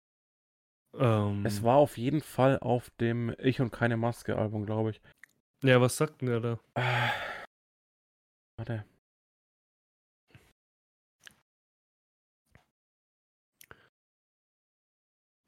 Ähm, 0.98 1.46
es 1.46 1.64
war 1.64 1.78
auf 1.78 1.98
jeden 1.98 2.22
Fall 2.22 2.60
auf 2.60 2.90
dem 3.00 3.34
Ich 3.40 3.62
und 3.62 3.72
keine 3.72 3.96
Maske 3.98 4.38
Album, 4.38 4.66
glaube 4.66 4.90
ich. 4.92 5.02
ja, 5.64 5.80
was 5.80 5.98
sagt 5.98 6.22
denn 6.22 6.30
der 6.30 6.40
da? 6.40 6.60
Ah, 6.76 7.12
warte. 8.58 8.86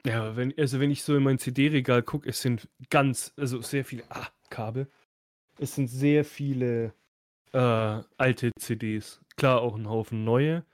Ja, 0.06 0.36
wenn, 0.36 0.52
also 0.58 0.80
wenn 0.80 0.90
ich 0.90 1.02
so 1.02 1.16
in 1.16 1.22
mein 1.22 1.38
CD-Regal 1.38 2.02
gucke, 2.02 2.28
es 2.28 2.42
sind 2.42 2.68
ganz, 2.90 3.32
also 3.36 3.62
sehr 3.62 3.84
viele, 3.84 4.04
ah, 4.10 4.28
Kabel. 4.50 4.90
Es 5.58 5.74
sind 5.74 5.88
sehr 5.88 6.24
viele 6.24 6.94
äh, 7.52 8.02
alte 8.16 8.50
CDs. 8.58 9.20
Klar, 9.36 9.60
auch 9.62 9.76
ein 9.76 9.88
Haufen 9.88 10.24
neue, 10.24 10.64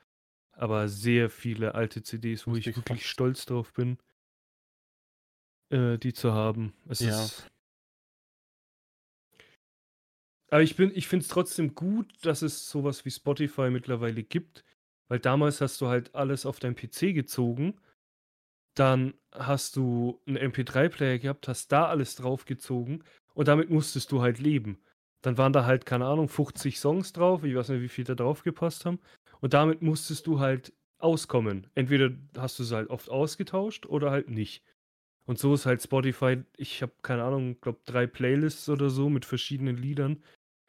aber 0.53 0.89
sehr 0.89 1.31
viele 1.31 1.75
alte 1.75 2.03
CDs, 2.03 2.47
wo 2.47 2.55
ich 2.57 2.67
ich 2.67 2.77
wirklich 2.77 3.03
fast- 3.03 3.11
stolz 3.11 3.47
drauf 3.47 3.73
bin, 3.73 3.99
äh, 5.71 5.99
die 5.99 6.13
zu 6.13 6.33
haben. 6.33 6.73
Es 6.89 7.01
Ja. 7.01 7.25
ist. 7.25 7.47
Aber 10.51 10.63
ich 10.63 10.75
bin, 10.77 10.91
ich 10.95 11.07
finde 11.07 11.23
es 11.23 11.29
trotzdem 11.29 11.75
gut, 11.75 12.13
dass 12.27 12.43
es 12.43 12.69
sowas 12.69 13.05
wie 13.05 13.11
Spotify 13.11 13.71
mittlerweile 13.71 14.25
gibt, 14.25 14.65
weil 15.09 15.21
damals 15.21 15.61
hast 15.61 15.81
du 15.81 15.87
halt 15.87 16.15
alles 16.15 16.45
auf 16.45 16.59
dein 16.59 16.75
PC 16.75 17.13
gezogen 17.13 17.79
dann 18.75 19.15
hast 19.33 19.77
du 19.77 20.21
einen 20.27 20.37
MP3-Player 20.37 21.19
gehabt, 21.19 21.49
hast 21.49 21.73
da 21.73 21.87
alles 21.87 22.15
draufgezogen 22.17 23.05
und 23.41 23.49
damit 23.49 23.71
musstest 23.71 24.13
du 24.13 24.21
halt 24.21 24.39
leben. 24.39 24.77
Dann 25.23 25.39
waren 25.39 25.55
da 25.55 25.65
halt, 25.65 25.87
keine 25.87 26.05
Ahnung, 26.05 26.29
50 26.29 26.79
Songs 26.79 27.15
drauf, 27.15 27.43
ich 27.43 27.55
weiß 27.55 27.71
nicht, 27.71 27.81
wie 27.81 27.89
viel 27.89 28.05
da 28.05 28.15
drauf 28.15 28.43
gepasst 28.43 28.85
haben. 28.85 29.01
Und 29.41 29.55
damit 29.55 29.81
musstest 29.81 30.27
du 30.27 30.41
halt 30.41 30.75
auskommen. 30.99 31.67
Entweder 31.75 32.11
hast 32.37 32.59
du 32.59 32.65
es 32.65 32.71
halt 32.71 32.91
oft 32.91 33.09
ausgetauscht 33.09 33.87
oder 33.87 34.11
halt 34.11 34.29
nicht. 34.29 34.63
Und 35.25 35.39
so 35.39 35.55
ist 35.55 35.65
halt 35.65 35.81
Spotify, 35.81 36.43
ich 36.59 36.83
habe 36.83 36.93
keine 37.01 37.25
Ahnung, 37.25 37.59
glaube 37.63 37.81
drei 37.87 38.07
Playlists 38.07 38.69
oder 38.69 38.91
so 38.91 39.09
mit 39.09 39.25
verschiedenen 39.25 39.79
Liedern. 39.79 40.23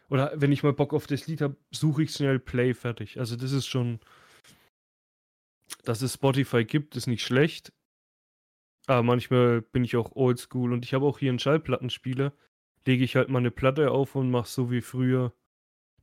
Oder 0.07 0.31
wenn 0.35 0.53
ich 0.53 0.63
mal 0.63 0.71
Bock 0.71 0.93
auf 0.93 1.07
das 1.07 1.27
Lied 1.27 1.41
habe, 1.41 1.57
suche 1.71 2.03
ich 2.03 2.11
schnell 2.11 2.39
Play 2.39 2.73
fertig. 2.73 3.19
Also 3.19 3.35
das 3.35 3.51
ist 3.51 3.67
schon, 3.67 3.99
dass 5.83 6.01
es 6.01 6.13
Spotify 6.13 6.63
gibt, 6.63 6.95
ist 6.95 7.07
nicht 7.07 7.25
schlecht. 7.25 7.73
Aber 8.87 9.03
manchmal 9.03 9.61
bin 9.61 9.83
ich 9.83 9.97
auch 9.97 10.15
oldschool 10.15 10.71
und 10.71 10.85
ich 10.85 10.93
habe 10.93 11.05
auch 11.05 11.19
hier 11.19 11.31
einen 11.31 11.39
Schallplattenspieler. 11.39 12.31
Lege 12.85 13.03
ich 13.03 13.15
halt 13.15 13.29
mal 13.29 13.39
eine 13.39 13.51
Platte 13.51 13.91
auf 13.91 14.15
und 14.15 14.31
mache 14.31 14.47
so 14.47 14.71
wie 14.71 14.81
früher 14.81 15.33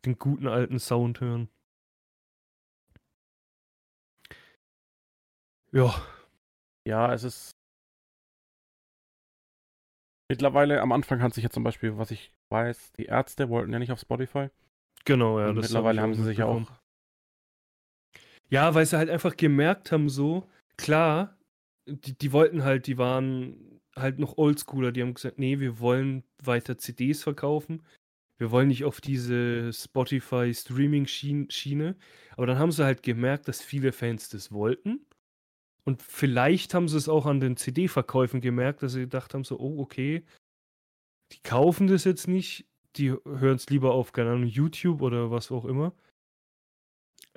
den 0.05 0.19
guten 0.19 0.47
alten 0.47 0.79
Sound 0.79 1.21
hören. 1.21 1.49
Ja. 5.73 5.95
Ja, 6.87 7.13
es 7.13 7.25
ist. 7.25 7.51
Mittlerweile, 10.31 10.81
am 10.81 10.93
Anfang 10.93 11.23
hat 11.23 11.35
sich 11.35 11.45
ja 11.45 11.51
zum 11.51 11.65
Beispiel, 11.65 11.97
was 11.99 12.11
ich 12.11 12.33
weiß, 12.51 12.93
die 12.93 13.07
Ärzte 13.07 13.49
wollten 13.49 13.73
ja 13.73 13.79
nicht 13.79 13.93
auf 13.93 14.01
Spotify. 14.01 14.51
Genau, 15.05 15.41
ja. 15.41 15.49
Und 15.49 15.57
mittlerweile 15.57 16.01
hab 16.01 16.09
haben 16.09 16.15
sie 16.15 16.25
sich 16.25 16.39
ja 16.39 16.47
auch. 16.47 16.71
Ja, 18.51 18.75
weil 18.75 18.87
sie 18.87 18.97
halt 18.97 19.11
einfach 19.11 19.37
gemerkt 19.37 19.93
haben, 19.93 20.09
so, 20.09 20.49
klar, 20.77 21.37
die, 21.87 22.17
die 22.17 22.33
wollten 22.33 22.65
halt, 22.65 22.87
die 22.87 22.99
waren 22.99 23.78
halt 24.01 24.19
noch 24.19 24.39
oldschooler, 24.39 24.93
die 24.93 25.03
haben 25.03 25.15
gesagt, 25.15 25.39
nee, 25.39 25.61
wir 25.61 25.79
wollen 25.81 26.25
weiter 26.43 26.79
CDs 26.79 27.23
verkaufen. 27.23 27.83
Wir 28.39 28.51
wollen 28.51 28.69
nicht 28.69 28.85
auf 28.85 29.01
diese 29.01 29.73
Spotify-Streaming-Schiene. 29.73 31.97
Aber 32.37 32.47
dann 32.47 32.59
haben 32.59 32.73
sie 32.73 32.85
halt 32.85 33.03
gemerkt, 33.03 33.49
dass 33.49 33.61
viele 33.61 33.93
Fans 33.93 34.29
das 34.29 34.53
wollten. 34.53 35.05
Und 35.85 36.03
vielleicht 36.03 36.75
haben 36.75 36.89
sie 36.89 36.99
es 36.99 37.09
auch 37.09 37.27
an 37.27 37.41
den 37.41 37.57
CD-Verkäufen 37.57 38.41
gemerkt, 38.41 38.83
dass 38.83 38.93
sie 38.93 39.01
gedacht 39.01 39.35
haben, 39.35 39.45
so, 39.45 39.59
oh, 39.59 39.81
okay, 39.81 40.25
die 41.33 41.41
kaufen 41.43 41.89
das 41.89 42.05
jetzt 42.05 42.29
nicht, 42.29 42.67
die 42.97 43.11
hören 43.11 43.57
es 43.57 43.69
lieber 43.71 43.93
auf, 43.93 44.13
keine 44.13 44.31
Ahnung, 44.31 44.47
YouTube 44.47 45.03
oder 45.03 45.31
was 45.31 45.51
auch 45.51 45.65
immer. 45.65 45.95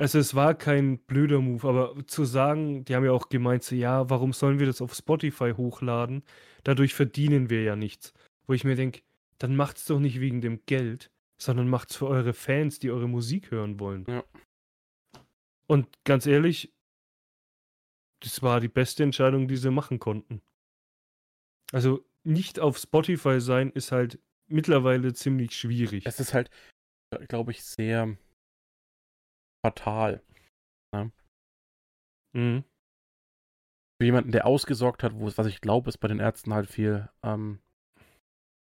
Also 0.02 0.18
es 0.18 0.34
war 0.34 0.56
kein 0.56 0.98
blöder 0.98 1.42
Move, 1.42 1.70
aber 1.70 2.08
zu 2.08 2.26
sagen, 2.26 2.84
die 2.86 2.96
haben 2.96 3.06
ja 3.06 3.12
auch 3.12 3.30
gemeint, 3.30 3.64
so, 3.64 3.76
ja, 3.76 4.10
warum 4.10 4.34
sollen 4.34 4.58
wir 4.58 4.66
das 4.66 4.82
auf 4.82 4.96
Spotify 4.96 5.54
hochladen? 5.56 6.24
Dadurch 6.64 6.96
verdienen 6.96 7.52
wir 7.52 7.62
ja 7.62 7.76
nichts. 7.76 8.12
Wo 8.48 8.54
ich 8.54 8.64
mir 8.64 8.76
denke, 8.76 9.04
dann 9.38 9.56
macht 9.56 9.78
es 9.78 9.86
doch 9.86 10.00
nicht 10.00 10.20
wegen 10.20 10.42
dem 10.42 10.66
Geld, 10.66 11.12
sondern 11.40 11.70
macht 11.70 11.92
es 11.92 11.98
für 11.98 12.08
eure 12.08 12.34
Fans, 12.34 12.80
die 12.80 12.90
eure 12.90 13.08
Musik 13.08 13.52
hören 13.52 13.80
wollen. 13.80 14.06
Ja. 14.08 14.24
Und 15.68 15.88
ganz 16.04 16.26
ehrlich, 16.26 16.74
das 18.22 18.42
war 18.42 18.60
die 18.60 18.70
beste 18.70 19.04
Entscheidung, 19.04 19.48
die 19.48 19.58
sie 19.58 19.70
machen 19.70 20.00
konnten. 20.00 20.42
Also 21.72 22.04
nicht 22.24 22.60
auf 22.60 22.80
Spotify 22.80 23.40
sein 23.40 23.70
ist 23.70 23.92
halt 23.92 24.20
mittlerweile 24.48 25.14
ziemlich 25.14 25.52
schwierig. 25.56 26.08
Es 26.08 26.20
ist 26.20 26.34
halt, 26.34 26.50
glaube 27.28 27.52
ich, 27.52 27.64
sehr 27.64 28.18
fatal. 29.66 30.24
Ne? 30.94 31.12
Mhm. 32.36 32.64
Für 34.00 34.06
jemanden, 34.06 34.32
der 34.32 34.46
ausgesorgt 34.46 35.04
hat, 35.04 35.14
wo 35.16 35.28
es, 35.28 35.38
was 35.38 35.48
ich 35.48 35.62
glaube, 35.62 35.90
ist 35.90 36.00
bei 36.00 36.08
den 36.08 36.20
Ärzten 36.20 36.54
halt 36.54 36.68
viel, 36.68 37.10
ähm, 37.24 37.60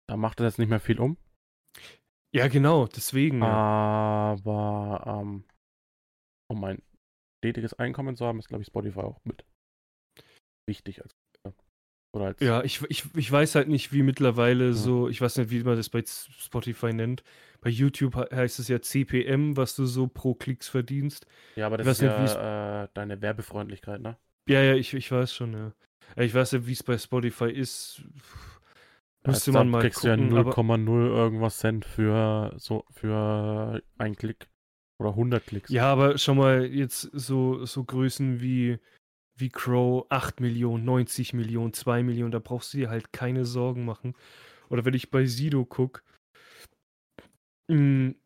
da 0.09 0.17
macht 0.17 0.41
er 0.41 0.47
jetzt 0.47 0.59
nicht 0.59 0.69
mehr 0.69 0.81
viel 0.81 1.01
um. 1.01 1.17
Ja, 2.35 2.49
genau, 2.49 2.87
deswegen. 2.87 3.43
Aber 3.43 5.05
ähm, 5.07 5.45
um 6.51 6.65
ein 6.65 6.83
stetiges 7.43 7.75
Einkommen 7.75 8.17
zu 8.17 8.27
haben, 8.27 8.39
ist, 8.39 8.49
glaube 8.49 8.63
ich, 8.63 8.69
Spotify 8.69 9.01
auch 9.01 9.21
mit 9.25 9.45
wichtig 10.69 11.03
als 11.03 11.15
oder 12.13 12.27
als 12.27 12.41
ja, 12.41 12.63
ich, 12.63 12.83
ich, 12.89 13.05
ich 13.15 13.31
weiß 13.31 13.55
halt 13.55 13.69
nicht, 13.69 13.93
wie 13.93 14.03
mittlerweile 14.03 14.67
ja. 14.67 14.73
so, 14.73 15.09
ich 15.09 15.21
weiß 15.21 15.37
nicht, 15.37 15.51
wie 15.51 15.63
man 15.63 15.77
das 15.77 15.89
bei 15.89 16.03
Spotify 16.05 16.93
nennt. 16.93 17.23
Bei 17.61 17.71
YouTube 17.71 18.17
heißt 18.17 18.59
es 18.59 18.69
ja 18.69 18.81
CPM, 18.81 19.57
was 19.57 19.77
du 19.77 19.85
so 19.85 20.09
pro 20.09 20.35
Klicks 20.35 20.69
verdienst. 20.69 21.27
Ja, 21.57 21.67
aber 21.67 21.79
das 21.79 21.87
ist 21.87 22.03
ja 22.03 22.85
äh, 22.85 22.89
deine 22.95 23.21
Werbefreundlichkeit, 23.21 24.01
ne? 24.01 24.17
Ja, 24.49 24.63
ja, 24.63 24.75
ich, 24.75 24.95
ich 24.95 25.13
weiß 25.13 25.35
schon, 25.35 25.53
ja. 25.53 25.73
Ich 26.17 26.35
weiß 26.35 26.53
ja, 26.53 26.67
wie 26.67 26.73
es 26.73 26.83
bei 26.83 26.99
Spotify 26.99 27.51
ist. 27.51 28.03
Müsste 29.25 29.53
man 29.53 29.69
mal 29.69 29.83
kriegst 29.83 30.01
gucken. 30.01 30.31
kriegst 30.31 30.57
du 30.57 30.63
ja 30.63 30.77
0,0 30.77 31.07
irgendwas 31.07 31.59
Cent 31.59 31.85
für 31.85 32.55
so 32.57 32.85
für 32.91 33.81
einen 33.99 34.17
Klick 34.17 34.49
oder 34.99 35.11
100 35.11 35.47
Klicks. 35.47 35.71
Ja, 35.71 35.93
aber 35.93 36.19
schon 36.19 36.39
mal 36.39 36.65
jetzt 36.65 37.03
so 37.13 37.65
so 37.67 37.85
Größen 37.85 38.41
wie 38.41 38.79
wie 39.41 39.49
Crow 39.51 40.07
8 40.11 40.41
Millionen, 40.41 40.85
90 40.85 41.33
Millionen, 41.35 41.73
2 41.73 42.03
Millionen, 42.03 42.33
da 42.33 42.39
brauchst 42.39 42.75
du 42.75 42.79
dir 42.79 42.91
halt 42.91 43.13
keine 43.13 43.45
Sorgen 43.45 43.85
machen. 43.85 44.15
Oder 44.69 44.85
wenn 44.85 44.95
ich 44.95 45.11
bei 45.11 45.27
Sido 45.27 45.65
gucke, 45.65 46.03
hm, 47.71 48.17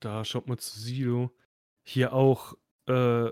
da 0.00 0.24
schaut 0.24 0.46
man 0.48 0.58
zu 0.58 0.78
Sido, 0.78 1.30
hier 1.86 2.12
auch 2.12 2.54
äh, 2.86 3.30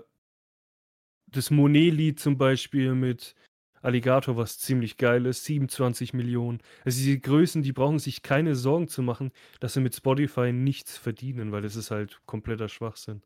das 1.27 1.51
Monet-Lied 1.51 2.19
zum 2.19 2.37
Beispiel 2.37 2.93
mit 2.95 3.35
Alligator, 3.81 4.37
was 4.37 4.59
ziemlich 4.59 4.97
geil 4.97 5.25
ist, 5.25 5.43
27 5.45 6.13
Millionen. 6.13 6.59
Also 6.85 6.99
diese 6.99 7.19
Größen, 7.19 7.63
die 7.63 7.73
brauchen 7.73 7.99
sich 7.99 8.21
keine 8.21 8.55
Sorgen 8.55 8.87
zu 8.87 9.01
machen, 9.01 9.31
dass 9.59 9.73
sie 9.73 9.81
mit 9.81 9.95
Spotify 9.95 10.53
nichts 10.53 10.97
verdienen, 10.97 11.51
weil 11.51 11.61
das 11.61 11.75
ist 11.75 11.91
halt 11.91 12.21
kompletter 12.25 12.69
Schwachsinn. 12.69 13.21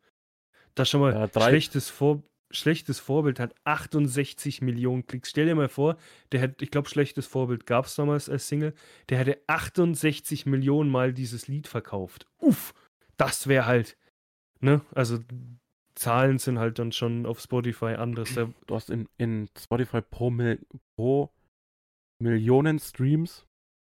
Das 0.77 0.89
schon 0.89 1.01
mal 1.01 1.13
ja, 1.13 1.41
schlechtes, 1.41 1.89
Vor 1.89 2.21
schlechtes 2.51 2.99
Vorbild 2.99 3.39
hat 3.39 3.55
68 3.63 4.61
Millionen 4.61 5.05
Klicks. 5.05 5.31
Stell 5.31 5.47
dir 5.47 5.55
mal 5.55 5.69
vor, 5.69 5.97
der 6.31 6.41
hat, 6.41 6.61
ich 6.61 6.71
glaube, 6.71 6.87
schlechtes 6.87 7.25
Vorbild 7.25 7.65
gab 7.65 7.85
es 7.85 7.95
damals 7.95 8.29
als 8.29 8.47
Single, 8.47 8.73
der 9.09 9.17
hätte 9.17 9.41
68 9.47 10.45
Millionen 10.45 10.89
Mal 10.89 11.13
dieses 11.13 11.47
Lied 11.47 11.67
verkauft. 11.67 12.27
Uff, 12.37 12.73
das 13.17 13.47
wäre 13.47 13.65
halt, 13.65 13.97
ne? 14.59 14.81
Also 14.93 15.19
Zahlen 15.95 16.37
sind 16.37 16.59
halt 16.59 16.77
dann 16.77 16.91
schon 16.91 17.25
auf 17.25 17.39
Spotify 17.39 17.95
anders. 17.95 18.33
Du 18.35 18.75
hast 18.75 18.91
in, 18.91 19.09
in 19.17 19.49
Spotify 19.57 20.01
pro, 20.01 20.29
Mil 20.29 20.63
pro 20.95 21.31
Millionen 22.19 22.77
Streams 22.79 23.47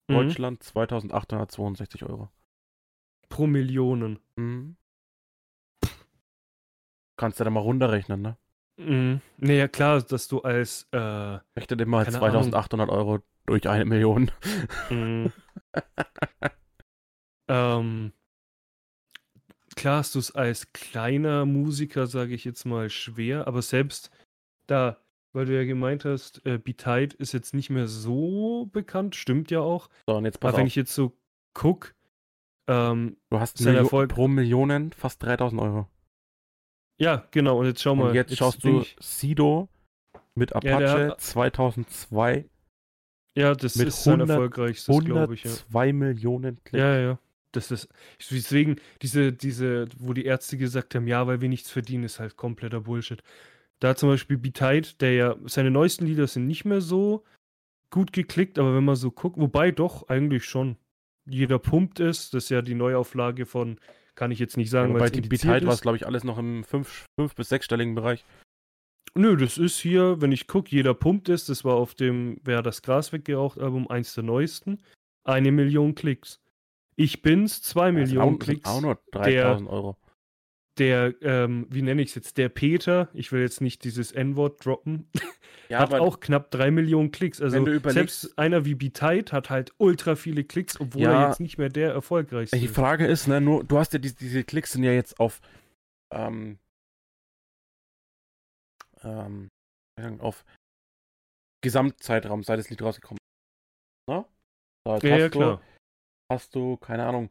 mhm. 0.09 0.15
Deutschland 0.15 0.63
2862 0.63 2.05
Euro. 2.05 2.31
Pro 3.29 3.47
Millionen. 3.47 4.21
Mhm. 4.37 4.77
Kannst 7.19 7.41
du 7.41 7.45
da 7.45 7.51
mal 7.51 7.61
runterrechnen, 7.61 8.23
ne? 8.23 8.37
Mhm. 8.79 9.21
Naja, 9.39 9.69
klar, 9.69 10.01
dass 10.01 10.29
du 10.29 10.41
als. 10.41 10.87
Äh, 10.93 10.99
Rechne 10.99 11.77
dir 11.77 11.87
mal 11.87 12.09
2800 12.09 12.89
Ahnung. 12.89 12.97
Euro 12.97 13.19
durch 13.45 13.69
eine 13.69 13.85
Million. 13.85 14.31
Mhm. 14.89 15.33
ähm, 17.49 18.13
klar 19.75 19.99
hast 19.99 20.15
du 20.15 20.21
es 20.21 20.35
als 20.35 20.73
kleiner 20.73 21.45
Musiker, 21.45 22.07
sage 22.07 22.35
ich 22.35 22.45
jetzt 22.45 22.65
mal, 22.65 22.89
schwer, 22.89 23.49
aber 23.49 23.63
selbst 23.63 24.11
da, 24.69 24.99
weil 25.33 25.47
du 25.47 25.57
ja 25.57 25.65
gemeint 25.65 26.05
hast, 26.05 26.47
äh, 26.47 26.59
Beat 26.59 27.15
ist 27.15 27.33
jetzt 27.33 27.55
nicht 27.55 27.71
mehr 27.71 27.89
so 27.89 28.67
bekannt, 28.73 29.17
stimmt 29.17 29.51
ja 29.51 29.61
auch. 29.61 29.89
So, 30.07 30.17
und 30.17 30.25
jetzt 30.25 30.39
pass 30.39 30.51
aber 30.51 30.55
auf. 30.55 30.61
wenn 30.61 30.67
ich 30.69 30.77
jetzt 30.77 30.95
so 30.95 31.19
guck, 31.53 31.95
ähm, 32.69 33.17
du 33.31 33.41
hast 33.41 33.61
Erfolg 33.67 34.11
pro 34.11 34.29
Millionen 34.29 34.93
fast 34.93 35.23
3000 35.25 35.61
Euro. 35.61 35.89
Ja, 36.99 37.27
genau. 37.31 37.59
Und 37.59 37.67
jetzt 37.67 37.83
schau 37.83 37.95
mal. 37.95 38.09
Und 38.09 38.15
jetzt, 38.15 38.31
jetzt 38.31 38.39
schaust 38.39 38.63
du 38.65 38.85
Sido 39.01 39.69
mit 40.35 40.53
Apache 40.55 40.83
ja, 40.83 41.09
hat, 41.11 41.21
2002. 41.21 42.45
Ja, 43.35 43.55
das 43.55 43.77
mit 43.77 43.89
ist 43.89 44.07
100, 44.07 44.27
sein 44.27 44.37
erfolgreichstes, 44.37 45.05
glaube 45.05 45.35
ich. 45.35 45.45
Ja. 45.45 45.51
2 45.51 45.93
Millionen 45.93 46.63
Klicks. 46.65 46.81
Ja, 46.81 46.99
ja. 46.99 47.19
Das 47.53 47.71
ist, 47.71 47.89
deswegen, 48.31 48.77
diese, 49.01 49.33
diese, 49.33 49.87
wo 49.97 50.13
die 50.13 50.27
Ärzte 50.27 50.59
gesagt 50.59 50.95
haben, 50.95 51.07
ja, 51.07 51.27
weil 51.27 51.41
wir 51.41 51.49
nichts 51.49 51.71
verdienen, 51.71 52.05
ist 52.05 52.21
halt 52.21 52.37
kompletter 52.37 52.83
Bullshit. 52.83 53.23
Da 53.81 53.95
zum 53.95 54.11
Beispiel 54.11 54.37
Beat 54.37 55.01
der 55.01 55.15
ja, 55.15 55.37
seine 55.47 55.71
neuesten 55.71 56.07
Lieder 56.07 56.27
sind 56.27 56.47
nicht 56.47 56.65
mehr 56.65 56.81
so 56.81 57.25
gut 57.91 58.13
geklickt, 58.13 58.59
aber 58.59 58.75
wenn 58.75 58.85
man 58.85 58.97
so 58.97 59.11
guckt, 59.11 59.39
wobei 59.39 59.71
doch, 59.71 60.09
eigentlich 60.09 60.45
schon. 60.45 60.77
Jeder 61.31 61.59
pumpt 61.59 62.01
ist, 62.01 62.35
das 62.35 62.45
ist 62.45 62.51
ja 62.51 62.63
die 62.63 62.75
Neuauflage 62.75 63.47
von 63.47 63.79
kann 64.19 64.33
ich 64.33 64.41
jetzt 64.41 64.57
nicht 64.57 64.69
sagen, 64.69 64.95
ja, 64.95 65.01
weil 65.01 65.11
die 65.11 65.21
Beteil 65.21 65.65
war 65.65 65.73
es, 65.73 65.81
glaube 65.81 65.97
ich, 65.97 66.05
alles 66.05 66.25
noch 66.25 66.39
im 66.39 66.65
5 66.65 67.07
bis 67.37 67.53
6-stelligen 67.53 67.95
Bereich. 67.95 68.25
Nö, 69.15 69.37
das 69.37 69.59
ist 69.59 69.79
hier, 69.79 70.21
wenn 70.21 70.33
ich 70.33 70.49
gucke, 70.49 70.71
jeder 70.71 70.93
pumpt 70.93 71.29
ist. 71.29 71.49
Das 71.49 71.65
war 71.65 71.77
auf 71.77 71.95
dem 71.95 72.41
Wer 72.43 72.63
das 72.63 72.83
Gras 72.83 73.13
weggeraucht 73.13 73.59
Album, 73.59 73.89
eins 73.89 74.15
der 74.15 74.25
neuesten. 74.25 74.83
Eine 75.23 75.53
Million 75.53 75.95
Klicks. 75.95 76.41
Ich 76.97 77.23
bin's, 77.23 77.63
zwei 77.63 77.93
Millionen 77.93 78.35
auch, 78.35 78.39
Klicks. 78.41 78.69
Auch 78.69 78.81
nur 78.81 78.99
3000 79.13 79.71
Euro 79.71 79.97
der, 80.79 81.15
ähm, 81.23 81.67
wie 81.71 81.83
nenne 81.83 82.03
ich 82.03 82.09
es 82.11 82.15
jetzt, 82.15 82.39
der 82.39 82.49
Peter, 82.49 83.09
ich 83.13 83.33
will 83.33 83.41
jetzt 83.41 83.61
nicht 83.61 83.85
dieses 83.85 84.13
N-Wort 84.13 84.65
droppen, 84.65 85.11
ja, 85.69 85.81
hat 85.81 85.93
auch 85.95 86.21
knapp 86.21 86.51
drei 86.51 86.71
Millionen 86.71 87.11
Klicks. 87.11 87.41
Also 87.41 87.65
selbst 87.91 88.39
einer 88.39 88.65
wie 88.65 88.75
B-Tide 88.75 89.33
hat 89.33 89.51
halt 89.51 89.73
ultra 89.79 90.15
viele 90.15 90.45
Klicks, 90.45 90.81
obwohl 90.81 91.03
ja, 91.03 91.23
er 91.23 91.29
jetzt 91.29 91.41
nicht 91.41 91.59
mehr 91.59 91.69
der 91.69 91.93
erfolgreichste 91.93 92.57
ist. 92.57 92.63
Die 92.63 92.69
Frage 92.69 93.07
ist, 93.07 93.27
ne, 93.27 93.41
nur, 93.41 93.65
du 93.65 93.79
hast 93.79 93.93
ja 93.93 93.99
die, 93.99 94.15
diese 94.15 94.45
Klicks 94.45 94.73
sind 94.73 94.85
ja 94.85 94.93
jetzt 94.93 95.21
auf, 95.21 95.41
ähm, 96.13 96.59
ähm, 99.03 99.51
auf 100.21 100.45
Gesamtzeitraum, 101.63 102.43
seit 102.45 102.59
das 102.59 102.71
Lied 102.71 102.83
rausgekommen 102.83 103.19
ist. 103.19 104.15
Ne? 104.15 104.25
So, 104.87 105.07
ja, 105.07 105.17
ja, 105.17 105.29
klar. 105.29 105.57
Du, 105.57 105.63
hast 106.33 106.55
du, 106.55 106.77
keine 106.77 107.05
Ahnung, 107.05 107.31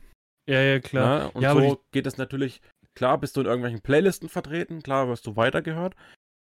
Ja, 0.49 0.61
ja, 0.61 0.81
klar. 0.81 1.21
Ja, 1.21 1.27
und 1.29 1.43
ja, 1.43 1.55
so 1.55 1.83
geht 1.93 2.07
es 2.07 2.17
natürlich. 2.17 2.61
Klar, 2.95 3.19
bist 3.19 3.37
du 3.37 3.41
in 3.41 3.47
irgendwelchen 3.47 3.81
Playlisten 3.81 4.29
vertreten, 4.29 4.83
klar 4.83 5.09
wirst 5.09 5.27
du 5.27 5.37
weitergehört, 5.37 5.95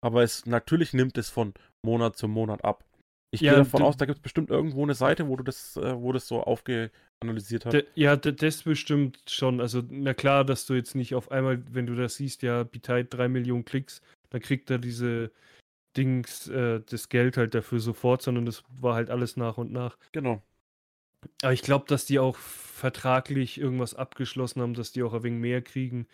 aber 0.05 0.23
es 0.23 0.47
natürlich 0.47 0.93
nimmt 0.93 1.17
es 1.17 1.31
von 1.31 1.55
Monat 1.85 2.17
zu 2.17 2.27
Monat 2.27 2.65
ab. 2.65 2.85
Ich 3.33 3.41
ja, 3.41 3.53
gehe 3.53 3.59
davon 3.59 3.83
aus, 3.83 3.97
da 3.97 4.07
gibt 4.07 4.19
es 4.19 4.23
bestimmt 4.23 4.51
irgendwo 4.51 4.83
eine 4.83 4.95
Seite, 4.95 5.29
wo 5.29 5.37
du 5.37 5.45
das, 5.45 5.77
äh, 5.77 5.95
wo 5.97 6.13
das 6.13 6.27
so 6.27 6.43
aufgeanalysiert 6.43 7.67
hast. 7.67 7.85
Ja, 7.95 8.17
das 8.17 8.63
bestimmt 8.65 9.19
schon. 9.29 9.61
Also, 9.61 9.83
na 9.89 10.15
klar, 10.15 10.45
dass 10.45 10.67
du 10.67 10.75
jetzt 10.75 10.97
nicht 10.97 11.15
auf 11.15 11.31
einmal, 11.31 11.63
wenn 11.73 11.87
du 11.87 11.95
das 11.95 12.17
siehst, 12.17 12.43
ja, 12.43 12.65
Bitite 12.65 13.05
3 13.05 13.29
Millionen 13.29 13.65
Klicks, 13.65 14.03
dann 14.31 14.41
kriegt 14.41 14.69
er 14.71 14.79
diese 14.79 15.31
Dings, 15.97 16.49
äh, 16.49 16.81
das 16.81 17.09
Geld 17.09 17.37
halt 17.37 17.55
dafür 17.55 17.81
sofort, 17.81 18.23
sondern 18.23 18.47
das 18.47 18.63
war 18.81 18.95
halt 18.95 19.11
alles 19.11 19.37
nach 19.37 19.59
und 19.59 19.73
nach. 19.73 19.99
Genau. 20.13 20.43
Aber 21.43 21.53
ich 21.53 21.63
glaube, 21.63 21.87
dass 21.87 22.07
die 22.07 22.19
auch 22.19 22.37
vertraglich 22.37 23.61
irgendwas 23.61 23.95
abgeschlossen 23.95 24.63
haben, 24.63 24.75
dass 24.75 24.93
die 24.93 25.03
auch 25.03 25.13
ein 25.13 25.23
wenig 25.23 25.41
mehr 25.41 25.63
kriegen. 25.63 26.07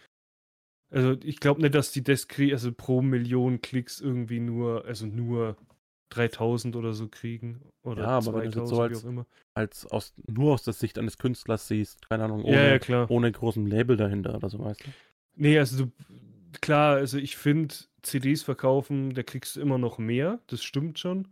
Also 0.91 1.17
ich 1.23 1.41
glaube 1.41 1.61
nicht, 1.61 1.75
dass 1.75 1.93
die 1.93 2.03
das 2.03 2.29
kriegen, 2.29 2.53
also 2.53 2.73
pro 2.73 3.03
Million 3.03 3.61
Klicks 3.61 4.01
irgendwie 4.01 4.41
nur, 4.41 4.85
also 4.85 5.07
nur 5.07 5.57
3000 6.11 6.77
oder 6.77 6.93
so 6.93 7.09
kriegen. 7.09 7.61
Oder 7.83 8.03
ja, 8.03 8.09
aber 8.09 8.33
2000, 8.33 8.45
wenn 8.45 8.51
du 8.51 8.61
das 8.61 8.69
so 8.69 8.81
als, 8.81 8.93
wie 8.93 9.07
auch 9.07 9.11
immer. 9.11 9.27
als 9.55 9.87
aus, 9.87 10.15
nur 10.27 10.55
aus 10.55 10.63
der 10.63 10.75
Sicht 10.75 10.99
eines 10.99 11.19
Künstlers 11.19 11.69
siehst, 11.69 12.09
keine 12.09 12.25
Ahnung, 12.25 12.45
ohne, 12.45 12.79
ja, 12.79 12.81
ja, 12.87 13.07
ohne 13.09 13.31
großen 13.31 13.67
Label 13.67 13.97
dahinter 13.97 14.35
oder 14.37 14.49
so, 14.49 14.59
weißt 14.61 14.87
du? 14.87 14.91
Nee, 15.35 15.59
also 15.59 15.85
du, 15.85 15.93
klar, 16.61 16.97
also 16.97 17.19
ich 17.19 17.37
finde, 17.37 17.75
CDs 18.03 18.43
verkaufen, 18.43 19.15
da 19.15 19.23
kriegst 19.23 19.57
du 19.57 19.61
immer 19.61 19.79
noch 19.79 19.99
mehr, 19.99 20.41
das 20.47 20.63
stimmt 20.63 20.99
schon. 20.99 21.29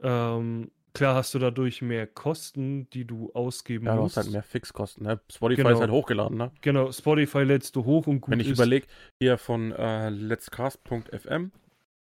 Ähm, 0.00 0.70
klar 0.94 1.14
hast 1.14 1.34
du 1.34 1.38
dadurch 1.38 1.82
mehr 1.82 2.06
Kosten, 2.06 2.88
die 2.90 3.04
du 3.04 3.32
ausgeben 3.32 3.86
ja, 3.86 3.94
musst. 3.94 4.16
Ja, 4.16 4.22
du 4.22 4.26
hast 4.26 4.26
halt 4.26 4.32
mehr 4.32 4.42
Fixkosten. 4.42 5.06
Ne? 5.06 5.20
Spotify 5.30 5.62
genau. 5.62 5.74
ist 5.74 5.80
halt 5.80 5.90
hochgeladen, 5.90 6.36
ne? 6.36 6.52
Genau, 6.60 6.92
Spotify 6.92 7.42
lädst 7.42 7.76
du 7.76 7.84
hoch 7.84 8.06
und 8.06 8.20
gut 8.20 8.32
Wenn 8.32 8.40
ich 8.40 8.48
überlege, 8.48 8.86
hier 9.22 9.38
von 9.38 9.72
äh, 9.72 10.10
letscast.fm 10.10 11.52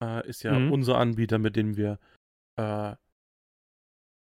äh, 0.04 0.28
ist 0.28 0.44
ja 0.44 0.58
mhm. 0.58 0.72
unser 0.72 0.98
Anbieter, 0.98 1.38
mit 1.38 1.56
dem 1.56 1.76
wir 1.76 2.00
äh, 2.60 2.96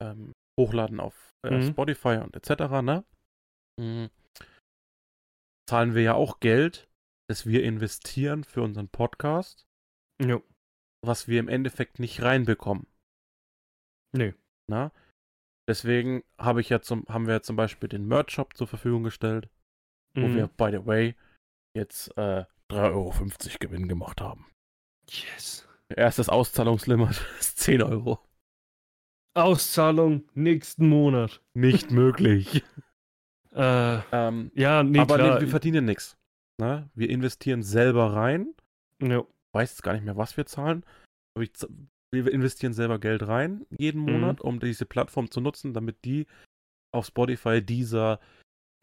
ähm, 0.01 0.33
hochladen 0.59 0.99
auf 0.99 1.33
äh, 1.45 1.57
mhm. 1.57 1.69
Spotify 1.69 2.19
und 2.23 2.35
etc., 2.35 2.81
ne? 2.81 3.03
Mhm. 3.79 4.09
Zahlen 5.69 5.95
wir 5.95 6.01
ja 6.01 6.13
auch 6.13 6.39
Geld 6.39 6.86
dass 7.30 7.45
wir 7.45 7.63
investieren 7.63 8.43
für 8.43 8.61
unseren 8.61 8.89
Podcast, 8.89 9.67
ja. 10.21 10.41
was 11.01 11.28
wir 11.28 11.39
im 11.39 11.49
Endeffekt 11.49 11.99
nicht 11.99 12.21
reinbekommen. 12.21 12.88
Nee. 14.15 14.34
Na? 14.69 14.91
Deswegen 15.69 16.23
habe 16.38 16.61
ich 16.61 16.69
ja 16.69 16.82
zum, 16.82 17.05
haben 17.09 17.28
wir 17.28 17.36
ja 17.36 17.41
zum 17.41 17.57
Beispiel 17.57 17.89
den 17.89 18.07
Merch-Shop 18.07 18.55
zur 18.55 18.67
Verfügung 18.67 19.03
gestellt, 19.03 19.49
mhm. 20.13 20.21
wo 20.21 20.36
wir, 20.36 20.47
by 20.47 20.71
the 20.71 20.86
way, 20.86 21.15
jetzt 21.75 22.09
äh, 22.17 22.45
3,50 22.69 22.82
Euro 22.93 23.13
Gewinn 23.59 23.88
gemacht 23.88 24.21
haben. 24.21 24.49
Yes. 25.09 25.67
Erstes 25.89 26.30
Auszahlungslimit 26.30 27.21
ist 27.39 27.59
10 27.59 27.82
Euro. 27.82 28.19
Auszahlung 29.36 30.28
nächsten 30.34 30.89
Monat. 30.89 31.41
Nicht 31.53 31.91
möglich. 31.91 32.63
äh, 33.53 33.99
ähm, 34.11 34.51
ja, 34.55 34.84
nee, 34.84 34.99
aber. 34.99 35.17
Nee, 35.17 35.41
wir 35.41 35.47
verdienen 35.47 35.86
nichts. 35.86 36.16
Ne? 36.60 36.89
Wir 36.95 37.10
investieren 37.10 37.64
selber 37.64 38.14
rein. 38.14 38.53
Ja. 39.01 39.24
Weiß 39.53 39.72
jetzt 39.72 39.84
gar 39.84 39.93
nicht 39.93 40.05
mehr, 40.05 40.18
was 40.18 40.38
wir 40.38 40.45
zahlen. 40.45 40.84
Aber 41.36 41.43
ich, 41.43 41.51
wir 42.12 42.32
investieren 42.32 42.74
selber 42.74 42.99
Geld 42.99 43.28
rein 43.28 43.66
jeden 43.70 44.01
mhm. 44.01 44.14
Monat, 44.14 44.41
um 44.41 44.60
diese 44.60 44.86
Plattform 44.86 45.30
zu 45.30 45.41
nutzen, 45.41 45.74
damit 45.74 46.03
die 46.05 46.26
auf 46.93 47.05
Spotify, 47.05 47.62
Deezer, 47.62 48.20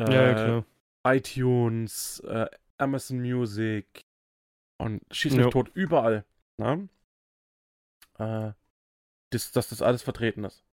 äh, 0.00 0.12
ja, 0.12 0.64
iTunes, 1.06 2.20
äh, 2.20 2.46
Amazon 2.78 3.20
Music 3.20 4.04
und 4.78 5.02
schieß 5.10 5.34
mich 5.34 5.46
tot 5.48 5.70
überall. 5.74 6.24
Ne? 6.58 6.88
Äh, 8.18 8.52
das, 9.30 9.52
dass 9.52 9.68
das 9.68 9.82
alles 9.82 10.02
vertreten 10.02 10.44
ist. 10.44 10.64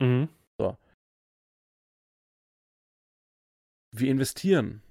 Mhm. 0.00 0.28
So. 0.58 0.76
Wir 3.94 4.10
investieren 4.10 4.82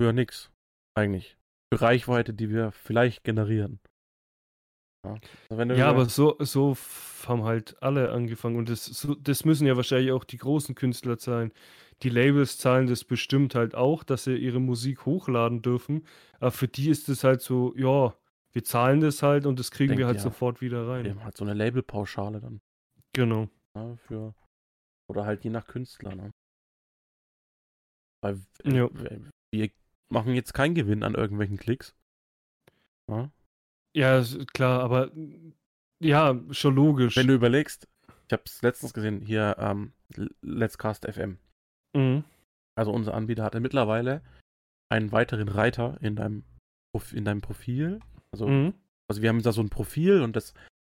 für 0.00 0.12
nix. 0.12 0.50
Eigentlich. 0.94 1.36
Für 1.72 1.82
Reichweite, 1.82 2.32
die 2.32 2.50
wir 2.50 2.72
vielleicht 2.72 3.24
generieren. 3.24 3.80
Ja, 5.04 5.18
also 5.50 5.74
ja 5.74 5.88
aber 5.88 6.06
so, 6.06 6.36
so 6.40 6.76
haben 7.26 7.44
halt 7.44 7.80
alle 7.82 8.10
angefangen. 8.10 8.56
Und 8.56 8.68
das, 8.68 8.84
so, 8.84 9.14
das 9.14 9.44
müssen 9.44 9.66
ja 9.66 9.76
wahrscheinlich 9.76 10.12
auch 10.12 10.24
die 10.24 10.38
großen 10.38 10.74
Künstler 10.74 11.18
zahlen. 11.18 11.52
Die 12.02 12.10
Labels 12.10 12.58
zahlen 12.58 12.86
das 12.86 13.04
bestimmt 13.04 13.54
halt 13.54 13.74
auch, 13.74 14.04
dass 14.04 14.24
sie 14.24 14.36
ihre 14.36 14.60
Musik 14.60 15.04
hochladen 15.04 15.62
dürfen. 15.62 16.06
Aber 16.40 16.50
für 16.50 16.68
die 16.68 16.90
ist 16.90 17.08
es 17.08 17.24
halt 17.24 17.42
so, 17.42 17.74
ja, 17.76 18.14
wir 18.52 18.64
zahlen 18.64 19.00
das 19.00 19.22
halt 19.22 19.46
und 19.46 19.58
das 19.58 19.70
kriegen 19.70 19.90
Denk, 19.90 19.98
wir 20.00 20.06
halt 20.06 20.16
ja. 20.16 20.22
sofort 20.22 20.60
wieder 20.60 20.88
rein. 20.88 21.04
Wir 21.04 21.12
haben 21.12 21.24
halt 21.24 21.36
so 21.36 21.44
eine 21.44 21.54
Labelpauschale 21.54 22.40
dann. 22.40 22.60
Genau. 23.12 23.48
Ja, 23.76 23.96
für, 23.96 24.34
oder 25.08 25.26
halt 25.26 25.44
je 25.44 25.50
nach 25.50 25.66
Künstler, 25.66 26.14
ne? 26.14 26.30
Weil 28.20 28.40
ja. 28.64 28.88
wir 29.52 29.70
machen 30.10 30.34
jetzt 30.34 30.54
keinen 30.54 30.74
Gewinn 30.74 31.02
an 31.02 31.14
irgendwelchen 31.14 31.58
Klicks. 31.58 31.94
Ja, 33.10 33.30
ja 33.94 34.22
klar, 34.52 34.80
aber 34.82 35.10
ja, 36.00 36.38
schon 36.50 36.74
logisch. 36.74 37.16
Wenn 37.16 37.26
du 37.26 37.34
überlegst, 37.34 37.88
ich 38.26 38.32
habe 38.32 38.42
es 38.46 38.62
letztens 38.62 38.92
gesehen, 38.92 39.20
hier 39.20 39.56
ähm, 39.58 39.92
Let's 40.42 40.78
Cast 40.78 41.06
FM. 41.06 41.38
Mhm. 41.96 42.24
Also 42.76 42.92
unser 42.92 43.14
Anbieter 43.14 43.44
hatte 43.44 43.60
mittlerweile 43.60 44.22
einen 44.90 45.12
weiteren 45.12 45.48
Reiter 45.48 45.98
in 46.00 46.16
deinem, 46.16 46.44
in 47.12 47.24
deinem 47.24 47.40
Profil. 47.40 48.00
Also, 48.32 48.46
mhm. 48.46 48.74
also 49.08 49.22
wir 49.22 49.28
haben 49.28 49.42
da 49.42 49.52
so 49.52 49.62
ein 49.62 49.70
Profil 49.70 50.22
und 50.22 50.36
das 50.36 50.54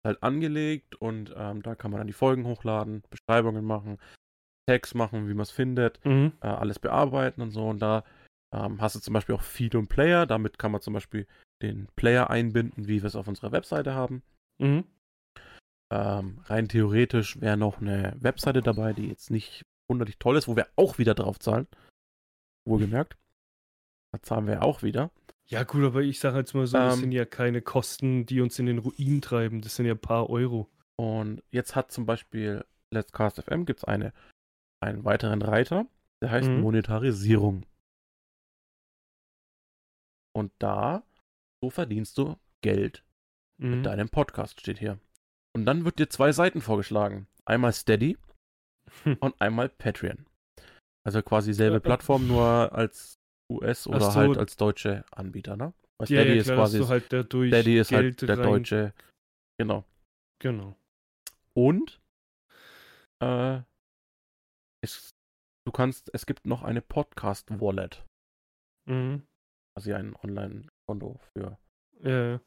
halt 0.07 0.23
angelegt 0.23 0.95
und 0.97 1.35
ähm, 1.37 1.63
da 1.63 1.75
kann 1.75 1.91
man 1.91 1.99
dann 1.99 2.07
die 2.07 2.13
Folgen 2.13 2.47
hochladen, 2.47 3.03
Beschreibungen 3.11 3.65
machen, 3.65 3.99
Tags 4.67 4.95
machen, 4.95 5.29
wie 5.29 5.35
man 5.35 5.43
es 5.43 5.51
findet, 5.51 6.05
mhm. 6.05 6.33
äh, 6.41 6.47
alles 6.47 6.79
bearbeiten 6.79 7.43
und 7.43 7.51
so. 7.51 7.69
Und 7.69 7.81
da 7.81 8.05
ähm, 8.53 8.81
hast 8.81 8.97
du 8.97 9.01
zum 9.01 9.15
Beispiel 9.15 9.35
auch 9.35 9.43
Feed 9.43 9.75
und 9.75 9.89
Player. 9.89 10.27
Damit 10.27 10.59
kann 10.59 10.73
man 10.73 10.81
zum 10.81 10.95
Beispiel 10.95 11.27
den 11.63 11.89
Player 11.97 12.31
einbinden, 12.31 12.89
wie 12.89 13.03
wir 13.03 13.07
es 13.07 13.17
auf 13.17 13.29
unserer 13.29 13.53
Webseite 13.53 13.95
haben. 13.95 14.23
Mhm. 14.59 14.85
Ähm, 15.93 16.41
rein 16.45 16.69
theoretisch 16.69 17.41
wäre 17.41 17.57
noch 17.57 17.81
eine 17.81 18.17
Webseite 18.21 18.63
dabei, 18.63 18.93
die 18.93 19.09
jetzt 19.09 19.31
nicht 19.31 19.65
wunderlich 19.89 20.19
toll 20.19 20.37
ist, 20.37 20.49
wo 20.49 20.57
wir 20.57 20.69
auch 20.77 20.99
wieder 20.99 21.15
drauf 21.15 21.39
zahlen. 21.39 21.67
Wohlgemerkt. 22.67 23.17
Da 24.13 24.23
zahlen 24.23 24.47
wir 24.47 24.63
auch 24.63 24.83
wieder. 24.83 25.11
Ja, 25.47 25.65
gut, 25.65 25.83
aber 25.83 26.03
ich 26.03 26.21
sage 26.21 26.39
jetzt 26.39 26.55
mal 26.55 26.67
so, 26.67 26.79
das 26.79 26.95
ähm, 26.95 27.01
sind 27.01 27.13
ja 27.13 27.25
keine 27.25 27.61
Kosten, 27.61 28.25
die 28.25 28.41
uns 28.41 28.59
in 28.59 28.67
den 28.67 28.79
Ruin 28.79 29.21
treiben. 29.21 29.63
Das 29.63 29.77
sind 29.77 29.87
ja 29.87 29.95
ein 29.95 30.01
paar 30.01 30.31
Euro. 30.31 30.71
Und 30.97 31.43
jetzt 31.51 31.75
hat 31.75 31.91
zum 31.91 32.07
Beispiel 32.07 32.65
Let's 32.93 33.13
Cast 33.13 33.43
FM 33.43 33.65
gibt's 33.65 33.85
eine, 33.85 34.13
einen 34.81 35.05
weiteren 35.05 35.43
Reiter, 35.43 35.87
der 36.23 36.31
heißt 36.31 36.49
mhm. 36.49 36.61
Monetarisierung. 36.61 37.65
Und 40.37 40.53
da, 40.59 41.03
so 41.63 41.71
verdienst 41.71 42.17
du 42.19 42.37
Geld 42.63 43.05
mhm. 43.59 43.71
mit 43.77 43.87
deinem 43.87 44.09
Podcast, 44.09 44.61
steht 44.61 44.79
hier. 44.79 44.99
Und 45.55 45.67
dann 45.67 45.85
wird 45.85 45.99
dir 45.99 46.09
zwei 46.09 46.33
Seiten 46.33 46.61
vorgeschlagen. 46.61 47.27
Einmal 47.45 47.73
Steady 47.73 48.17
und 49.21 49.41
einmal 49.41 49.69
Patreon. 49.69 50.27
Also 51.05 51.23
quasi 51.23 51.53
selbe 51.53 51.81
Plattform, 51.81 52.29
nur 52.29 52.73
als 52.73 53.19
US 53.51 53.87
oder 53.87 54.11
so. 54.11 54.15
halt 54.15 54.39
als 54.39 54.57
deutsche 54.57 55.05
Anbieter, 55.11 55.57
ne? 55.57 55.73
Weil 55.99 56.09
ja, 56.09 56.21
Steady 56.21 56.37
ja, 56.37 56.43
klar, 56.43 56.65
ist 56.65 56.73
quasi 56.73 56.85
halt 56.85 57.07
Steady 57.07 57.79
ist 57.79 57.93
halt 57.93 58.03
Geld 58.03 58.21
halt 58.21 58.29
der 58.29 58.39
rein... 58.39 58.47
deutsche. 58.47 58.95
Genau. 59.59 59.85
Genau. 60.41 60.77
Und 61.55 62.01
äh, 63.23 63.61
es, 64.83 65.11
du 65.67 65.73
kannst, 65.73 66.11
es 66.15 66.27
gibt 66.27 66.47
noch 66.47 66.63
eine 66.63 66.81
Podcast-Wallet. 66.81 68.05
Mhm. 68.89 69.27
Also 69.81 69.97
ein 69.97 70.15
Online-Konto 70.23 71.19
für. 71.33 71.59
Ja. 72.03 72.41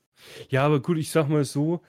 ja, 0.50 0.66
aber 0.66 0.82
gut, 0.82 0.98
ich 0.98 1.10
sag 1.10 1.28
mal 1.30 1.44
so, 1.44 1.82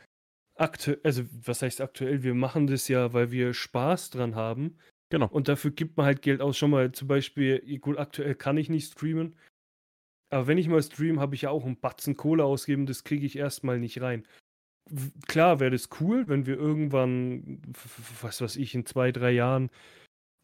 aktuell, 0.54 1.00
also 1.02 1.24
was 1.30 1.62
heißt 1.62 1.80
aktuell, 1.80 2.22
wir 2.22 2.34
machen 2.34 2.66
das 2.66 2.88
ja, 2.88 3.12
weil 3.12 3.30
wir 3.30 3.52
Spaß 3.52 4.10
dran 4.10 4.34
haben. 4.34 4.78
Genau. 5.10 5.28
Und 5.28 5.48
dafür 5.48 5.70
gibt 5.70 5.96
man 5.96 6.06
halt 6.06 6.22
Geld 6.22 6.40
aus. 6.40 6.56
Schon 6.56 6.70
mal 6.70 6.92
zum 6.92 7.08
Beispiel, 7.08 7.78
gut, 7.78 7.98
aktuell 7.98 8.34
kann 8.34 8.56
ich 8.56 8.70
nicht 8.70 8.90
streamen. 8.90 9.36
Aber 10.30 10.46
wenn 10.46 10.58
ich 10.58 10.68
mal 10.68 10.82
stream, 10.82 11.20
habe 11.20 11.34
ich 11.34 11.42
ja 11.42 11.50
auch 11.50 11.64
einen 11.64 11.78
Batzen 11.78 12.16
Kohle 12.16 12.44
ausgeben, 12.44 12.86
das 12.86 13.04
kriege 13.04 13.26
ich 13.26 13.36
erstmal 13.36 13.78
nicht 13.78 14.00
rein. 14.00 14.26
Klar 15.28 15.60
wäre 15.60 15.70
das 15.70 15.88
cool, 16.00 16.26
wenn 16.28 16.46
wir 16.46 16.56
irgendwann, 16.56 17.62
was 18.20 18.40
weiß 18.40 18.56
ich, 18.56 18.74
in 18.74 18.86
zwei, 18.86 19.12
drei 19.12 19.30
Jahren 19.30 19.70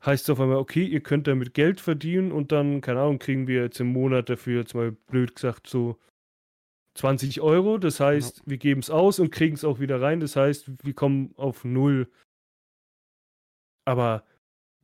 heißt 0.04 0.24
es 0.24 0.30
auf 0.30 0.40
einmal, 0.40 0.56
okay, 0.56 0.84
ihr 0.84 1.00
könnt 1.00 1.26
damit 1.26 1.54
Geld 1.54 1.80
verdienen 1.80 2.32
und 2.32 2.52
dann, 2.52 2.80
keine 2.80 3.00
Ahnung, 3.00 3.18
kriegen 3.18 3.46
wir 3.46 3.62
jetzt 3.62 3.80
im 3.80 3.88
Monat 3.88 4.30
dafür, 4.30 4.60
jetzt 4.60 4.74
mal 4.74 4.92
blöd 4.92 5.34
gesagt, 5.34 5.66
so 5.66 5.98
20 6.94 7.40
Euro. 7.40 7.78
Das 7.78 8.00
heißt, 8.00 8.38
ja. 8.38 8.42
wir 8.46 8.58
geben 8.58 8.80
es 8.80 8.90
aus 8.90 9.18
und 9.18 9.30
kriegen 9.30 9.54
es 9.54 9.64
auch 9.64 9.78
wieder 9.80 10.00
rein. 10.00 10.20
Das 10.20 10.36
heißt, 10.36 10.84
wir 10.84 10.94
kommen 10.94 11.34
auf 11.36 11.64
null. 11.64 12.10
Aber 13.84 14.24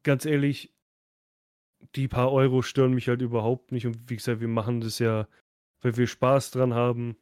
ganz 0.02 0.24
ehrlich, 0.24 0.72
die 1.94 2.08
paar 2.08 2.32
Euro 2.32 2.62
stören 2.62 2.94
mich 2.94 3.08
halt 3.08 3.22
überhaupt 3.22 3.72
nicht. 3.72 3.86
Und 3.86 4.10
wie 4.10 4.16
gesagt, 4.16 4.40
wir 4.40 4.48
machen 4.48 4.80
das 4.80 4.98
ja, 4.98 5.28
weil 5.80 5.96
wir 5.96 6.06
Spaß 6.06 6.50
dran 6.50 6.74
haben. 6.74 7.16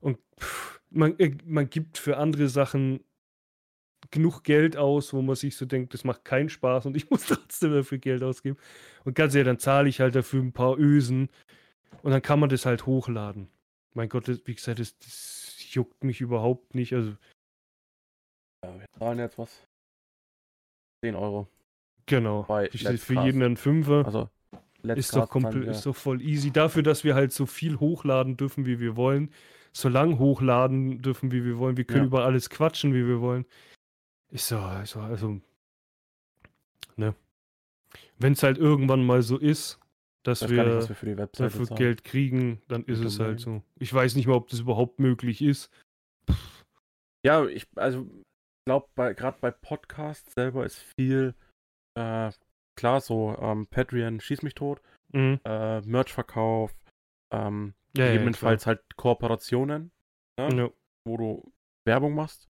Und 0.00 0.18
pff, 0.38 0.80
man, 0.90 1.18
äh, 1.18 1.36
man 1.44 1.68
gibt 1.70 1.98
für 1.98 2.16
andere 2.16 2.48
Sachen 2.48 3.00
genug 4.10 4.42
Geld 4.42 4.76
aus, 4.76 5.12
wo 5.12 5.22
man 5.22 5.36
sich 5.36 5.56
so 5.56 5.66
denkt, 5.66 5.94
das 5.94 6.04
macht 6.04 6.24
keinen 6.24 6.48
Spaß 6.48 6.86
und 6.86 6.96
ich 6.96 7.10
muss 7.10 7.26
trotzdem 7.26 7.72
dafür 7.72 7.98
Geld 7.98 8.22
ausgeben. 8.22 8.56
Und 9.04 9.14
ganz 9.14 9.34
ehrlich, 9.34 9.48
dann 9.48 9.58
zahle 9.58 9.88
ich 9.88 10.00
halt 10.00 10.14
dafür 10.14 10.42
ein 10.42 10.52
paar 10.52 10.78
Ösen 10.78 11.28
und 12.02 12.10
dann 12.12 12.22
kann 12.22 12.40
man 12.40 12.48
das 12.48 12.66
halt 12.66 12.86
hochladen. 12.86 13.48
Mein 13.94 14.08
Gott, 14.08 14.28
wie 14.28 14.54
gesagt, 14.54 14.78
das, 14.78 14.98
das 14.98 15.74
juckt 15.74 16.04
mich 16.04 16.20
überhaupt 16.20 16.74
nicht. 16.74 16.92
Also. 16.92 17.16
Ja, 18.64 18.78
wir 18.78 18.86
zahlen 18.98 19.18
jetzt 19.18 19.38
was. 19.38 19.66
10 21.04 21.14
Euro. 21.14 21.48
Genau. 22.06 22.44
Bei 22.44 22.68
für 22.70 23.22
jeden 23.22 23.42
ein 23.42 23.56
Fünfer. 23.56 24.04
Also 24.04 24.28
ist 24.82 25.14
doch, 25.14 25.28
komplett, 25.28 25.64
ist 25.64 25.86
doch 25.86 25.96
voll 25.96 26.22
easy. 26.22 26.50
Dafür, 26.50 26.82
dass 26.82 27.04
wir 27.04 27.14
halt 27.14 27.32
so 27.32 27.46
viel 27.46 27.80
hochladen 27.80 28.36
dürfen, 28.36 28.66
wie 28.66 28.80
wir 28.80 28.96
wollen. 28.96 29.30
So 29.72 29.88
lang 29.88 30.18
hochladen 30.18 31.02
dürfen, 31.02 31.30
wie 31.32 31.44
wir 31.44 31.58
wollen. 31.58 31.76
Wir 31.76 31.84
können 31.84 32.04
ja. 32.04 32.06
über 32.06 32.24
alles 32.24 32.48
quatschen, 32.50 32.94
wie 32.94 33.06
wir 33.06 33.20
wollen. 33.20 33.44
Ist 34.30 34.48
so, 34.48 34.58
also, 34.58 35.00
also 35.00 35.40
ne. 36.96 37.14
Wenn 38.18 38.34
es 38.34 38.42
halt 38.42 38.58
irgendwann 38.58 39.04
mal 39.04 39.22
so 39.22 39.38
ist, 39.38 39.78
dass 40.22 40.48
wir, 40.48 40.64
nicht, 40.64 41.02
wir 41.02 41.16
dafür 41.16 41.66
zahlen. 41.66 41.78
Geld 41.78 42.04
kriegen, 42.04 42.60
dann 42.68 42.84
ist 42.84 43.00
es 43.00 43.18
halt 43.18 43.40
so. 43.40 43.62
Ich 43.78 43.92
weiß 43.92 44.14
nicht 44.16 44.26
mal, 44.26 44.34
ob 44.34 44.48
das 44.48 44.60
überhaupt 44.60 44.98
möglich 44.98 45.40
ist. 45.40 45.70
Pff. 46.30 46.64
Ja, 47.24 47.46
ich, 47.46 47.66
also, 47.76 48.06
glaube, 48.66 48.88
gerade 49.14 49.38
bei 49.40 49.50
Podcasts 49.50 50.34
selber 50.34 50.66
ist 50.66 50.78
viel 50.96 51.34
äh, 51.94 52.30
klar, 52.78 53.00
so 53.00 53.36
ähm, 53.40 53.66
Patreon 53.66 54.20
schieß 54.20 54.42
mich 54.42 54.54
tot, 54.54 54.80
mhm. 55.12 55.40
äh, 55.44 55.80
Merch-Verkauf, 55.80 56.74
ähm, 57.32 57.74
ja, 57.96 58.06
gegebenenfalls 58.06 58.64
ja, 58.64 58.68
halt 58.68 58.96
Kooperationen, 58.96 59.90
ne, 60.38 60.56
ja. 60.56 60.70
wo 61.04 61.16
du 61.16 61.52
Werbung 61.84 62.14
machst. 62.14 62.48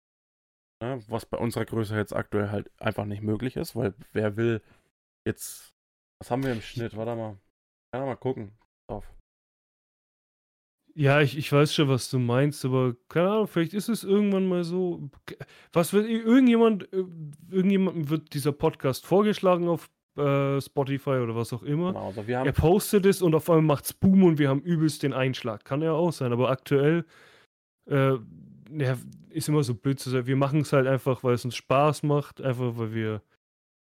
Ne, 0.80 1.02
was 1.08 1.26
bei 1.26 1.38
unserer 1.38 1.66
Größe 1.66 1.96
jetzt 1.96 2.16
aktuell 2.16 2.52
halt 2.52 2.70
einfach 2.80 3.06
nicht 3.06 3.24
möglich 3.24 3.56
ist, 3.56 3.76
weil 3.76 3.96
wer 4.14 4.38
will 4.38 4.62
jetzt, 5.26 5.74
was 6.20 6.30
haben 6.30 6.44
wir 6.44 6.52
im 6.52 6.62
Schnitt? 6.62 6.96
Warte 6.96 7.16
mal. 7.16 7.38
Kann 7.92 8.06
mal 8.06 8.16
gucken. 8.16 8.52
Auf. 8.88 9.12
Ja, 10.94 11.22
ich, 11.22 11.38
ich 11.38 11.52
weiß 11.52 11.74
schon, 11.74 11.90
was 11.90 12.10
du 12.10 12.20
meinst, 12.20 12.64
aber 12.64 12.96
keine 13.10 13.30
Ahnung, 13.30 13.48
vielleicht 13.48 13.74
ist 13.74 13.90
es 13.90 14.04
irgendwann 14.04 14.48
mal 14.48 14.64
so. 14.64 15.10
Was 15.74 15.94
wird 15.94 16.08
irgendjemand, 16.08 16.92
äh, 16.94 17.06
irgendjemandem 17.50 18.10
wird 18.10 18.34
dieser 18.34 18.52
Podcast 18.52 19.06
vorgeschlagen 19.06 19.68
auf 19.68 19.90
äh, 20.18 20.62
Spotify 20.62 21.22
oder 21.22 21.36
was 21.36 21.54
auch 21.54 21.64
immer. 21.64 21.94
Genau, 21.94 22.08
also 22.08 22.22
er 22.22 22.52
postet 22.52 23.06
es 23.06 23.22
und 23.22 23.34
auf 23.34 23.50
einmal 23.50 23.64
macht's 23.64 23.94
Boom 23.94 24.24
und 24.24 24.38
wir 24.38 24.50
haben 24.50 24.62
übelst 24.62 25.02
den 25.02 25.14
Einschlag. 25.14 25.66
Kann 25.66 25.82
ja 25.82 25.94
auch 25.94 26.12
sein, 26.12 26.34
aber 26.34 26.50
aktuell 26.50 27.06
äh, 27.90 28.18
ja, 28.72 28.98
ist 29.38 29.50
immer 29.50 29.64
so 29.64 29.76
blöd 29.76 30.00
zu 30.00 30.10
sagen. 30.10 30.28
Wir 30.28 30.36
machen 30.36 30.62
es 30.62 30.74
halt 30.74 30.88
einfach, 30.88 31.24
weil 31.24 31.36
es 31.36 31.46
uns 31.46 31.56
Spaß 31.56 32.04
macht, 32.04 32.42
einfach 32.42 32.78
weil 32.78 32.94
wir 32.94 33.22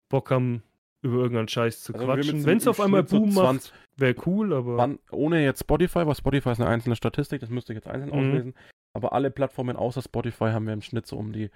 Bock 0.09 0.31
haben, 0.31 0.63
über 1.03 1.17
irgendeinen 1.17 1.49
Scheiß 1.49 1.83
zu 1.83 1.95
also 1.95 2.07
quatschen. 2.07 2.45
Wenn 2.47 2.59
es 2.59 2.69
auf 2.69 2.81
einmal 2.81 3.03
Boom 3.03 3.33
so 3.33 3.43
macht, 3.43 3.75
wäre 3.97 4.15
cool, 4.27 4.55
aber. 4.55 4.77
Wann, 4.77 4.99
ohne 5.11 5.45
jetzt 5.45 5.61
Spotify, 5.61 6.07
weil 6.07 6.15
Spotify 6.15 6.51
ist 6.51 6.61
eine 6.61 6.71
einzelne 6.71 6.97
Statistik, 6.97 7.41
das 7.41 7.51
müsste 7.51 7.73
ich 7.73 7.79
jetzt 7.79 7.89
einzeln 7.89 8.11
mhm. 8.11 8.19
auslesen. 8.19 8.55
Aber 8.95 9.13
alle 9.13 9.31
Plattformen 9.31 9.77
außer 9.77 10.03
Spotify 10.03 10.51
haben 10.51 10.67
wir 10.67 10.73
im 10.73 10.83
Schnitt 10.83 11.07
so 11.07 11.17
um 11.17 11.33
die 11.33 11.51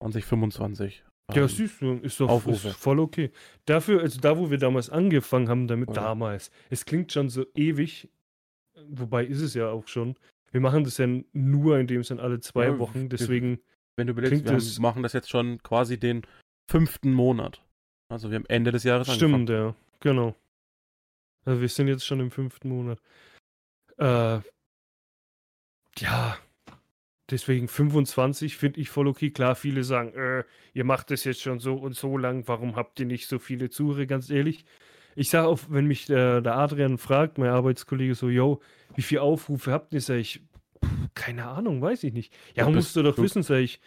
20, 0.00 0.24
25. 0.24 1.04
Ja, 1.32 1.42
ähm, 1.42 1.48
siehst 1.48 1.80
du, 1.80 1.92
ist 1.94 2.20
doch 2.20 2.46
ist 2.46 2.66
voll 2.76 3.00
okay. 3.00 3.30
Dafür, 3.64 4.00
also 4.00 4.20
da, 4.20 4.38
wo 4.38 4.50
wir 4.50 4.58
damals 4.58 4.90
angefangen 4.90 5.48
haben, 5.48 5.66
damit 5.66 5.88
ja. 5.90 5.94
damals, 5.94 6.50
es 6.70 6.84
klingt 6.84 7.12
schon 7.12 7.28
so 7.28 7.46
ewig, 7.54 8.08
wobei 8.88 9.24
ist 9.24 9.40
es 9.40 9.54
ja 9.54 9.70
auch 9.70 9.88
schon. 9.88 10.16
Wir 10.54 10.60
machen 10.60 10.84
das 10.84 10.98
ja 10.98 11.08
nur 11.32 11.80
in 11.80 11.88
dem 11.88 12.04
Sinn 12.04 12.20
alle 12.20 12.38
zwei 12.38 12.66
ja, 12.66 12.78
Wochen, 12.78 13.08
deswegen. 13.08 13.58
Wenn 13.96 14.06
du 14.06 14.12
überlegst, 14.12 14.44
wir 14.44 14.82
machen 14.82 15.02
das 15.02 15.12
jetzt 15.12 15.28
schon 15.28 15.60
quasi 15.64 15.98
den 15.98 16.22
fünften 16.70 17.12
Monat. 17.12 17.60
Also 18.08 18.30
wir 18.30 18.36
haben 18.36 18.46
Ende 18.46 18.70
des 18.70 18.84
Jahres 18.84 19.12
Stimmt, 19.12 19.34
angefangen. 19.34 19.66
ja. 19.66 19.74
Genau. 19.98 20.36
Also 21.44 21.60
wir 21.60 21.68
sind 21.68 21.88
jetzt 21.88 22.06
schon 22.06 22.20
im 22.20 22.30
fünften 22.30 22.68
Monat. 22.68 23.00
Äh, 23.98 24.38
ja, 25.98 26.38
deswegen 27.30 27.66
25 27.66 28.56
finde 28.56 28.80
ich 28.80 28.90
voll 28.90 29.08
okay. 29.08 29.30
Klar, 29.30 29.56
viele 29.56 29.82
sagen, 29.82 30.14
äh, 30.14 30.44
ihr 30.72 30.84
macht 30.84 31.10
das 31.10 31.24
jetzt 31.24 31.42
schon 31.42 31.58
so 31.58 31.74
und 31.74 31.96
so 31.96 32.16
lang, 32.16 32.46
warum 32.46 32.76
habt 32.76 33.00
ihr 33.00 33.06
nicht 33.06 33.26
so 33.26 33.40
viele 33.40 33.70
Zuhörer? 33.70 34.06
Ganz 34.06 34.30
ehrlich, 34.30 34.64
ich 35.16 35.30
sage 35.30 35.48
auch, 35.48 35.60
wenn 35.68 35.86
mich 35.86 36.06
der, 36.06 36.40
der, 36.40 36.56
Adrian 36.56 36.98
fragt, 36.98 37.38
mein 37.38 37.50
Arbeitskollege, 37.50 38.14
so, 38.14 38.28
yo, 38.28 38.60
wie 38.94 39.02
viele 39.02 39.22
Aufrufe 39.22 39.72
habt 39.72 39.92
ihr? 39.94 40.00
Sag 40.00 40.16
ich, 40.16 40.42
pff, 40.84 40.90
keine 41.14 41.46
Ahnung, 41.46 41.80
weiß 41.80 42.04
ich 42.04 42.12
nicht. 42.12 42.32
Ja, 42.54 42.66
ja 42.66 42.70
musst 42.70 42.96
du 42.96 43.02
doch 43.02 43.18
wissen, 43.18 43.42
sag 43.42 43.58
ich. 43.58 43.80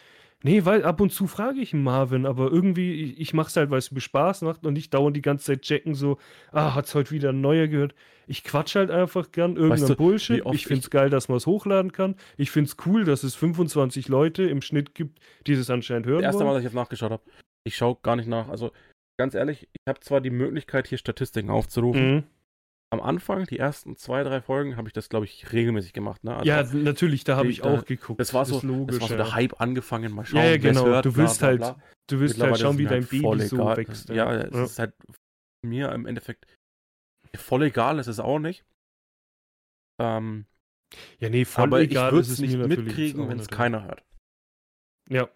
Nee, 0.43 0.65
weil 0.65 0.83
ab 0.83 1.01
und 1.01 1.11
zu 1.11 1.25
frage 1.25 1.59
ich 1.59 1.73
Marvin, 1.73 2.27
aber 2.27 2.51
irgendwie, 2.51 2.93
ich, 2.93 3.19
ich 3.19 3.33
mache 3.33 3.47
es 3.47 3.55
halt, 3.55 3.71
weil 3.71 3.79
es 3.79 3.91
mir 3.91 4.01
Spaß 4.01 4.43
macht 4.43 4.65
und 4.67 4.73
nicht 4.73 4.93
dauernd 4.93 5.17
die 5.17 5.23
ganze 5.23 5.45
Zeit 5.45 5.63
checken, 5.63 5.95
so, 5.95 6.19
ah, 6.51 6.75
hat 6.75 6.85
es 6.85 6.93
heute 6.93 7.09
wieder 7.09 7.29
ein 7.29 7.41
neuer 7.41 7.67
gehört. 7.67 7.95
Ich 8.27 8.43
quatsch 8.43 8.75
halt 8.75 8.91
einfach 8.91 9.31
gern 9.31 9.55
irgendein 9.55 9.81
weißt 9.81 9.89
du, 9.89 9.95
Bullshit. 9.95 10.43
Ich 10.51 10.67
finde 10.67 10.81
es 10.81 10.89
geil, 10.91 11.09
dass 11.09 11.27
man 11.27 11.37
es 11.37 11.47
hochladen 11.47 11.91
kann. 11.91 12.15
Ich 12.35 12.51
finde 12.51 12.69
es 12.69 12.77
cool, 12.85 13.03
dass 13.03 13.23
es 13.23 13.33
25 13.35 14.09
Leute 14.09 14.43
im 14.43 14.61
Schnitt 14.61 14.93
gibt, 14.93 15.19
die 15.47 15.53
es 15.53 15.69
anscheinend 15.69 16.05
hören. 16.05 16.21
Das 16.21 16.33
erste 16.33 16.43
Mal, 16.43 16.51
dass 16.51 16.59
ich 16.59 16.65
jetzt 16.65 16.75
nachgeschaut 16.75 17.11
habe. 17.11 17.23
Ich 17.63 17.75
schaue 17.75 17.97
gar 18.03 18.15
nicht 18.15 18.27
nach. 18.27 18.47
Also, 18.49 18.71
ganz 19.17 19.35
ehrlich, 19.35 19.67
ich 19.73 19.87
habe 19.87 19.99
zwar 19.99 20.21
die 20.21 20.29
Möglichkeit, 20.29 20.87
hier 20.87 20.97
Statistiken 20.97 21.49
aufzurufen. 21.49 22.15
Mhm 22.15 22.23
am 22.89 23.01
Anfang, 23.01 23.45
die 23.45 23.59
ersten 23.59 23.97
zwei, 23.97 24.23
drei 24.23 24.41
Folgen, 24.41 24.77
habe 24.77 24.87
ich 24.87 24.93
das, 24.93 25.09
glaube 25.09 25.25
ich, 25.25 25.51
regelmäßig 25.51 25.93
gemacht. 25.93 26.23
Ne? 26.23 26.35
Also 26.35 26.47
ja, 26.47 26.63
natürlich, 26.63 27.23
da 27.23 27.35
habe 27.35 27.49
ich 27.49 27.63
auch 27.63 27.85
geguckt. 27.85 28.19
Das 28.19 28.33
war 28.33 28.45
so, 28.45 28.55
das, 28.55 28.63
logisch, 28.63 28.99
das 28.99 29.01
war 29.01 29.07
so 29.09 29.15
der 29.23 29.33
Hype 29.33 29.59
angefangen, 29.59 30.13
mal 30.13 30.25
schauen, 30.25 30.39
ja, 30.39 30.51
ja 30.51 30.57
genau. 30.57 30.85
Hört, 30.85 31.05
du 31.05 31.15
willst 31.15 31.39
bla, 31.39 31.49
bla, 31.49 31.57
bla. 31.57 31.67
halt, 31.67 31.77
du 32.07 32.19
willst 32.19 32.41
halt 32.41 32.57
schauen, 32.57 32.77
wie 32.77 32.85
dein 32.85 33.01
halt 33.01 33.09
Baby 33.09 33.47
so 33.47 33.55
egal. 33.57 33.77
wächst. 33.77 34.09
Ja, 34.09 34.33
ja, 34.33 34.41
es 34.41 34.53
ja. 34.53 34.63
ist 34.63 34.79
halt 34.79 34.93
mir 35.65 35.91
im 35.91 36.05
Endeffekt 36.05 36.45
voll 37.35 37.63
egal, 37.63 37.99
ist 37.99 38.07
es 38.07 38.19
auch 38.19 38.39
nicht. 38.39 38.63
Ähm, 39.99 40.45
ja, 41.19 41.29
nee, 41.29 41.43
voll 41.43 41.65
aber 41.65 41.81
egal 41.81 42.07
ich 42.07 42.13
würde 42.13 42.31
es 42.31 42.39
nicht 42.39 42.55
mitkriegen, 42.57 43.27
wenn 43.27 43.39
es 43.39 43.49
keiner 43.49 43.83
hört. 43.83 44.03
Ja. 45.09 45.29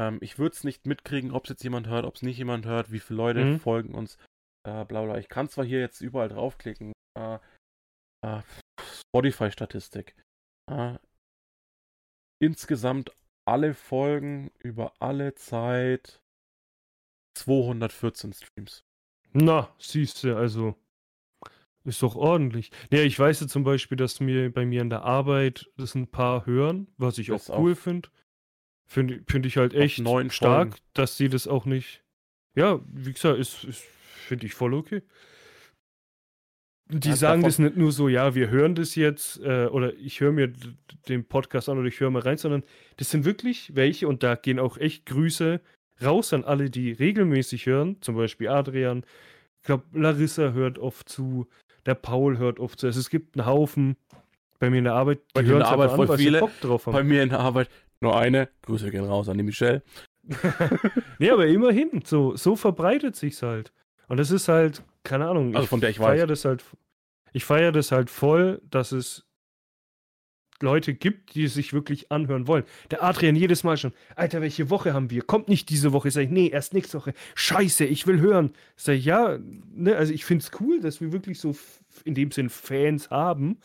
Ähm, 0.00 0.18
ich 0.22 0.38
würde 0.38 0.54
es 0.54 0.64
nicht 0.64 0.86
mitkriegen, 0.86 1.30
ob 1.30 1.44
es 1.44 1.50
jetzt 1.50 1.62
jemand 1.62 1.86
hört, 1.86 2.06
ob 2.06 2.14
es 2.14 2.22
nicht 2.22 2.38
jemand 2.38 2.64
hört, 2.64 2.90
wie 2.90 3.00
viele 3.00 3.18
Leute 3.18 3.44
mhm. 3.44 3.60
folgen 3.60 3.94
uns, 3.94 4.16
äh, 4.66 4.84
bla 4.86 5.02
bla. 5.02 5.18
Ich 5.18 5.28
kann 5.28 5.50
zwar 5.50 5.64
hier 5.64 5.80
jetzt 5.80 6.00
überall 6.00 6.30
draufklicken, 6.30 6.92
äh, 7.18 7.38
äh, 8.26 8.42
Spotify-Statistik. 8.80 10.14
Äh, 10.70 10.96
insgesamt 12.42 13.14
alle 13.46 13.74
Folgen 13.74 14.50
über 14.58 14.94
alle 15.00 15.34
Zeit 15.34 16.22
214 17.36 18.32
Streams. 18.32 18.84
Na, 19.32 19.74
siehst 19.78 20.24
du, 20.24 20.34
also 20.34 20.76
ist 21.84 22.02
doch 22.02 22.16
ordentlich. 22.16 22.70
Ja, 22.90 23.00
ich 23.00 23.18
weiß 23.18 23.40
ja 23.40 23.48
zum 23.48 23.64
Beispiel, 23.64 23.96
dass 23.96 24.20
mir 24.20 24.52
bei 24.52 24.64
mir 24.64 24.80
in 24.80 24.90
der 24.90 25.02
Arbeit 25.02 25.70
das 25.76 25.94
ein 25.94 26.10
paar 26.10 26.46
hören, 26.46 26.88
was 26.96 27.18
ich 27.18 27.26
das 27.26 27.50
auch 27.50 27.58
cool 27.58 27.74
finde. 27.74 28.08
Finde 28.90 29.22
find 29.28 29.46
ich 29.46 29.56
halt 29.56 29.72
echt 29.72 30.00
stark, 30.00 30.32
Folgen. 30.32 30.74
dass 30.94 31.16
sie 31.16 31.28
das 31.28 31.46
auch 31.46 31.64
nicht. 31.64 32.02
Ja, 32.56 32.80
wie 32.92 33.12
gesagt, 33.12 33.38
ist, 33.38 33.62
ist 33.62 33.84
finde 34.26 34.46
ich 34.46 34.54
voll 34.54 34.74
okay. 34.74 35.02
Die 36.88 37.10
ja, 37.10 37.14
sagen 37.14 37.44
das 37.44 37.60
nicht 37.60 37.76
nur 37.76 37.92
so, 37.92 38.08
ja, 38.08 38.34
wir 38.34 38.50
hören 38.50 38.74
das 38.74 38.96
jetzt, 38.96 39.38
äh, 39.44 39.66
oder 39.66 39.94
ich 39.94 40.18
höre 40.20 40.32
mir 40.32 40.52
den 41.08 41.24
Podcast 41.24 41.68
an 41.68 41.78
oder 41.78 41.86
ich 41.86 42.00
höre 42.00 42.10
mal 42.10 42.22
rein, 42.22 42.36
sondern 42.36 42.64
das 42.96 43.10
sind 43.10 43.24
wirklich 43.24 43.76
welche 43.76 44.08
und 44.08 44.24
da 44.24 44.34
gehen 44.34 44.58
auch 44.58 44.76
echt 44.76 45.06
Grüße 45.06 45.60
raus 46.02 46.32
an 46.32 46.42
alle, 46.42 46.68
die 46.68 46.90
regelmäßig 46.90 47.66
hören, 47.66 47.96
zum 48.00 48.16
Beispiel 48.16 48.48
Adrian. 48.48 49.04
Ich 49.60 49.66
glaube, 49.66 49.84
Larissa 49.92 50.50
hört 50.50 50.80
oft 50.80 51.08
zu, 51.08 51.46
der 51.86 51.94
Paul 51.94 52.38
hört 52.38 52.58
oft 52.58 52.80
zu. 52.80 52.88
Also 52.88 52.98
es 52.98 53.08
gibt 53.08 53.38
einen 53.38 53.46
Haufen 53.46 53.96
bei 54.58 54.68
mir 54.68 54.78
in 54.78 54.84
der 54.84 54.94
Arbeit, 54.94 55.18
die 55.18 55.34
bei 55.34 55.42
hören 55.44 55.52
in 55.52 55.58
der 55.60 55.68
Arbeit 55.68 55.90
voll 55.92 56.10
an, 56.10 56.18
viele. 56.18 56.40
Bock 56.40 56.60
drauf 56.60 56.86
haben. 56.86 56.92
Bei 56.92 57.04
mir 57.04 57.22
in 57.22 57.28
der 57.28 57.38
Arbeit 57.38 57.70
nur 58.00 58.16
eine. 58.16 58.48
Grüße 58.62 58.90
gehen 58.90 59.04
raus 59.04 59.28
an 59.28 59.38
die 59.38 59.44
Michelle. 59.44 59.82
nee, 61.18 61.30
aber 61.30 61.46
immerhin, 61.46 62.02
so, 62.04 62.36
so 62.36 62.56
verbreitet 62.56 63.16
sich's 63.16 63.42
halt. 63.42 63.72
Und 64.08 64.18
das 64.18 64.30
ist 64.30 64.48
halt, 64.48 64.82
keine 65.04 65.28
Ahnung. 65.28 65.54
Also 65.54 65.68
von 65.68 65.80
der 65.80 65.90
ich 65.90 65.98
feier 65.98 66.26
Das 66.26 66.44
halt, 66.44 66.64
ich 67.32 67.44
feiere 67.44 67.72
das 67.72 67.92
halt 67.92 68.10
voll, 68.10 68.60
dass 68.68 68.92
es 68.92 69.26
Leute 70.62 70.94
gibt, 70.94 71.34
die 71.34 71.46
sich 71.48 71.72
wirklich 71.72 72.12
anhören 72.12 72.46
wollen. 72.46 72.64
Der 72.90 73.02
Adrian 73.02 73.34
jedes 73.34 73.64
Mal 73.64 73.76
schon, 73.76 73.92
Alter, 74.14 74.40
welche 74.42 74.68
Woche 74.68 74.92
haben 74.92 75.10
wir? 75.10 75.22
Kommt 75.22 75.48
nicht 75.48 75.70
diese 75.70 75.92
Woche. 75.92 76.10
Sag 76.10 76.22
ich, 76.22 76.30
nee, 76.30 76.48
erst 76.48 76.74
nächste 76.74 76.98
Woche. 76.98 77.14
Scheiße, 77.34 77.84
ich 77.86 78.06
will 78.06 78.20
hören. 78.20 78.52
Sag 78.76 78.96
ich, 78.96 79.04
ja, 79.04 79.38
ne, 79.38 79.96
also 79.96 80.12
ich 80.12 80.24
finde 80.24 80.44
es 80.44 80.60
cool, 80.60 80.80
dass 80.80 81.00
wir 81.00 81.12
wirklich 81.12 81.40
so 81.40 81.56
in 82.04 82.14
dem 82.14 82.30
Sinn 82.30 82.50
Fans 82.50 83.10
haben. 83.10 83.58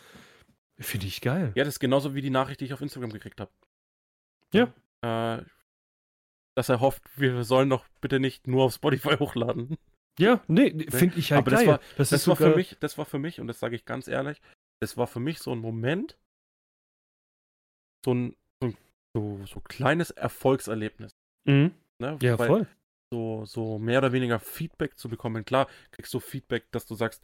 Finde 0.77 1.07
ich 1.07 1.21
geil. 1.21 1.51
Ja, 1.55 1.63
das 1.63 1.75
ist 1.75 1.79
genauso 1.79 2.15
wie 2.15 2.21
die 2.21 2.29
Nachricht, 2.29 2.61
die 2.61 2.65
ich 2.65 2.73
auf 2.73 2.81
Instagram 2.81 3.11
gekriegt 3.11 3.39
habe. 3.39 3.51
Ja. 4.55 5.37
Äh, 5.37 5.43
dass 6.55 6.69
er 6.69 6.79
hofft, 6.79 7.03
wir 7.17 7.43
sollen 7.43 7.69
doch 7.69 7.85
bitte 8.01 8.19
nicht 8.19 8.47
nur 8.47 8.63
auf 8.63 8.73
Spotify 8.73 9.15
hochladen. 9.19 9.77
Ja, 10.17 10.41
nee, 10.47 10.71
finde 10.89 11.19
ich 11.19 11.31
halt 11.31 11.45
Aber 11.45 11.51
geil. 11.51 11.65
Das 11.65 11.67
war, 11.67 11.79
das, 11.97 12.09
das 12.09 12.27
war 12.27 12.35
für 12.37 12.55
mich, 12.55 12.77
das 12.79 12.97
war 12.97 13.05
für 13.05 13.19
mich, 13.19 13.41
und 13.41 13.47
das 13.47 13.59
sage 13.59 13.75
ich 13.75 13.83
ganz 13.85 14.07
ehrlich, 14.07 14.41
das 14.81 14.95
war 14.95 15.07
für 15.07 15.19
mich 15.19 15.39
so 15.39 15.51
ein 15.51 15.59
Moment, 15.59 16.17
so 18.05 18.13
ein, 18.13 18.35
so, 18.61 18.73
so, 19.13 19.45
so 19.45 19.59
kleines 19.59 20.11
Erfolgserlebnis. 20.11 21.11
Mhm. 21.45 21.73
Ne? 21.99 22.17
Ja, 22.21 22.39
Weil 22.39 22.47
voll. 22.47 22.67
So, 23.11 23.45
so 23.45 23.77
mehr 23.77 23.99
oder 23.99 24.13
weniger 24.13 24.39
Feedback 24.39 24.97
zu 24.97 25.09
bekommen. 25.09 25.45
Klar, 25.45 25.67
kriegst 25.91 26.13
du 26.13 26.19
Feedback, 26.19 26.71
dass 26.71 26.85
du 26.85 26.95
sagst, 26.95 27.23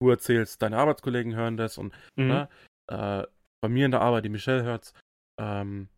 du 0.00 0.10
erzählst, 0.10 0.60
deine 0.62 0.78
Arbeitskollegen 0.78 1.34
hören 1.34 1.56
das 1.56 1.78
und 1.78 1.94
mhm. 2.16 2.26
ne? 2.26 2.48
äh, 2.88 3.24
bei 3.60 3.68
mir 3.68 3.86
in 3.86 3.92
der 3.92 4.00
Arbeit, 4.00 4.24
die 4.24 4.30
Michelle 4.30 4.64
hört's, 4.64 4.92
ähm, 5.40 5.88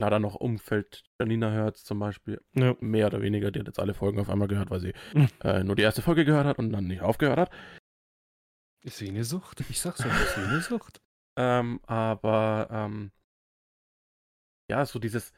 ja, 0.00 0.10
dann 0.10 0.22
noch 0.22 0.34
Umfeld 0.34 1.04
Janina 1.20 1.50
hört 1.50 1.76
zum 1.76 1.98
Beispiel. 1.98 2.40
Ja. 2.54 2.74
Mehr 2.80 3.06
oder 3.08 3.20
weniger, 3.20 3.50
die 3.50 3.60
hat 3.60 3.66
jetzt 3.66 3.78
alle 3.78 3.94
Folgen 3.94 4.18
auf 4.18 4.30
einmal 4.30 4.48
gehört, 4.48 4.70
weil 4.70 4.80
sie 4.80 4.94
mhm. 5.14 5.28
äh, 5.42 5.62
nur 5.62 5.76
die 5.76 5.82
erste 5.82 6.02
Folge 6.02 6.24
gehört 6.24 6.46
hat 6.46 6.58
und 6.58 6.72
dann 6.72 6.86
nicht 6.86 7.02
aufgehört 7.02 7.38
hat. 7.38 7.52
Ist 8.82 9.00
wie 9.02 9.10
eine 9.10 9.24
Sucht. 9.24 9.60
Ich 9.68 9.80
sag's 9.80 10.00
ja, 10.00 10.06
ist 10.06 10.38
wie 10.38 10.44
eine 10.44 10.60
Sucht. 10.62 11.00
ähm, 11.38 11.80
aber 11.86 12.68
ähm, 12.70 13.12
ja, 14.70 14.86
so 14.86 14.98
dieses 14.98 15.32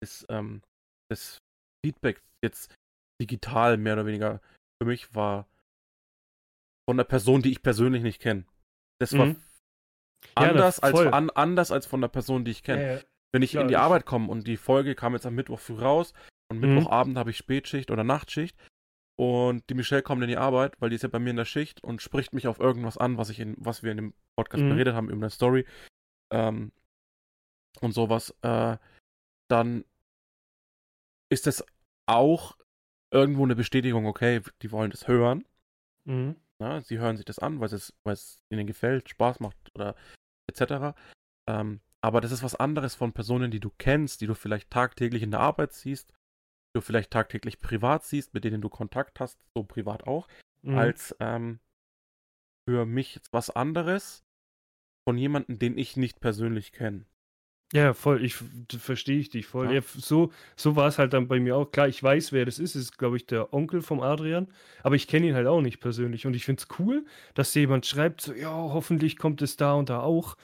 das, 0.00 0.24
ähm, 0.28 0.62
das 1.10 1.38
Feedback 1.84 2.22
jetzt 2.44 2.72
digital 3.20 3.78
mehr 3.78 3.94
oder 3.94 4.06
weniger 4.06 4.40
für 4.80 4.86
mich 4.86 5.12
war 5.14 5.48
von 6.88 6.96
einer 6.96 7.04
Person, 7.04 7.42
die 7.42 7.50
ich 7.50 7.62
persönlich 7.62 8.02
nicht 8.02 8.22
kenne. 8.22 8.44
Das 9.00 9.16
war 9.18 9.26
mhm. 9.26 9.42
anders, 10.36 10.76
ja, 10.76 10.82
als, 10.84 11.12
an, 11.12 11.30
anders 11.30 11.72
als 11.72 11.86
von 11.86 12.00
der 12.00 12.08
Person, 12.08 12.44
die 12.44 12.52
ich 12.52 12.62
kenne. 12.62 12.82
Ja, 12.82 12.94
ja. 12.94 13.02
Wenn 13.32 13.42
ich 13.42 13.52
ja, 13.52 13.60
in 13.60 13.68
die. 13.68 13.76
Arbeit 13.76 14.06
komme 14.06 14.28
und 14.28 14.46
die 14.46 14.56
Folge 14.56 14.94
kam 14.94 15.12
jetzt 15.12 15.26
am 15.26 15.34
Mittwoch 15.34 15.60
früh 15.60 15.78
raus 15.78 16.14
und 16.50 16.60
mhm. 16.60 16.74
Mittwochabend 16.74 17.18
habe 17.18 17.30
ich 17.30 17.36
Spätschicht 17.36 17.90
oder 17.90 18.04
Nachtschicht 18.04 18.56
und 19.16 19.68
die 19.68 19.74
Michelle 19.74 20.02
kommt 20.02 20.22
in 20.22 20.28
die 20.28 20.36
Arbeit, 20.36 20.80
weil 20.80 20.90
die 20.90 20.96
ist 20.96 21.02
ja 21.02 21.08
bei 21.08 21.18
mir 21.18 21.30
in 21.30 21.36
der 21.36 21.44
Schicht 21.44 21.82
und 21.82 22.00
spricht 22.00 22.32
mich 22.32 22.46
auf 22.46 22.60
irgendwas 22.60 22.96
an, 22.96 23.18
was 23.18 23.30
ich 23.30 23.40
in, 23.40 23.54
was 23.58 23.82
wir 23.82 23.90
in 23.90 23.96
dem 23.96 24.14
Podcast 24.36 24.62
mhm. 24.62 24.70
beredet 24.70 24.94
haben, 24.94 25.10
über 25.10 25.16
eine 25.16 25.30
Story 25.30 25.66
ähm, 26.32 26.72
und 27.80 27.92
sowas, 27.92 28.34
äh, 28.42 28.76
dann 29.48 29.84
ist 31.30 31.46
das 31.46 31.64
auch 32.06 32.56
irgendwo 33.10 33.44
eine 33.44 33.56
Bestätigung, 33.56 34.06
okay, 34.06 34.40
die 34.62 34.70
wollen 34.70 34.90
das 34.90 35.08
hören. 35.08 35.44
Mhm. 36.04 36.36
Na, 36.58 36.80
sie 36.80 36.98
hören 36.98 37.16
sich 37.16 37.26
das 37.26 37.38
an, 37.38 37.60
weil 37.60 37.72
es, 37.72 37.92
weil 38.04 38.14
es 38.14 38.40
ihnen 38.50 38.66
gefällt, 38.66 39.08
Spaß 39.08 39.40
macht 39.40 39.56
oder 39.74 39.94
etc. 40.48 40.96
Ähm, 41.48 41.80
aber 42.00 42.20
das 42.20 42.32
ist 42.32 42.42
was 42.42 42.54
anderes 42.54 42.94
von 42.94 43.12
Personen, 43.12 43.50
die 43.50 43.60
du 43.60 43.70
kennst, 43.78 44.20
die 44.20 44.26
du 44.26 44.34
vielleicht 44.34 44.70
tagtäglich 44.70 45.22
in 45.22 45.30
der 45.30 45.40
Arbeit 45.40 45.72
siehst, 45.72 46.10
die 46.10 46.78
du 46.78 46.80
vielleicht 46.80 47.10
tagtäglich 47.10 47.60
privat 47.60 48.04
siehst, 48.04 48.34
mit 48.34 48.44
denen 48.44 48.60
du 48.60 48.68
Kontakt 48.68 49.20
hast, 49.20 49.38
so 49.54 49.64
privat 49.64 50.06
auch, 50.06 50.28
mhm. 50.62 50.78
als 50.78 51.16
ähm, 51.20 51.60
für 52.68 52.86
mich 52.86 53.20
was 53.32 53.50
anderes 53.50 54.24
von 55.08 55.16
jemandem, 55.16 55.58
den 55.58 55.78
ich 55.78 55.96
nicht 55.96 56.20
persönlich 56.20 56.72
kenne. 56.72 57.06
Ja, 57.72 57.92
voll, 57.92 58.24
ich 58.24 58.34
verstehe 58.78 59.18
ich 59.18 59.28
dich 59.28 59.46
voll. 59.46 59.66
Ja. 59.66 59.72
Ja, 59.72 59.80
so 59.82 60.32
so 60.56 60.74
war 60.74 60.88
es 60.88 60.98
halt 60.98 61.12
dann 61.12 61.28
bei 61.28 61.38
mir 61.38 61.56
auch. 61.56 61.70
Klar, 61.70 61.88
ich 61.88 62.02
weiß, 62.02 62.32
wer 62.32 62.46
das 62.46 62.58
ist. 62.58 62.74
Das 62.74 62.82
ist, 62.82 62.98
glaube 62.98 63.18
ich, 63.18 63.26
der 63.26 63.52
Onkel 63.52 63.82
vom 63.82 64.00
Adrian. 64.00 64.48
Aber 64.82 64.94
ich 64.94 65.06
kenne 65.06 65.26
ihn 65.26 65.34
halt 65.34 65.46
auch 65.46 65.60
nicht 65.60 65.78
persönlich. 65.78 66.26
Und 66.26 66.34
ich 66.34 66.46
finde 66.46 66.62
es 66.62 66.78
cool, 66.78 67.04
dass 67.34 67.54
jemand 67.54 67.84
schreibt, 67.84 68.22
so, 68.22 68.32
ja, 68.32 68.50
hoffentlich 68.50 69.18
kommt 69.18 69.42
es 69.42 69.58
da 69.58 69.74
und 69.74 69.90
da 69.90 70.00
auch. 70.00 70.36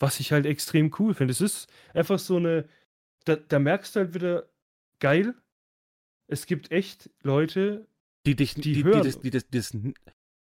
Was 0.00 0.20
ich 0.20 0.32
halt 0.32 0.46
extrem 0.46 0.94
cool 0.98 1.14
finde. 1.14 1.32
Es 1.32 1.40
ist 1.40 1.68
einfach 1.92 2.18
so 2.18 2.36
eine, 2.36 2.68
da, 3.24 3.36
da 3.36 3.58
merkst 3.58 3.96
du 3.96 4.00
halt 4.00 4.14
wieder, 4.14 4.48
geil, 5.00 5.34
es 6.28 6.46
gibt 6.46 6.70
echt 6.70 7.10
Leute, 7.22 7.86
die 8.26 8.36
dich, 8.36 8.54
die, 8.54 8.74
die, 8.74 8.84
hören. 8.84 9.02
die, 9.02 9.08
das, 9.08 9.20
die 9.20 9.30
das, 9.30 9.48
das, 9.48 9.76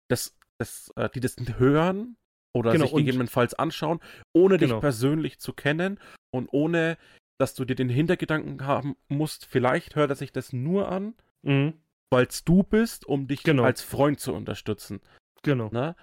das, 0.08 0.38
das, 0.58 0.92
äh, 0.96 1.08
die 1.10 1.20
das 1.20 1.36
hören 1.58 2.16
oder 2.54 2.72
genau, 2.72 2.86
sich 2.86 2.94
gegebenenfalls 2.94 3.54
anschauen, 3.54 4.00
ohne 4.32 4.58
genau. 4.58 4.74
dich 4.74 4.80
persönlich 4.80 5.38
zu 5.38 5.52
kennen 5.52 6.00
und 6.30 6.48
ohne, 6.52 6.98
dass 7.38 7.54
du 7.54 7.64
dir 7.64 7.76
den 7.76 7.88
Hintergedanken 7.88 8.66
haben 8.66 8.96
musst, 9.08 9.46
vielleicht 9.46 9.94
hört 9.94 10.10
er 10.10 10.16
sich 10.16 10.32
das 10.32 10.52
nur 10.52 10.90
an, 10.90 11.14
mhm. 11.42 11.74
weil 12.10 12.26
es 12.26 12.44
du 12.44 12.62
bist, 12.62 13.04
um 13.06 13.28
dich 13.28 13.42
genau. 13.42 13.64
als 13.64 13.82
Freund 13.82 14.20
zu 14.20 14.32
unterstützen. 14.32 15.00
Genau. 15.42 15.68
Ne? 15.70 15.94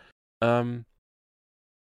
Ähm, 0.42 0.86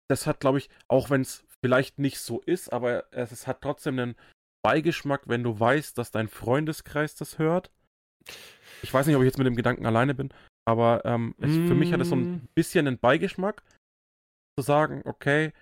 das 0.09 0.27
hat, 0.27 0.41
glaube 0.41 0.59
ich, 0.59 0.71
auch 0.89 1.11
wenn 1.11 1.23
es 1.23 1.45
vielleicht 1.63 1.99
nicht 1.99 2.19
so 2.19 2.41
ist, 2.41 2.73
aber 2.73 3.05
es, 3.13 3.33
es, 3.33 3.47
hat 3.47 3.63
trotzdem 3.63 3.99
einen 3.99 4.17
Beigeschmack, 4.65 5.23
wenn 5.27 5.43
du 5.43 5.59
weißt, 5.59 5.97
dass 5.97 6.11
dein 6.11 6.29
Freundeskreis 6.29 7.15
das 7.15 7.39
hört. 7.39 7.71
Ich 8.83 8.93
weiß 8.93 9.07
nicht, 9.07 9.17
ob 9.17 9.23
ich 9.23 9.27
jetzt 9.27 9.39
mit 9.39 9.47
dem 9.47 9.57
Gedanken 9.57 9.87
alleine 9.87 10.15
bin, 10.15 10.33
aber 10.65 11.05
ähm, 11.05 11.35
es, 11.39 11.51
mm. 11.51 11.67
für 11.69 11.75
mich 11.75 11.93
hat 11.93 12.01
es 12.01 12.09
so 12.09 12.17
ein 12.17 12.35
mm. 12.35 12.49
bisschen 12.55 12.87
einen 12.87 12.99
Beigeschmack, 12.99 13.63
zu 14.59 14.65
sagen, 14.65 15.03
okay, 15.05 15.53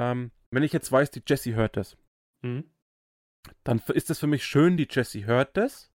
ähm, 0.00 0.30
wenn 0.50 0.62
ich 0.62 0.72
jetzt 0.72 0.90
weiß, 0.90 1.10
die 1.10 1.22
Jessie 1.26 1.54
hört 1.54 1.76
das, 1.76 1.96
mm. 2.42 2.60
dann 3.64 3.82
ist 3.94 4.10
es 4.10 4.18
für 4.18 4.26
mich 4.26 4.44
schön, 4.44 4.76
die 4.76 4.88
Jessie 4.90 5.24
hört 5.24 5.56
das. 5.56 5.90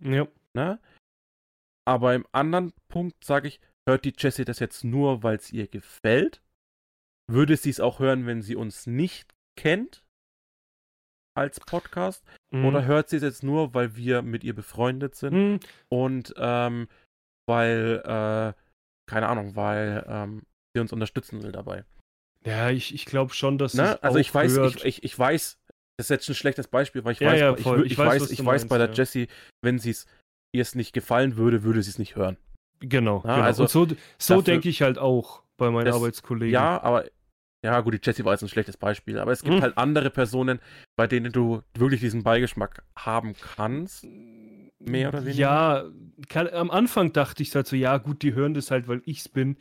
Ja. 0.00 0.26
Ne? 0.54 0.80
Aber 1.86 2.14
im 2.14 2.26
anderen 2.32 2.72
Punkt 2.88 3.24
sage 3.24 3.48
ich, 3.48 3.60
hört 3.88 4.04
die 4.04 4.14
Jessie 4.16 4.44
das 4.44 4.58
jetzt 4.58 4.84
nur, 4.84 5.22
weil 5.22 5.36
es 5.36 5.52
ihr 5.52 5.68
gefällt? 5.68 6.42
Würde 7.30 7.56
sie 7.56 7.70
es 7.70 7.80
auch 7.80 7.98
hören, 7.98 8.26
wenn 8.26 8.42
sie 8.42 8.56
uns 8.56 8.86
nicht 8.86 9.34
kennt 9.58 10.04
als 11.36 11.60
Podcast? 11.60 12.24
Mhm. 12.50 12.64
Oder 12.64 12.84
hört 12.84 13.08
sie 13.08 13.16
es 13.16 13.22
jetzt 13.22 13.42
nur, 13.42 13.74
weil 13.74 13.96
wir 13.96 14.22
mit 14.22 14.44
ihr 14.44 14.54
befreundet 14.54 15.14
sind 15.14 15.34
mhm. 15.34 15.60
und 15.88 16.34
ähm, 16.36 16.88
weil, 17.48 18.02
äh, 18.04 18.52
keine 19.08 19.28
Ahnung, 19.28 19.56
weil 19.56 20.04
ähm, 20.08 20.42
sie 20.74 20.80
uns 20.80 20.92
unterstützen 20.92 21.42
will 21.42 21.52
dabei? 21.52 21.84
Ja, 22.44 22.70
ich, 22.70 22.94
ich 22.94 23.06
glaube 23.06 23.34
schon, 23.34 23.58
dass 23.58 23.74
ne? 23.74 24.02
Also 24.02 24.18
ich 24.18 24.32
weiß, 24.32 24.56
ich, 24.58 24.84
ich, 24.84 25.04
ich 25.04 25.18
weiß, 25.18 25.58
das 25.96 26.06
ist 26.06 26.10
jetzt 26.10 26.28
ein 26.28 26.34
schlechtes 26.34 26.68
Beispiel, 26.68 27.04
weil 27.04 27.12
ich 27.12 27.20
ja, 27.20 27.32
weiß, 27.32 27.40
ja, 27.40 27.52
ich, 27.52 27.92
ich, 27.92 27.98
weiß, 27.98 28.22
weiß 28.22 28.30
ich 28.30 28.44
weiß 28.44 28.68
bei 28.68 28.78
der 28.78 28.88
ja. 28.88 28.92
Jessie, 28.92 29.28
wenn 29.62 29.78
sie 29.78 29.90
es 29.90 30.06
ihr 30.54 30.62
es 30.62 30.74
nicht 30.74 30.92
gefallen 30.92 31.36
würde, 31.36 31.62
würde 31.62 31.82
sie 31.82 31.90
es 31.90 31.98
nicht 31.98 32.16
hören. 32.16 32.36
Genau, 32.80 33.22
ja, 33.24 33.34
genau. 33.34 33.46
Also 33.46 33.62
und 33.64 33.70
so, 33.70 33.86
so 34.18 34.42
denke 34.42 34.68
ich 34.68 34.82
halt 34.82 34.98
auch 34.98 35.42
bei 35.56 35.70
meinen 35.70 35.86
das, 35.86 35.96
Arbeitskollegen. 35.96 36.52
Ja, 36.52 36.82
aber 36.82 37.06
ja 37.66 37.80
gut, 37.80 37.94
die 37.94 38.00
Jessie 38.02 38.24
war 38.24 38.32
jetzt 38.32 38.42
ein 38.42 38.48
schlechtes 38.48 38.76
Beispiel, 38.76 39.18
aber 39.18 39.32
es 39.32 39.42
gibt 39.42 39.56
hm. 39.56 39.62
halt 39.62 39.76
andere 39.76 40.10
Personen, 40.10 40.60
bei 40.94 41.06
denen 41.06 41.32
du 41.32 41.62
wirklich 41.74 42.00
diesen 42.00 42.22
Beigeschmack 42.22 42.84
haben 42.96 43.34
kannst. 43.34 44.06
Mehr 44.78 45.08
oder 45.08 45.24
weniger? 45.24 45.38
Ja, 45.38 45.84
kann, 46.28 46.48
am 46.48 46.70
Anfang 46.70 47.12
dachte 47.12 47.42
ich 47.42 47.54
halt 47.54 47.66
so, 47.66 47.74
ja 47.74 47.98
gut, 47.98 48.22
die 48.22 48.34
hören 48.34 48.54
das 48.54 48.70
halt, 48.70 48.86
weil 48.86 49.02
ich's 49.04 49.28
bin, 49.28 49.56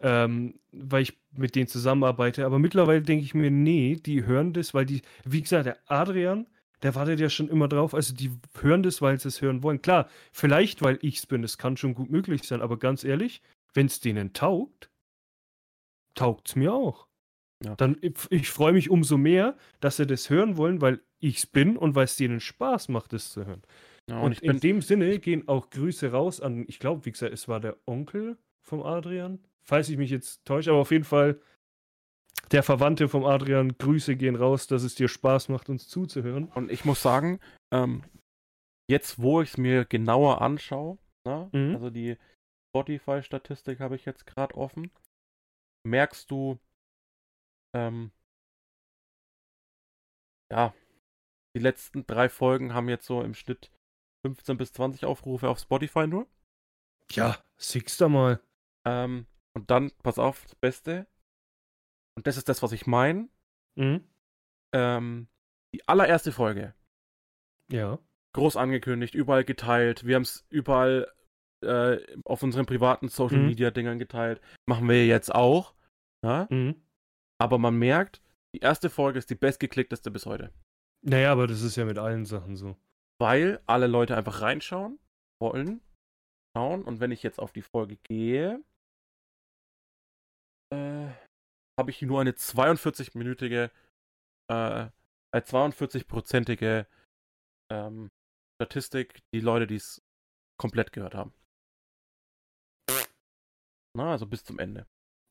ähm, 0.00 0.60
weil 0.72 1.02
ich 1.02 1.18
mit 1.36 1.54
denen 1.54 1.68
zusammenarbeite. 1.68 2.46
Aber 2.46 2.58
mittlerweile 2.58 3.02
denke 3.02 3.24
ich 3.24 3.34
mir, 3.34 3.50
nee, 3.50 3.96
die 3.96 4.24
hören 4.24 4.54
das, 4.54 4.72
weil 4.72 4.86
die, 4.86 5.02
wie 5.24 5.42
gesagt, 5.42 5.66
der 5.66 5.78
Adrian, 5.86 6.46
der 6.82 6.94
wartet 6.94 7.20
ja 7.20 7.28
schon 7.28 7.48
immer 7.48 7.68
drauf. 7.68 7.94
Also 7.94 8.14
die 8.14 8.32
hören 8.60 8.82
das, 8.82 9.02
weil 9.02 9.20
sie 9.20 9.28
es 9.28 9.42
hören 9.42 9.62
wollen. 9.62 9.82
Klar, 9.82 10.08
vielleicht, 10.32 10.80
weil 10.80 10.98
ich's 11.02 11.26
bin, 11.26 11.42
das 11.42 11.58
kann 11.58 11.76
schon 11.76 11.94
gut 11.94 12.10
möglich 12.10 12.44
sein, 12.44 12.62
aber 12.62 12.78
ganz 12.78 13.04
ehrlich, 13.04 13.42
wenn 13.74 13.86
es 13.86 14.00
denen 14.00 14.32
taugt, 14.32 14.90
taugt's 16.14 16.56
mir 16.56 16.72
auch. 16.72 17.06
Ja. 17.64 17.74
Dann 17.76 17.96
ich, 18.00 18.14
ich 18.30 18.50
freue 18.50 18.72
mich 18.72 18.90
umso 18.90 19.16
mehr, 19.16 19.56
dass 19.80 19.96
sie 19.96 20.06
das 20.06 20.30
hören 20.30 20.56
wollen, 20.56 20.80
weil 20.80 21.00
ich's 21.20 21.46
bin 21.46 21.76
und 21.76 21.94
weil 21.94 22.04
es 22.04 22.16
denen 22.16 22.40
Spaß 22.40 22.88
macht, 22.88 23.12
das 23.12 23.32
zu 23.32 23.46
hören. 23.46 23.62
Ja, 24.08 24.20
und, 24.20 24.42
und 24.42 24.42
in 24.42 24.60
dem 24.60 24.82
Sinne 24.82 25.18
gehen 25.18 25.46
auch 25.48 25.70
Grüße 25.70 26.10
raus 26.10 26.40
an, 26.40 26.64
ich 26.66 26.78
glaube, 26.78 27.04
wie 27.04 27.12
gesagt, 27.12 27.32
es 27.32 27.46
war 27.46 27.60
der 27.60 27.76
Onkel 27.86 28.36
vom 28.62 28.82
Adrian. 28.82 29.38
Falls 29.64 29.88
ich 29.88 29.96
mich 29.96 30.10
jetzt 30.10 30.44
täusche, 30.44 30.70
aber 30.70 30.80
auf 30.80 30.90
jeden 30.90 31.04
Fall 31.04 31.40
der 32.50 32.64
Verwandte 32.64 33.08
vom 33.08 33.24
Adrian, 33.24 33.78
Grüße 33.78 34.16
gehen 34.16 34.34
raus, 34.34 34.66
dass 34.66 34.82
es 34.82 34.96
dir 34.96 35.08
Spaß 35.08 35.48
macht, 35.48 35.68
uns 35.68 35.88
zuzuhören. 35.88 36.46
Und 36.46 36.70
ich 36.70 36.84
muss 36.84 37.00
sagen, 37.00 37.38
ähm, 37.72 38.02
jetzt 38.90 39.20
wo 39.20 39.40
ich 39.40 39.50
es 39.50 39.56
mir 39.56 39.84
genauer 39.84 40.42
anschaue, 40.42 40.98
ne, 41.24 41.48
mhm. 41.52 41.74
also 41.74 41.90
die 41.90 42.16
Spotify-Statistik 42.70 43.80
habe 43.80 43.94
ich 43.96 44.04
jetzt 44.04 44.26
gerade 44.26 44.54
offen, 44.56 44.90
merkst 45.86 46.30
du, 46.30 46.58
ähm, 47.74 48.12
ja, 50.50 50.74
die 51.56 51.60
letzten 51.60 52.06
drei 52.06 52.28
Folgen 52.28 52.74
haben 52.74 52.88
jetzt 52.88 53.06
so 53.06 53.22
im 53.22 53.34
Schnitt 53.34 53.70
15 54.24 54.56
bis 54.56 54.72
20 54.72 55.04
Aufrufe 55.04 55.48
auf 55.48 55.58
Spotify 55.58 56.06
nur. 56.06 56.26
Ja, 57.10 57.42
siehst 57.58 58.00
du 58.00 58.08
mal. 58.08 58.40
Ähm, 58.86 59.26
und 59.54 59.70
dann, 59.70 59.90
pass 60.02 60.18
auf, 60.18 60.42
das 60.44 60.54
Beste. 60.56 61.06
Und 62.16 62.26
das 62.26 62.36
ist 62.36 62.48
das, 62.48 62.62
was 62.62 62.72
ich 62.72 62.86
meine. 62.86 63.28
Mhm. 63.76 64.06
Ähm, 64.74 65.28
die 65.74 65.86
allererste 65.88 66.32
Folge. 66.32 66.74
Ja. 67.70 67.98
Groß 68.34 68.56
angekündigt, 68.56 69.14
überall 69.14 69.44
geteilt. 69.44 70.06
Wir 70.06 70.16
haben 70.16 70.22
es 70.22 70.46
überall 70.48 71.12
äh, 71.62 71.98
auf 72.24 72.42
unseren 72.42 72.66
privaten 72.66 73.08
Social 73.08 73.38
mhm. 73.38 73.46
Media 73.46 73.70
Dingern 73.70 73.98
geteilt. 73.98 74.40
Machen 74.66 74.88
wir 74.88 75.06
jetzt 75.06 75.34
auch. 75.34 75.74
Ja? 76.24 76.46
Mhm. 76.50 76.82
Aber 77.42 77.58
man 77.58 77.76
merkt, 77.76 78.22
die 78.54 78.60
erste 78.60 78.88
Folge 78.88 79.18
ist 79.18 79.28
die 79.28 79.34
bestgeklickteste 79.34 80.12
bis 80.12 80.26
heute. 80.26 80.52
Naja, 81.04 81.32
aber 81.32 81.48
das 81.48 81.62
ist 81.62 81.74
ja 81.74 81.84
mit 81.84 81.98
allen 81.98 82.24
Sachen 82.24 82.56
so. 82.56 82.76
Weil 83.20 83.60
alle 83.66 83.88
Leute 83.88 84.16
einfach 84.16 84.42
reinschauen 84.42 85.00
wollen, 85.40 85.80
schauen 86.56 86.84
und 86.84 87.00
wenn 87.00 87.10
ich 87.10 87.24
jetzt 87.24 87.40
auf 87.40 87.52
die 87.52 87.62
Folge 87.62 87.96
gehe, 87.96 88.62
äh, 90.72 91.08
habe 91.76 91.90
ich 91.90 92.00
nur 92.02 92.20
eine 92.20 92.30
42-minütige, 92.30 93.72
äh, 94.48 94.90
42-prozentige 95.34 96.86
ähm, 97.72 98.08
Statistik, 98.60 99.18
die 99.34 99.40
Leute, 99.40 99.66
die 99.66 99.76
es 99.76 100.00
komplett 100.60 100.92
gehört 100.92 101.16
haben. 101.16 101.34
Na, 103.96 104.12
also 104.12 104.26
bis 104.26 104.44
zum 104.44 104.60
Ende. 104.60 104.86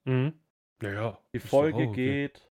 Mhm. 0.06 0.38
Ja, 0.82 1.20
Die 1.34 1.40
Folge 1.40 1.88
okay. 1.88 1.94
geht. 1.94 2.50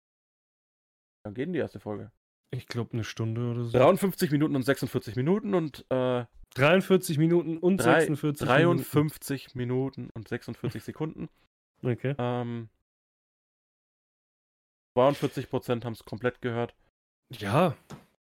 Wann 1.23 1.33
geht 1.33 1.47
denn 1.47 1.53
die 1.53 1.59
erste 1.59 1.79
Folge? 1.79 2.11
Ich 2.51 2.67
glaube 2.67 2.93
eine 2.93 3.03
Stunde 3.03 3.51
oder 3.51 3.65
so. 3.65 3.77
53 3.77 4.31
Minuten 4.31 4.55
und 4.55 4.63
46 4.63 5.15
Minuten 5.15 5.53
und 5.53 5.85
äh, 5.89 6.25
43 6.55 7.17
Minuten 7.17 7.57
und 7.57 7.77
drei, 7.77 7.99
46 7.99 8.47
53 8.47 9.55
Minuten. 9.55 10.01
Minuten 10.03 10.09
und 10.15 10.27
46 10.27 10.83
Sekunden. 10.83 11.29
Okay. 11.83 12.15
Ähm, 12.17 12.69
42 14.97 15.49
Prozent 15.49 15.85
haben 15.85 15.93
es 15.93 16.05
komplett 16.05 16.41
gehört. 16.41 16.73
Ja, 17.31 17.75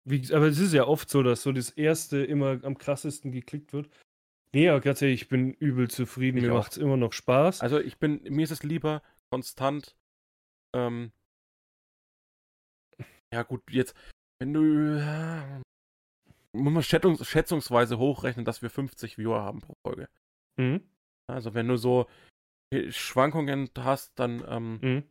wie, 0.05 0.35
aber 0.35 0.47
es 0.47 0.59
ist 0.59 0.75
ja 0.75 0.87
oft 0.87 1.09
so, 1.09 1.23
dass 1.23 1.43
so 1.43 1.53
das 1.53 1.71
erste 1.71 2.23
immer 2.25 2.63
am 2.65 2.77
krassesten 2.77 3.33
geklickt 3.33 3.73
wird. 3.73 3.89
Nee, 4.53 4.69
aber 4.69 4.81
ganz 4.81 5.01
ehrlich, 5.01 5.23
ich 5.23 5.29
bin 5.29 5.53
übel 5.55 5.89
zufrieden. 5.89 6.39
Ich 6.39 6.45
mir 6.45 6.53
macht 6.53 6.73
es 6.73 6.79
immer 6.79 6.97
noch 6.97 7.13
Spaß. 7.13 7.61
Also 7.61 7.79
ich 7.79 7.99
bin, 7.99 8.21
mir 8.25 8.43
ist 8.43 8.51
es 8.51 8.65
lieber 8.65 9.03
konstant, 9.31 9.97
ähm, 10.75 11.13
ja 13.33 13.43
gut, 13.43 13.63
jetzt, 13.71 13.95
wenn 14.41 14.53
du, 14.53 14.99
äh, 14.99 15.61
muss 16.57 16.73
man 16.73 16.83
schätzungs 16.83 17.27
schätzungsweise 17.27 17.99
hochrechnen, 17.99 18.45
dass 18.45 18.63
wir 18.63 18.71
50 18.71 19.19
Viewer 19.19 19.43
haben 19.43 19.61
pro 19.61 19.75
Folge. 19.87 20.09
Mhm. 20.59 20.83
Also 21.29 21.55
wenn 21.55 21.69
du 21.69 21.77
so 21.77 22.09
Schwankungen 22.91 23.71
hast, 23.79 24.19
dann 24.19 24.45
ähm, 24.49 25.05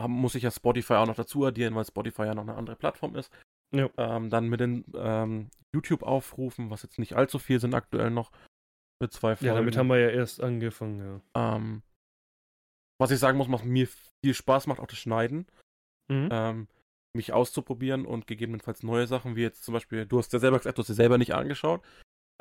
mhm. 0.00 0.10
muss 0.10 0.34
ich 0.34 0.42
ja 0.42 0.50
Spotify 0.50 0.94
auch 0.94 1.06
noch 1.06 1.16
dazu 1.16 1.44
addieren, 1.44 1.74
weil 1.74 1.84
Spotify 1.84 2.22
ja 2.22 2.34
noch 2.34 2.42
eine 2.42 2.56
andere 2.56 2.76
Plattform 2.76 3.14
ist. 3.16 3.30
Ja. 3.74 3.90
Ähm, 3.96 4.30
dann 4.30 4.48
mit 4.48 4.60
den 4.60 4.84
ähm, 4.94 5.50
YouTube-Aufrufen, 5.74 6.70
was 6.70 6.82
jetzt 6.82 6.98
nicht 6.98 7.14
allzu 7.14 7.38
viel 7.38 7.60
sind 7.60 7.74
aktuell 7.74 8.10
noch, 8.10 8.30
für 9.02 9.10
zwei 9.10 9.36
Folgen. 9.36 9.46
Ja, 9.46 9.54
damit 9.54 9.76
haben 9.76 9.88
wir 9.88 9.98
ja 9.98 10.10
erst 10.10 10.40
angefangen, 10.40 11.22
ja. 11.34 11.56
Ähm, 11.56 11.82
was 12.98 13.10
ich 13.10 13.18
sagen 13.18 13.38
muss, 13.38 13.50
was 13.50 13.64
mir 13.64 13.88
viel 14.24 14.34
Spaß 14.34 14.66
macht, 14.66 14.80
auch 14.80 14.86
das 14.86 14.98
Schneiden. 14.98 15.46
Mhm. 16.08 16.28
Ähm, 16.30 16.68
mich 17.16 17.32
auszuprobieren 17.32 18.06
und 18.06 18.26
gegebenenfalls 18.26 18.82
neue 18.82 19.06
Sachen, 19.06 19.36
wie 19.36 19.42
jetzt 19.42 19.64
zum 19.64 19.72
Beispiel, 19.72 20.04
du 20.04 20.18
hast 20.18 20.32
ja 20.32 20.38
selber 20.38 20.58
gesagt, 20.58 20.78
du 20.78 20.82
hast 20.82 20.88
dir 20.88 20.94
selber 20.94 21.16
nicht 21.16 21.34
angeschaut, 21.34 21.80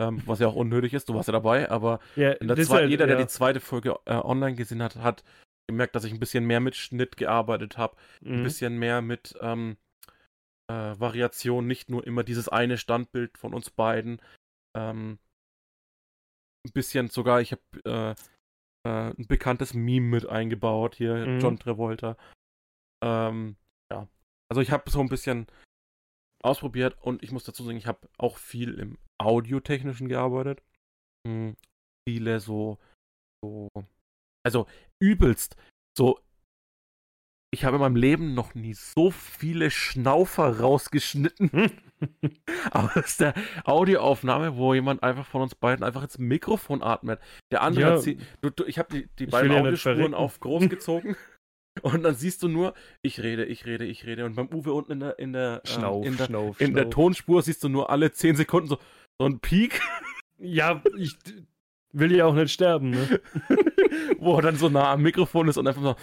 ähm, 0.01 0.21
was 0.25 0.39
ja 0.39 0.47
auch 0.47 0.55
unnötig 0.55 0.93
ist, 0.93 1.09
du 1.09 1.13
warst 1.13 1.27
ja 1.27 1.31
dabei, 1.31 1.69
aber 1.69 1.99
ja, 2.15 2.33
halt, 2.39 2.89
jeder, 2.89 3.05
der 3.05 3.17
die 3.17 3.27
zweite 3.27 3.59
Folge 3.59 3.99
äh, 4.05 4.15
online 4.15 4.55
gesehen 4.55 4.81
hat, 4.81 4.95
hat 4.95 5.23
gemerkt, 5.69 5.95
dass 5.95 6.03
ich 6.03 6.11
ein 6.11 6.19
bisschen 6.19 6.45
mehr 6.45 6.59
mit 6.59 6.75
Schnitt 6.75 7.17
gearbeitet 7.17 7.77
habe, 7.77 7.95
mhm. 8.21 8.39
ein 8.39 8.43
bisschen 8.43 8.77
mehr 8.77 9.01
mit 9.01 9.35
ähm, 9.41 9.77
äh, 10.67 10.99
Variation, 10.99 11.67
nicht 11.67 11.89
nur 11.89 12.05
immer 12.05 12.23
dieses 12.23 12.49
eine 12.49 12.77
Standbild 12.77 13.37
von 13.37 13.53
uns 13.53 13.69
beiden. 13.69 14.21
Ähm, 14.75 15.19
ein 16.65 16.71
bisschen 16.73 17.09
sogar, 17.09 17.41
ich 17.41 17.51
habe 17.51 17.61
äh, 17.85 18.15
äh, 18.85 19.09
ein 19.09 19.27
bekanntes 19.27 19.73
Meme 19.73 20.07
mit 20.07 20.25
eingebaut, 20.27 20.95
hier 20.95 21.25
mhm. 21.25 21.39
John 21.39 21.59
Travolta. 21.59 22.17
Ähm, 23.03 23.57
ja, 23.91 24.07
also 24.49 24.61
ich 24.61 24.71
habe 24.71 24.89
so 24.89 24.99
ein 24.99 25.09
bisschen 25.09 25.47
ausprobiert 26.43 26.97
und 27.01 27.23
ich 27.23 27.31
muss 27.31 27.43
dazu 27.43 27.63
sagen, 27.63 27.77
ich 27.77 27.87
habe 27.87 28.09
auch 28.17 28.37
viel 28.37 28.75
im 28.75 28.97
Audiotechnischen 29.17 30.09
gearbeitet. 30.09 30.61
Hm, 31.27 31.55
viele 32.07 32.39
so, 32.39 32.77
so, 33.43 33.69
also 34.45 34.67
übelst, 35.01 35.55
so, 35.97 36.19
ich 37.53 37.65
habe 37.65 37.75
in 37.75 37.81
meinem 37.81 37.95
Leben 37.95 38.33
noch 38.33 38.55
nie 38.55 38.73
so 38.73 39.11
viele 39.11 39.69
Schnaufer 39.69 40.59
rausgeschnitten. 40.59 41.71
Aber 42.71 42.91
das 42.95 43.11
ist 43.11 43.21
der 43.21 43.35
Audioaufnahme, 43.63 44.57
wo 44.57 44.73
jemand 44.73 45.03
einfach 45.03 45.27
von 45.27 45.43
uns 45.43 45.53
beiden 45.53 45.85
einfach 45.85 46.01
ins 46.01 46.17
Mikrofon 46.17 46.81
atmet. 46.81 47.19
Der 47.51 47.61
andere 47.61 47.89
ja, 47.89 47.97
hat 47.97 48.05
du, 48.41 48.49
du, 48.49 48.65
ich 48.65 48.79
habe 48.79 48.89
die, 48.91 49.07
die 49.19 49.27
beiden 49.27 49.51
Audiospuren 49.51 50.15
auf 50.15 50.39
groß 50.39 50.67
gezogen. 50.69 51.15
Und 51.83 52.03
dann 52.03 52.15
siehst 52.15 52.41
du 52.41 52.47
nur, 52.47 52.73
ich 53.03 53.21
rede, 53.21 53.45
ich 53.45 53.65
rede, 53.65 53.85
ich 53.85 54.05
rede. 54.05 54.25
Und 54.25 54.35
beim 54.35 54.47
Uwe 54.51 54.73
unten 54.73 54.91
in 54.91 54.99
der, 54.99 55.19
in 55.19 55.33
der, 55.33 55.61
ähm, 55.63 55.71
Schnauf, 55.71 56.05
in 56.05 56.17
der, 56.17 56.25
Schnauf, 56.25 56.61
in 56.61 56.73
der 56.73 56.89
Tonspur 56.89 57.41
siehst 57.43 57.63
du 57.63 57.69
nur 57.69 57.91
alle 57.91 58.11
10 58.11 58.35
Sekunden 58.35 58.67
so, 58.67 58.79
so 59.19 59.27
ein 59.27 59.39
Peak. 59.39 59.79
Ja, 60.39 60.81
ich 60.97 61.15
will 61.91 62.15
ja 62.15 62.25
auch 62.25 62.33
nicht 62.33 62.51
sterben, 62.51 62.89
ne? 62.89 63.21
Wo 64.17 64.35
er 64.37 64.41
dann 64.41 64.55
so 64.55 64.69
nah 64.69 64.91
am 64.91 65.03
Mikrofon 65.03 65.47
ist 65.47 65.57
und 65.57 65.67
einfach 65.67 65.81
so. 65.81 65.95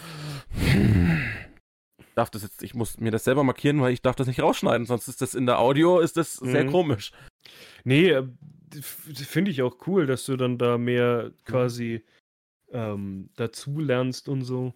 Darf 2.21 2.31
das 2.31 2.43
jetzt, 2.43 2.63
ich 2.63 2.75
muss 2.75 2.99
mir 3.01 3.11
das 3.11 3.25
selber 3.25 3.43
markieren, 3.45 3.81
weil 3.81 3.93
ich 3.93 4.03
darf 4.03 4.15
das 4.15 4.27
nicht 4.27 4.43
rausschneiden, 4.43 4.87
sonst 4.87 5.09
ist 5.09 5.23
das 5.23 5.35
in 5.35 5.47
der 5.47 5.59
Audio, 5.59 6.01
ist 6.01 6.17
das 6.19 6.41
mhm. 6.41 6.51
sehr 6.51 6.67
komisch. 6.67 7.13
Nee, 7.83 8.11
äh, 8.11 8.29
finde 8.83 9.51
ich 9.51 9.63
auch 9.63 9.87
cool, 9.87 10.07
dass 10.07 10.27
du 10.27 10.37
dann 10.37 10.59
da 10.59 10.77
mehr 10.77 11.33
quasi 11.47 12.05
ähm, 12.71 13.31
dazu 13.37 13.81
lernst 13.81 14.29
und 14.29 14.43
so. 14.43 14.75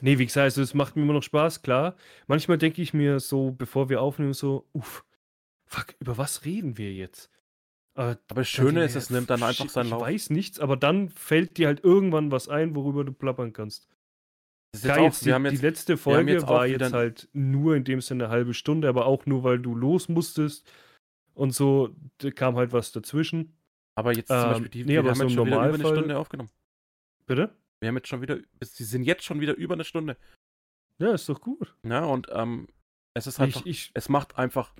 Nee, 0.00 0.18
wie 0.18 0.26
gesagt, 0.26 0.44
also 0.44 0.62
es 0.62 0.74
macht 0.74 0.94
mir 0.94 1.02
immer 1.02 1.14
noch 1.14 1.22
Spaß, 1.22 1.62
klar. 1.62 1.96
Manchmal 2.26 2.58
denke 2.58 2.82
ich 2.82 2.94
mir 2.94 3.18
so, 3.18 3.50
bevor 3.50 3.88
wir 3.88 4.02
aufnehmen, 4.02 4.34
so, 4.34 4.68
uff, 4.72 5.04
fuck, 5.66 5.94
über 6.00 6.18
was 6.18 6.44
reden 6.44 6.76
wir 6.76 6.92
jetzt? 6.92 7.30
Aber, 7.94 8.18
aber 8.28 8.40
das 8.40 8.48
Schöne 8.48 8.84
ist, 8.84 8.94
es 8.94 9.10
nimmt 9.10 9.30
dann 9.30 9.42
einfach 9.42 9.68
seinen 9.68 9.90
Lauf. 9.90 10.02
Ich 10.02 10.14
weiß 10.14 10.30
nichts, 10.30 10.60
aber 10.60 10.76
dann 10.76 11.08
fällt 11.08 11.56
dir 11.56 11.66
halt 11.66 11.82
irgendwann 11.82 12.30
was 12.30 12.48
ein, 12.48 12.74
worüber 12.74 13.04
du 13.04 13.12
plappern 13.12 13.52
kannst. 13.52 13.88
Das 14.72 14.82
Klar, 14.82 15.00
jetzt, 15.00 15.24
die, 15.24 15.28
jetzt, 15.28 15.50
die, 15.50 15.56
letzte 15.56 15.96
Folge 15.98 16.32
jetzt 16.32 16.48
war 16.48 16.66
jetzt 16.66 16.94
halt 16.94 17.28
nur 17.34 17.76
in 17.76 17.84
dem 17.84 18.00
Sinne 18.00 18.24
eine 18.24 18.32
halbe 18.32 18.54
Stunde, 18.54 18.88
aber 18.88 19.04
auch 19.04 19.26
nur, 19.26 19.44
weil 19.44 19.58
du 19.58 19.74
los 19.74 20.08
musstest 20.08 20.70
und 21.34 21.54
so 21.54 21.94
kam 22.34 22.56
halt 22.56 22.72
was 22.72 22.90
dazwischen. 22.90 23.54
Aber 23.94 24.16
jetzt 24.16 24.28
zum 24.28 24.36
ähm, 24.38 24.48
Beispiel, 24.48 24.68
die, 24.70 24.84
nee, 24.84 24.92
wir 24.94 24.98
haben 25.04 25.14
so 25.14 25.24
jetzt 25.24 25.34
schon 25.34 25.46
wieder 25.46 25.56
über 25.56 25.74
eine 25.74 25.86
Stunde 25.86 26.18
aufgenommen. 26.18 26.50
Bitte? 27.26 27.54
Wir 27.80 27.88
haben 27.88 27.96
jetzt 27.96 28.08
schon 28.08 28.22
wieder, 28.22 28.38
sie 28.62 28.84
sind 28.84 29.02
jetzt 29.04 29.24
schon 29.24 29.40
wieder 29.40 29.54
über 29.56 29.74
eine 29.74 29.84
Stunde. 29.84 30.16
Ja, 30.98 31.12
ist 31.12 31.28
doch 31.28 31.40
gut. 31.40 31.74
Ja, 31.86 32.04
und 32.06 32.28
ähm, 32.30 32.68
es 33.12 33.26
ist 33.26 33.38
halt, 33.38 33.54
ich, 33.54 33.66
ich, 33.66 33.90
es 33.92 34.08
macht 34.08 34.38
einfach 34.38 34.74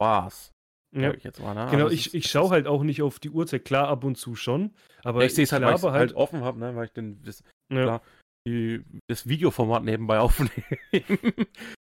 Spaß. 0.00 0.50
ja. 0.96 1.12
Ich 1.14 1.22
jetzt 1.22 1.40
mal, 1.40 1.54
ne? 1.54 1.70
Genau, 1.70 1.84
Also 1.84 1.94
ich, 1.94 2.06
ist- 2.06 2.14
ich 2.14 2.30
schaue 2.30 2.50
halt 2.50 2.66
auch 2.66 2.82
nicht 2.82 3.02
auf 3.02 3.20
die 3.20 3.30
Uhrzeit, 3.30 3.64
klar 3.64 3.86
ab 3.88 4.02
und 4.02 4.16
zu 4.16 4.34
schon, 4.34 4.74
aber 5.04 5.20
Ja, 5.20 5.26
ich 5.26 5.34
sehe 5.34 5.44
es 5.44 5.52
halt, 5.52 5.62
weil 5.62 5.74
ich 5.74 5.80
glaube 5.80 5.96
halt 5.96 6.14
offen 6.14 6.42
habe, 6.42 6.58
ne? 6.58 6.74
weil 6.74 6.86
ich 6.86 6.92
den, 6.92 7.22
das, 7.22 7.44
ja, 7.70 7.82
klar. 7.82 8.02
Die, 8.46 8.84
das 9.08 9.26
Videoformat 9.28 9.84
nebenbei 9.84 10.18
aufnehme. 10.20 10.52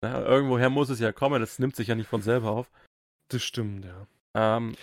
Na, 0.03 0.23
irgendwoher 0.23 0.71
muss 0.71 0.91
es 0.91 1.01
ja 1.01 1.13
kommen, 1.13 1.41
das 1.41 1.59
nimmt 1.59 1.77
sich 1.77 1.89
ja 1.89 1.95
nicht 1.95 2.09
von 2.09 2.23
selber 2.23 2.51
auf. 2.51 2.71
das 3.31 3.43
stimmt, 3.43 3.85
ja. 3.85 4.07
Ähm, 4.37 4.77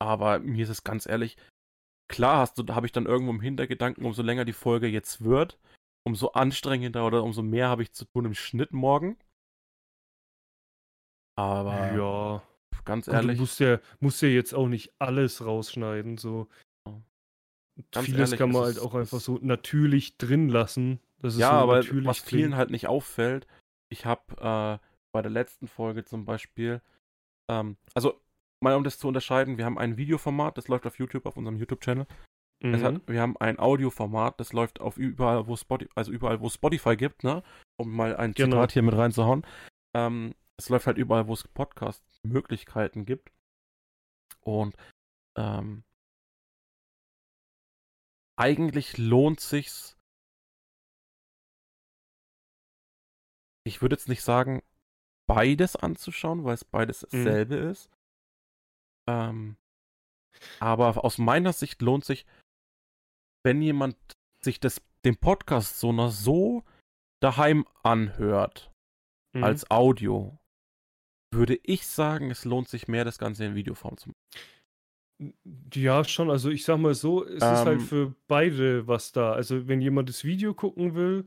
aber 0.00 0.38
mir 0.38 0.62
ist 0.62 0.68
es 0.68 0.84
ganz 0.84 1.06
ehrlich, 1.06 1.36
klar 2.08 2.38
hast 2.38 2.58
du, 2.58 2.62
da 2.62 2.74
habe 2.74 2.86
ich 2.86 2.92
dann 2.92 3.06
irgendwo 3.06 3.32
im 3.32 3.40
Hintergedanken, 3.40 4.04
umso 4.04 4.22
länger 4.22 4.44
die 4.44 4.52
Folge 4.52 4.86
jetzt 4.86 5.24
wird, 5.24 5.58
umso 6.06 6.28
anstrengender 6.28 7.06
oder 7.06 7.22
umso 7.24 7.42
mehr 7.42 7.68
habe 7.68 7.82
ich 7.82 7.92
zu 7.92 8.04
tun 8.04 8.26
im 8.26 8.34
Schnitt 8.34 8.72
morgen. 8.72 9.18
Aber 11.36 11.92
ja, 11.96 12.42
ganz 12.84 13.06
gut, 13.06 13.14
du 13.14 13.16
ehrlich, 13.16 13.38
musst 13.38 13.60
ja, 13.60 13.80
musst 14.00 14.22
ja 14.22 14.28
jetzt 14.28 14.54
auch 14.54 14.68
nicht 14.68 14.92
alles 14.98 15.44
rausschneiden, 15.44 16.18
so. 16.18 16.48
Ganz 17.92 18.06
Vieles 18.06 18.30
ehrlich, 18.30 18.38
kann 18.38 18.52
man 18.52 18.62
halt 18.62 18.78
auch 18.80 18.94
einfach 18.94 19.20
so 19.20 19.38
natürlich 19.40 20.16
drin 20.18 20.48
lassen. 20.48 21.00
Das 21.20 21.34
ist 21.34 21.40
ja, 21.40 21.50
so 21.50 21.56
aber 21.56 21.76
natürlich 21.76 22.06
was 22.06 22.18
vielen 22.20 22.42
klingt. 22.42 22.56
halt 22.56 22.70
nicht 22.70 22.86
auffällt, 22.88 23.46
ich 23.88 24.04
habe 24.04 24.22
äh, 24.82 24.84
bei 25.12 25.22
der 25.22 25.30
letzten 25.30 25.68
Folge 25.68 26.04
zum 26.04 26.24
Beispiel, 26.24 26.80
ähm, 27.50 27.76
also 27.94 28.20
mal 28.60 28.74
um 28.74 28.84
das 28.84 28.98
zu 28.98 29.08
unterscheiden, 29.08 29.58
wir 29.58 29.64
haben 29.64 29.78
ein 29.78 29.96
Videoformat, 29.96 30.58
das 30.58 30.68
läuft 30.68 30.86
auf 30.86 30.98
YouTube, 30.98 31.26
auf 31.26 31.36
unserem 31.36 31.56
YouTube-Channel. 31.56 32.06
Mhm. 32.60 32.82
hat, 32.82 33.00
wir 33.06 33.20
haben 33.20 33.36
ein 33.36 33.58
Audioformat, 33.60 34.40
das 34.40 34.52
läuft 34.52 34.80
auf 34.80 34.96
überall, 34.96 35.46
wo 35.46 35.54
Spotify, 35.56 35.90
also 35.94 36.10
überall, 36.10 36.40
wo 36.40 36.48
Spotify 36.48 36.96
gibt, 36.96 37.22
ne? 37.22 37.44
Um 37.76 37.94
mal 37.94 38.16
ein 38.16 38.32
Genau. 38.32 38.56
Zitat 38.56 38.72
hier 38.72 38.82
mit 38.82 38.96
reinzuhauen. 38.96 39.46
Ähm, 39.94 40.34
es 40.56 40.68
läuft 40.68 40.88
halt 40.88 40.98
überall, 40.98 41.28
wo 41.28 41.34
es 41.34 41.46
Podcast-Möglichkeiten 41.46 43.04
gibt. 43.04 43.30
Und 44.40 44.74
ähm, 45.36 45.84
eigentlich 48.38 48.96
lohnt 48.98 49.40
sich's. 49.40 49.96
Ich 53.66 53.82
würde 53.82 53.96
jetzt 53.96 54.08
nicht 54.08 54.22
sagen, 54.22 54.62
beides 55.28 55.76
anzuschauen, 55.76 56.44
weil 56.44 56.54
es 56.54 56.64
beides 56.64 57.02
Mhm. 57.02 57.24
dasselbe 57.24 57.56
ist. 57.56 57.90
Ähm, 59.08 59.56
aber 60.60 61.04
aus 61.04 61.18
meiner 61.18 61.52
Sicht 61.52 61.82
lohnt 61.82 62.04
sich, 62.04 62.26
wenn 63.44 63.60
jemand 63.60 63.96
sich 64.42 64.60
das, 64.60 64.80
den 65.04 65.16
Podcast 65.16 65.78
so 65.80 65.92
noch 65.92 66.10
so 66.10 66.64
daheim 67.22 67.66
anhört, 67.82 68.72
Mhm. 69.34 69.44
als 69.44 69.70
Audio, 69.70 70.38
würde 71.34 71.58
ich 71.62 71.86
sagen, 71.86 72.30
es 72.30 72.44
lohnt 72.44 72.68
sich 72.68 72.88
mehr, 72.88 73.04
das 73.04 73.18
Ganze 73.18 73.44
in 73.44 73.54
Videoform 73.54 73.98
zu 73.98 74.10
machen. 74.10 74.18
Ja, 75.74 76.04
schon. 76.04 76.30
Also 76.30 76.50
ich 76.50 76.64
sag 76.64 76.78
mal 76.78 76.94
so, 76.94 77.24
es 77.24 77.34
ist 77.36 77.42
halt 77.42 77.80
Ähm, 77.80 77.86
für 77.86 78.14
beide 78.28 78.86
was 78.86 79.12
da. 79.12 79.32
Also 79.32 79.66
wenn 79.66 79.80
jemand 79.80 80.08
das 80.08 80.24
Video 80.24 80.54
gucken 80.54 80.94
will, 80.94 81.24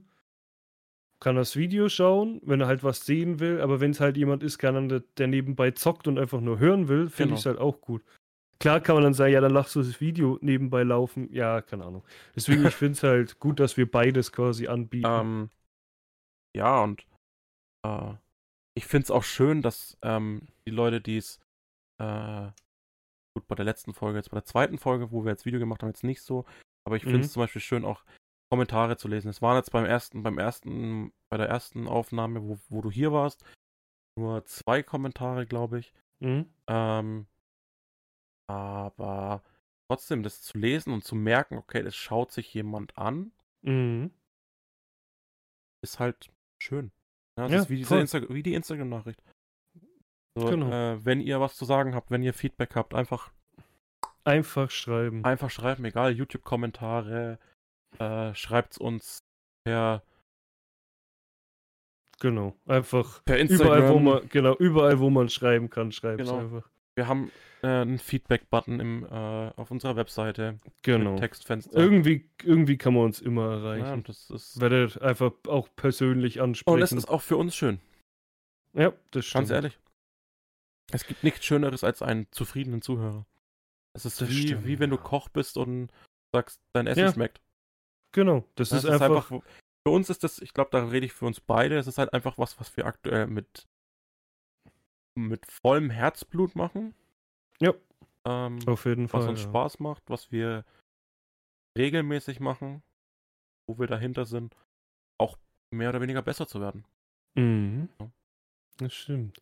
kann 1.20 1.36
er 1.36 1.42
das 1.42 1.56
Video 1.56 1.88
schauen, 1.90 2.42
wenn 2.44 2.62
er 2.62 2.68
halt 2.68 2.84
was 2.84 3.06
sehen 3.06 3.40
will. 3.40 3.62
Aber 3.62 3.80
wenn 3.80 3.92
es 3.92 4.00
halt 4.00 4.18
jemand 4.18 4.44
ist, 4.44 4.58
kann 4.58 4.90
der, 4.90 5.02
der 5.18 5.28
nebenbei 5.28 5.72
zockt 5.72 6.08
und 6.08 6.18
einfach 6.18 6.42
nur 6.42 6.58
hören 6.60 6.88
will, 6.88 7.10
finde 7.10 7.30
Genau. 7.30 7.34
ich 7.36 7.40
es 7.42 7.46
halt 7.46 7.60
auch 7.60 7.82
gut. 7.82 8.04
Klar 8.60 8.80
kann 8.80 8.96
man 8.96 9.04
dann 9.04 9.14
sagen, 9.14 9.34
ja, 9.34 9.42
dann 9.42 9.52
lass 9.54 9.74
du 9.74 9.82
das 9.82 10.00
Video 10.00 10.38
nebenbei 10.42 10.84
laufen. 10.84 11.32
Ja, 11.34 11.62
keine 11.62 11.84
Ahnung. 11.86 12.04
Deswegen, 12.36 12.66
ich 12.66 12.76
finde 12.76 12.94
es 12.94 13.04
halt 13.04 13.40
gut, 13.40 13.60
dass 13.60 13.76
wir 13.76 13.90
beides 13.90 14.32
quasi 14.32 14.68
anbieten. 14.68 15.08
Ähm, 15.10 15.50
ja, 16.56 16.84
und 16.84 17.06
äh, 17.86 18.14
ich 18.76 18.86
finde 18.86 19.06
es 19.06 19.12
auch 19.12 19.24
schön, 19.24 19.62
dass 19.62 19.98
ähm, 20.02 20.48
die 20.66 20.72
Leute, 20.72 21.02
die 21.02 21.18
es 21.18 21.40
äh, 22.00 22.48
gut 23.34 23.48
bei 23.48 23.56
der 23.56 23.66
letzten 23.66 23.94
Folge, 23.94 24.18
jetzt 24.20 24.30
bei 24.30 24.36
der 24.38 24.45
zweiten 24.45 24.78
Folge, 24.78 25.12
wo 25.12 25.24
wir 25.24 25.32
jetzt 25.32 25.45
Video 25.45 25.60
gemacht 25.60 25.82
haben, 25.84 25.90
jetzt 25.90 26.03
nicht 26.03 26.22
so, 26.22 26.45
aber 26.86 26.95
ich 26.95 27.03
finde 27.03 27.22
es 27.22 27.28
Mhm. 27.28 27.32
zum 27.32 27.44
Beispiel 27.44 27.62
schön, 27.62 27.86
auch 27.86 28.03
Kommentare 28.52 28.98
zu 28.98 29.08
lesen. 29.08 29.30
Es 29.30 29.41
waren 29.41 29.56
jetzt 29.56 29.72
beim 29.72 29.86
ersten, 29.86 30.24
beim 30.24 30.38
ersten, 30.38 31.14
bei 31.30 31.38
der 31.38 31.48
ersten 31.48 31.88
Aufnahme, 31.88 32.41
wo, 32.44 32.58
wo 32.70 32.82
du 32.82 32.91
hier 32.91 33.12
warst, 33.14 33.45
nur 34.18 34.44
zwei 34.45 34.84
Kommentare, 34.84 35.45
glaube 35.45 35.80
ich. 35.80 35.94
Mhm. 36.20 36.53
Ähm, 36.68 37.28
aber 38.49 39.44
trotzdem, 39.90 40.24
das 40.24 40.41
zu 40.41 40.58
lesen 40.58 40.94
und 40.94 41.03
zu 41.03 41.16
merken, 41.16 41.58
okay, 41.58 41.84
das 41.84 41.95
schaut 41.95 42.32
sich 42.32 42.53
jemand 42.53 42.98
an, 42.98 43.32
Mhm. 43.64 44.12
ist 45.84 45.99
halt 45.99 46.32
schön. 46.62 46.91
Ja, 47.38 47.44
das 47.45 47.52
Ja, 47.52 47.60
ist 47.62 47.70
wie, 47.70 47.78
diese. 47.78 47.98
Insta 47.99 48.28
wie 48.30 48.44
die 48.44 48.53
Instagram-Nachricht. 48.56 49.24
So, 50.38 50.48
Genau. 50.49 50.70
äh, 50.72 51.03
wenn 51.06 51.20
ihr 51.22 51.40
was 51.41 51.56
zu 51.56 51.66
sagen 51.66 51.94
habt, 51.95 52.10
wenn 52.12 52.24
ihr 52.24 52.34
Feedback 52.34 52.76
habt, 52.76 52.94
einfach, 52.94 53.32
Einfach 54.24 54.70
schreiben. 54.72 55.26
einfach 55.26 55.49
schreiben, 55.49 55.84
egal, 55.86 56.12
YouTube-Kommentare, 56.14 57.38
äh, 57.99 58.34
schreibt's 58.34 58.78
uns 58.78 59.20
per, 59.66 60.03
Genau. 62.20 62.56
Einfach 62.68 63.24
per 63.26 63.40
überall, 63.40 63.49
wo 63.90 63.98
Instagram. 63.98 64.03
man, 64.03 64.30
genau, 64.30 64.56
überall, 64.58 64.99
wo 64.99 65.10
man 65.10 65.28
schreiben 65.30 65.70
kann, 65.70 65.91
schreibt 65.91 66.20
Genau. 66.20 66.38
einfach. 66.38 66.70
Wir 66.95 67.08
haben 67.08 67.32
äh, 67.64 67.68
einen 67.68 67.98
Feedback-Button 67.99 68.80
im, 68.80 69.06
äh, 69.06 69.10
auf 69.56 69.72
unserer 69.72 69.95
Webseite 69.95 70.58
Genau. 70.84 71.16
Textfenster. 71.18 71.76
Irgendwie, 71.78 72.30
irgendwie 72.44 72.78
kann 72.78 72.94
man 72.94 73.06
uns 73.06 73.22
immer 73.22 73.53
erreichen. 73.53 73.86
ja, 73.86 73.98
das 73.98 74.30
ist, 74.30 74.60
Werdet 74.62 75.02
einfach 75.02 75.32
auch 75.48 75.68
persönlich 75.76 76.41
ansprechen. 76.41 76.76
und 76.76 76.82
es 76.84 76.91
ist 76.91 77.10
auch 77.10 77.22
für 77.22 77.38
uns 77.38 77.56
schön. 77.56 77.80
ja, 78.74 78.94
das 79.12 79.26
stimmt. 79.26 79.41
Ganz 79.41 79.49
ehrlich. 79.52 79.80
Es 80.91 81.06
gibt 81.06 81.24
nichts 81.24 81.45
Schöneres 81.45 81.84
als 81.84 82.02
einen 82.02 82.32
zufriedenen 82.32 82.82
Zuhörer. 82.82 83.26
Es 83.94 84.06
ist 84.06 84.28
wie, 84.28 84.48
stimmt, 84.48 84.66
wie 84.66 84.80
wenn 84.80 84.90
du. 84.90 84.98
Koch 84.98 85.30
bist 85.30 85.58
und 85.58 85.91
sagst, 86.34 86.62
dein 86.74 86.88
Essen 86.88 86.99
Ja. 87.02 87.14
schmeckt. 87.14 87.41
Genau, 88.14 88.45
das 88.56 88.70
Das 88.70 88.84
ist 88.84 88.90
einfach, 88.90 89.28
für 89.28 89.91
uns 89.94 90.10
ist 90.10 90.24
das, 90.24 90.40
ich 90.40 90.53
glaube, 90.53 90.70
da 90.72 90.86
rede 90.86 91.06
ich 91.06 91.14
für 91.14 91.26
uns 91.26 91.40
beide, 91.40 91.78
es 91.78 91.88
ist 91.88 91.98
halt 91.98 92.14
einfach 92.14 92.38
was, 92.38 92.60
was 92.60 92.76
wir 92.76 92.86
aktuell 92.86 93.28
mit, 93.28 93.68
mit 95.18 95.45
vollem 95.49 95.90
Herzblut 95.90 96.56
machen. 96.56 96.94
Ja. 97.60 97.74
Ähm, 98.26 98.60
auf 98.68 98.86
jeden 98.86 99.08
Fall. 99.08 99.22
was 99.22 99.30
uns 99.30 99.41
ja. 99.44 99.49
Spaß 99.49 99.80
macht, 99.80 100.03
was 100.10 100.32
wir 100.32 100.66
regelmäßig 101.78 102.40
machen, 102.40 102.84
wo 103.68 103.80
wir 103.80 103.88
dahinter 103.88 104.26
sind, 104.26 104.56
auch 105.18 105.38
mehr 105.74 105.90
oder 105.90 106.02
weniger 106.02 106.22
besser 106.22 106.48
zu 106.48 106.60
werden. 106.62 106.86
Mhm. 107.36 107.90
Ja. 107.99 108.12
Das 108.78 108.94
stimmt. 108.94 109.41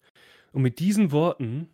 Und 0.52 0.62
mit 0.62 0.80
diesen 0.80 1.12
Worten 1.12 1.70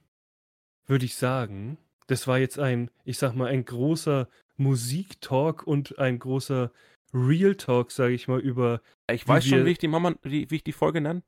würde 0.88 1.06
ich 1.06 1.16
sagen, 1.16 1.78
das 2.08 2.28
war 2.28 2.38
jetzt 2.38 2.60
ein, 2.60 2.92
ich 3.04 3.18
sag 3.18 3.34
mal, 3.36 3.48
ein 3.48 3.66
großer 3.66 4.28
Musiktalk 4.58 5.64
und 5.66 5.98
ein 6.00 6.20
großer 6.20 6.72
Real 7.14 7.56
Talk, 7.56 7.92
sage 7.92 8.14
ich 8.14 8.28
mal, 8.28 8.40
über 8.40 8.82
Ich 9.12 9.26
Wie 9.26 9.30
weiß 9.30 9.46
schon, 9.46 9.60
wir- 9.60 9.66
wie 9.66 9.72
ich 9.72 9.78
die 9.78 9.88
Mama, 9.88 10.14
wie, 10.24 10.50
wie 10.52 10.56
ich 10.56 10.64
die 10.64 10.72
Folge 10.74 11.02
nenne. 11.02 11.24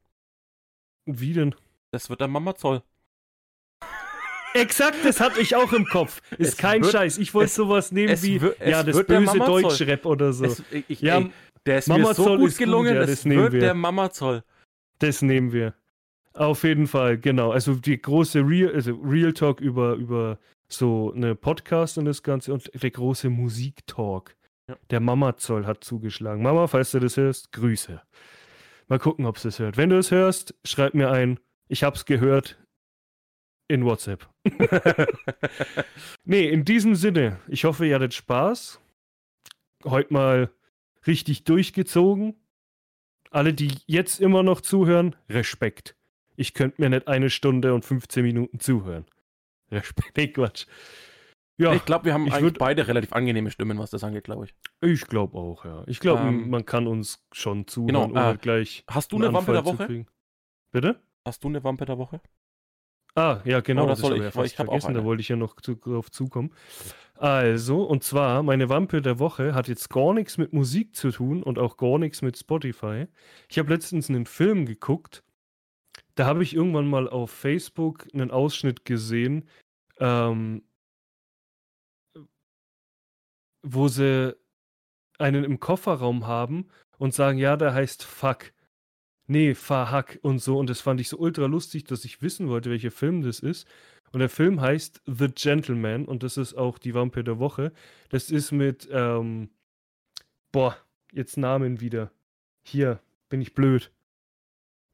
wie 1.05 1.33
denn? 1.33 1.55
Das 1.91 2.09
wird 2.09 2.19
der 2.21 2.27
Mama 2.27 2.55
Zoll. 2.55 2.83
Exakt, 4.53 4.97
das 5.03 5.19
hatte 5.19 5.39
ich 5.39 5.55
auch 5.55 5.71
im 5.73 5.85
Kopf. 5.85 6.21
Ist 6.37 6.49
Es 6.53 6.57
kein 6.57 6.81
wird- 6.81 6.91
Scheiß. 6.91 7.17
Ich 7.19 7.33
wollte 7.33 7.51
sowas 7.51 7.91
nehmen 7.91 8.21
wie, 8.21 8.41
wird- 8.41 8.59
ja, 8.59 8.81
das 8.83 9.05
böse. 9.05 9.37
Deutschrap 9.37 10.05
oder 10.05 10.33
so. 10.33 10.45
Es, 10.45 10.63
ich, 10.71 10.85
ich, 10.87 11.01
Ja, 11.01 11.19
ey, 11.19 11.31
der 11.65 11.77
ist 11.79 11.87
Mama 11.87 12.09
mir 12.09 12.13
so 12.15 12.23
Zoll 12.23 12.37
gut 12.39 12.47
ist 12.49 12.57
gut, 12.57 12.65
gelungen, 12.65 12.93
ja, 12.95 13.01
das, 13.01 13.09
das 13.11 13.25
wird 13.25 13.53
wir. 13.53 13.59
der 13.59 13.73
Mama 13.73 14.09
Zoll. 14.09 14.43
Das 14.99 15.21
nehmen 15.21 15.51
wir. 15.53 15.73
Auf 16.37 16.63
jeden 16.63 16.85
Fall, 16.85 17.17
genau. 17.17 17.51
Also 17.51 17.73
die 17.73 17.99
große 17.99 18.41
Real, 18.41 18.71
also 18.71 18.93
Real 19.03 19.33
Talk 19.33 19.59
über, 19.59 19.95
über 19.95 20.37
so 20.69 21.11
eine 21.15 21.33
Podcast 21.33 21.97
und 21.97 22.05
das 22.05 22.21
Ganze 22.21 22.53
und 22.53 22.69
der 22.79 22.91
große 22.91 23.29
Musiktalk. 23.29 24.35
Ja. 24.69 24.77
Der 24.91 24.99
Mama 24.99 25.37
Zoll 25.37 25.65
hat 25.65 25.83
zugeschlagen. 25.83 26.43
Mama, 26.43 26.67
falls 26.67 26.91
du 26.91 26.99
das 26.99 27.17
hörst, 27.17 27.51
Grüße. 27.53 28.01
Mal 28.87 28.99
gucken, 28.99 29.25
ob 29.25 29.37
es 29.37 29.43
das 29.43 29.57
hört. 29.57 29.77
Wenn 29.77 29.89
du 29.89 29.97
es 29.97 30.11
hörst, 30.11 30.53
schreib 30.63 30.93
mir 30.93 31.09
ein. 31.09 31.39
Ich 31.69 31.83
hab's 31.83 32.05
gehört 32.05 32.59
in 33.67 33.83
WhatsApp. 33.83 34.29
nee, 36.23 36.47
in 36.47 36.65
diesem 36.65 36.93
Sinne, 36.93 37.39
ich 37.47 37.65
hoffe, 37.65 37.87
ihr 37.87 37.95
hattet 37.95 38.13
Spaß. 38.13 38.79
Heute 39.85 40.13
mal 40.13 40.51
richtig 41.07 41.45
durchgezogen. 41.45 42.35
Alle, 43.31 43.55
die 43.55 43.71
jetzt 43.87 44.21
immer 44.21 44.43
noch 44.43 44.61
zuhören, 44.61 45.15
Respekt. 45.29 45.96
Ich 46.37 46.53
könnte 46.53 46.79
mir 46.81 46.89
nicht 46.89 47.07
eine 47.07 47.29
Stunde 47.29 47.73
und 47.73 47.83
15 47.83 48.23
Minuten 48.23 48.59
zuhören. 48.59 49.05
Respekt, 49.71 50.15
nee, 50.15 50.27
Quatsch. 50.29 50.65
Ja, 51.59 51.73
ich 51.73 51.83
glaube, 51.83 52.05
wir 52.05 52.13
haben 52.13 52.27
ich 52.27 52.33
eigentlich 52.33 52.53
würd- 52.53 52.59
beide 52.59 52.87
relativ 52.87 53.11
angenehme 53.13 53.49
Stimmen, 53.49 53.79
was 53.79 53.89
das 53.89 54.03
angeht, 54.03 54.23
glaube 54.25 54.45
ich. 54.45 54.55
ich 54.81 55.07
glaube 55.07 55.35
auch, 55.37 55.65
ja. 55.65 55.83
Ich 55.87 55.99
glaube, 55.99 56.21
Ähm, 56.21 56.49
man 56.51 56.65
kann 56.65 56.85
uns 56.87 57.25
schon 57.31 57.65
zuhören, 57.67 57.87
genau, 57.87 58.03
ohne 58.05 58.33
äh, 58.35 58.37
gleich 58.37 58.83
Hast 58.87 59.11
du 59.11 59.17
eine 59.17 59.33
Wampe 59.33 59.51
der 59.51 59.65
Woche? 59.65 60.05
Bitte? 60.71 61.01
Hast 61.25 61.43
du 61.43 61.47
eine 61.47 61.63
Wampe 61.63 61.85
der 61.85 61.97
Woche? 61.97 62.21
Ah, 63.15 63.41
ja, 63.45 63.61
genau. 63.61 63.85
Oh, 63.85 63.87
das 63.87 63.99
soll 63.99 64.17
ich, 64.17 64.23
ja 64.23 64.29
fast 64.31 64.51
ich 64.51 64.55
vergessen, 64.55 64.93
da 64.93 65.03
wollte 65.03 65.21
ich 65.21 65.29
ja 65.29 65.35
noch 65.35 65.59
zu, 65.59 65.73
drauf 65.73 66.11
zukommen. 66.11 66.53
Also, 67.15 67.81
und 67.83 68.03
zwar, 68.03 68.43
meine 68.43 68.69
Wampe 68.69 69.01
der 69.01 69.17
Woche 69.17 69.55
hat 69.55 69.67
jetzt 69.67 69.89
gar 69.89 70.13
nichts 70.13 70.37
mit 70.37 70.53
Musik 70.53 70.95
zu 70.95 71.09
tun 71.09 71.41
und 71.41 71.57
auch 71.57 71.77
gar 71.77 71.97
nichts 71.97 72.21
mit 72.21 72.37
Spotify. 72.37 73.07
Ich 73.49 73.57
habe 73.57 73.73
letztens 73.73 74.09
einen 74.09 74.27
Film 74.27 74.67
geguckt. 74.67 75.23
Da 76.17 76.25
habe 76.25 76.41
ich 76.41 76.55
irgendwann 76.55 76.87
mal 76.87 77.07
auf 77.07 77.29
Facebook 77.29 78.07
einen 78.11 78.31
Ausschnitt 78.31 78.85
gesehen, 78.85 79.47
ähm, 79.99 80.63
wo 83.61 83.87
sie 83.87 84.35
einen 85.19 85.43
im 85.43 85.59
Kofferraum 85.59 86.25
haben 86.25 86.69
und 86.97 87.13
sagen, 87.13 87.37
ja, 87.37 87.55
der 87.55 87.75
heißt 87.75 88.03
Fuck. 88.03 88.51
Nee, 89.27 89.53
Fahak 89.53 90.17
und 90.23 90.39
so. 90.39 90.57
Und 90.57 90.71
das 90.71 90.81
fand 90.81 90.99
ich 91.01 91.09
so 91.09 91.17
ultra 91.19 91.45
lustig, 91.45 91.83
dass 91.83 92.03
ich 92.03 92.23
wissen 92.23 92.49
wollte, 92.49 92.71
welcher 92.71 92.91
Film 92.91 93.21
das 93.21 93.39
ist. 93.39 93.67
Und 94.11 94.19
der 94.19 94.29
Film 94.29 94.59
heißt 94.59 95.03
The 95.05 95.27
Gentleman 95.27 96.05
und 96.05 96.23
das 96.23 96.37
ist 96.37 96.55
auch 96.55 96.79
die 96.79 96.95
Wampe 96.95 97.23
der 97.23 97.37
Woche. 97.37 97.73
Das 98.09 98.31
ist 98.31 98.51
mit, 98.51 98.89
ähm, 98.91 99.51
boah, 100.51 100.77
jetzt 101.11 101.37
Namen 101.37 101.79
wieder. 101.79 102.11
Hier, 102.63 103.01
bin 103.29 103.39
ich 103.41 103.53
blöd. 103.53 103.91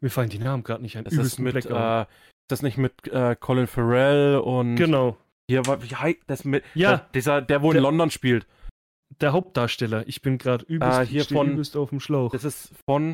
Mir 0.04 0.10
fallen 0.10 0.28
die 0.28 0.38
Namen 0.38 0.64
gerade 0.64 0.82
nicht 0.82 0.98
ein. 0.98 1.06
Das 1.06 1.14
ist 1.14 1.40
mit, 1.40 1.66
äh, 1.66 2.06
das 2.50 2.62
nicht 2.62 2.78
mit 2.78 3.08
äh, 3.08 3.38
Colin 3.40 3.68
Farrell 3.68 4.36
und. 4.36 4.76
Genau. 4.76 5.16
Hier 5.48 5.66
war, 5.66 5.82
wie, 5.82 6.20
das 6.28 6.44
mit, 6.44 6.66
ja, 6.76 6.98
der, 6.98 7.10
dieser, 7.14 7.42
der 7.42 7.62
wo 7.62 7.72
in 7.72 7.82
London 7.82 8.12
spielt. 8.12 8.46
Der 9.22 9.32
Hauptdarsteller. 9.32 10.06
Ich 10.06 10.22
bin 10.22 10.38
gerade 10.38 10.66
übelst, 10.66 11.00
äh, 11.00 11.06
hier 11.06 11.24
von, 11.24 11.52
übelst 11.52 11.78
auf 11.78 11.90
dem 11.90 12.02
Schlauch. 12.02 12.34
Das 12.34 12.44
ist 12.44 12.74
von, 12.86 13.14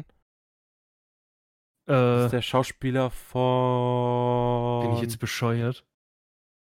äh, 1.86 1.94
das 1.94 2.26
ist 2.26 2.34
der 2.34 2.41
Schauspieler 2.41 3.11
von. 3.11 4.88
Bin 4.88 4.95
ich 4.95 5.02
jetzt 5.03 5.20
bescheuert? 5.20 5.86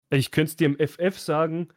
Ich 0.09 0.31
könnte 0.31 0.49
es 0.49 0.55
dir 0.57 0.65
im 0.65 0.75
FF 0.75 1.17
sagen. 1.17 1.69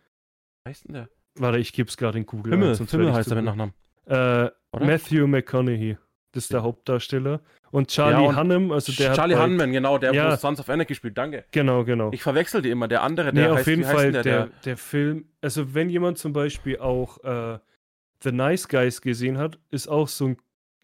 Was 0.64 0.70
heißt 0.70 0.88
denn 0.88 0.94
der? 0.94 1.08
Warte, 1.36 1.58
ich 1.58 1.72
gebe 1.72 1.88
es 1.88 1.96
gerade 1.96 2.18
in 2.18 2.26
Google. 2.26 2.52
Himmel, 2.52 2.76
Himmel 2.76 3.12
heißt 3.12 3.30
er 3.30 3.36
mit 3.36 3.44
Nachnamen. 3.44 3.74
Äh, 4.06 4.50
Matthew 4.72 5.28
McConaughey. 5.28 5.98
Das 6.34 6.44
ist 6.44 6.52
der 6.52 6.64
Hauptdarsteller. 6.64 7.40
Und 7.70 7.88
Charlie 7.88 8.24
ja, 8.24 8.36
Hunnam, 8.36 8.72
also 8.72 8.92
der 8.92 9.14
Charlie 9.14 9.36
hat 9.36 9.44
Hunnam, 9.44 9.70
genau, 9.70 9.98
der 9.98 10.12
ja. 10.12 10.36
Sons 10.36 10.58
of 10.58 10.68
Anarchy 10.68 10.96
spielt, 10.96 11.16
danke. 11.16 11.44
Genau, 11.52 11.84
genau. 11.84 12.10
Ich 12.12 12.22
verwechsel 12.24 12.60
die 12.60 12.70
immer, 12.70 12.88
der 12.88 13.04
andere, 13.04 13.32
der 13.32 13.50
nee, 13.50 13.50
heißt, 13.50 13.60
auf 13.60 13.66
jeden 13.68 13.84
Fall, 13.84 14.10
der, 14.10 14.22
der, 14.24 14.46
der, 14.64 14.76
Film, 14.76 15.28
also 15.40 15.74
wenn 15.74 15.88
jemand 15.88 16.18
zum 16.18 16.32
Beispiel 16.32 16.78
auch 16.78 17.22
äh, 17.22 17.60
The 18.24 18.32
Nice 18.32 18.68
Guys 18.68 19.00
gesehen 19.00 19.38
hat, 19.38 19.60
ist 19.70 19.86
auch 19.86 20.08
so 20.08 20.26
ein 20.26 20.36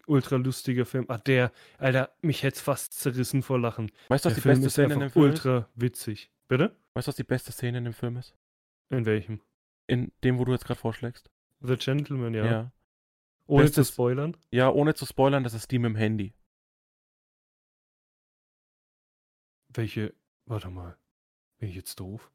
ultra 0.07 0.37
lustiger 0.37 0.85
Film. 0.85 1.05
Ah, 1.09 1.17
der, 1.17 1.51
Alter, 1.77 2.11
mich 2.21 2.43
hätte 2.43 2.61
fast 2.61 2.97
zerrissen 2.97 3.43
vor 3.43 3.59
Lachen. 3.59 3.91
Weißt 4.07 4.23
du, 4.23 4.29
was 4.29 4.35
der 4.35 4.35
die 4.35 4.41
Film 4.41 4.61
beste 4.61 4.69
Szene 4.69 4.93
in 4.93 4.99
dem 5.01 5.09
Film 5.09 5.25
ultra 5.25 5.57
ist? 5.57 5.65
witzig. 5.75 6.31
Bitte? 6.47 6.75
Weißt 6.93 7.07
du, 7.07 7.09
was 7.09 7.15
die 7.17 7.23
beste 7.23 7.51
Szene 7.51 7.79
in 7.79 7.83
dem 7.83 7.93
Film 7.93 8.15
ist? 8.15 8.35
In 8.89 9.05
welchem? 9.05 9.41
In 9.87 10.13
dem, 10.23 10.39
wo 10.39 10.45
du 10.45 10.53
jetzt 10.53 10.65
gerade 10.65 10.79
vorschlägst. 10.79 11.29
The 11.59 11.75
Gentleman, 11.75 12.33
ja. 12.33 12.45
ja. 12.45 12.71
Ohne 13.47 13.63
Bestes, 13.63 13.87
zu 13.87 13.93
spoilern? 13.93 14.37
Ja, 14.51 14.69
ohne 14.69 14.93
zu 14.93 15.05
spoilern, 15.05 15.43
das 15.43 15.53
ist 15.53 15.71
die 15.71 15.79
mit 15.79 15.89
dem 15.89 15.95
Handy. 15.95 16.33
Welche? 19.69 20.13
Warte 20.45 20.69
mal. 20.69 20.97
Bin 21.59 21.69
ich 21.69 21.75
jetzt 21.75 21.99
doof? 21.99 22.31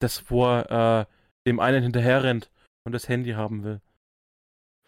Das, 0.00 0.30
wo 0.30 0.46
er 0.46 1.06
äh, 1.08 1.12
dem 1.46 1.60
einen 1.60 1.82
hinterher 1.82 2.22
rennt 2.22 2.50
und 2.84 2.92
das 2.92 3.08
Handy 3.08 3.32
haben 3.32 3.64
will. 3.64 3.80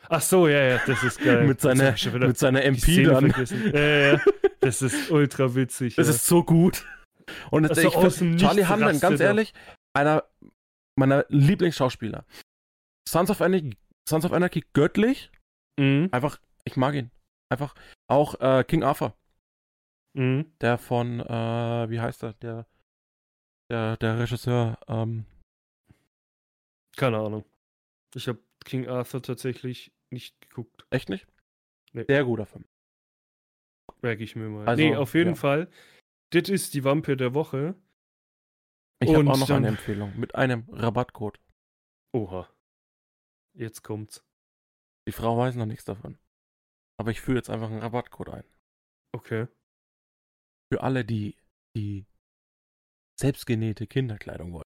Ach 0.09 0.22
so, 0.22 0.48
ja, 0.48 0.62
ja, 0.62 0.80
das 0.86 1.02
ist 1.02 1.20
geil. 1.20 1.47
mit, 1.47 1.60
seiner, 1.60 1.94
mit 2.20 2.38
seiner 2.38 2.64
MP 2.64 3.05
dann. 3.05 3.34
Ja, 3.74 4.12
ja, 4.12 4.20
das 4.60 4.82
ist 4.82 5.10
ultra 5.10 5.55
witzig. 5.55 5.97
Das 5.97 6.06
ja. 6.06 6.14
ist 6.14 6.26
so 6.26 6.42
gut. 6.42 6.86
Und 7.51 7.64
das, 7.64 7.78
ich 7.78 7.94
find, 7.94 8.40
Charlie 8.40 8.66
Hunnam, 8.66 8.98
ganz 8.98 9.20
ehrlich, 9.20 9.52
einer 9.92 10.24
meiner 10.97 11.24
Lieblingsschauspieler. 11.28 12.24
Sons 13.09 13.30
of 13.30 13.40
Anarchy, 13.40 13.76
Sons 14.09 14.24
of 14.24 14.32
Anarchy 14.32 14.64
göttlich. 14.72 15.30
Mhm. 15.81 16.11
Einfach, 16.12 16.39
ich 16.65 16.77
mag 16.77 16.94
ihn. 16.94 17.11
Einfach 17.48 17.74
auch 18.07 18.39
äh, 18.40 18.65
King 18.65 18.82
Arthur. 18.82 19.16
Mhm. 20.12 20.52
Der 20.61 20.77
von, 20.77 21.20
äh, 21.20 21.90
wie 21.90 22.01
heißt 22.01 22.23
er? 22.23 22.35
Der, 22.35 22.66
der, 23.70 23.97
der 23.97 24.19
Regisseur. 24.19 24.78
Ähm, 24.89 25.24
Keine 26.97 27.19
Ahnung. 27.19 27.47
Ich 28.15 28.28
habe 28.28 28.43
King 28.65 28.89
Arthur 28.89 29.23
tatsächlich 29.23 29.93
nicht 30.11 30.39
geguckt. 30.43 30.86
Echt 30.90 31.09
nicht? 31.09 31.27
Nee. 31.93 32.05
Sehr 32.07 32.24
guter 32.24 32.44
Film. 32.44 32.66
Merke 34.02 34.23
ich 34.23 34.36
mir 34.36 34.48
mal. 34.48 34.69
Also, 34.69 34.82
nee, 34.82 34.94
auf 34.94 35.15
jeden 35.15 35.31
ja. 35.31 35.36
Fall. 35.36 35.70
Das 36.31 36.48
ist 36.48 36.74
die 36.74 36.85
Wampe 36.85 37.16
der 37.16 37.32
Woche. 37.32 37.74
Ich 39.02 39.09
habe 39.15 39.31
auch 39.31 39.39
noch 39.39 39.47
dann... 39.47 39.59
eine 39.59 39.69
Empfehlung 39.69 40.19
mit 40.19 40.35
einem 40.35 40.69
Rabattcode. 40.70 41.40
Oha. 42.12 42.48
Jetzt 43.55 43.82
kommt's. 43.82 44.23
Die 45.09 45.12
Frau 45.12 45.39
weiß 45.39 45.56
noch 45.56 45.66
nichts 45.66 45.85
davon. 45.85 46.18
Aber 46.98 47.10
ich 47.10 47.20
führe 47.20 47.39
jetzt 47.39 47.51
einfach 47.51 47.70
einen 47.70 47.81
Rabattcode 47.81 48.31
ein. 48.31 48.44
Okay. 49.14 49.48
Für 50.72 50.82
alle, 50.82 51.05
die 51.05 51.36
die 51.77 52.06
selbstgenähte 53.18 53.86
Kinderkleidung 53.86 54.52
wollen. 54.52 54.64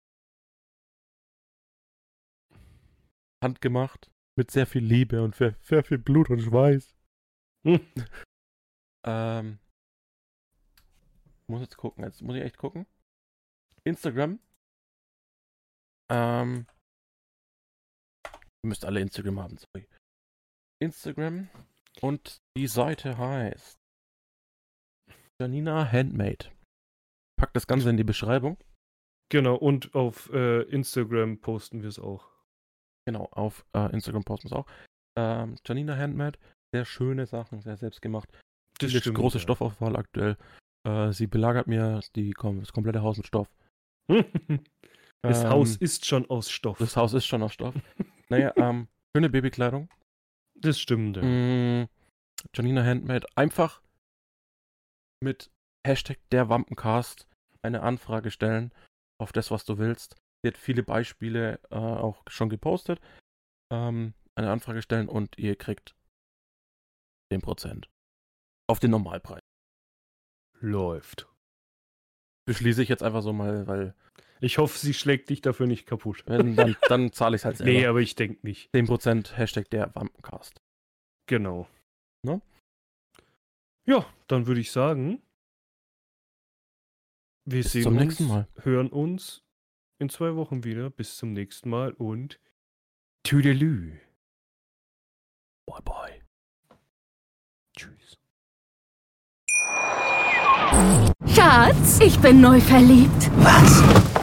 Handgemacht, 3.43 4.09
mit 4.37 4.51
sehr 4.51 4.65
viel 4.65 4.83
Liebe 4.83 5.21
und 5.21 5.35
sehr, 5.35 5.55
sehr 5.61 5.83
viel 5.83 5.97
Blut 5.97 6.29
und 6.29 6.41
Schweiß. 6.41 6.95
Hm. 7.65 7.79
ähm, 9.05 9.59
muss 11.47 11.61
jetzt 11.61 11.77
gucken, 11.77 12.03
jetzt 12.03 12.21
muss 12.21 12.35
ich 12.35 12.41
echt 12.43 12.57
gucken. 12.57 12.85
Instagram. 13.83 14.39
Ähm, 16.09 16.67
ihr 18.63 18.67
müsst 18.67 18.85
alle 18.85 19.01
Instagram 19.01 19.39
haben, 19.39 19.57
sorry. 19.57 19.87
Instagram 20.83 21.49
und 22.01 22.41
die 22.57 22.67
Seite 22.67 23.17
heißt 23.17 23.79
Janina 25.41 25.89
Handmade. 25.91 26.51
Packt 27.39 27.55
das 27.55 27.67
Ganze 27.67 27.89
in 27.89 27.97
die 27.97 28.03
Beschreibung. 28.03 28.57
Genau, 29.31 29.55
und 29.55 29.95
auf 29.95 30.29
äh, 30.31 30.61
Instagram 30.63 31.39
posten 31.39 31.81
wir 31.81 31.89
es 31.89 31.99
auch. 31.99 32.29
Genau, 33.07 33.27
auf 33.31 33.65
äh, 33.75 33.91
Instagram 33.91 34.23
posten 34.23 34.49
wir 34.49 34.57
es 34.57 34.59
auch. 34.59 34.67
Ähm, 35.17 35.55
Janina 35.65 35.95
Handmade, 35.95 36.37
sehr 36.73 36.85
schöne 36.85 37.25
Sachen, 37.25 37.61
sehr 37.61 37.77
selbstgemacht. 37.77 38.29
Das 38.79 38.89
Viele 38.89 39.01
stimmt, 39.01 39.17
große 39.17 39.37
ja. 39.37 39.41
Stoffauswahl 39.41 39.95
aktuell. 39.95 40.37
Äh, 40.87 41.13
sie 41.13 41.27
belagert 41.27 41.67
mir 41.67 42.01
die, 42.15 42.33
das 42.33 42.73
komplette 42.73 43.01
Haus 43.01 43.17
mit 43.17 43.27
Stoff. 43.27 43.49
das 45.21 45.43
Ähm, 45.43 45.49
Haus 45.49 45.77
ist 45.77 46.05
schon 46.05 46.29
aus 46.29 46.51
Stoff. 46.51 46.77
Das 46.77 46.97
Haus 46.97 47.13
ist 47.13 47.25
schon 47.25 47.41
aus 47.41 47.53
Stoff. 47.53 47.73
naja, 48.29 48.51
ähm, 48.57 48.87
schöne 49.15 49.29
Babykleidung. 49.29 49.89
Das 50.63 50.79
stimmt. 50.79 51.17
Ja. 51.17 51.23
Mm, 51.23 51.89
Janina 52.55 52.83
Handmade. 52.83 53.27
Einfach 53.35 53.81
mit 55.21 55.51
Hashtag 55.85 56.17
der 56.31 56.49
Wampencast 56.49 57.27
eine 57.61 57.81
Anfrage 57.81 58.31
stellen 58.31 58.73
auf 59.21 59.31
das, 59.31 59.51
was 59.51 59.65
du 59.65 59.77
willst. 59.77 60.15
Sie 60.41 60.47
hat 60.47 60.57
viele 60.57 60.83
Beispiele 60.83 61.59
äh, 61.69 61.75
auch 61.75 62.23
schon 62.27 62.49
gepostet. 62.49 62.99
Ähm, 63.71 64.13
eine 64.35 64.51
Anfrage 64.51 64.81
stellen 64.81 65.09
und 65.09 65.37
ihr 65.37 65.55
kriegt 65.55 65.95
10% 67.31 67.87
auf 68.69 68.79
den 68.79 68.91
Normalpreis. 68.91 69.41
Läuft. 70.59 71.27
Beschließe 72.45 72.83
ich 72.83 72.89
jetzt 72.89 73.03
einfach 73.03 73.21
so 73.21 73.33
mal, 73.33 73.67
weil 73.67 73.95
Ich 74.43 74.57
hoffe, 74.57 74.77
sie 74.77 74.93
schlägt 74.93 75.29
dich 75.29 75.39
dafür 75.41 75.67
nicht 75.67 75.85
kaputt. 75.85 76.23
wenn, 76.27 76.57
dann, 76.57 76.75
dann 76.89 77.13
zahle 77.13 77.37
ich 77.37 77.41
es 77.41 77.45
halt 77.45 77.57
selber. 77.57 77.71
Nee, 77.71 77.85
aber 77.85 78.01
ich 78.01 78.15
denke 78.15 78.45
nicht. 78.45 78.69
10% 78.75 79.35
Hashtag 79.35 79.69
der 79.69 79.95
Wampencast. 79.95 80.61
Genau. 81.27 81.69
Ne? 82.23 82.41
Ja, 83.85 84.05
dann 84.27 84.45
würde 84.45 84.59
ich 84.59 84.71
sagen, 84.71 85.21
wir 87.45 87.61
Bis 87.63 87.71
sehen 87.71 87.83
zum 87.83 87.93
uns, 87.93 88.03
nächsten 88.03 88.27
Mal. 88.27 88.47
hören 88.63 88.89
uns 88.89 89.43
in 89.99 90.09
zwei 90.09 90.35
Wochen 90.35 90.65
wieder. 90.65 90.89
Bis 90.89 91.15
zum 91.15 91.31
nächsten 91.31 91.69
Mal 91.69 91.93
und 91.93 92.37
Tüdelü. 93.25 93.97
Bye 95.65 95.81
bye. 95.85 96.21
Tschüss. 97.77 98.17
Schatz, 101.33 101.99
ich 102.01 102.19
bin 102.19 102.41
neu 102.41 102.59
verliebt. 102.59 103.31
Was? 103.37 104.22